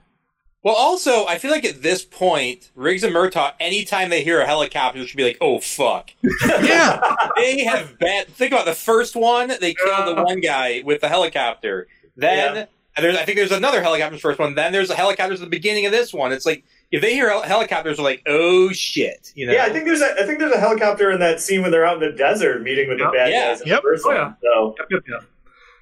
Well, 0.65 0.73
also, 0.75 1.27
I 1.27 1.37
feel 1.37 1.51
like 1.51 1.63
at 1.63 1.83
this 1.83 2.03
point, 2.03 2.71
Riggs 2.73 3.03
and 3.03 3.13
Murtaugh, 3.13 3.53
anytime 3.59 4.09
they 4.09 4.23
hear 4.23 4.41
a 4.41 4.47
helicopter, 4.47 5.05
should 5.05 5.15
be 5.15 5.23
like, 5.23 5.37
"Oh 5.39 5.59
fuck!" 5.59 6.09
Yeah. 6.43 6.99
they 7.37 7.63
have 7.65 7.99
bad. 7.99 8.27
Think 8.29 8.51
about 8.51 8.65
the 8.65 8.73
first 8.73 9.15
one; 9.15 9.49
they 9.61 9.75
killed 9.75 10.17
the 10.17 10.23
one 10.23 10.39
guy 10.41 10.81
with 10.83 11.01
the 11.01 11.07
helicopter. 11.07 11.85
Then 12.17 12.55
Yeah. 12.55 12.65
there's, 12.99 13.15
I 13.15 13.25
think 13.25 13.37
there's 13.37 13.51
another 13.51 13.83
helicopter 13.83 14.13
in 14.13 14.17
the 14.17 14.21
first 14.21 14.39
one. 14.39 14.55
Then 14.55 14.73
there's 14.73 14.89
a 14.89 14.95
helicopter 14.95 15.35
at 15.35 15.39
the 15.39 15.45
beginning 15.45 15.85
of 15.85 15.91
this 15.91 16.11
one. 16.11 16.31
It's 16.31 16.47
like 16.47 16.63
if 16.91 16.99
they 16.99 17.13
hear 17.13 17.29
hel- 17.29 17.43
helicopters, 17.43 17.97
they're 17.97 18.03
like, 18.03 18.23
"Oh 18.25 18.71
shit!" 18.71 19.33
You 19.35 19.45
know? 19.45 19.53
Yeah, 19.53 19.65
I 19.65 19.69
think 19.69 19.85
there's 19.85 20.01
a 20.01 20.13
I 20.19 20.25
think 20.25 20.39
there's 20.39 20.51
a 20.55 20.59
helicopter 20.59 21.11
in 21.11 21.19
that 21.19 21.39
scene 21.41 21.61
when 21.61 21.69
they're 21.69 21.85
out 21.85 22.01
in 22.01 22.09
the 22.09 22.17
desert 22.17 22.63
meeting 22.63 22.89
with 22.89 22.97
Yep. 22.97 23.11
the 23.11 23.15
bad 23.15 23.29
Yeah. 23.29 23.49
guys 23.49 23.61
in 23.61 23.67
Yep. 23.67 23.77
the 23.77 23.81
first 23.83 24.05
Oh, 24.05 24.09
one. 24.09 24.17
yeah. 24.17 24.33
So 24.41 24.75
Yep, 24.79 24.87
yep, 24.89 25.01
yep. 25.09 25.23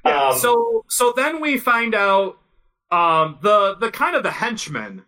Yeah. 0.05 0.27
Um, 0.27 0.37
so 0.37 0.83
so 0.89 1.13
then 1.15 1.39
we 1.39 1.57
find 1.57 1.95
out 1.95 2.37
um, 2.91 3.39
the 3.41 3.75
the 3.79 3.91
kind 3.91 4.15
of 4.15 4.23
the 4.23 4.31
henchman 4.31 5.03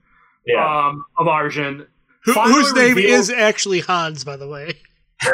yeah. 0.46 0.88
um, 0.88 1.06
of 1.18 1.28
Arjen. 1.28 1.88
Who, 2.24 2.34
whose 2.34 2.74
name 2.74 2.96
reveals- 2.96 3.30
is 3.30 3.36
actually 3.36 3.82
Hans, 3.82 4.24
by 4.24 4.38
the 4.38 4.48
way. 4.48 4.80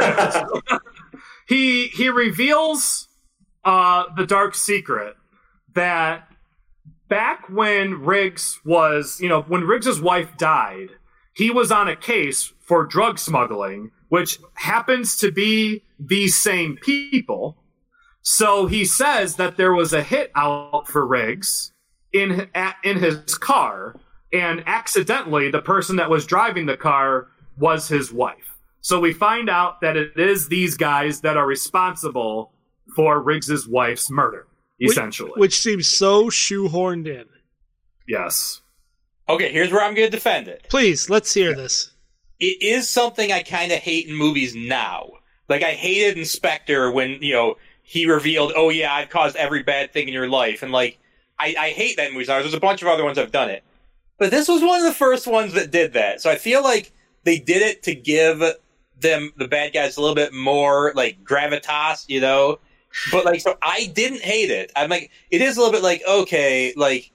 he 1.47 1.87
he 1.87 2.09
reveals 2.09 3.07
uh, 3.63 4.05
the 4.15 4.25
dark 4.25 4.55
secret 4.55 5.15
that 5.73 6.27
back 7.07 7.49
when 7.49 8.01
Riggs 8.01 8.59
was 8.65 9.19
you 9.21 9.29
know 9.29 9.41
when 9.43 9.63
Riggs's 9.63 10.01
wife 10.01 10.37
died, 10.37 10.89
he 11.33 11.49
was 11.49 11.71
on 11.71 11.87
a 11.87 11.95
case 11.95 12.53
for 12.59 12.85
drug 12.85 13.19
smuggling, 13.19 13.91
which 14.09 14.39
happens 14.55 15.15
to 15.17 15.31
be 15.31 15.83
these 15.99 16.41
same 16.41 16.77
people. 16.81 17.57
So 18.23 18.67
he 18.67 18.85
says 18.85 19.37
that 19.37 19.57
there 19.57 19.73
was 19.73 19.93
a 19.93 20.03
hit 20.03 20.31
out 20.35 20.87
for 20.87 21.05
Riggs 21.05 21.71
in 22.13 22.49
at, 22.53 22.75
in 22.83 22.97
his 22.97 23.35
car, 23.35 23.95
and 24.33 24.63
accidentally 24.67 25.49
the 25.51 25.61
person 25.61 25.95
that 25.97 26.09
was 26.09 26.25
driving 26.25 26.65
the 26.65 26.77
car 26.77 27.27
was 27.57 27.87
his 27.87 28.11
wife. 28.11 28.57
So 28.81 28.99
we 28.99 29.13
find 29.13 29.49
out 29.49 29.81
that 29.81 29.95
it 29.95 30.17
is 30.17 30.47
these 30.47 30.75
guys 30.75 31.21
that 31.21 31.37
are 31.37 31.45
responsible 31.45 32.51
for 32.95 33.21
Riggs's 33.21 33.67
wife's 33.67 34.09
murder, 34.09 34.47
Which- 34.79 34.91
essentially. 34.91 35.31
Which 35.35 35.59
seems 35.61 35.87
so 35.89 36.25
shoehorned 36.25 37.07
in. 37.07 37.25
yes. 38.07 38.61
Okay, 39.29 39.51
here's 39.51 39.71
where 39.71 39.81
I'm 39.81 39.93
going 39.93 40.07
to 40.07 40.11
defend 40.11 40.49
it. 40.49 40.65
Please, 40.69 41.09
let's 41.09 41.33
hear 41.33 41.55
this. 41.55 41.91
It 42.39 42.61
is 42.61 42.89
something 42.89 43.31
I 43.31 43.43
kind 43.43 43.71
of 43.71 43.77
hate 43.77 44.07
in 44.07 44.15
movies 44.15 44.55
now. 44.55 45.11
Like 45.47 45.63
I 45.63 45.71
hated 45.71 46.17
in 46.17 46.25
Spectre 46.25 46.91
when 46.91 47.21
you 47.21 47.33
know 47.33 47.55
he 47.83 48.07
revealed, 48.07 48.51
"Oh 48.55 48.69
yeah, 48.69 48.93
I've 48.93 49.09
caused 49.09 49.35
every 49.37 49.63
bad 49.63 49.93
thing 49.93 50.07
in 50.07 50.13
your 50.13 50.27
life," 50.27 50.63
and 50.63 50.71
like 50.71 50.97
I, 51.41 51.55
I 51.57 51.69
hate 51.71 51.97
that 51.97 52.13
now. 52.13 52.39
There's 52.39 52.53
a 52.53 52.59
bunch 52.59 52.83
of 52.83 52.87
other 52.87 53.03
ones 53.03 53.17
I've 53.17 53.31
done 53.31 53.49
it, 53.49 53.63
but 54.19 54.29
this 54.29 54.47
was 54.47 54.61
one 54.61 54.79
of 54.79 54.85
the 54.85 54.93
first 54.93 55.25
ones 55.25 55.53
that 55.53 55.71
did 55.71 55.93
that. 55.93 56.21
So 56.21 56.29
I 56.29 56.35
feel 56.35 56.63
like 56.63 56.91
they 57.23 57.39
did 57.39 57.63
it 57.63 57.81
to 57.83 57.95
give 57.95 58.43
them 58.99 59.33
the 59.37 59.47
bad 59.47 59.73
guys 59.73 59.97
a 59.97 60.01
little 60.01 60.15
bit 60.15 60.33
more 60.33 60.93
like 60.95 61.23
gravitas, 61.23 62.05
you 62.07 62.21
know. 62.21 62.59
But 63.11 63.25
like, 63.25 63.41
so 63.41 63.57
I 63.63 63.91
didn't 63.95 64.21
hate 64.21 64.51
it. 64.51 64.71
I'm 64.75 64.89
like, 64.89 65.09
it 65.31 65.41
is 65.41 65.57
a 65.57 65.59
little 65.59 65.73
bit 65.73 65.81
like 65.81 66.03
okay, 66.07 66.73
like, 66.77 67.11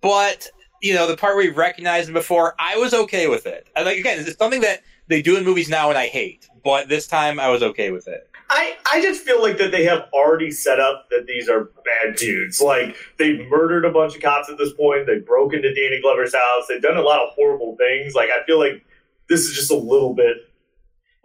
but 0.00 0.48
you 0.82 0.94
know, 0.94 1.06
the 1.06 1.16
part 1.16 1.36
where 1.36 1.46
we 1.46 1.52
recognized 1.52 2.12
before, 2.12 2.54
I 2.58 2.76
was 2.76 2.92
okay 2.92 3.28
with 3.28 3.46
it. 3.46 3.68
Like 3.76 3.98
again, 3.98 4.18
it's 4.18 4.36
something 4.36 4.62
that 4.62 4.82
they 5.06 5.22
do 5.22 5.36
in 5.36 5.44
movies 5.44 5.68
now, 5.68 5.90
and 5.90 5.98
I 5.98 6.06
hate. 6.06 6.48
But 6.64 6.88
this 6.88 7.06
time, 7.06 7.38
I 7.38 7.48
was 7.48 7.62
okay 7.62 7.92
with 7.92 8.08
it. 8.08 8.28
I, 8.50 8.76
I 8.90 9.02
just 9.02 9.22
feel 9.24 9.42
like 9.42 9.58
that 9.58 9.70
they 9.70 9.84
have 9.84 10.08
already 10.12 10.50
set 10.50 10.80
up 10.80 11.08
that 11.10 11.26
these 11.26 11.48
are 11.48 11.70
bad 11.84 12.16
dudes. 12.16 12.60
Like 12.60 12.96
they've 13.18 13.46
murdered 13.48 13.84
a 13.84 13.90
bunch 13.90 14.16
of 14.16 14.22
cops 14.22 14.48
at 14.48 14.56
this 14.58 14.72
point. 14.72 15.06
They 15.06 15.18
broke 15.18 15.52
into 15.52 15.72
Danny 15.74 16.00
Glover's 16.00 16.34
house. 16.34 16.64
They've 16.68 16.80
done 16.80 16.96
a 16.96 17.02
lot 17.02 17.20
of 17.20 17.30
horrible 17.34 17.76
things. 17.76 18.14
Like 18.14 18.30
I 18.30 18.44
feel 18.46 18.58
like 18.58 18.84
this 19.28 19.40
is 19.40 19.54
just 19.54 19.70
a 19.70 19.76
little 19.76 20.14
bit 20.14 20.36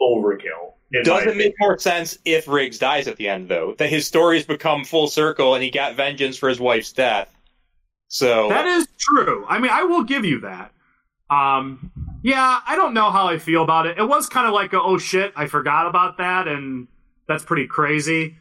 overkill. 0.02 0.74
in 0.92 1.00
my 1.00 1.04
Doesn't 1.04 1.38
make 1.38 1.54
more 1.60 1.78
sense 1.80 2.18
if 2.26 2.48
Riggs 2.48 2.78
dies 2.78 3.08
at 3.08 3.16
the 3.16 3.30
end, 3.30 3.48
though? 3.48 3.76
That 3.78 3.90
his 3.90 4.06
stories 4.06 4.46
become 4.46 4.84
full 4.84 5.08
circle 5.08 5.56
and 5.56 5.64
he 5.64 5.72
got 5.72 5.96
vengeance 5.96 6.38
for 6.38 6.50
his 6.50 6.60
wife's 6.60 6.92
death. 6.92 7.34
So 8.10 8.50
That 8.50 8.66
is 8.66 8.88
true. 9.00 9.46
I 9.48 9.60
mean, 9.60 9.72
I 9.72 9.84
will 9.84 10.04
give 10.04 10.26
you 10.26 10.42
that. 10.42 10.72
Um, 11.30 11.92
yeah, 12.22 12.60
I 12.68 12.76
don't 12.76 12.94
know 12.94 13.10
how 13.10 13.28
I 13.28 13.38
feel 13.38 13.64
about 13.64 13.88
it. 13.88 13.98
It 13.98 14.08
was 14.08 14.28
kind 14.28 14.46
of 14.46 14.54
like, 14.54 14.74
a, 14.74 14.82
oh 14.82 14.98
shit, 14.98 15.34
I 15.36 15.48
forgot 15.48 15.88
about 15.88 16.18
that, 16.18 16.48
and 16.48 16.88
that's 17.28 17.44
pretty 17.44 17.68
crazy. 17.68 18.36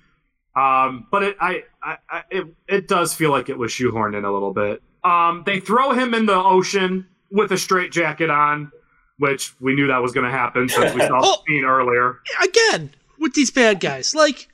Um, 0.55 1.07
but 1.11 1.23
it, 1.23 1.37
I, 1.41 1.65
I, 1.83 1.97
I, 2.11 2.23
it, 2.31 2.47
it 2.69 2.89
does 2.89 3.15
feel 3.15 3.31
like 3.31 3.49
it 3.49 3.57
was 3.57 3.73
shoehorned 3.73 4.17
in 4.17 4.25
a 4.25 4.33
little 4.33 4.53
bit. 4.53 4.83
Um, 5.03 5.43
they 5.47 5.61
throw 5.61 5.93
him 5.93 6.13
in 6.15 6.27
the 6.27 6.35
ocean 6.37 7.07
with 7.31 7.51
a 7.53 7.59
straight 7.59 7.91
jacket 7.91 8.29
on, 8.29 8.71
which 9.19 9.55
we 9.61 9.75
knew 9.75 9.87
that 9.87 10.03
was 10.03 10.13
going 10.13 10.27
to 10.27 10.31
happen 10.33 10.69
since 10.69 10.93
we 10.95 11.01
saw 11.01 11.09
the 11.21 11.27
Oh. 11.27 11.43
scene 11.49 11.65
earlier. 11.65 12.19
Again, 12.45 12.95
with 13.19 13.33
these 13.35 13.51
bad 13.51 13.81
guys, 13.81 14.15
like 14.15 14.49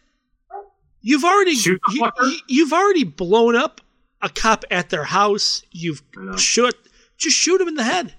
you've 1.01 1.25
already 1.25 1.53
you, 1.53 1.79
fucker? 1.81 2.31
you- 2.31 2.39
you've 2.49 2.73
already 2.73 3.05
blown 3.05 3.57
up 3.57 3.81
a 4.23 4.29
cop 4.29 4.65
at 4.71 4.91
their 4.91 5.05
house. 5.05 5.63
You've 5.73 6.03
I 6.17 6.25
know. 6.27 6.37
shot 6.37 6.75
just 7.17 7.37
shoot 7.37 7.61
him 7.61 7.67
in 7.69 7.75
the 7.75 7.83
head. 7.85 8.15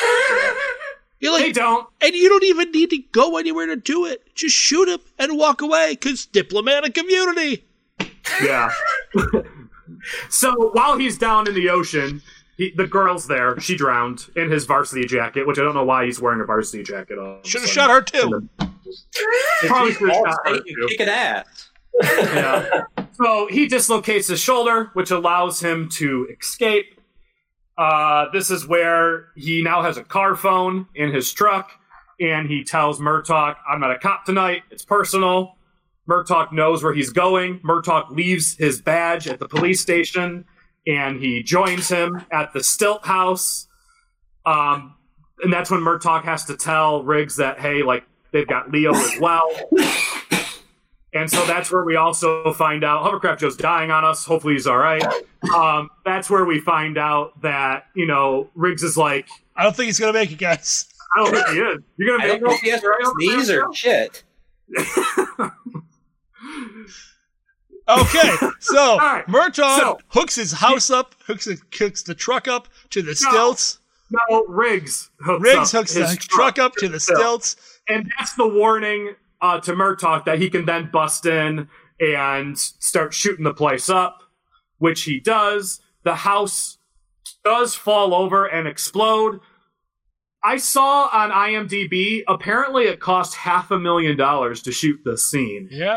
You're 1.20 1.36
They 1.38 1.44
like, 1.46 1.54
don't. 1.54 1.86
and 2.00 2.14
you 2.14 2.28
don't 2.30 2.44
even 2.44 2.70
need 2.72 2.90
to 2.90 2.98
go 3.12 3.36
anywhere 3.36 3.66
to 3.66 3.76
do 3.76 4.06
it. 4.06 4.22
Just 4.40 4.56
shoot 4.56 4.88
him 4.88 5.00
and 5.18 5.36
walk 5.36 5.60
away, 5.60 5.90
because 5.92 6.24
diplomatic 6.24 6.96
immunity. 6.96 7.66
Yeah. 8.42 8.70
so 10.30 10.70
while 10.72 10.96
he's 10.96 11.18
down 11.18 11.46
in 11.46 11.54
the 11.54 11.68
ocean, 11.68 12.22
he, 12.56 12.70
the 12.70 12.86
girl's 12.86 13.26
there. 13.26 13.60
She 13.60 13.76
drowned 13.76 14.30
in 14.36 14.50
his 14.50 14.64
varsity 14.64 15.04
jacket, 15.06 15.46
which 15.46 15.58
I 15.58 15.62
don't 15.62 15.74
know 15.74 15.84
why 15.84 16.06
he's 16.06 16.20
wearing 16.22 16.40
a 16.40 16.44
varsity 16.44 16.82
jacket. 16.82 17.18
on. 17.18 17.42
Should 17.44 17.60
have 17.60 17.70
shot 17.70 17.90
her 17.90 18.00
too. 18.00 18.48
Probably 19.66 19.92
should 19.92 20.08
have 20.08 20.16
shot 20.16 20.38
her, 20.44 20.54
Satan 20.54 20.74
too. 20.74 20.86
kicking 20.88 21.08
ass. 21.08 21.70
Yeah. 22.02 22.84
So 23.12 23.46
he 23.50 23.68
dislocates 23.68 24.28
his 24.28 24.40
shoulder, 24.40 24.88
which 24.94 25.10
allows 25.10 25.60
him 25.60 25.90
to 25.90 26.26
escape. 26.40 26.98
Uh, 27.76 28.30
this 28.32 28.50
is 28.50 28.66
where 28.66 29.26
he 29.36 29.62
now 29.62 29.82
has 29.82 29.98
a 29.98 30.04
car 30.04 30.34
phone 30.34 30.86
in 30.94 31.12
his 31.12 31.30
truck, 31.30 31.72
and 32.20 32.48
he 32.48 32.64
tells 32.64 33.00
Murtaugh, 33.00 33.56
"I'm 33.68 33.80
not 33.80 33.90
a 33.90 33.98
cop 33.98 34.24
tonight. 34.24 34.62
It's 34.70 34.84
personal." 34.84 35.56
Murtaugh 36.08 36.52
knows 36.52 36.82
where 36.82 36.92
he's 36.92 37.10
going. 37.10 37.60
Murtaugh 37.60 38.10
leaves 38.10 38.56
his 38.56 38.80
badge 38.80 39.28
at 39.28 39.38
the 39.38 39.48
police 39.48 39.80
station, 39.80 40.44
and 40.86 41.20
he 41.20 41.42
joins 41.42 41.88
him 41.88 42.24
at 42.32 42.52
the 42.52 42.62
Stilt 42.64 43.06
House. 43.06 43.68
Um, 44.44 44.94
and 45.42 45.52
that's 45.52 45.70
when 45.70 45.80
Murtaugh 45.80 46.22
has 46.24 46.44
to 46.46 46.56
tell 46.56 47.02
Riggs 47.02 47.36
that, 47.36 47.60
hey, 47.60 47.82
like 47.82 48.04
they've 48.32 48.46
got 48.46 48.70
Leo 48.70 48.92
as 48.94 49.20
well. 49.20 49.48
And 51.12 51.28
so 51.28 51.44
that's 51.44 51.72
where 51.72 51.84
we 51.84 51.96
also 51.96 52.52
find 52.52 52.84
out 52.84 53.02
Hovercraft 53.02 53.40
Joe's 53.40 53.56
dying 53.56 53.90
on 53.90 54.04
us. 54.04 54.24
Hopefully 54.24 54.54
he's 54.54 54.66
all 54.66 54.78
right. 54.78 55.04
Um, 55.54 55.90
that's 56.04 56.30
where 56.30 56.44
we 56.44 56.60
find 56.60 56.96
out 56.98 57.40
that 57.42 57.86
you 57.94 58.06
know 58.06 58.48
Riggs 58.54 58.82
is 58.82 58.96
like, 58.96 59.28
I 59.56 59.64
don't 59.64 59.74
think 59.74 59.86
he's 59.86 59.98
gonna 59.98 60.12
make 60.12 60.30
it, 60.30 60.38
guys. 60.38 60.86
I 61.16 61.24
don't 61.24 61.34
think 61.34 61.48
he 61.48 61.58
is. 61.58 61.78
You're 61.96 62.18
gonna 62.18 62.24
I 62.24 62.36
don't 62.38 62.42
know 62.42 62.50
if 62.52 62.60
he 62.60 62.70
has 62.70 62.82
Right, 62.82 63.12
sneeze 63.18 63.50
or 63.50 63.74
shit. 63.74 64.24
Okay, 67.88 68.30
so 68.60 68.96
right, 68.98 69.26
Murtaugh 69.26 69.78
so- 69.78 69.98
hooks 70.08 70.36
his 70.36 70.52
house 70.52 70.90
up, 70.90 71.14
hooks 71.26 71.46
the, 71.46 71.58
hooks 71.76 72.02
the 72.04 72.14
truck 72.14 72.46
up 72.46 72.68
to 72.90 73.02
the 73.02 73.08
No. 73.22 73.30
stilts. 73.30 73.78
No, 74.12 74.44
Riggs 74.46 75.10
hooks 75.20 75.42
Riggs 75.42 75.74
up 75.74 75.80
hooks 75.80 75.94
his 75.94 76.10
the 76.12 76.16
truck 76.16 76.58
up 76.58 76.74
to 76.76 76.88
the 76.88 77.00
stilts. 77.00 77.56
and 77.88 78.10
that's 78.18 78.34
the 78.34 78.46
warning 78.46 79.14
uh, 79.40 79.58
to 79.60 79.72
Murtaugh 79.72 80.24
that 80.24 80.38
he 80.38 80.50
can 80.50 80.66
then 80.66 80.88
bust 80.92 81.26
in 81.26 81.68
and 82.00 82.56
start 82.58 83.12
shooting 83.14 83.44
the 83.44 83.54
place 83.54 83.88
up, 83.88 84.22
which 84.78 85.02
he 85.04 85.18
does. 85.20 85.80
The 86.04 86.14
house 86.14 86.78
does 87.44 87.74
fall 87.74 88.14
over 88.14 88.46
and 88.46 88.66
explode. 88.68 89.40
I 90.42 90.56
saw 90.56 91.08
on 91.12 91.30
IMDb, 91.30 92.22
apparently 92.26 92.84
it 92.84 93.00
cost 93.00 93.34
half 93.36 93.70
a 93.70 93.78
million 93.78 94.16
dollars 94.16 94.62
to 94.62 94.72
shoot 94.72 95.00
this 95.04 95.24
scene. 95.24 95.68
Yeah. 95.70 95.96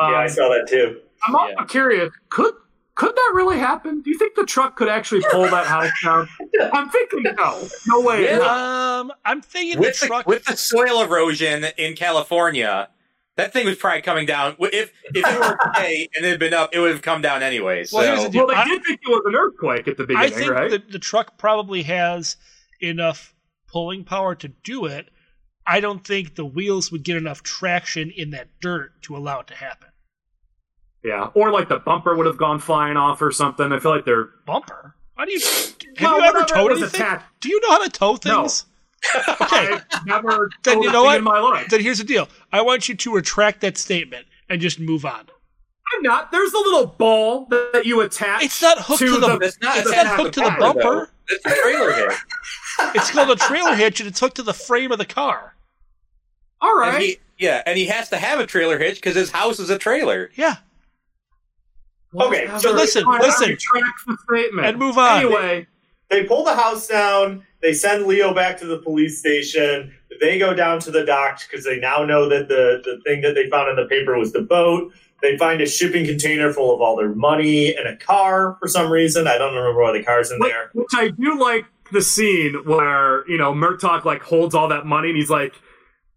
Um, 0.00 0.12
yeah, 0.12 0.18
I 0.18 0.26
saw 0.28 0.48
that 0.50 0.66
too. 0.68 1.00
I'm 1.26 1.34
also 1.34 1.64
curious, 1.68 2.12
could 2.28 2.54
could 2.94 3.14
that 3.14 3.32
really 3.34 3.58
happen? 3.58 4.00
Do 4.02 4.08
you 4.10 4.18
think 4.18 4.36
the 4.36 4.46
truck 4.46 4.76
could 4.76 4.88
actually 4.88 5.22
pull 5.30 5.42
that 5.42 5.66
house 5.66 5.90
down? 6.04 6.28
I'm 6.72 6.88
thinking 6.90 7.24
no. 7.36 7.68
No 7.86 8.00
way. 8.00 8.24
Yeah. 8.24 8.38
Um, 9.00 9.12
I'm 9.24 9.42
thinking 9.42 9.78
With 9.80 9.98
the 9.98 10.04
the, 10.04 10.06
truck. 10.06 10.26
with 10.26 10.44
the 10.44 10.56
soil 10.56 11.02
erosion 11.02 11.64
in 11.76 11.94
California, 11.94 12.88
that 13.36 13.52
thing 13.52 13.66
was 13.66 13.76
probably 13.76 14.00
coming 14.02 14.24
down. 14.26 14.56
If 14.60 14.92
if 15.14 15.26
it 15.26 15.40
were 15.40 15.58
today 15.74 16.08
and 16.16 16.24
it 16.24 16.30
had 16.30 16.38
been 16.38 16.54
up, 16.54 16.70
it 16.72 16.78
would 16.78 16.90
have 16.92 17.02
come 17.02 17.20
down 17.20 17.42
anyway. 17.42 17.84
So 17.84 17.98
Well, 17.98 18.16
here's 18.16 18.30
the. 18.30 18.38
Well, 18.38 18.46
they 18.46 18.54
I- 18.54 18.64
did 18.64 18.82
think 18.84 19.00
it 19.02 19.08
was 19.08 19.22
an 19.26 19.34
earthquake 19.34 19.88
at 19.88 19.96
the 19.98 20.04
beginning, 20.06 20.22
I 20.22 20.28
beginning, 20.28 20.48
think 20.48 20.58
right? 20.60 20.70
that 20.70 20.90
the 20.92 20.98
truck 20.98 21.36
probably 21.36 21.82
has 21.82 22.36
enough 22.80 23.34
pulling 23.76 24.04
power 24.04 24.34
to 24.34 24.48
do 24.64 24.86
it. 24.86 25.10
I 25.66 25.80
don't 25.80 26.02
think 26.02 26.34
the 26.34 26.46
wheels 26.46 26.90
would 26.90 27.02
get 27.04 27.18
enough 27.18 27.42
traction 27.42 28.10
in 28.10 28.30
that 28.30 28.48
dirt 28.62 29.02
to 29.02 29.14
allow 29.14 29.40
it 29.40 29.48
to 29.48 29.54
happen. 29.54 29.88
yeah, 31.04 31.26
or 31.34 31.50
like 31.52 31.68
the 31.68 31.78
bumper 31.78 32.16
would 32.16 32.24
have 32.24 32.38
gone 32.38 32.58
flying 32.58 32.96
off 32.96 33.20
or 33.20 33.30
something. 33.30 33.70
I 33.72 33.78
feel 33.78 33.90
like 33.94 34.06
they're 34.06 34.30
Bumper? 34.46 34.94
How 35.18 35.26
do 35.26 35.32
you 35.32 35.40
have 35.40 35.74
Well, 36.00 36.20
you 36.20 36.24
ever 36.24 36.44
towed 36.44 36.72
anything? 36.72 37.18
Do 37.40 37.50
you 37.50 37.60
know 37.60 37.70
how 37.72 37.84
to 37.84 37.90
tow 37.90 38.12
No. 38.24 38.40
things? 38.42 38.64
Okay, 39.42 39.78
I've 39.92 40.06
never 40.06 40.48
then 40.64 40.82
you 40.82 40.90
know 40.90 41.04
what? 41.04 41.18
in 41.18 41.24
my 41.24 41.38
life. 41.38 41.68
Then 41.68 41.80
here's 41.82 41.98
the 41.98 42.04
deal. 42.04 42.28
I 42.50 42.62
want 42.62 42.88
you 42.88 42.94
to 42.94 43.14
retract 43.14 43.60
that 43.60 43.76
statement 43.76 44.26
and 44.48 44.58
just 44.58 44.80
move 44.80 45.04
on. 45.04 45.20
I'm 45.94 46.02
not. 46.02 46.32
There's 46.32 46.52
a 46.54 46.58
little 46.58 46.86
ball 46.86 47.44
that 47.50 47.82
you 47.84 48.00
attach. 48.00 48.42
It's 48.42 48.62
not 48.62 48.78
hooked 48.80 49.00
to 49.00 49.20
the- 49.20 49.36
That's 49.38 49.60
not, 49.60 49.76
It's 49.78 49.90
not 49.90 50.06
hooked 50.16 50.34
to 50.34 50.40
the 50.40 50.56
bumper, 50.58 50.80
though. 50.82 51.06
Bumper. 51.28 51.40
That's 51.44 51.58
a 51.58 51.62
trailer 51.62 51.92
hit. 51.92 52.12
It's 52.94 53.10
called 53.10 53.30
a 53.30 53.36
trailer 53.36 53.74
hitch, 53.74 54.00
and 54.00 54.08
it's 54.08 54.20
hooked 54.20 54.36
to 54.36 54.42
the 54.42 54.52
frame 54.52 54.92
of 54.92 54.98
the 54.98 55.06
car. 55.06 55.54
All 56.60 56.76
right. 56.76 56.94
And 56.94 57.02
he, 57.02 57.18
yeah, 57.38 57.62
and 57.64 57.78
he 57.78 57.86
has 57.86 58.10
to 58.10 58.18
have 58.18 58.38
a 58.38 58.46
trailer 58.46 58.78
hitch 58.78 58.96
because 58.96 59.14
his 59.14 59.30
house 59.30 59.58
is 59.58 59.70
a 59.70 59.78
trailer. 59.78 60.30
Yeah, 60.34 60.56
Okay, 62.14 62.46
so 62.58 62.72
listen, 62.72 63.04
listen. 63.20 63.44
I'll 63.44 63.80
retract 63.80 64.06
the 64.06 64.16
statement 64.28 64.66
And 64.66 64.78
move 64.78 64.96
on. 64.98 65.18
Anyway, 65.24 65.66
They 66.10 66.24
pull 66.24 66.44
the 66.44 66.54
house 66.54 66.86
down. 66.86 67.44
They 67.60 67.72
send 67.72 68.06
Leo 68.06 68.32
back 68.32 68.58
to 68.58 68.66
the 68.66 68.78
police 68.78 69.18
station. 69.18 69.94
They 70.20 70.38
go 70.38 70.54
down 70.54 70.80
to 70.80 70.90
the 70.90 71.04
docks 71.04 71.46
because 71.46 71.64
they 71.64 71.78
now 71.78 72.04
know 72.04 72.28
that 72.28 72.48
the, 72.48 72.80
the 72.84 73.00
thing 73.04 73.20
that 73.22 73.34
they 73.34 73.50
found 73.50 73.68
in 73.70 73.76
the 73.76 73.88
paper 73.88 74.16
was 74.16 74.32
the 74.32 74.42
boat. 74.42 74.92
They 75.26 75.36
find 75.38 75.60
a 75.60 75.66
shipping 75.66 76.06
container 76.06 76.52
full 76.52 76.72
of 76.74 76.80
all 76.80 76.96
their 76.96 77.14
money 77.14 77.74
and 77.74 77.88
a 77.88 77.96
car 77.96 78.56
for 78.60 78.68
some 78.68 78.90
reason. 78.90 79.26
I 79.26 79.38
don't 79.38 79.54
remember 79.54 79.80
why 79.82 79.92
the 79.92 80.04
car's 80.04 80.30
in 80.30 80.38
which, 80.38 80.52
there. 80.52 80.70
which 80.72 80.88
I 80.94 81.08
do 81.08 81.40
like 81.40 81.64
the 81.92 82.00
scene 82.02 82.54
where 82.64 83.28
you 83.28 83.36
know 83.38 83.52
Murtaugh 83.52 84.04
like 84.04 84.22
holds 84.22 84.54
all 84.54 84.68
that 84.68 84.86
money 84.86 85.08
and 85.08 85.16
he's 85.16 85.30
like, 85.30 85.54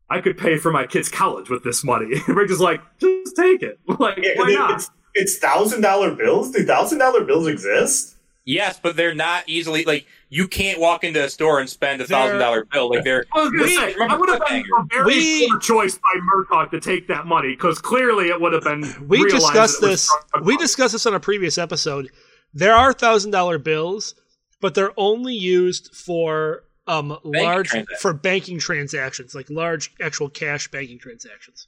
"I 0.10 0.22
could 0.22 0.38
pay 0.38 0.57
for 0.57 0.72
my 0.72 0.86
kid's 0.86 1.10
college 1.10 1.49
with 1.49 1.64
this 1.64 1.84
money." 1.84 2.22
And 2.27 2.36
Rick 2.38 2.52
is 2.52 2.60
like, 2.60 2.81
"Just 2.99 3.36
take 3.36 3.64
it." 3.64 3.80
Like, 3.99 4.18
Yeah, 4.22 4.34
why 4.36 4.49
it- 4.52 4.53
not? 4.60 4.72
It's, 4.76 4.91
it's 5.15 5.38
thousand 5.40 5.81
dollar 5.81 6.14
bills. 6.14 6.52
Do 6.52 6.64
thousand 6.64 6.99
dollar 6.99 7.23
bills 7.23 7.48
exist? 7.48 8.15
Yes, 8.51 8.80
but 8.81 8.95
they're 8.95 9.13
not 9.13 9.43
easily 9.45 9.84
like 9.85 10.07
you 10.30 10.47
can't 10.47 10.80
walk 10.80 11.03
into 11.03 11.23
a 11.23 11.30
store 11.30 11.59
and 11.59 11.69
spend 11.69 12.01
a 12.01 12.05
thousand 12.07 12.39
dollar 12.39 12.65
bill. 12.65 12.89
Like 12.89 13.03
they're 13.03 13.23
I 13.31 13.41
was 13.43 13.51
gonna 13.51 13.63
We- 13.63 13.76
say, 13.76 13.95
I 14.01 14.15
would 14.17 14.30
have 14.30 14.41
been 14.47 14.63
a 14.76 14.84
very 14.89 15.05
We- 15.05 15.47
poor 15.49 15.59
choice 15.59 15.99
by 15.99 16.19
Murtaugh 16.34 16.71
to 16.71 16.80
take 16.80 17.07
that 17.09 17.27
money 17.27 17.49
because 17.51 17.77
clearly 17.77 18.30
it 18.30 18.41
would 18.41 18.53
have 18.53 18.63
been. 18.63 18.81
we 19.07 19.23
discussed 19.30 19.81
that 19.81 19.88
it 19.88 19.91
was 19.91 20.07
this. 20.34 20.41
We 20.43 20.57
discussed 20.57 20.93
this 20.93 21.05
on 21.05 21.13
a 21.13 21.19
previous 21.19 21.59
episode. 21.59 22.09
There 22.51 22.73
are 22.73 22.91
thousand 22.91 23.30
dollar 23.31 23.59
bills, 23.59 24.15
but 24.61 24.73
they're 24.73 24.93
only 24.97 25.35
used 25.35 25.93
for 25.93 26.63
um 26.88 27.19
large 27.23 27.67
transactions. 27.69 28.01
for 28.01 28.13
banking 28.13 28.57
transactions, 28.57 29.35
like 29.35 29.47
large 29.51 29.93
actual 30.01 30.27
cash 30.27 30.71
banking 30.71 30.97
transactions. 30.97 31.67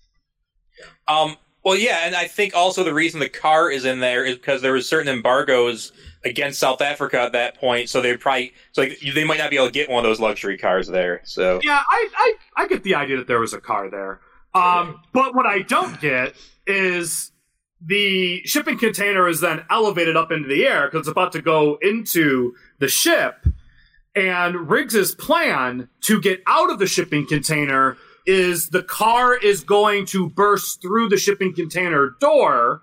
um 1.08 1.38
Well, 1.64 1.76
yeah, 1.78 2.08
and 2.08 2.16
I 2.16 2.26
think 2.26 2.56
also 2.56 2.84
the 2.84 2.94
reason 2.94 3.20
the 3.20 3.30
car 3.30 3.70
is 3.70 3.86
in 3.86 4.00
there 4.00 4.26
is 4.26 4.36
because 4.36 4.64
there 4.64 4.74
was 4.74 4.90
certain 4.90 5.14
embargoes 5.14 5.92
against 6.24 6.60
South 6.60 6.82
Africa 6.82 7.20
at 7.20 7.32
that 7.32 7.56
point, 7.56 7.90
so 7.90 8.02
they 8.02 8.16
probably 8.18 8.54
so 8.72 8.82
like, 8.82 9.00
they 9.14 9.24
might 9.24 9.40
not 9.40 9.50
be 9.50 9.56
able 9.56 9.68
to 9.68 9.72
get 9.72 9.90
one 9.90 10.04
of 10.04 10.10
those 10.10 10.20
luxury 10.20 10.58
cars 10.58 10.88
there. 10.88 11.22
So 11.24 11.60
Yeah, 11.64 11.82
I, 11.88 12.10
I 12.16 12.64
I 12.64 12.68
get 12.68 12.84
the 12.84 12.96
idea 12.96 13.18
that 13.18 13.28
there 13.28 13.40
was 13.40 13.54
a 13.54 13.62
car 13.62 13.90
there. 13.90 14.20
Um, 14.54 15.02
but 15.14 15.34
what 15.34 15.46
I 15.46 15.60
don't 15.60 16.00
get 16.02 16.36
is 16.68 17.32
the 17.84 18.42
shipping 18.46 18.78
container 18.78 19.28
is 19.28 19.40
then 19.40 19.66
elevated 19.70 20.16
up 20.16 20.32
into 20.32 20.48
the 20.48 20.66
air 20.66 20.88
because 20.88 21.08
it's 21.08 21.12
about 21.12 21.32
to 21.34 21.42
go 21.42 21.78
into 21.82 22.54
the 22.80 22.88
ship. 22.88 23.46
And 24.16 24.70
Riggs's 24.70 25.16
plan 25.16 25.88
to 26.02 26.22
get 26.22 26.44
out 26.46 26.70
of 26.70 26.80
the 26.80 26.86
shipping 26.86 27.26
container 27.26 27.98
is 28.26 28.70
the 28.70 28.84
car 28.84 29.36
is 29.36 29.64
going 29.64 30.06
to 30.08 30.30
burst 30.30 30.82
through 30.82 31.10
the 31.10 31.18
shipping 31.18 31.56
container 31.56 32.12
door. 32.20 32.82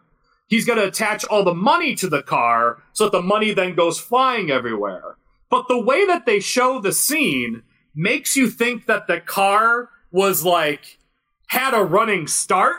He's 0.49 0.65
going 0.65 0.79
to 0.79 0.89
attach 0.89 1.25
all 1.25 1.45
the 1.45 1.55
money 1.55 1.95
to 1.97 2.09
the 2.09 2.23
car 2.23 2.83
so 2.95 3.05
that 3.05 3.12
the 3.12 3.23
money 3.23 3.53
then 3.53 3.75
goes 3.75 4.01
flying 4.01 4.51
everywhere. 4.51 5.16
But 5.51 5.69
the 5.69 5.81
way 5.81 6.07
that 6.07 6.27
they 6.27 6.41
show 6.41 6.81
the 6.81 6.93
scene 6.93 7.62
makes 7.95 8.35
you 8.35 8.49
think 8.49 8.87
that 8.87 9.07
the 9.07 9.20
car 9.20 9.91
was 10.11 10.45
like 10.45 10.99
had 11.49 11.75
a 11.75 11.85
running 11.85 12.27
start 12.27 12.77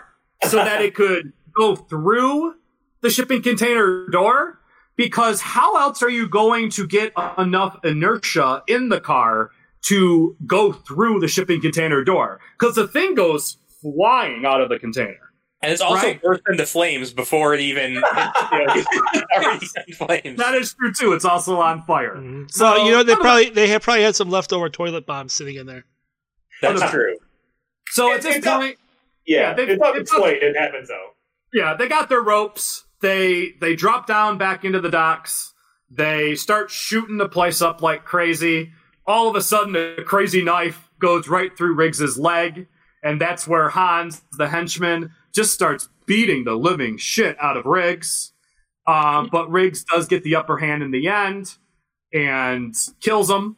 so 0.47 0.57
that 0.57 0.81
it 0.81 0.95
could 0.95 1.31
go 1.57 1.75
through 1.75 2.55
the 3.01 3.09
shipping 3.09 3.41
container 3.41 4.07
door. 4.07 4.59
Because 4.95 5.39
how 5.39 5.77
else 5.77 6.03
are 6.03 6.09
you 6.09 6.27
going 6.27 6.69
to 6.71 6.85
get 6.85 7.13
enough 7.37 7.79
inertia 7.85 8.63
in 8.67 8.89
the 8.89 8.99
car 8.99 9.51
to 9.83 10.35
go 10.45 10.73
through 10.73 11.19
the 11.19 11.27
shipping 11.27 11.61
container 11.61 12.03
door? 12.03 12.39
Because 12.59 12.75
the 12.75 12.87
thing 12.87 13.15
goes 13.15 13.57
flying 13.81 14.45
out 14.45 14.59
of 14.59 14.69
the 14.69 14.77
container 14.77 15.28
and 15.61 15.71
it's 15.71 15.81
also 15.81 16.07
Right. 16.07 16.21
burst 16.21 16.41
into 16.49 16.65
flames 16.65 17.11
before 17.13 17.53
it 17.53 17.59
even 17.59 17.93
you 17.95 18.01
know, 18.01 18.31
it's 18.51 19.31
already 19.33 19.67
in 19.87 19.93
flames. 19.95 20.37
that 20.39 20.55
is 20.55 20.73
true 20.73 20.91
too 20.93 21.13
it's 21.13 21.25
also 21.25 21.59
on 21.59 21.81
fire 21.83 22.15
So 22.49 22.65
Mm-hmm. 22.65 22.85
you 22.85 22.91
know 22.91 23.03
they 23.03 23.15
probably 23.15 23.49
they 23.49 23.67
have 23.67 23.81
probably 23.81 24.03
had 24.03 24.15
some 24.15 24.29
leftover 24.29 24.69
toilet 24.69 25.05
bombs 25.05 25.33
sitting 25.33 25.55
in 25.55 25.65
there. 25.65 25.85
That's 26.61 26.89
true. 26.91 27.15
so 27.87 28.11
It- 28.11 28.15
at 28.15 28.21
this 28.21 28.35
it's 28.37 28.45
not- 28.45 28.61
point 28.61 28.77
Yeah, 29.25 29.39
Yeah, 29.49 29.53
they- 29.53 29.63
it's 29.67 29.79
not 29.81 29.95
it's 29.97 30.11
not- 30.11 30.19
explained. 30.19 30.43
It 30.43 30.57
happens 30.57 30.87
though. 30.89 31.09
yeah 31.53 31.73
they 31.75 31.87
got 31.87 32.09
their 32.09 32.21
ropes 32.21 32.85
they 33.01 33.53
they 33.61 33.75
drop 33.75 34.07
down 34.07 34.37
back 34.37 34.63
into 34.65 34.79
the 34.81 34.89
docks 34.89 35.53
they 35.91 36.35
start 36.35 36.69
shooting 36.69 37.17
the 37.17 37.27
place 37.29 37.61
up 37.61 37.81
like 37.81 38.05
crazy 38.05 38.71
all 39.07 39.27
of 39.27 39.35
a 39.35 39.41
sudden 39.41 39.75
a 39.75 40.03
crazy 40.03 40.43
knife 40.43 40.89
goes 40.99 41.27
right 41.27 41.57
through 41.57 41.73
riggs's 41.73 42.17
leg 42.17 42.67
and 43.01 43.19
that's 43.19 43.47
where 43.47 43.69
hans 43.69 44.21
the 44.37 44.49
henchman 44.49 45.11
just 45.33 45.53
starts 45.53 45.89
beating 46.05 46.43
the 46.43 46.55
living 46.55 46.97
shit 46.97 47.37
out 47.41 47.57
of 47.57 47.65
riggs 47.65 48.33
um, 48.87 49.29
but 49.31 49.49
riggs 49.51 49.83
does 49.83 50.07
get 50.07 50.23
the 50.23 50.35
upper 50.35 50.57
hand 50.57 50.81
in 50.81 50.91
the 50.91 51.07
end 51.07 51.55
and 52.13 52.75
kills 53.01 53.29
him 53.29 53.57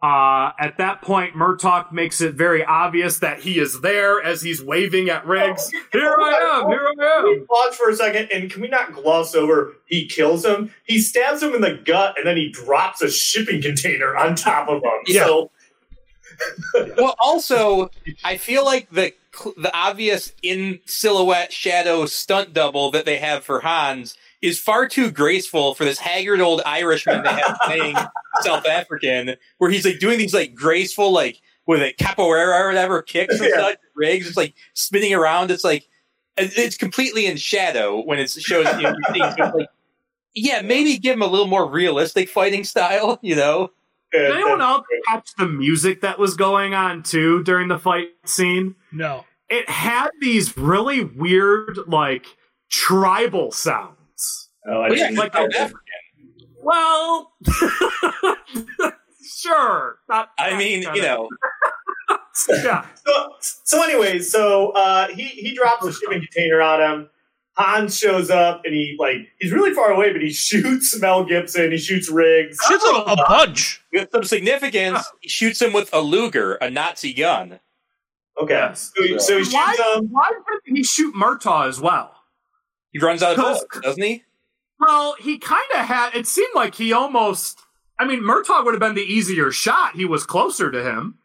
uh, 0.00 0.52
at 0.60 0.78
that 0.78 1.02
point, 1.02 1.34
Murtaugh 1.34 1.90
makes 1.90 2.20
it 2.20 2.34
very 2.34 2.64
obvious 2.64 3.18
that 3.18 3.40
he 3.40 3.58
is 3.58 3.80
there 3.80 4.22
as 4.22 4.42
he's 4.42 4.62
waving 4.62 5.10
at 5.10 5.26
Riggs. 5.26 5.72
Here 5.92 6.14
I 6.20 6.60
am, 6.62 6.70
here 6.70 6.86
I 6.86 6.94
Can 6.94 7.24
we 7.24 7.40
am. 7.40 7.46
pause 7.48 7.74
for 7.74 7.90
a 7.90 7.96
second 7.96 8.30
and 8.32 8.48
can 8.48 8.62
we 8.62 8.68
not 8.68 8.92
gloss 8.92 9.34
over 9.34 9.74
he 9.86 10.06
kills 10.06 10.44
him? 10.44 10.72
He 10.84 11.00
stabs 11.00 11.42
him 11.42 11.52
in 11.52 11.62
the 11.62 11.80
gut 11.84 12.16
and 12.16 12.24
then 12.24 12.36
he 12.36 12.48
drops 12.48 13.02
a 13.02 13.10
shipping 13.10 13.60
container 13.60 14.16
on 14.16 14.36
top 14.36 14.68
of 14.68 14.84
him. 14.84 14.92
Yeah. 15.06 15.24
So 15.24 15.50
well, 16.96 17.16
also, 17.18 17.90
I 18.22 18.36
feel 18.36 18.64
like 18.64 18.88
the 18.90 19.12
cl- 19.27 19.27
the 19.56 19.70
obvious 19.74 20.32
in 20.42 20.80
silhouette 20.86 21.52
shadow 21.52 22.06
stunt 22.06 22.52
double 22.52 22.90
that 22.92 23.04
they 23.04 23.18
have 23.18 23.44
for 23.44 23.60
Hans 23.60 24.16
is 24.40 24.58
far 24.60 24.86
too 24.88 25.10
graceful 25.10 25.74
for 25.74 25.84
this 25.84 25.98
haggard 25.98 26.40
old 26.40 26.62
Irishman 26.64 27.22
they 27.24 27.30
have 27.32 27.58
playing 27.64 27.96
South 28.42 28.66
African, 28.66 29.34
where 29.58 29.70
he's 29.70 29.84
like 29.84 29.98
doing 29.98 30.18
these 30.18 30.34
like 30.34 30.54
graceful 30.54 31.12
like 31.12 31.40
with 31.66 31.82
a 31.82 31.92
capoeira 32.00 32.60
or 32.60 32.68
whatever 32.68 33.02
kicks 33.02 33.40
and 33.40 33.50
Yeah. 33.50 33.60
such 33.60 33.78
rigs. 33.94 34.26
It's 34.28 34.36
like 34.36 34.54
spinning 34.74 35.12
around. 35.14 35.50
It's 35.50 35.64
like 35.64 35.86
it's 36.36 36.76
completely 36.76 37.26
in 37.26 37.36
shadow 37.36 38.00
when 38.00 38.18
it 38.20 38.30
shows 38.30 38.66
you 38.76 38.82
know, 38.82 38.94
things. 39.12 39.34
Like, 39.38 39.68
yeah, 40.34 40.62
maybe 40.62 40.96
give 40.98 41.14
him 41.14 41.22
a 41.22 41.26
little 41.26 41.48
more 41.48 41.68
realistic 41.68 42.28
fighting 42.28 42.62
style. 42.64 43.18
You 43.22 43.34
know. 43.36 43.70
Did 44.12 44.30
anyone 44.30 44.62
else 44.62 44.86
catch 45.06 45.34
the 45.36 45.46
music 45.46 46.00
that 46.00 46.18
was 46.18 46.34
going 46.34 46.72
on 46.74 47.02
too 47.02 47.42
during 47.42 47.68
the 47.68 47.78
fight 47.78 48.08
scene? 48.24 48.74
No. 48.90 49.26
It 49.50 49.68
had 49.68 50.10
these 50.20 50.56
really 50.58 51.04
weird, 51.04 51.78
like, 51.86 52.26
tribal 52.70 53.50
sounds. 53.52 54.50
Oh, 54.66 54.80
I 54.82 54.88
Well, 54.88 54.96
yeah, 54.98 55.04
didn't- 55.08 55.18
like 55.18 55.32
South 55.34 55.54
African. 55.54 55.80
Well, 56.60 57.32
sure. 59.22 59.98
Not, 60.08 60.30
I 60.38 60.56
mean, 60.56 60.82
you 60.94 61.02
know, 61.02 61.28
yeah. 62.48 62.86
so, 63.06 63.34
so 63.40 63.82
anyways, 63.82 64.30
so 64.30 64.70
uh, 64.70 65.08
he 65.08 65.24
he 65.24 65.54
drops 65.54 65.86
a 65.86 65.92
shipping 65.92 66.20
container 66.20 66.60
on 66.60 66.80
him. 66.80 67.10
Hans 67.56 67.98
shows 67.98 68.30
up 68.30 68.62
and 68.64 68.72
he 68.74 68.96
like 68.98 69.28
he's 69.40 69.52
really 69.52 69.72
far 69.74 69.90
away, 69.90 70.12
but 70.12 70.20
he 70.22 70.30
shoots 70.30 70.96
Mel 71.00 71.24
Gibson. 71.24 71.70
He 71.72 71.78
shoots 71.78 72.10
Riggs. 72.10 72.58
Shoots 72.68 72.84
a, 72.84 72.88
a 73.12 73.16
bunch. 73.16 73.82
with 73.92 74.08
some 74.12 74.24
significance, 74.24 75.10
he 75.20 75.28
shoots 75.28 75.60
him 75.62 75.72
with 75.72 75.90
a 75.92 76.00
Luger, 76.00 76.54
a 76.56 76.70
Nazi 76.70 77.12
gun. 77.12 77.60
Okay, 78.40 78.54
Yeah. 78.54 78.72
so, 78.74 79.02
he- 79.02 79.18
so 79.18 79.38
he 79.38 79.44
shoots 79.44 79.54
Why, 79.54 79.94
him. 79.96 80.08
why 80.10 80.30
did 80.64 80.76
he 80.76 80.82
shoot 80.84 81.14
Murtaugh 81.14 81.68
as 81.68 81.80
well? 81.80 82.14
He 82.92 82.98
runs 82.98 83.22
out 83.22 83.32
of 83.36 83.44
bullets, 83.44 83.64
doesn't 83.82 84.02
he? 84.02 84.24
Well, 84.80 85.16
he 85.20 85.38
kind 85.38 85.66
of 85.74 85.80
had. 85.86 86.14
It 86.14 86.26
seemed 86.26 86.54
like 86.54 86.74
he 86.76 86.92
almost. 86.92 87.60
I 87.98 88.06
mean, 88.06 88.20
Murtaugh 88.20 88.64
would 88.64 88.74
have 88.74 88.80
been 88.80 88.94
the 88.94 89.02
easier 89.02 89.50
shot. 89.50 89.96
He 89.96 90.04
was 90.04 90.24
closer 90.24 90.70
to 90.70 90.82
him. 90.82 91.18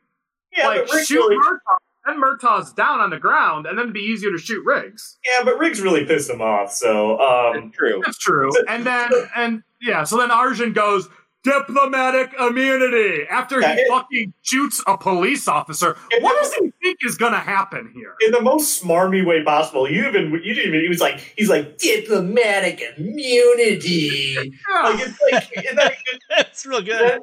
Yeah, 0.56 0.68
like 0.68 0.88
but 0.88 0.94
Riggs 0.96 1.08
shoot 1.08 1.18
really, 1.20 1.36
Murtaugh, 1.38 1.78
then 2.08 2.20
Murtaugh's 2.20 2.74
down 2.74 3.00
on 3.00 3.12
the 3.12 3.18
ground, 3.20 3.66
and 3.68 3.78
then 3.78 3.84
it'd 3.84 3.94
be 3.94 4.00
easier 4.02 4.32
to 4.32 4.38
shoot 4.40 4.64
Riggs. 4.66 5.18
yeah, 5.24 5.44
but 5.44 5.58
Riggs 5.60 5.82
really 5.82 6.04
pissed 6.06 6.30
him 6.32 6.42
off. 6.42 6.72
So 6.74 7.20
um, 7.20 7.72
True. 7.72 8.02
That's 8.04 8.18
true. 8.18 8.52
And 8.68 8.86
then 8.86 9.10
and 9.36 9.64
yeah, 9.82 10.04
so 10.04 10.18
then 10.18 10.32
Arjen 10.32 10.74
goes 10.74 11.08
diplomatic 11.44 12.32
immunity 12.40 13.24
after 13.30 13.60
he 13.60 13.66
it- 13.82 13.88
fucking 13.90 14.34
shoots 14.42 14.82
a 14.88 14.98
police 14.98 15.48
officer. 15.48 15.98
It- 16.12 16.24
What 16.24 16.42
does 16.42 16.54
he 16.54 16.72
think 16.82 17.00
is 17.06 17.18
going 17.18 17.34
to 17.34 17.40
happen 17.40 17.92
here? 17.94 18.16
in 18.26 18.32
the 18.32 18.42
most 18.42 18.82
smarmy 18.84 19.26
way 19.26 19.44
possible. 19.44 19.90
You 19.90 20.08
even 20.08 20.32
you 20.44 20.54
didn't 20.54 20.70
even. 20.70 20.82
He 20.82 20.90
was 20.90 21.02
like 21.02 21.20
he's 21.38 21.50
like 21.50 21.78
diplomatic 21.78 22.82
immunity. 22.98 24.36
Yeah, 24.70 24.82
Like 24.84 25.00
it's 25.08 25.20
like 25.32 25.66
and 25.68 25.78
then, 25.78 25.92
That's 26.30 26.66
real 26.66 26.82
good. 26.82 27.00
then- 27.00 27.20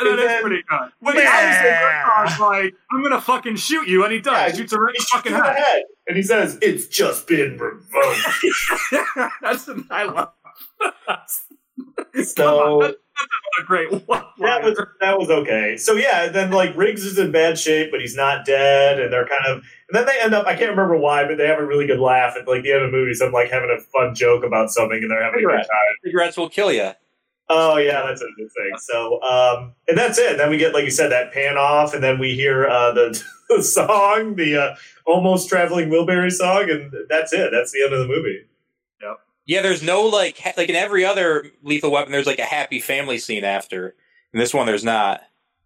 that 0.00 0.08
and 0.10 0.18
is 0.20 0.26
then- 0.26 0.42
pretty 0.42 0.62
good. 0.68 0.90
When 0.98 1.16
Yeah. 1.16 1.30
obviously 1.32 1.70
Murtaugh's 1.70 2.40
like, 2.40 2.74
I'm 2.92 3.00
going 3.00 3.12
to 3.14 3.20
fucking 3.20 3.56
shoot 3.56 3.86
you, 3.88 4.02
and 4.04 4.12
he 4.12 4.20
does. 4.20 4.32
Yeah, 4.34 4.50
he 4.50 4.56
shoots 4.58 4.72
a 4.72 4.78
right 4.78 4.94
in 4.94 5.00
the 5.00 5.06
fucking 5.10 5.32
him 5.32 5.38
in 5.38 5.44
the 5.44 5.52
head. 5.52 5.64
head, 5.64 5.82
and 6.08 6.16
he 6.16 6.22
says, 6.22 6.58
"It's 6.60 6.86
just 6.88 7.26
been 7.26 7.56
revoked." 7.58 8.18
That's 9.40 9.64
the, 9.64 9.84
I 9.90 10.04
love. 10.04 10.32
so 12.24 12.82
a 13.60 13.62
great 13.64 13.90
one. 13.90 14.24
that 14.38 14.62
was 14.62 14.80
that 15.00 15.18
was 15.18 15.30
okay. 15.30 15.76
So 15.76 15.94
yeah, 15.94 16.28
then 16.28 16.50
like 16.50 16.76
Riggs 16.76 17.04
is 17.04 17.18
in 17.18 17.32
bad 17.32 17.58
shape, 17.58 17.90
but 17.90 18.00
he's 18.00 18.16
not 18.16 18.44
dead, 18.44 19.00
and 19.00 19.12
they're 19.12 19.26
kind 19.26 19.46
of. 19.46 19.64
And 19.88 19.94
then 19.94 20.06
they 20.06 20.20
end 20.20 20.34
up. 20.34 20.46
I 20.46 20.54
can't 20.54 20.70
remember 20.70 20.96
why, 20.96 21.26
but 21.26 21.38
they 21.38 21.46
have 21.46 21.58
a 21.58 21.66
really 21.66 21.86
good 21.86 22.00
laugh 22.00 22.36
at 22.36 22.48
like 22.48 22.62
the 22.62 22.72
end 22.72 22.84
of 22.84 22.90
the 22.90 22.96
movie. 22.96 23.14
Some 23.14 23.32
like 23.32 23.50
having 23.50 23.70
a 23.70 23.80
fun 23.80 24.14
joke 24.14 24.44
about 24.44 24.70
something, 24.70 24.98
and 25.00 25.10
they're 25.10 25.22
having 25.22 25.40
a 25.40 25.42
good 25.42 25.56
time. 25.56 25.66
Cigarettes 26.04 26.36
will 26.36 26.48
kill 26.48 26.72
you. 26.72 26.92
Oh 27.48 27.76
yeah, 27.76 28.02
that's 28.06 28.20
a 28.20 28.26
good 28.36 28.50
thing. 28.52 28.72
So, 28.78 29.22
um, 29.22 29.74
and 29.86 29.96
that's 29.96 30.18
it. 30.18 30.36
Then 30.36 30.50
we 30.50 30.58
get, 30.58 30.74
like 30.74 30.84
you 30.84 30.90
said, 30.90 31.12
that 31.12 31.32
pan 31.32 31.56
off, 31.56 31.94
and 31.94 32.02
then 32.02 32.18
we 32.18 32.34
hear 32.34 32.66
uh, 32.66 32.92
the, 32.92 33.22
the 33.48 33.62
song, 33.62 34.34
the 34.34 34.56
uh, 34.56 34.74
almost 35.06 35.48
traveling 35.48 35.88
Wilbury 35.88 36.32
song, 36.32 36.68
and 36.68 36.92
that's 37.08 37.32
it. 37.32 37.50
That's 37.52 37.70
the 37.70 37.84
end 37.84 37.92
of 37.92 38.00
the 38.00 38.08
movie. 38.08 38.46
Yeah, 39.46 39.62
there's 39.62 39.82
no 39.82 40.02
like 40.02 40.38
ha- 40.38 40.52
like 40.56 40.68
in 40.68 40.74
every 40.76 41.04
other 41.04 41.50
Lethal 41.62 41.90
Weapon. 41.92 42.12
There's 42.12 42.26
like 42.26 42.38
a 42.40 42.44
happy 42.44 42.80
family 42.80 43.18
scene 43.18 43.44
after. 43.44 43.94
In 44.32 44.40
this 44.40 44.52
one, 44.52 44.66
there's 44.66 44.84
not. 44.84 45.22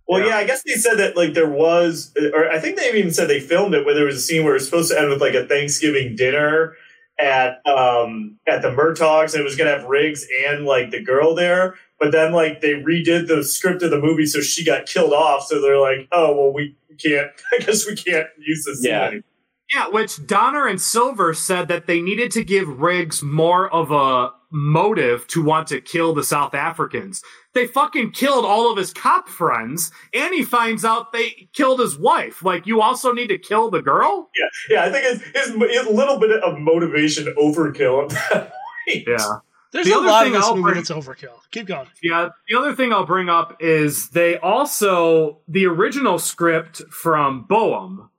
Well, 0.07 0.27
Yeah. 0.27 0.37
I 0.37 0.45
guess 0.45 0.63
they 0.65 0.75
said 0.75 0.97
that 0.99 1.17
like 1.17 1.35
there 1.35 1.49
was, 1.49 2.13
or 2.35 2.51
I 2.51 2.59
think 2.59 2.77
they 2.77 2.89
even 2.93 3.13
said 3.13 3.29
they 3.29 3.41
filmed 3.41 3.75
it 3.75 3.85
where 3.87 3.95
there 3.95 4.05
was 4.05 4.17
a 4.17 4.21
scene 4.21 4.45
where 4.45 4.53
it 4.53 4.57
was 4.57 4.65
supposed 4.67 4.91
to 4.93 4.99
end 5.01 5.09
with 5.09 5.21
like 5.21 5.35
a 5.35 5.47
Thanksgiving 5.47 6.15
dinner 6.17 6.75
at 7.19 7.65
um 7.67 8.39
at 8.47 8.63
the 8.63 8.71
Murtaughs, 8.73 9.35
and 9.35 9.41
it 9.41 9.45
was 9.45 9.57
gonna 9.57 9.71
have 9.71 9.85
Riggs 9.85 10.27
and 10.47 10.65
like 10.67 10.91
the 10.91 11.01
girl 11.03 11.35
there. 11.35 11.75
But 11.99 12.13
then 12.13 12.33
like 12.33 12.61
they 12.61 12.73
redid 12.75 13.29
the 13.29 13.43
script 13.45 13.83
of 13.83 13.91
the 13.91 14.01
movie, 14.01 14.27
so 14.27 14.41
she 14.41 14.65
got 14.65 14.87
killed 14.87 15.13
off. 15.13 15.45
So 15.47 15.61
they're 15.61 15.79
like, 15.79 16.09
oh 16.13 16.35
well, 16.37 16.53
we 16.53 16.75
can't. 16.99 17.31
I 17.53 17.59
guess 17.59 17.87
we 17.87 17.95
can't 17.97 18.27
use 18.39 18.65
this. 18.65 18.83
scene 18.83 18.91
Yeah. 18.91 19.03
anymore. 19.07 19.23
Yeah, 19.73 19.89
which 19.89 20.27
Donner 20.27 20.67
and 20.67 20.81
Silver 20.81 21.33
said 21.35 21.69
that 21.69 21.87
they 21.87 22.01
needed 22.01 22.31
to 22.33 22.45
give 22.45 22.81
Riggs 22.81 23.23
more 23.23 23.73
of 23.73 23.93
a 23.93 24.33
motive 24.51 25.27
to 25.29 25.45
want 25.45 25.69
to 25.69 25.81
kill 25.81 26.13
the 26.13 26.25
South 26.25 26.55
Africans. 26.55 27.23
They 27.55 27.67
fucking 27.69 28.11
killed 28.13 28.45
all 28.45 28.71
of 28.71 28.77
his 28.77 28.93
cop 28.93 29.29
friends, 29.29 29.93
and 30.13 30.35
he 30.35 30.43
finds 30.43 30.85
out 30.85 31.13
they 31.13 31.49
killed 31.53 31.79
his 31.79 31.97
wife. 31.97 32.43
Like, 32.45 32.67
you 32.67 32.81
also 32.83 33.13
need 33.13 33.29
to 33.29 33.39
kill 33.39 33.71
the 33.71 33.81
girl? 33.83 34.29
Yeah, 34.37 34.75
yeah. 34.77 34.85
I 34.85 34.91
think 34.91 35.05
it's, 35.05 35.23
it's, 35.35 35.51
it's 35.57 35.89
a 35.89 35.93
little 35.93 36.19
bit 36.19 36.43
of 36.43 36.59
motivation 36.59 37.33
overkill 37.39 38.05
at 38.05 38.09
that 38.31 38.53
point. 38.89 39.05
Yeah. 39.07 39.37
There's 39.73 39.87
The 39.87 39.93
a 39.93 39.99
other 39.99 40.07
lot 40.09 40.23
of 40.23 40.27
thing 40.27 40.33
this 40.33 40.45
I'll 40.45 40.57
movie 40.57 40.63
bring- 40.63 40.75
that's 40.83 40.91
overkill. 40.91 41.39
Keep 41.53 41.67
going. 41.67 41.87
Yeah, 42.03 42.31
the 42.49 42.59
other 42.59 42.75
thing 42.75 42.93
I'll 42.93 43.07
bring 43.07 43.29
up 43.29 43.57
is 43.61 44.09
they 44.11 44.37
also 44.39 45.39
the 45.47 45.67
original 45.67 46.19
script 46.19 46.83
from 46.91 47.45
Boam 47.45 48.10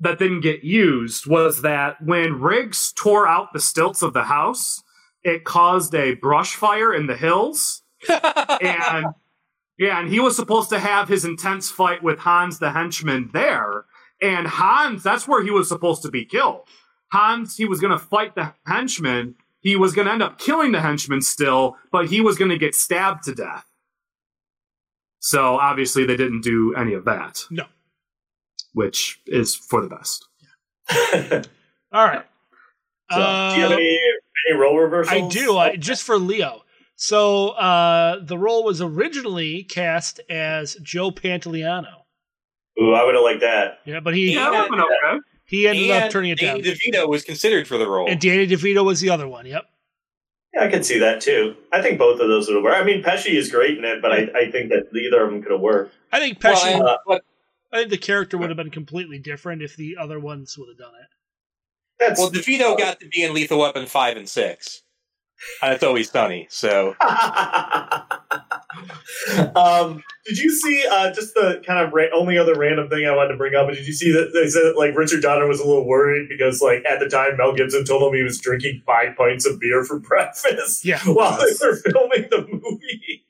that 0.00 0.18
didn't 0.18 0.40
get 0.40 0.64
used 0.64 1.26
was 1.26 1.62
that 1.62 2.02
when 2.02 2.40
Riggs 2.40 2.92
tore 2.92 3.26
out 3.26 3.52
the 3.52 3.60
stilts 3.60 4.02
of 4.02 4.12
the 4.12 4.24
house, 4.24 4.82
it 5.22 5.44
caused 5.44 5.94
a 5.94 6.14
brush 6.14 6.54
fire 6.54 6.92
in 6.92 7.06
the 7.06 7.16
hills. 7.16 7.82
and 8.08 9.06
yeah, 9.78 9.98
and 9.98 10.08
he 10.08 10.20
was 10.20 10.36
supposed 10.36 10.70
to 10.70 10.78
have 10.78 11.08
his 11.08 11.24
intense 11.24 11.70
fight 11.70 12.02
with 12.02 12.20
Hans 12.20 12.58
the 12.58 12.70
henchman 12.70 13.30
there. 13.32 13.86
And 14.20 14.46
Hans, 14.46 15.02
that's 15.02 15.26
where 15.26 15.42
he 15.42 15.50
was 15.50 15.68
supposed 15.68 16.02
to 16.02 16.10
be 16.10 16.24
killed. 16.24 16.62
Hans, 17.10 17.56
he 17.56 17.64
was 17.64 17.80
going 17.80 17.92
to 17.92 17.98
fight 17.98 18.34
the 18.34 18.54
henchman. 18.66 19.34
He 19.60 19.76
was 19.76 19.94
going 19.94 20.06
to 20.06 20.12
end 20.12 20.22
up 20.22 20.38
killing 20.38 20.72
the 20.72 20.80
henchman 20.80 21.22
still, 21.22 21.76
but 21.90 22.06
he 22.06 22.20
was 22.20 22.36
going 22.36 22.50
to 22.50 22.58
get 22.58 22.74
stabbed 22.74 23.24
to 23.24 23.34
death. 23.34 23.66
So 25.18 25.56
obviously 25.56 26.04
they 26.04 26.16
didn't 26.16 26.42
do 26.42 26.74
any 26.76 26.92
of 26.92 27.06
that. 27.06 27.44
No. 27.50 27.64
Which 28.74 29.20
is 29.26 29.54
for 29.56 29.80
the 29.80 29.88
best. 29.88 30.26
All 31.92 32.04
right. 32.04 32.24
So, 33.10 33.16
do 33.18 33.56
you 33.56 33.62
have 33.62 33.70
Uh, 33.72 33.74
any, 33.74 33.98
any 34.50 34.58
role 34.58 34.78
reversals? 34.78 35.22
I 35.22 35.28
do, 35.28 35.56
I, 35.56 35.76
just 35.76 36.02
for 36.02 36.18
Leo. 36.18 36.62
So 36.96 37.48
uh, 37.50 38.20
the 38.22 38.38
role 38.38 38.64
was 38.64 38.80
originally 38.80 39.64
cast 39.64 40.20
as 40.30 40.74
Joe 40.82 41.10
Pantoliano. 41.10 42.02
Ooh, 42.80 42.92
I 42.92 43.04
would 43.04 43.14
have 43.14 43.24
liked 43.24 43.40
that. 43.40 43.78
Yeah, 43.84 44.00
but 44.00 44.14
he 44.14 44.34
Yeah, 44.34 44.50
that 44.50 44.70
okay. 44.70 45.20
he 45.44 45.66
ended 45.68 45.90
up 45.90 46.10
turning 46.10 46.30
it 46.32 46.38
down. 46.40 46.60
Danny 46.60 46.76
DeVito 46.76 47.08
was 47.08 47.22
considered 47.24 47.66
for 47.68 47.78
the 47.78 47.86
role. 47.88 48.08
And 48.10 48.20
Danny 48.20 48.46
DeVito 48.46 48.84
was 48.84 49.00
the 49.00 49.10
other 49.10 49.28
one. 49.28 49.46
Yep. 49.46 49.64
Yeah, 50.54 50.64
I 50.64 50.68
could 50.68 50.84
see 50.84 50.98
that 51.00 51.20
too. 51.20 51.56
I 51.72 51.82
think 51.82 51.98
both 51.98 52.20
of 52.20 52.28
those 52.28 52.46
would 52.48 52.54
have 52.56 52.64
worked. 52.64 52.80
I 52.80 52.84
mean, 52.84 53.02
Pesci 53.02 53.34
is 53.34 53.50
great 53.50 53.76
in 53.78 53.84
it, 53.84 54.00
but 54.02 54.12
I, 54.12 54.28
I 54.36 54.50
think 54.50 54.70
that 54.70 54.84
either 54.96 55.24
of 55.24 55.30
them 55.30 55.42
could 55.42 55.52
have 55.52 55.60
worked. 55.60 55.94
I 56.12 56.20
think 56.20 56.42
Well, 56.42 56.54
Pesci. 56.54 56.74
and- 56.74 56.98
but 57.06 57.22
I 57.74 57.78
think 57.78 57.90
the 57.90 57.98
character 57.98 58.38
would 58.38 58.48
have 58.50 58.56
been 58.56 58.70
completely 58.70 59.18
different 59.18 59.60
if 59.60 59.76
the 59.76 59.96
other 60.00 60.20
ones 60.20 60.56
would 60.56 60.68
have 60.68 60.78
done 60.78 60.94
it. 61.00 61.08
That's 61.98 62.20
well, 62.20 62.30
DeVito 62.30 62.78
got 62.78 63.00
to 63.00 63.08
be 63.08 63.22
in 63.24 63.34
Lethal 63.34 63.58
Weapon 63.58 63.86
five 63.86 64.16
and 64.16 64.28
six, 64.28 64.82
and 65.60 65.74
it's 65.74 65.82
always 65.82 66.10
sunny. 66.10 66.46
So 66.50 66.94
um, 69.56 70.02
did 70.26 70.38
you 70.38 70.50
see 70.50 70.84
uh, 70.90 71.12
just 71.12 71.34
the 71.34 71.62
kind 71.66 71.84
of 71.86 71.92
ra- 71.92 72.06
only 72.14 72.38
other 72.38 72.54
random 72.54 72.88
thing 72.88 73.06
I 73.06 73.14
wanted 73.14 73.32
to 73.32 73.36
bring 73.36 73.54
up? 73.54 73.68
Did 73.68 73.86
you 73.86 73.92
see 73.92 74.12
that 74.12 74.30
they 74.34 74.48
said 74.48 74.74
like 74.76 74.96
Richard 74.96 75.22
Donner 75.22 75.46
was 75.46 75.60
a 75.60 75.66
little 75.66 75.86
worried 75.86 76.28
because 76.28 76.60
like 76.60 76.84
at 76.84 77.00
the 77.00 77.08
time 77.08 77.36
Mel 77.36 77.54
Gibson 77.54 77.84
told 77.84 78.02
him 78.02 78.14
he 78.16 78.22
was 78.24 78.40
drinking 78.40 78.82
five 78.86 79.16
pints 79.16 79.46
of 79.46 79.60
beer 79.60 79.84
for 79.84 79.98
breakfast 80.08 80.84
Yeah. 80.84 81.00
while 81.00 81.38
they 81.38 81.52
were 81.66 81.76
filming 81.76 82.28
the 82.30 82.46
movie. 82.50 83.26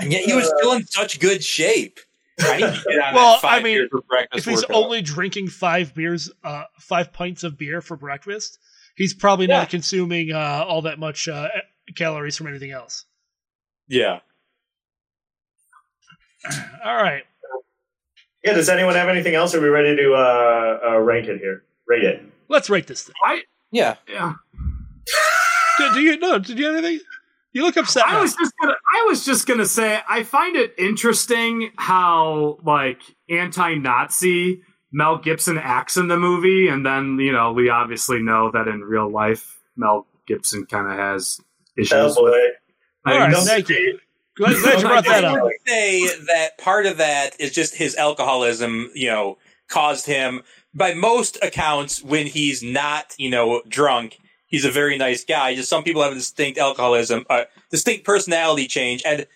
and 0.00 0.12
yet 0.12 0.24
he 0.24 0.34
was 0.34 0.46
still 0.58 0.72
in 0.72 0.86
such 0.86 1.20
good 1.20 1.42
shape. 1.44 2.00
I 2.40 2.56
need 2.56 2.60
to 2.62 2.84
get 2.90 3.00
on 3.00 3.14
Well, 3.14 3.40
I 3.42 3.60
mean, 3.62 3.88
for 3.90 4.00
breakfast 4.02 4.38
If 4.46 4.50
he's 4.50 4.62
workout. 4.62 4.76
only 4.76 5.02
drinking 5.02 5.48
five 5.48 5.94
beers, 5.94 6.30
uh, 6.44 6.64
five 6.80 7.12
pints 7.12 7.42
of 7.44 7.58
beer 7.58 7.80
for 7.80 7.96
breakfast, 7.96 8.58
he's 8.96 9.14
probably 9.14 9.46
Yeah. 9.46 9.58
not 9.58 9.70
consuming 9.70 10.32
uh, 10.32 10.64
all 10.66 10.82
that 10.82 10.98
much 10.98 11.28
uh, 11.28 11.48
calories 11.96 12.36
from 12.36 12.46
anything 12.46 12.70
else. 12.70 13.04
yeah. 13.88 14.20
All 16.84 16.94
right. 16.94 17.24
Yeah. 18.44 18.52
Does 18.54 18.68
anyone 18.68 18.94
have 18.94 19.08
anything 19.08 19.34
else? 19.34 19.54
Are 19.54 19.60
we 19.60 19.68
ready 19.68 19.96
to 19.96 20.14
uh, 20.14 20.78
uh, 20.92 20.98
rank 21.00 21.26
it 21.26 21.40
here? 21.40 21.64
Rate 21.88 22.04
it. 22.04 22.22
Let's 22.48 22.70
rate 22.70 22.86
this 22.86 23.02
thing. 23.02 23.14
I 23.24 23.42
Yeah. 23.72 23.96
yeah. 24.08 24.34
Do, 25.78 25.94
do 25.94 26.00
you 26.00 26.16
no? 26.18 26.38
Did 26.38 26.58
you 26.58 26.66
have 26.66 26.76
anything? 26.76 27.04
You 27.52 27.62
look 27.62 27.76
upset. 27.76 28.04
I 28.06 28.14
now. 28.14 28.22
was 28.22 28.34
just 28.34 28.52
gonna 28.60 28.74
I 28.94 29.04
was 29.08 29.24
just 29.24 29.46
gonna 29.46 29.66
say 29.66 30.00
I 30.08 30.22
find 30.22 30.56
it 30.56 30.74
interesting 30.78 31.70
how 31.76 32.58
like 32.62 33.00
anti-Nazi 33.28 34.62
Mel 34.92 35.18
Gibson 35.18 35.58
acts 35.58 35.96
in 35.96 36.08
the 36.08 36.16
movie, 36.18 36.68
and 36.68 36.84
then 36.84 37.18
you 37.18 37.32
know 37.32 37.52
we 37.52 37.68
obviously 37.70 38.22
know 38.22 38.50
that 38.52 38.68
in 38.68 38.80
real 38.80 39.10
life 39.10 39.60
Mel 39.76 40.06
Gibson 40.26 40.66
kind 40.66 40.90
of 40.90 40.98
has 40.98 41.40
issues. 41.76 41.92
Oh 41.92 42.14
boy. 42.14 42.30
with, 42.30 43.14
All 43.14 43.18
right, 43.18 43.30
don't 43.30 43.44
thank 43.44 43.68
you. 43.68 43.98
Glad, 44.36 44.60
glad 44.62 44.80
you 44.80 44.86
brought 44.86 45.04
that 45.06 45.24
I 45.24 45.36
up. 45.36 45.42
would 45.42 45.52
say 45.66 46.06
that 46.06 46.58
part 46.58 46.86
of 46.86 46.98
that 46.98 47.40
is 47.40 47.52
just 47.52 47.74
his 47.74 47.96
alcoholism, 47.96 48.90
you 48.94 49.08
know, 49.08 49.36
caused 49.68 50.06
him, 50.06 50.42
by 50.74 50.94
most 50.94 51.38
accounts, 51.42 52.02
when 52.02 52.26
he's 52.26 52.62
not, 52.62 53.14
you 53.18 53.30
know, 53.30 53.62
drunk, 53.68 54.18
he's 54.48 54.64
a 54.64 54.70
very 54.70 54.98
nice 54.98 55.24
guy. 55.24 55.54
Just 55.54 55.68
some 55.68 55.84
people 55.84 56.02
have 56.02 56.12
a 56.12 56.16
distinct 56.16 56.58
alcoholism, 56.58 57.24
uh, 57.30 57.44
distinct 57.70 58.04
personality 58.04 58.66
change. 58.66 59.02
And 59.06 59.26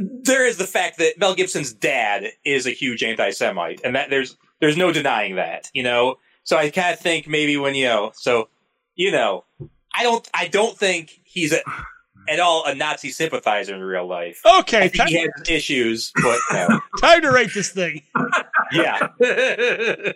there 0.00 0.44
is 0.44 0.56
the 0.56 0.66
fact 0.66 0.98
that 0.98 1.18
Mel 1.18 1.34
Gibson's 1.34 1.72
dad 1.72 2.24
is 2.44 2.66
a 2.66 2.70
huge 2.70 3.04
anti 3.04 3.30
Semite, 3.30 3.80
and 3.84 3.94
that 3.94 4.10
there's 4.10 4.36
there's 4.60 4.76
no 4.76 4.92
denying 4.92 5.36
that, 5.36 5.70
you 5.72 5.82
know? 5.82 6.18
So 6.44 6.56
I 6.56 6.70
kind 6.70 6.92
of 6.92 7.00
think 7.00 7.28
maybe 7.28 7.56
when, 7.56 7.74
you 7.74 7.86
know, 7.86 8.12
so, 8.14 8.48
you 8.94 9.12
know, 9.12 9.44
I 9.94 10.02
don't, 10.02 10.28
I 10.34 10.48
don't 10.48 10.76
think 10.76 11.20
he's 11.24 11.52
a, 11.52 11.60
at 12.28 12.40
all 12.40 12.64
a 12.66 12.74
Nazi 12.74 13.10
sympathizer 13.10 13.74
in 13.74 13.82
real 13.82 14.06
life. 14.06 14.40
Okay, 14.60 14.84
I 14.84 14.88
think 14.88 15.08
ti- 15.08 15.14
he 15.14 15.20
has 15.20 15.30
issues, 15.48 16.12
but 16.22 16.38
no. 16.52 16.80
time 17.00 17.22
to 17.22 17.30
rate 17.30 17.52
this 17.54 17.70
thing. 17.70 18.02
yeah. 18.72 19.08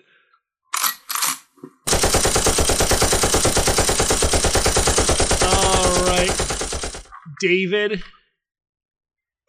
David. 7.42 8.02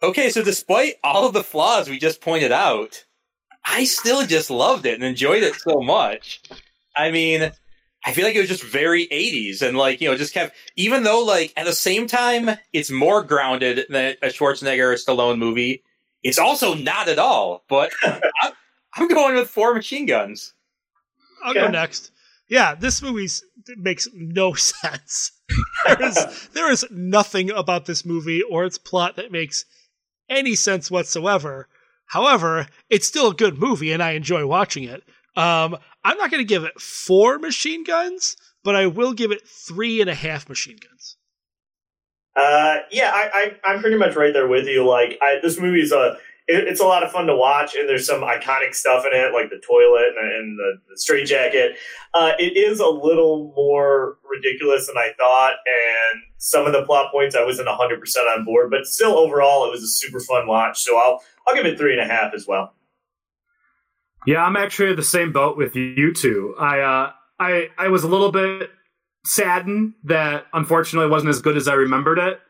okay, 0.02 0.28
so 0.30 0.42
despite 0.42 0.94
all 1.02 1.26
of 1.26 1.32
the 1.32 1.44
flaws 1.44 1.88
we 1.88 1.98
just 1.98 2.20
pointed 2.20 2.52
out, 2.52 3.04
I 3.64 3.84
still 3.84 4.26
just 4.26 4.50
loved 4.50 4.84
it 4.84 4.94
and 4.94 5.04
enjoyed 5.04 5.42
it 5.42 5.54
so 5.54 5.80
much. 5.80 6.42
I 6.96 7.10
mean, 7.10 7.52
I 8.04 8.12
feel 8.12 8.24
like 8.24 8.34
it 8.34 8.40
was 8.40 8.48
just 8.48 8.62
very 8.62 9.06
80s 9.06 9.62
and 9.62 9.78
like, 9.78 10.00
you 10.00 10.10
know, 10.10 10.16
just 10.16 10.34
kept, 10.34 10.54
even 10.76 11.04
though 11.04 11.24
like 11.24 11.52
at 11.56 11.64
the 11.64 11.72
same 11.72 12.06
time, 12.06 12.50
it's 12.72 12.90
more 12.90 13.22
grounded 13.22 13.86
than 13.88 14.16
a 14.22 14.26
Schwarzenegger 14.26 14.92
or 14.92 14.94
Stallone 14.94 15.38
movie, 15.38 15.82
it's 16.22 16.38
also 16.38 16.74
not 16.74 17.08
at 17.08 17.18
all. 17.18 17.64
But 17.68 17.92
I'm, 18.02 18.52
I'm 18.94 19.08
going 19.08 19.36
with 19.36 19.48
four 19.48 19.74
machine 19.74 20.06
guns. 20.06 20.52
I'll 21.42 21.54
go 21.54 21.68
next. 21.68 22.10
Yeah, 22.48 22.74
this 22.74 23.00
movie 23.02 23.28
makes 23.76 24.08
no 24.14 24.54
sense. 24.54 25.32
there 25.86 26.02
is 26.02 26.48
there 26.52 26.70
is 26.70 26.86
nothing 26.90 27.50
about 27.50 27.86
this 27.86 28.04
movie 28.04 28.42
or 28.42 28.64
its 28.64 28.78
plot 28.78 29.16
that 29.16 29.32
makes 29.32 29.64
any 30.28 30.54
sense 30.54 30.90
whatsoever. 30.90 31.68
However, 32.06 32.66
it's 32.90 33.06
still 33.06 33.30
a 33.30 33.34
good 33.34 33.58
movie, 33.58 33.92
and 33.92 34.02
I 34.02 34.12
enjoy 34.12 34.46
watching 34.46 34.84
it. 34.84 35.02
Um, 35.36 35.76
I'm 36.04 36.16
not 36.18 36.30
going 36.30 36.42
to 36.42 36.48
give 36.48 36.64
it 36.64 36.80
four 36.80 37.38
machine 37.38 37.82
guns, 37.82 38.36
but 38.62 38.76
I 38.76 38.86
will 38.86 39.12
give 39.12 39.32
it 39.32 39.46
three 39.46 40.00
and 40.00 40.08
a 40.08 40.14
half 40.14 40.48
machine 40.48 40.76
guns. 40.76 41.16
Uh, 42.36 42.78
yeah, 42.90 43.10
I, 43.14 43.56
I, 43.64 43.70
I'm 43.70 43.80
pretty 43.80 43.96
much 43.96 44.16
right 44.16 44.32
there 44.32 44.48
with 44.48 44.66
you. 44.66 44.86
Like, 44.86 45.18
I, 45.22 45.38
this 45.42 45.58
movie 45.58 45.80
is 45.82 45.92
a, 45.92 46.18
it, 46.46 46.68
it's 46.68 46.80
a 46.80 46.84
lot 46.84 47.02
of 47.02 47.10
fun 47.10 47.26
to 47.26 47.36
watch, 47.36 47.74
and 47.74 47.88
there's 47.88 48.06
some 48.06 48.20
iconic 48.20 48.74
stuff 48.74 49.04
in 49.06 49.18
it, 49.18 49.32
like 49.32 49.50
the 49.50 49.60
toilet 49.66 50.12
and, 50.20 50.32
and 50.32 50.58
the, 50.58 50.72
the 50.90 50.98
straight 50.98 51.26
jacket. 51.26 51.76
Uh, 52.12 52.32
it 52.38 52.56
is 52.56 52.80
a 52.80 52.86
little 52.88 53.52
more 53.56 54.18
ridiculous 54.28 54.86
than 54.86 54.96
I 54.96 55.12
thought, 55.18 55.52
and 55.52 56.22
some 56.38 56.66
of 56.66 56.72
the 56.72 56.84
plot 56.84 57.10
points 57.10 57.34
I 57.34 57.44
wasn't 57.44 57.68
100 57.68 58.00
percent 58.00 58.26
on 58.28 58.44
board, 58.44 58.70
but 58.70 58.86
still, 58.86 59.16
overall, 59.16 59.66
it 59.66 59.70
was 59.70 59.82
a 59.82 59.88
super 59.88 60.20
fun 60.20 60.46
watch. 60.46 60.82
So 60.82 60.98
I'll, 60.98 61.22
I'll 61.46 61.54
give 61.54 61.66
it 61.66 61.78
three 61.78 61.98
and 61.98 62.00
a 62.00 62.12
half 62.12 62.34
as 62.34 62.46
well. 62.46 62.74
Yeah, 64.26 64.44
I'm 64.44 64.56
actually 64.56 64.90
in 64.90 64.96
the 64.96 65.02
same 65.02 65.32
boat 65.32 65.56
with 65.56 65.76
you 65.76 66.12
two. 66.14 66.54
I 66.58 66.80
uh, 66.80 67.12
I 67.38 67.68
I 67.76 67.88
was 67.88 68.04
a 68.04 68.08
little 68.08 68.32
bit 68.32 68.70
saddened 69.26 69.94
that 70.04 70.46
unfortunately 70.52 71.10
wasn't 71.10 71.30
as 71.30 71.40
good 71.40 71.56
as 71.56 71.68
I 71.68 71.74
remembered 71.74 72.18
it. 72.18 72.40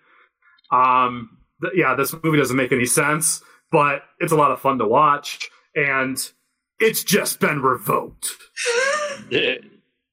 Um, 0.73 1.39
th- 1.63 1.75
yeah, 1.77 1.95
this 1.95 2.15
movie 2.23 2.39
doesn't 2.39 2.57
make 2.57 2.73
any 2.73 2.87
sense, 2.87 3.43
but 3.71 4.03
it's 4.21 4.33
a 4.33 4.37
lot 4.37 4.51
of 4.51 4.61
fun 4.61 4.79
to 4.79 4.87
watch, 4.87 5.49
and 5.75 6.19
it's 6.81 7.03
just 7.05 7.41
been 7.41 7.61
revoked. 7.63 8.29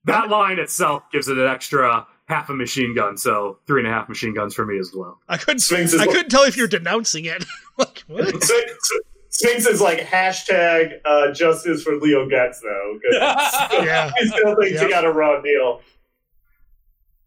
That 0.05 0.29
line 0.29 0.57
itself 0.57 1.03
gives 1.11 1.27
it 1.27 1.37
an 1.37 1.45
extra 1.47 2.07
half 2.25 2.49
a 2.49 2.53
machine 2.55 2.95
gun, 2.95 3.17
so 3.17 3.59
three 3.67 3.81
and 3.81 3.87
a 3.87 3.91
half 3.93 4.09
machine 4.09 4.33
guns 4.33 4.55
for 4.55 4.65
me 4.65 4.79
as 4.79 4.91
well. 4.95 5.19
I 5.29 5.37
couldn't 5.37 5.59
Sphinx 5.59 5.93
I 5.93 6.07
what- 6.07 6.09
couldn't 6.15 6.29
tell 6.29 6.41
if 6.41 6.57
you're 6.57 6.67
denouncing 6.67 7.25
it. 7.25 7.45
like 7.77 7.99
what? 8.07 8.25
Sphinx, 8.43 8.89
Sphinx 9.29 9.65
is 9.67 9.79
like 9.79 9.99
hashtag 9.99 10.93
uh, 11.05 11.31
justice 11.33 11.83
for 11.83 11.97
Leo 11.97 12.27
Getz, 12.27 12.61
though. 12.61 12.99
'cause 12.99 13.69
Yeah. 13.85 14.11
he 14.17 14.27
still 14.27 14.55
thinks 14.55 14.73
Yep. 14.81 14.83
he 14.85 14.89
got 14.89 15.05
a 15.05 15.11
raw 15.11 15.39
deal. 15.39 15.81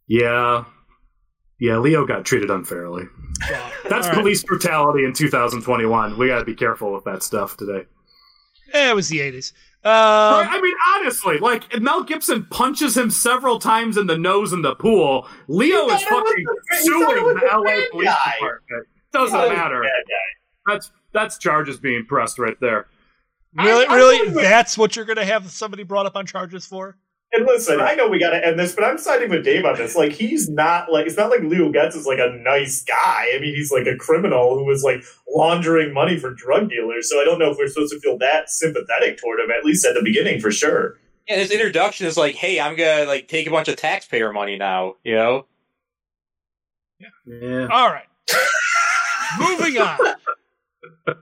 Yeah, 0.08 0.64
Yeah, 1.60 1.78
Leo 1.78 2.04
got 2.04 2.24
treated 2.24 2.50
unfairly. 2.50 3.04
That's 3.40 3.92
All 3.92 4.00
right. 4.00 4.14
police 4.14 4.42
brutality 4.44 5.04
in 5.04 5.12
2021. 5.12 6.16
We 6.16 6.28
got 6.28 6.38
to 6.38 6.44
be 6.44 6.54
careful 6.54 6.92
with 6.92 7.04
that 7.04 7.22
stuff 7.22 7.56
today. 7.56 7.86
Eh, 8.72 8.90
it 8.90 8.94
was 8.94 9.08
the 9.08 9.18
80s. 9.20 9.52
Right, 9.84 10.40
Um, 10.40 10.48
I 10.50 10.60
mean, 10.60 10.74
honestly, 10.96 11.38
like 11.38 11.78
Mel 11.80 12.02
Gibson 12.04 12.46
punches 12.46 12.96
him 12.96 13.10
several 13.10 13.58
times 13.58 13.96
in 13.98 14.06
the 14.06 14.16
nose 14.16 14.52
in 14.52 14.62
the 14.62 14.74
pool. 14.74 15.28
Leo 15.48 15.86
is 15.90 16.02
thought 16.04 16.22
it 16.22 16.24
was 16.24 16.28
fucking 16.30 16.44
the- 16.44 16.76
he 16.82 16.88
thought 16.88 17.12
it 17.12 17.18
suing 17.18 17.34
the 17.34 17.40
the 17.40 17.46
LA 17.46 17.90
Police 17.90 18.06
guy. 18.08 18.32
Department. 18.38 18.86
Doesn't 19.12 19.38
matter. 19.56 19.84
That's 20.66 20.90
that's 21.12 21.36
charges 21.38 21.78
being 21.78 22.06
pressed 22.06 22.38
right 22.38 22.58
there. 22.60 22.86
really, 23.54 23.86
I- 23.86 23.92
I 23.92 23.96
really, 23.96 24.30
that's 24.30 24.78
what 24.78 24.96
you're 24.96 25.04
going 25.04 25.18
to 25.18 25.24
have 25.24 25.50
somebody 25.50 25.82
brought 25.82 26.06
up 26.06 26.16
on 26.16 26.24
charges 26.26 26.66
for? 26.66 26.96
And 27.36 27.46
listen, 27.46 27.80
I 27.80 27.94
know 27.94 28.06
we 28.08 28.20
got 28.20 28.30
to 28.30 28.46
end 28.46 28.60
this, 28.60 28.74
but 28.74 28.84
I'm 28.84 28.96
siding 28.96 29.28
with 29.28 29.44
Dave 29.44 29.64
on 29.64 29.76
this. 29.76 29.96
Like, 29.96 30.12
he's 30.12 30.48
not 30.48 30.92
like 30.92 31.06
it's 31.06 31.16
not 31.16 31.30
like 31.30 31.40
Leo 31.40 31.70
Getz 31.72 31.96
is 31.96 32.06
like 32.06 32.20
a 32.20 32.30
nice 32.30 32.84
guy. 32.84 33.26
I 33.34 33.38
mean, 33.40 33.54
he's 33.56 33.72
like 33.72 33.86
a 33.88 33.96
criminal 33.96 34.56
who 34.56 34.64
was 34.64 34.84
like 34.84 35.02
laundering 35.28 35.92
money 35.92 36.16
for 36.16 36.32
drug 36.32 36.70
dealers. 36.70 37.10
So 37.10 37.20
I 37.20 37.24
don't 37.24 37.40
know 37.40 37.50
if 37.50 37.58
we're 37.58 37.66
supposed 37.66 37.92
to 37.92 37.98
feel 37.98 38.18
that 38.18 38.50
sympathetic 38.50 39.18
toward 39.18 39.40
him, 39.40 39.50
at 39.50 39.64
least 39.64 39.84
at 39.84 39.94
the 39.94 40.02
beginning, 40.02 40.40
for 40.40 40.52
sure. 40.52 40.96
Yeah, 41.28 41.36
his 41.36 41.50
introduction 41.50 42.06
is 42.06 42.16
like, 42.16 42.36
"Hey, 42.36 42.60
I'm 42.60 42.76
gonna 42.76 43.06
like 43.06 43.26
take 43.26 43.46
a 43.48 43.50
bunch 43.50 43.66
of 43.68 43.76
taxpayer 43.76 44.32
money 44.32 44.56
now." 44.56 44.94
You 45.02 45.14
know. 45.16 45.46
Yeah. 47.26 47.66
All 47.70 47.88
right. 47.88 48.06
Moving 49.40 49.78
on. 49.78 49.98
Uh, 51.06 51.14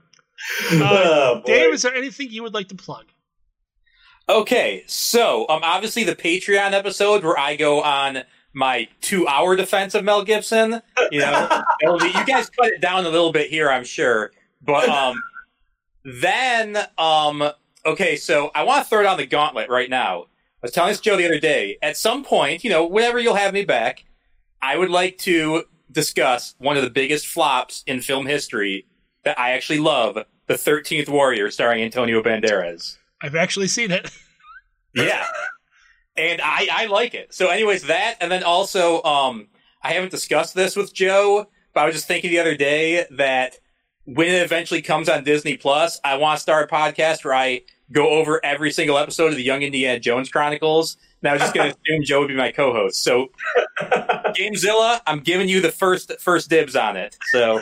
Oh. 0.75 1.41
Dave, 1.45 1.73
is 1.73 1.81
there 1.83 1.95
anything 1.95 2.29
you 2.29 2.43
would 2.43 2.53
like 2.53 2.67
to 2.67 2.75
plug? 2.75 3.05
Okay, 4.29 4.83
so 4.87 5.47
um, 5.49 5.61
obviously 5.63 6.03
the 6.05 6.15
Patreon 6.15 6.71
episode 6.71 7.23
where 7.23 7.37
I 7.37 7.57
go 7.57 7.81
on 7.81 8.23
my 8.53 8.87
two-hour 9.01 9.55
defense 9.57 9.95
of 9.95 10.05
Mel 10.05 10.23
Gibson. 10.23 10.81
You 11.11 11.19
know, 11.19 11.63
be- 11.99 12.07
you 12.07 12.25
guys 12.25 12.49
cut 12.49 12.67
it 12.67 12.79
down 12.79 13.05
a 13.05 13.09
little 13.09 13.33
bit 13.33 13.49
here, 13.49 13.69
I'm 13.69 13.83
sure. 13.83 14.31
But 14.61 14.87
um, 14.87 15.21
then 16.05 16.77
um, 16.97 17.43
okay, 17.85 18.15
so 18.15 18.49
I 18.55 18.63
want 18.63 18.83
to 18.83 18.89
throw 18.89 19.03
down 19.03 19.17
the 19.17 19.25
gauntlet 19.25 19.69
right 19.69 19.89
now. 19.89 20.23
I 20.23 20.67
was 20.67 20.71
telling 20.71 20.91
this 20.91 21.01
Joe 21.01 21.17
the 21.17 21.25
other 21.25 21.39
day. 21.39 21.77
At 21.81 21.97
some 21.97 22.23
point, 22.23 22.63
you 22.63 22.69
know, 22.69 22.85
whenever 22.85 23.19
you'll 23.19 23.35
have 23.35 23.53
me 23.53 23.65
back, 23.65 24.05
I 24.61 24.77
would 24.77 24.89
like 24.89 25.17
to 25.19 25.63
discuss 25.91 26.55
one 26.59 26.77
of 26.77 26.83
the 26.83 26.89
biggest 26.89 27.27
flops 27.27 27.83
in 27.85 27.99
film 27.99 28.25
history 28.25 28.85
that 29.25 29.37
I 29.37 29.51
actually 29.51 29.79
love: 29.79 30.17
The 30.47 30.57
Thirteenth 30.57 31.09
Warrior, 31.09 31.51
starring 31.51 31.83
Antonio 31.83 32.23
Banderas. 32.23 32.97
I've 33.23 33.35
actually 33.35 33.67
seen 33.67 33.89
it. 33.91 34.11
Yeah. 34.95 35.25
And 36.15 36.39
I, 36.39 36.67
I 36.71 36.85
like 36.85 37.15
it. 37.15 37.33
So 37.33 37.47
anyways, 37.47 37.85
that 37.85 38.17
and 38.21 38.31
then 38.31 38.43
also 38.43 39.01
um 39.01 39.47
I 39.81 39.93
haven't 39.93 40.11
discussed 40.11 40.53
this 40.53 40.75
with 40.75 40.93
Joe, 40.93 41.47
but 41.73 41.79
I 41.81 41.85
was 41.87 41.95
just 41.95 42.07
thinking 42.07 42.29
the 42.29 42.37
other 42.37 42.55
day 42.55 43.07
that 43.09 43.57
when 44.05 44.27
it 44.27 44.43
eventually 44.43 44.83
comes 44.83 45.09
on 45.09 45.23
Disney 45.23 45.57
Plus, 45.57 45.99
I 46.03 46.17
want 46.17 46.37
to 46.37 46.41
start 46.43 46.69
a 46.69 46.75
podcast 46.75 47.25
where 47.25 47.33
I 47.33 47.61
go 47.91 48.09
over 48.09 48.39
every 48.45 48.71
single 48.71 48.99
episode 48.99 49.29
of 49.29 49.35
the 49.35 49.41
Young 49.43 49.63
Indiana 49.63 49.99
Jones 49.99 50.29
Chronicles. 50.29 50.97
And 51.23 51.29
I 51.29 51.33
was 51.33 51.41
just 51.41 51.55
gonna 51.55 51.69
assume 51.87 52.03
Joe 52.03 52.19
would 52.19 52.27
be 52.27 52.35
my 52.35 52.51
co-host. 52.51 53.01
So 53.03 53.31
Gamezilla, 53.81 55.01
I'm 55.07 55.21
giving 55.21 55.49
you 55.49 55.59
the 55.59 55.71
first 55.71 56.13
first 56.19 56.51
dibs 56.51 56.75
on 56.75 56.97
it. 56.97 57.17
So 57.31 57.61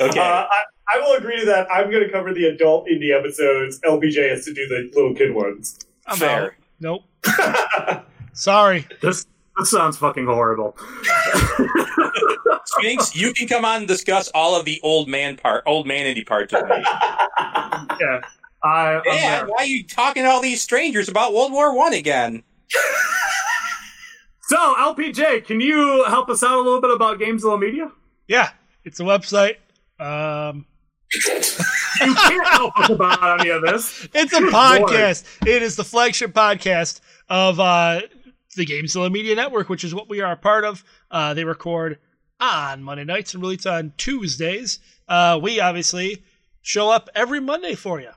okay. 0.00 0.18
Uh, 0.18 0.46
I, 0.50 0.62
I 0.92 0.98
will 0.98 1.16
agree 1.16 1.38
to 1.40 1.46
that. 1.46 1.68
I'm 1.70 1.90
going 1.90 2.02
to 2.04 2.10
cover 2.10 2.32
the 2.32 2.46
adult 2.46 2.86
indie 2.88 3.16
episodes. 3.16 3.80
LPJ 3.80 4.30
has 4.30 4.44
to 4.46 4.54
do 4.54 4.66
the 4.68 4.90
little 4.94 5.14
kid 5.14 5.34
ones. 5.34 5.78
I'm 6.06 6.16
Fair. 6.18 6.44
out. 6.46 6.52
Nope. 6.80 7.04
Sorry. 8.32 8.86
This 9.00 9.26
this 9.58 9.70
sounds 9.70 9.96
fucking 9.98 10.26
horrible. 10.26 10.76
Sphinx, 12.64 13.14
you 13.14 13.32
can 13.34 13.46
come 13.48 13.64
on 13.64 13.78
and 13.80 13.88
discuss 13.88 14.28
all 14.34 14.58
of 14.58 14.64
the 14.64 14.80
old 14.82 15.08
man 15.08 15.36
part 15.36 15.62
old 15.66 15.86
manity 15.86 16.26
parts 16.26 16.52
with 16.52 16.62
me. 16.68 16.76
Yeah. 18.00 18.20
I, 18.64 18.94
I'm 18.96 19.02
Yeah, 19.04 19.44
why 19.44 19.56
are 19.58 19.66
you 19.66 19.84
talking 19.86 20.22
to 20.22 20.28
all 20.30 20.40
these 20.40 20.62
strangers 20.62 21.08
about 21.08 21.34
World 21.34 21.52
War 21.52 21.74
One 21.76 21.92
again? 21.92 22.42
So, 24.48 24.56
LPJ, 24.56 25.46
can 25.46 25.62
you 25.62 26.04
help 26.08 26.28
us 26.28 26.42
out 26.42 26.58
a 26.58 26.60
little 26.60 26.80
bit 26.82 26.90
about 26.90 27.18
Gamezilla 27.18 27.58
Media? 27.58 27.90
Yeah, 28.28 28.50
it's 28.84 29.00
a 29.00 29.02
website. 29.02 29.56
Um, 29.98 30.66
You 31.14 32.14
can't 32.14 32.46
help 32.48 32.78
us 32.78 32.90
about 32.90 33.40
any 33.40 33.50
of 33.50 33.62
this. 33.62 34.08
it's 34.14 34.32
a 34.32 34.40
Good 34.40 34.52
podcast. 34.52 35.46
It 35.46 35.62
is 35.62 35.76
the 35.76 35.84
flagship 35.84 36.32
podcast 36.32 37.00
of 37.28 37.60
uh, 37.60 38.00
the 38.56 38.66
Gamezilla 38.66 39.10
Media 39.12 39.34
Network, 39.34 39.68
which 39.68 39.84
is 39.84 39.94
what 39.94 40.08
we 40.08 40.20
are 40.20 40.32
a 40.32 40.36
part 40.36 40.64
of. 40.64 40.84
Uh, 41.10 41.34
they 41.34 41.44
record 41.44 41.98
on 42.40 42.82
Monday 42.82 43.04
nights 43.04 43.34
and 43.34 43.42
release 43.42 43.66
on 43.66 43.92
Tuesdays. 43.96 44.80
Uh, 45.06 45.38
we 45.40 45.60
obviously 45.60 46.22
show 46.62 46.90
up 46.90 47.08
every 47.14 47.40
Monday 47.40 47.74
for 47.74 48.00
you. 48.00 48.10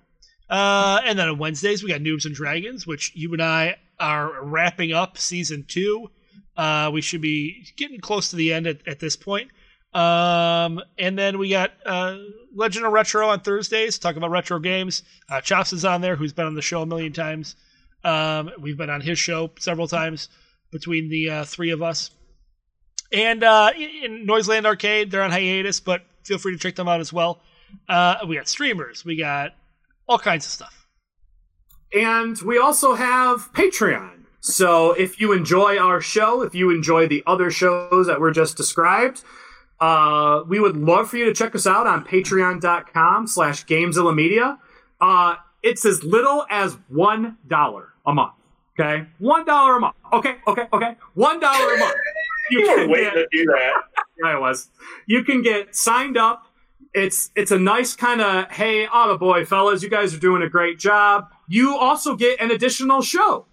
Uh, 0.50 1.02
and 1.04 1.18
then 1.20 1.28
on 1.28 1.38
Wednesdays, 1.38 1.84
we 1.84 1.90
got 1.90 2.02
Noobs 2.02 2.26
and 2.26 2.34
Dragons, 2.36 2.88
which 2.88 3.12
you 3.16 3.34
and 3.34 3.42
I 3.42 3.78
are 4.00 4.44
wrapping 4.44 4.94
up 4.94 5.18
season 5.18 5.66
two. 5.68 6.10
Uh, 6.56 6.90
we 6.94 7.02
should 7.02 7.22
be 7.22 7.66
getting 7.76 8.00
close 8.00 8.30
to 8.30 8.36
the 8.36 8.54
end 8.54 8.68
at, 8.68 8.88
at 8.88 9.00
this 9.00 9.16
point. 9.16 9.50
Um, 9.96 10.82
and 11.00 11.18
then 11.18 11.38
we 11.38 11.50
got 11.50 11.72
uh, 11.86 12.18
Legend 12.54 12.86
of 12.86 12.92
Retro 12.92 13.30
on 13.30 13.40
Thursdays, 13.40 13.98
talking 13.98 14.18
about 14.18 14.30
retro 14.30 14.60
games. 14.60 15.04
Uh, 15.30 15.40
Chops 15.40 15.72
is 15.72 15.86
on 15.86 16.02
there, 16.02 16.18
who's 16.18 16.34
been 16.34 16.46
on 16.46 16.54
the 16.54 16.62
show 16.62 16.82
a 16.82 16.86
million 16.86 17.14
times. 17.14 17.56
Um, 18.04 18.52
we've 18.60 18.78
been 18.78 18.90
on 18.90 19.00
his 19.00 19.18
show 19.18 19.52
several 19.58 19.88
times 19.88 20.28
between 20.70 21.10
the 21.10 21.30
uh, 21.30 21.46
three 21.46 21.72
of 21.72 21.82
us. 21.82 22.12
And 23.14 23.42
uh, 23.42 23.72
in 23.78 24.26
Noiseland 24.26 24.66
Arcade, 24.66 25.12
they're 25.12 25.24
on 25.24 25.32
hiatus, 25.32 25.80
but 25.80 26.02
feel 26.26 26.38
free 26.38 26.52
to 26.52 26.60
check 26.60 26.76
them 26.76 26.90
out 26.90 27.00
as 27.00 27.14
well. 27.14 27.42
Uh, 27.88 28.18
we 28.28 28.36
got 28.36 28.50
streamers, 28.50 29.06
we 29.06 29.16
got 29.16 29.54
all 30.08 30.20
kinds 30.20 30.46
of 30.46 30.52
stuff. 30.52 30.88
And 31.94 32.38
we 32.42 32.58
also 32.58 32.96
have 32.96 33.54
Patreon. 33.54 34.26
So 34.42 34.92
if 34.92 35.22
you 35.22 35.32
enjoy 35.32 35.78
our 35.78 36.02
show, 36.02 36.42
if 36.42 36.54
you 36.54 36.70
enjoy 36.70 37.08
the 37.08 37.24
other 37.26 37.50
shows 37.50 38.08
that 38.08 38.20
were 38.20 38.32
just 38.32 38.58
described, 38.58 39.24
uh, 39.80 40.44
we 40.48 40.60
would 40.60 40.78
love 40.78 41.10
for 41.10 41.18
you 41.18 41.26
to 41.26 41.34
check 41.34 41.54
us 41.56 41.68
out 41.68 41.88
on 41.88 42.06
patreon.com 42.06 43.28
slash 43.28 43.66
gamezilla 43.66 44.16
media. 44.16 44.58
Uh, 45.02 45.36
it's 45.64 45.86
as 45.86 46.04
little 46.04 46.46
as 46.50 46.78
one 46.88 47.38
dollar 47.48 47.94
a 48.06 48.14
month. 48.14 48.34
Okay? 48.80 49.08
One 49.20 49.46
dollar 49.46 49.78
a 49.78 49.80
month. 49.80 49.96
Okay, 50.14 50.36
okay, 50.48 50.68
okay. 50.72 50.96
One 51.14 51.40
dollar 51.40 51.74
a 51.76 51.78
month. 51.80 51.96
You 52.52 52.64
can 52.64 52.88
get- 52.90 53.14
to 53.16 53.28
do 53.32 53.46
that. 53.46 53.74
yeah, 54.24 54.28
I 54.30 54.38
was. 54.38 54.70
You 55.08 55.24
can 55.24 55.42
get 55.42 55.76
signed 55.76 56.16
up. 56.16 56.46
It's 56.94 57.32
it's 57.36 57.50
a 57.50 57.58
nice 57.58 57.96
kind 57.96 58.22
of 58.22 58.52
hey, 58.52 58.86
auto 58.86 59.18
boy, 59.18 59.46
fellas, 59.46 59.82
you 59.82 59.90
guys 59.90 60.14
are 60.14 60.20
doing 60.20 60.44
a 60.44 60.48
great 60.50 60.78
job. 60.78 61.32
You 61.50 61.76
also 61.76 62.16
get 62.16 62.40
an 62.40 62.52
additional 62.52 63.02
show. 63.02 63.48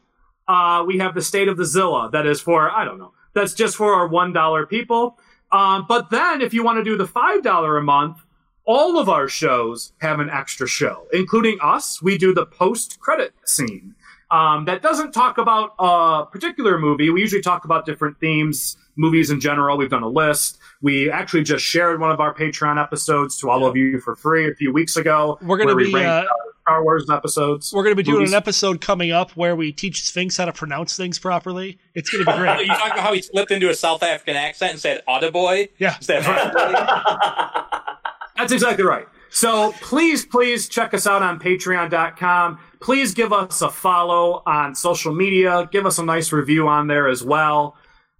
Uh, 0.46 0.84
we 0.86 0.98
have 0.98 1.14
the 1.14 1.22
State 1.22 1.48
of 1.48 1.56
the 1.56 1.64
Zilla 1.64 2.10
that 2.12 2.26
is 2.26 2.42
for 2.42 2.70
I 2.70 2.84
don't 2.84 2.98
know. 2.98 3.14
That's 3.32 3.54
just 3.54 3.76
for 3.76 3.94
our 3.94 4.06
one 4.06 4.34
dollar 4.34 4.66
people. 4.66 5.18
Um, 5.52 5.84
but 5.88 6.10
then 6.10 6.40
if 6.40 6.54
you 6.54 6.64
want 6.64 6.78
to 6.78 6.84
do 6.84 6.96
the 6.96 7.06
five 7.06 7.42
dollar 7.42 7.76
a 7.76 7.82
month, 7.82 8.18
all 8.64 8.98
of 8.98 9.08
our 9.08 9.28
shows 9.28 9.92
have 9.98 10.20
an 10.20 10.30
extra 10.30 10.66
show, 10.66 11.06
including 11.12 11.58
us. 11.60 12.02
We 12.02 12.16
do 12.16 12.32
the 12.32 12.46
post 12.46 12.98
credit 13.00 13.34
scene. 13.44 13.94
Um, 14.30 14.64
that 14.64 14.80
doesn't 14.80 15.12
talk 15.12 15.36
about 15.36 15.74
a 15.78 16.24
particular 16.24 16.78
movie. 16.78 17.10
We 17.10 17.20
usually 17.20 17.42
talk 17.42 17.66
about 17.66 17.84
different 17.84 18.18
themes, 18.18 18.78
movies 18.96 19.30
in 19.30 19.40
general. 19.40 19.76
We've 19.76 19.90
done 19.90 20.02
a 20.02 20.08
list. 20.08 20.58
We 20.82 21.10
actually 21.10 21.44
just 21.44 21.64
shared 21.64 22.00
one 22.00 22.10
of 22.10 22.20
our 22.20 22.34
Patreon 22.34 22.82
episodes 22.82 23.38
to 23.38 23.50
all 23.50 23.64
of 23.64 23.76
you 23.76 24.00
for 24.00 24.16
free 24.16 24.50
a 24.50 24.54
few 24.54 24.72
weeks 24.72 24.96
ago. 24.96 25.38
We're 25.40 25.56
gonna 25.56 25.68
where 25.68 25.76
we 25.76 25.92
be, 25.92 26.04
uh, 26.04 26.24
Star 26.62 26.82
Wars 26.84 27.08
episodes. 27.10 27.72
We're 27.72 27.82
going 27.82 27.92
to 27.96 27.96
be 27.96 28.02
doing 28.04 28.18
movies. 28.18 28.32
an 28.32 28.36
episode 28.36 28.80
coming 28.80 29.10
up 29.10 29.32
where 29.32 29.56
we 29.56 29.72
teach 29.72 30.04
Sphinx 30.06 30.36
how 30.36 30.44
to 30.44 30.52
pronounce 30.52 30.96
things 30.96 31.18
properly. 31.18 31.78
It's 31.94 32.08
going 32.10 32.24
to 32.24 32.30
be 32.32 32.36
great. 32.38 32.60
you 32.60 32.66
great. 32.66 32.78
talking 32.78 32.92
about 32.92 33.04
how 33.04 33.12
he 33.12 33.22
slipped 33.22 33.50
into 33.50 33.68
a 33.68 33.74
South 33.74 34.02
African 34.02 34.36
accent 34.36 34.72
and 34.72 34.80
said 34.80 35.02
"Audeboy"? 35.08 35.70
Yeah. 35.78 35.96
Instead 35.96 36.18
of 36.18 36.24
That's 38.36 38.52
exactly 38.52 38.84
right. 38.84 39.06
So 39.30 39.72
please, 39.80 40.24
please 40.26 40.68
check 40.68 40.92
us 40.94 41.06
out 41.06 41.22
on 41.22 41.40
patreon.com. 41.40 42.58
Please 42.80 43.14
give 43.14 43.32
us 43.32 43.62
a 43.62 43.70
follow 43.70 44.42
on 44.46 44.74
social 44.74 45.14
media. 45.14 45.68
Give 45.72 45.86
us 45.86 45.98
a 45.98 46.04
nice 46.04 46.32
review 46.32 46.68
on 46.68 46.86
there 46.86 47.08
as 47.08 47.24
well. 47.24 47.76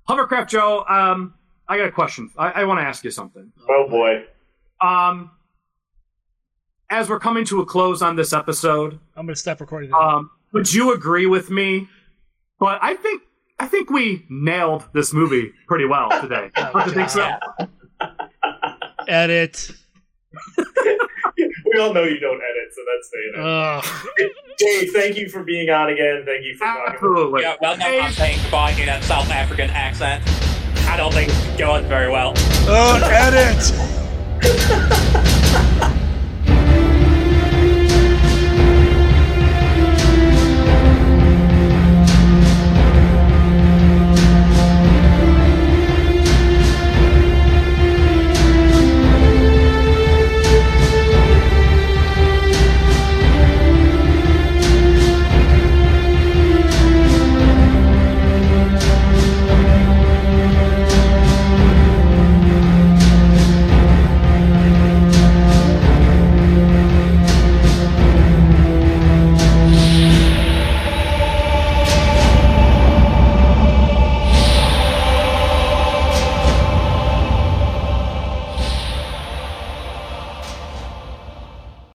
Hovercraft 0.09 0.51
Joe, 0.51 0.85
um, 0.89 1.35
I 1.69 1.79
got 1.79 1.87
a 1.89 1.93
question. 1.93 2.31
I, 2.37 2.51
I 2.51 2.65
want 2.65 2.81
to 2.81 2.85
ask 2.85 3.05
you 3.05 3.11
something. 3.11 3.53
Oh 3.69 3.87
boy. 3.89 4.25
Um, 4.81 5.31
As 6.91 7.09
we're 7.09 7.21
coming 7.21 7.45
to 7.47 7.61
a 7.61 7.67
close 7.67 8.03
on 8.03 8.17
this 8.17 8.33
episode, 8.33 8.99
I'm 9.17 9.27
going 9.27 9.35
to 9.35 9.41
stop 9.41 9.61
recording. 9.61 9.91
Now. 9.91 10.19
um, 10.19 10.31
would 10.53 10.73
you 10.73 10.93
agree 10.93 11.27
with 11.27 11.51
me? 11.51 11.89
But 12.59 12.79
I 12.83 12.95
think 12.95 13.23
I 13.59 13.67
think 13.67 13.91
we 13.91 14.27
nailed 14.29 14.85
this 14.93 15.13
movie 15.13 15.53
pretty 15.67 15.85
well 15.85 16.11
today. 16.21 16.51
Don't 16.57 16.87
you 16.87 16.93
think 16.93 17.11
so? 17.11 17.31
Edit. 19.09 19.71
we 20.57 21.79
all 21.81 21.93
know 21.93 22.05
you 22.05 22.19
don't 22.19 22.41
edit, 22.41 22.73
so 22.73 22.81
that's 22.87 23.09
staying 23.09 23.33
in. 23.37 23.43
Ugh. 23.43 23.85
Dave, 24.59 24.93
thank 24.93 25.17
you 25.17 25.29
for 25.29 25.43
being 25.43 25.69
on 25.71 25.91
again. 25.91 26.23
Thank 26.25 26.45
you 26.45 26.57
for 26.57 26.65
talking. 26.65 26.95
Absolutely. 26.95 27.43
yeah, 27.43 27.57
welcome. 27.61 27.83
I'm 27.85 28.13
saying 28.13 28.39
goodbye 28.43 28.73
in 28.73 28.89
a 28.89 29.03
South 29.03 29.31
African 29.31 29.71
accent. 29.71 30.23
I 30.93 30.97
don't 30.99 31.11
think 31.11 31.31
it's 31.31 31.57
going 31.57 31.87
very 31.87 32.11
well. 32.11 32.35
Oh, 32.69 33.01
edit! 33.11 33.73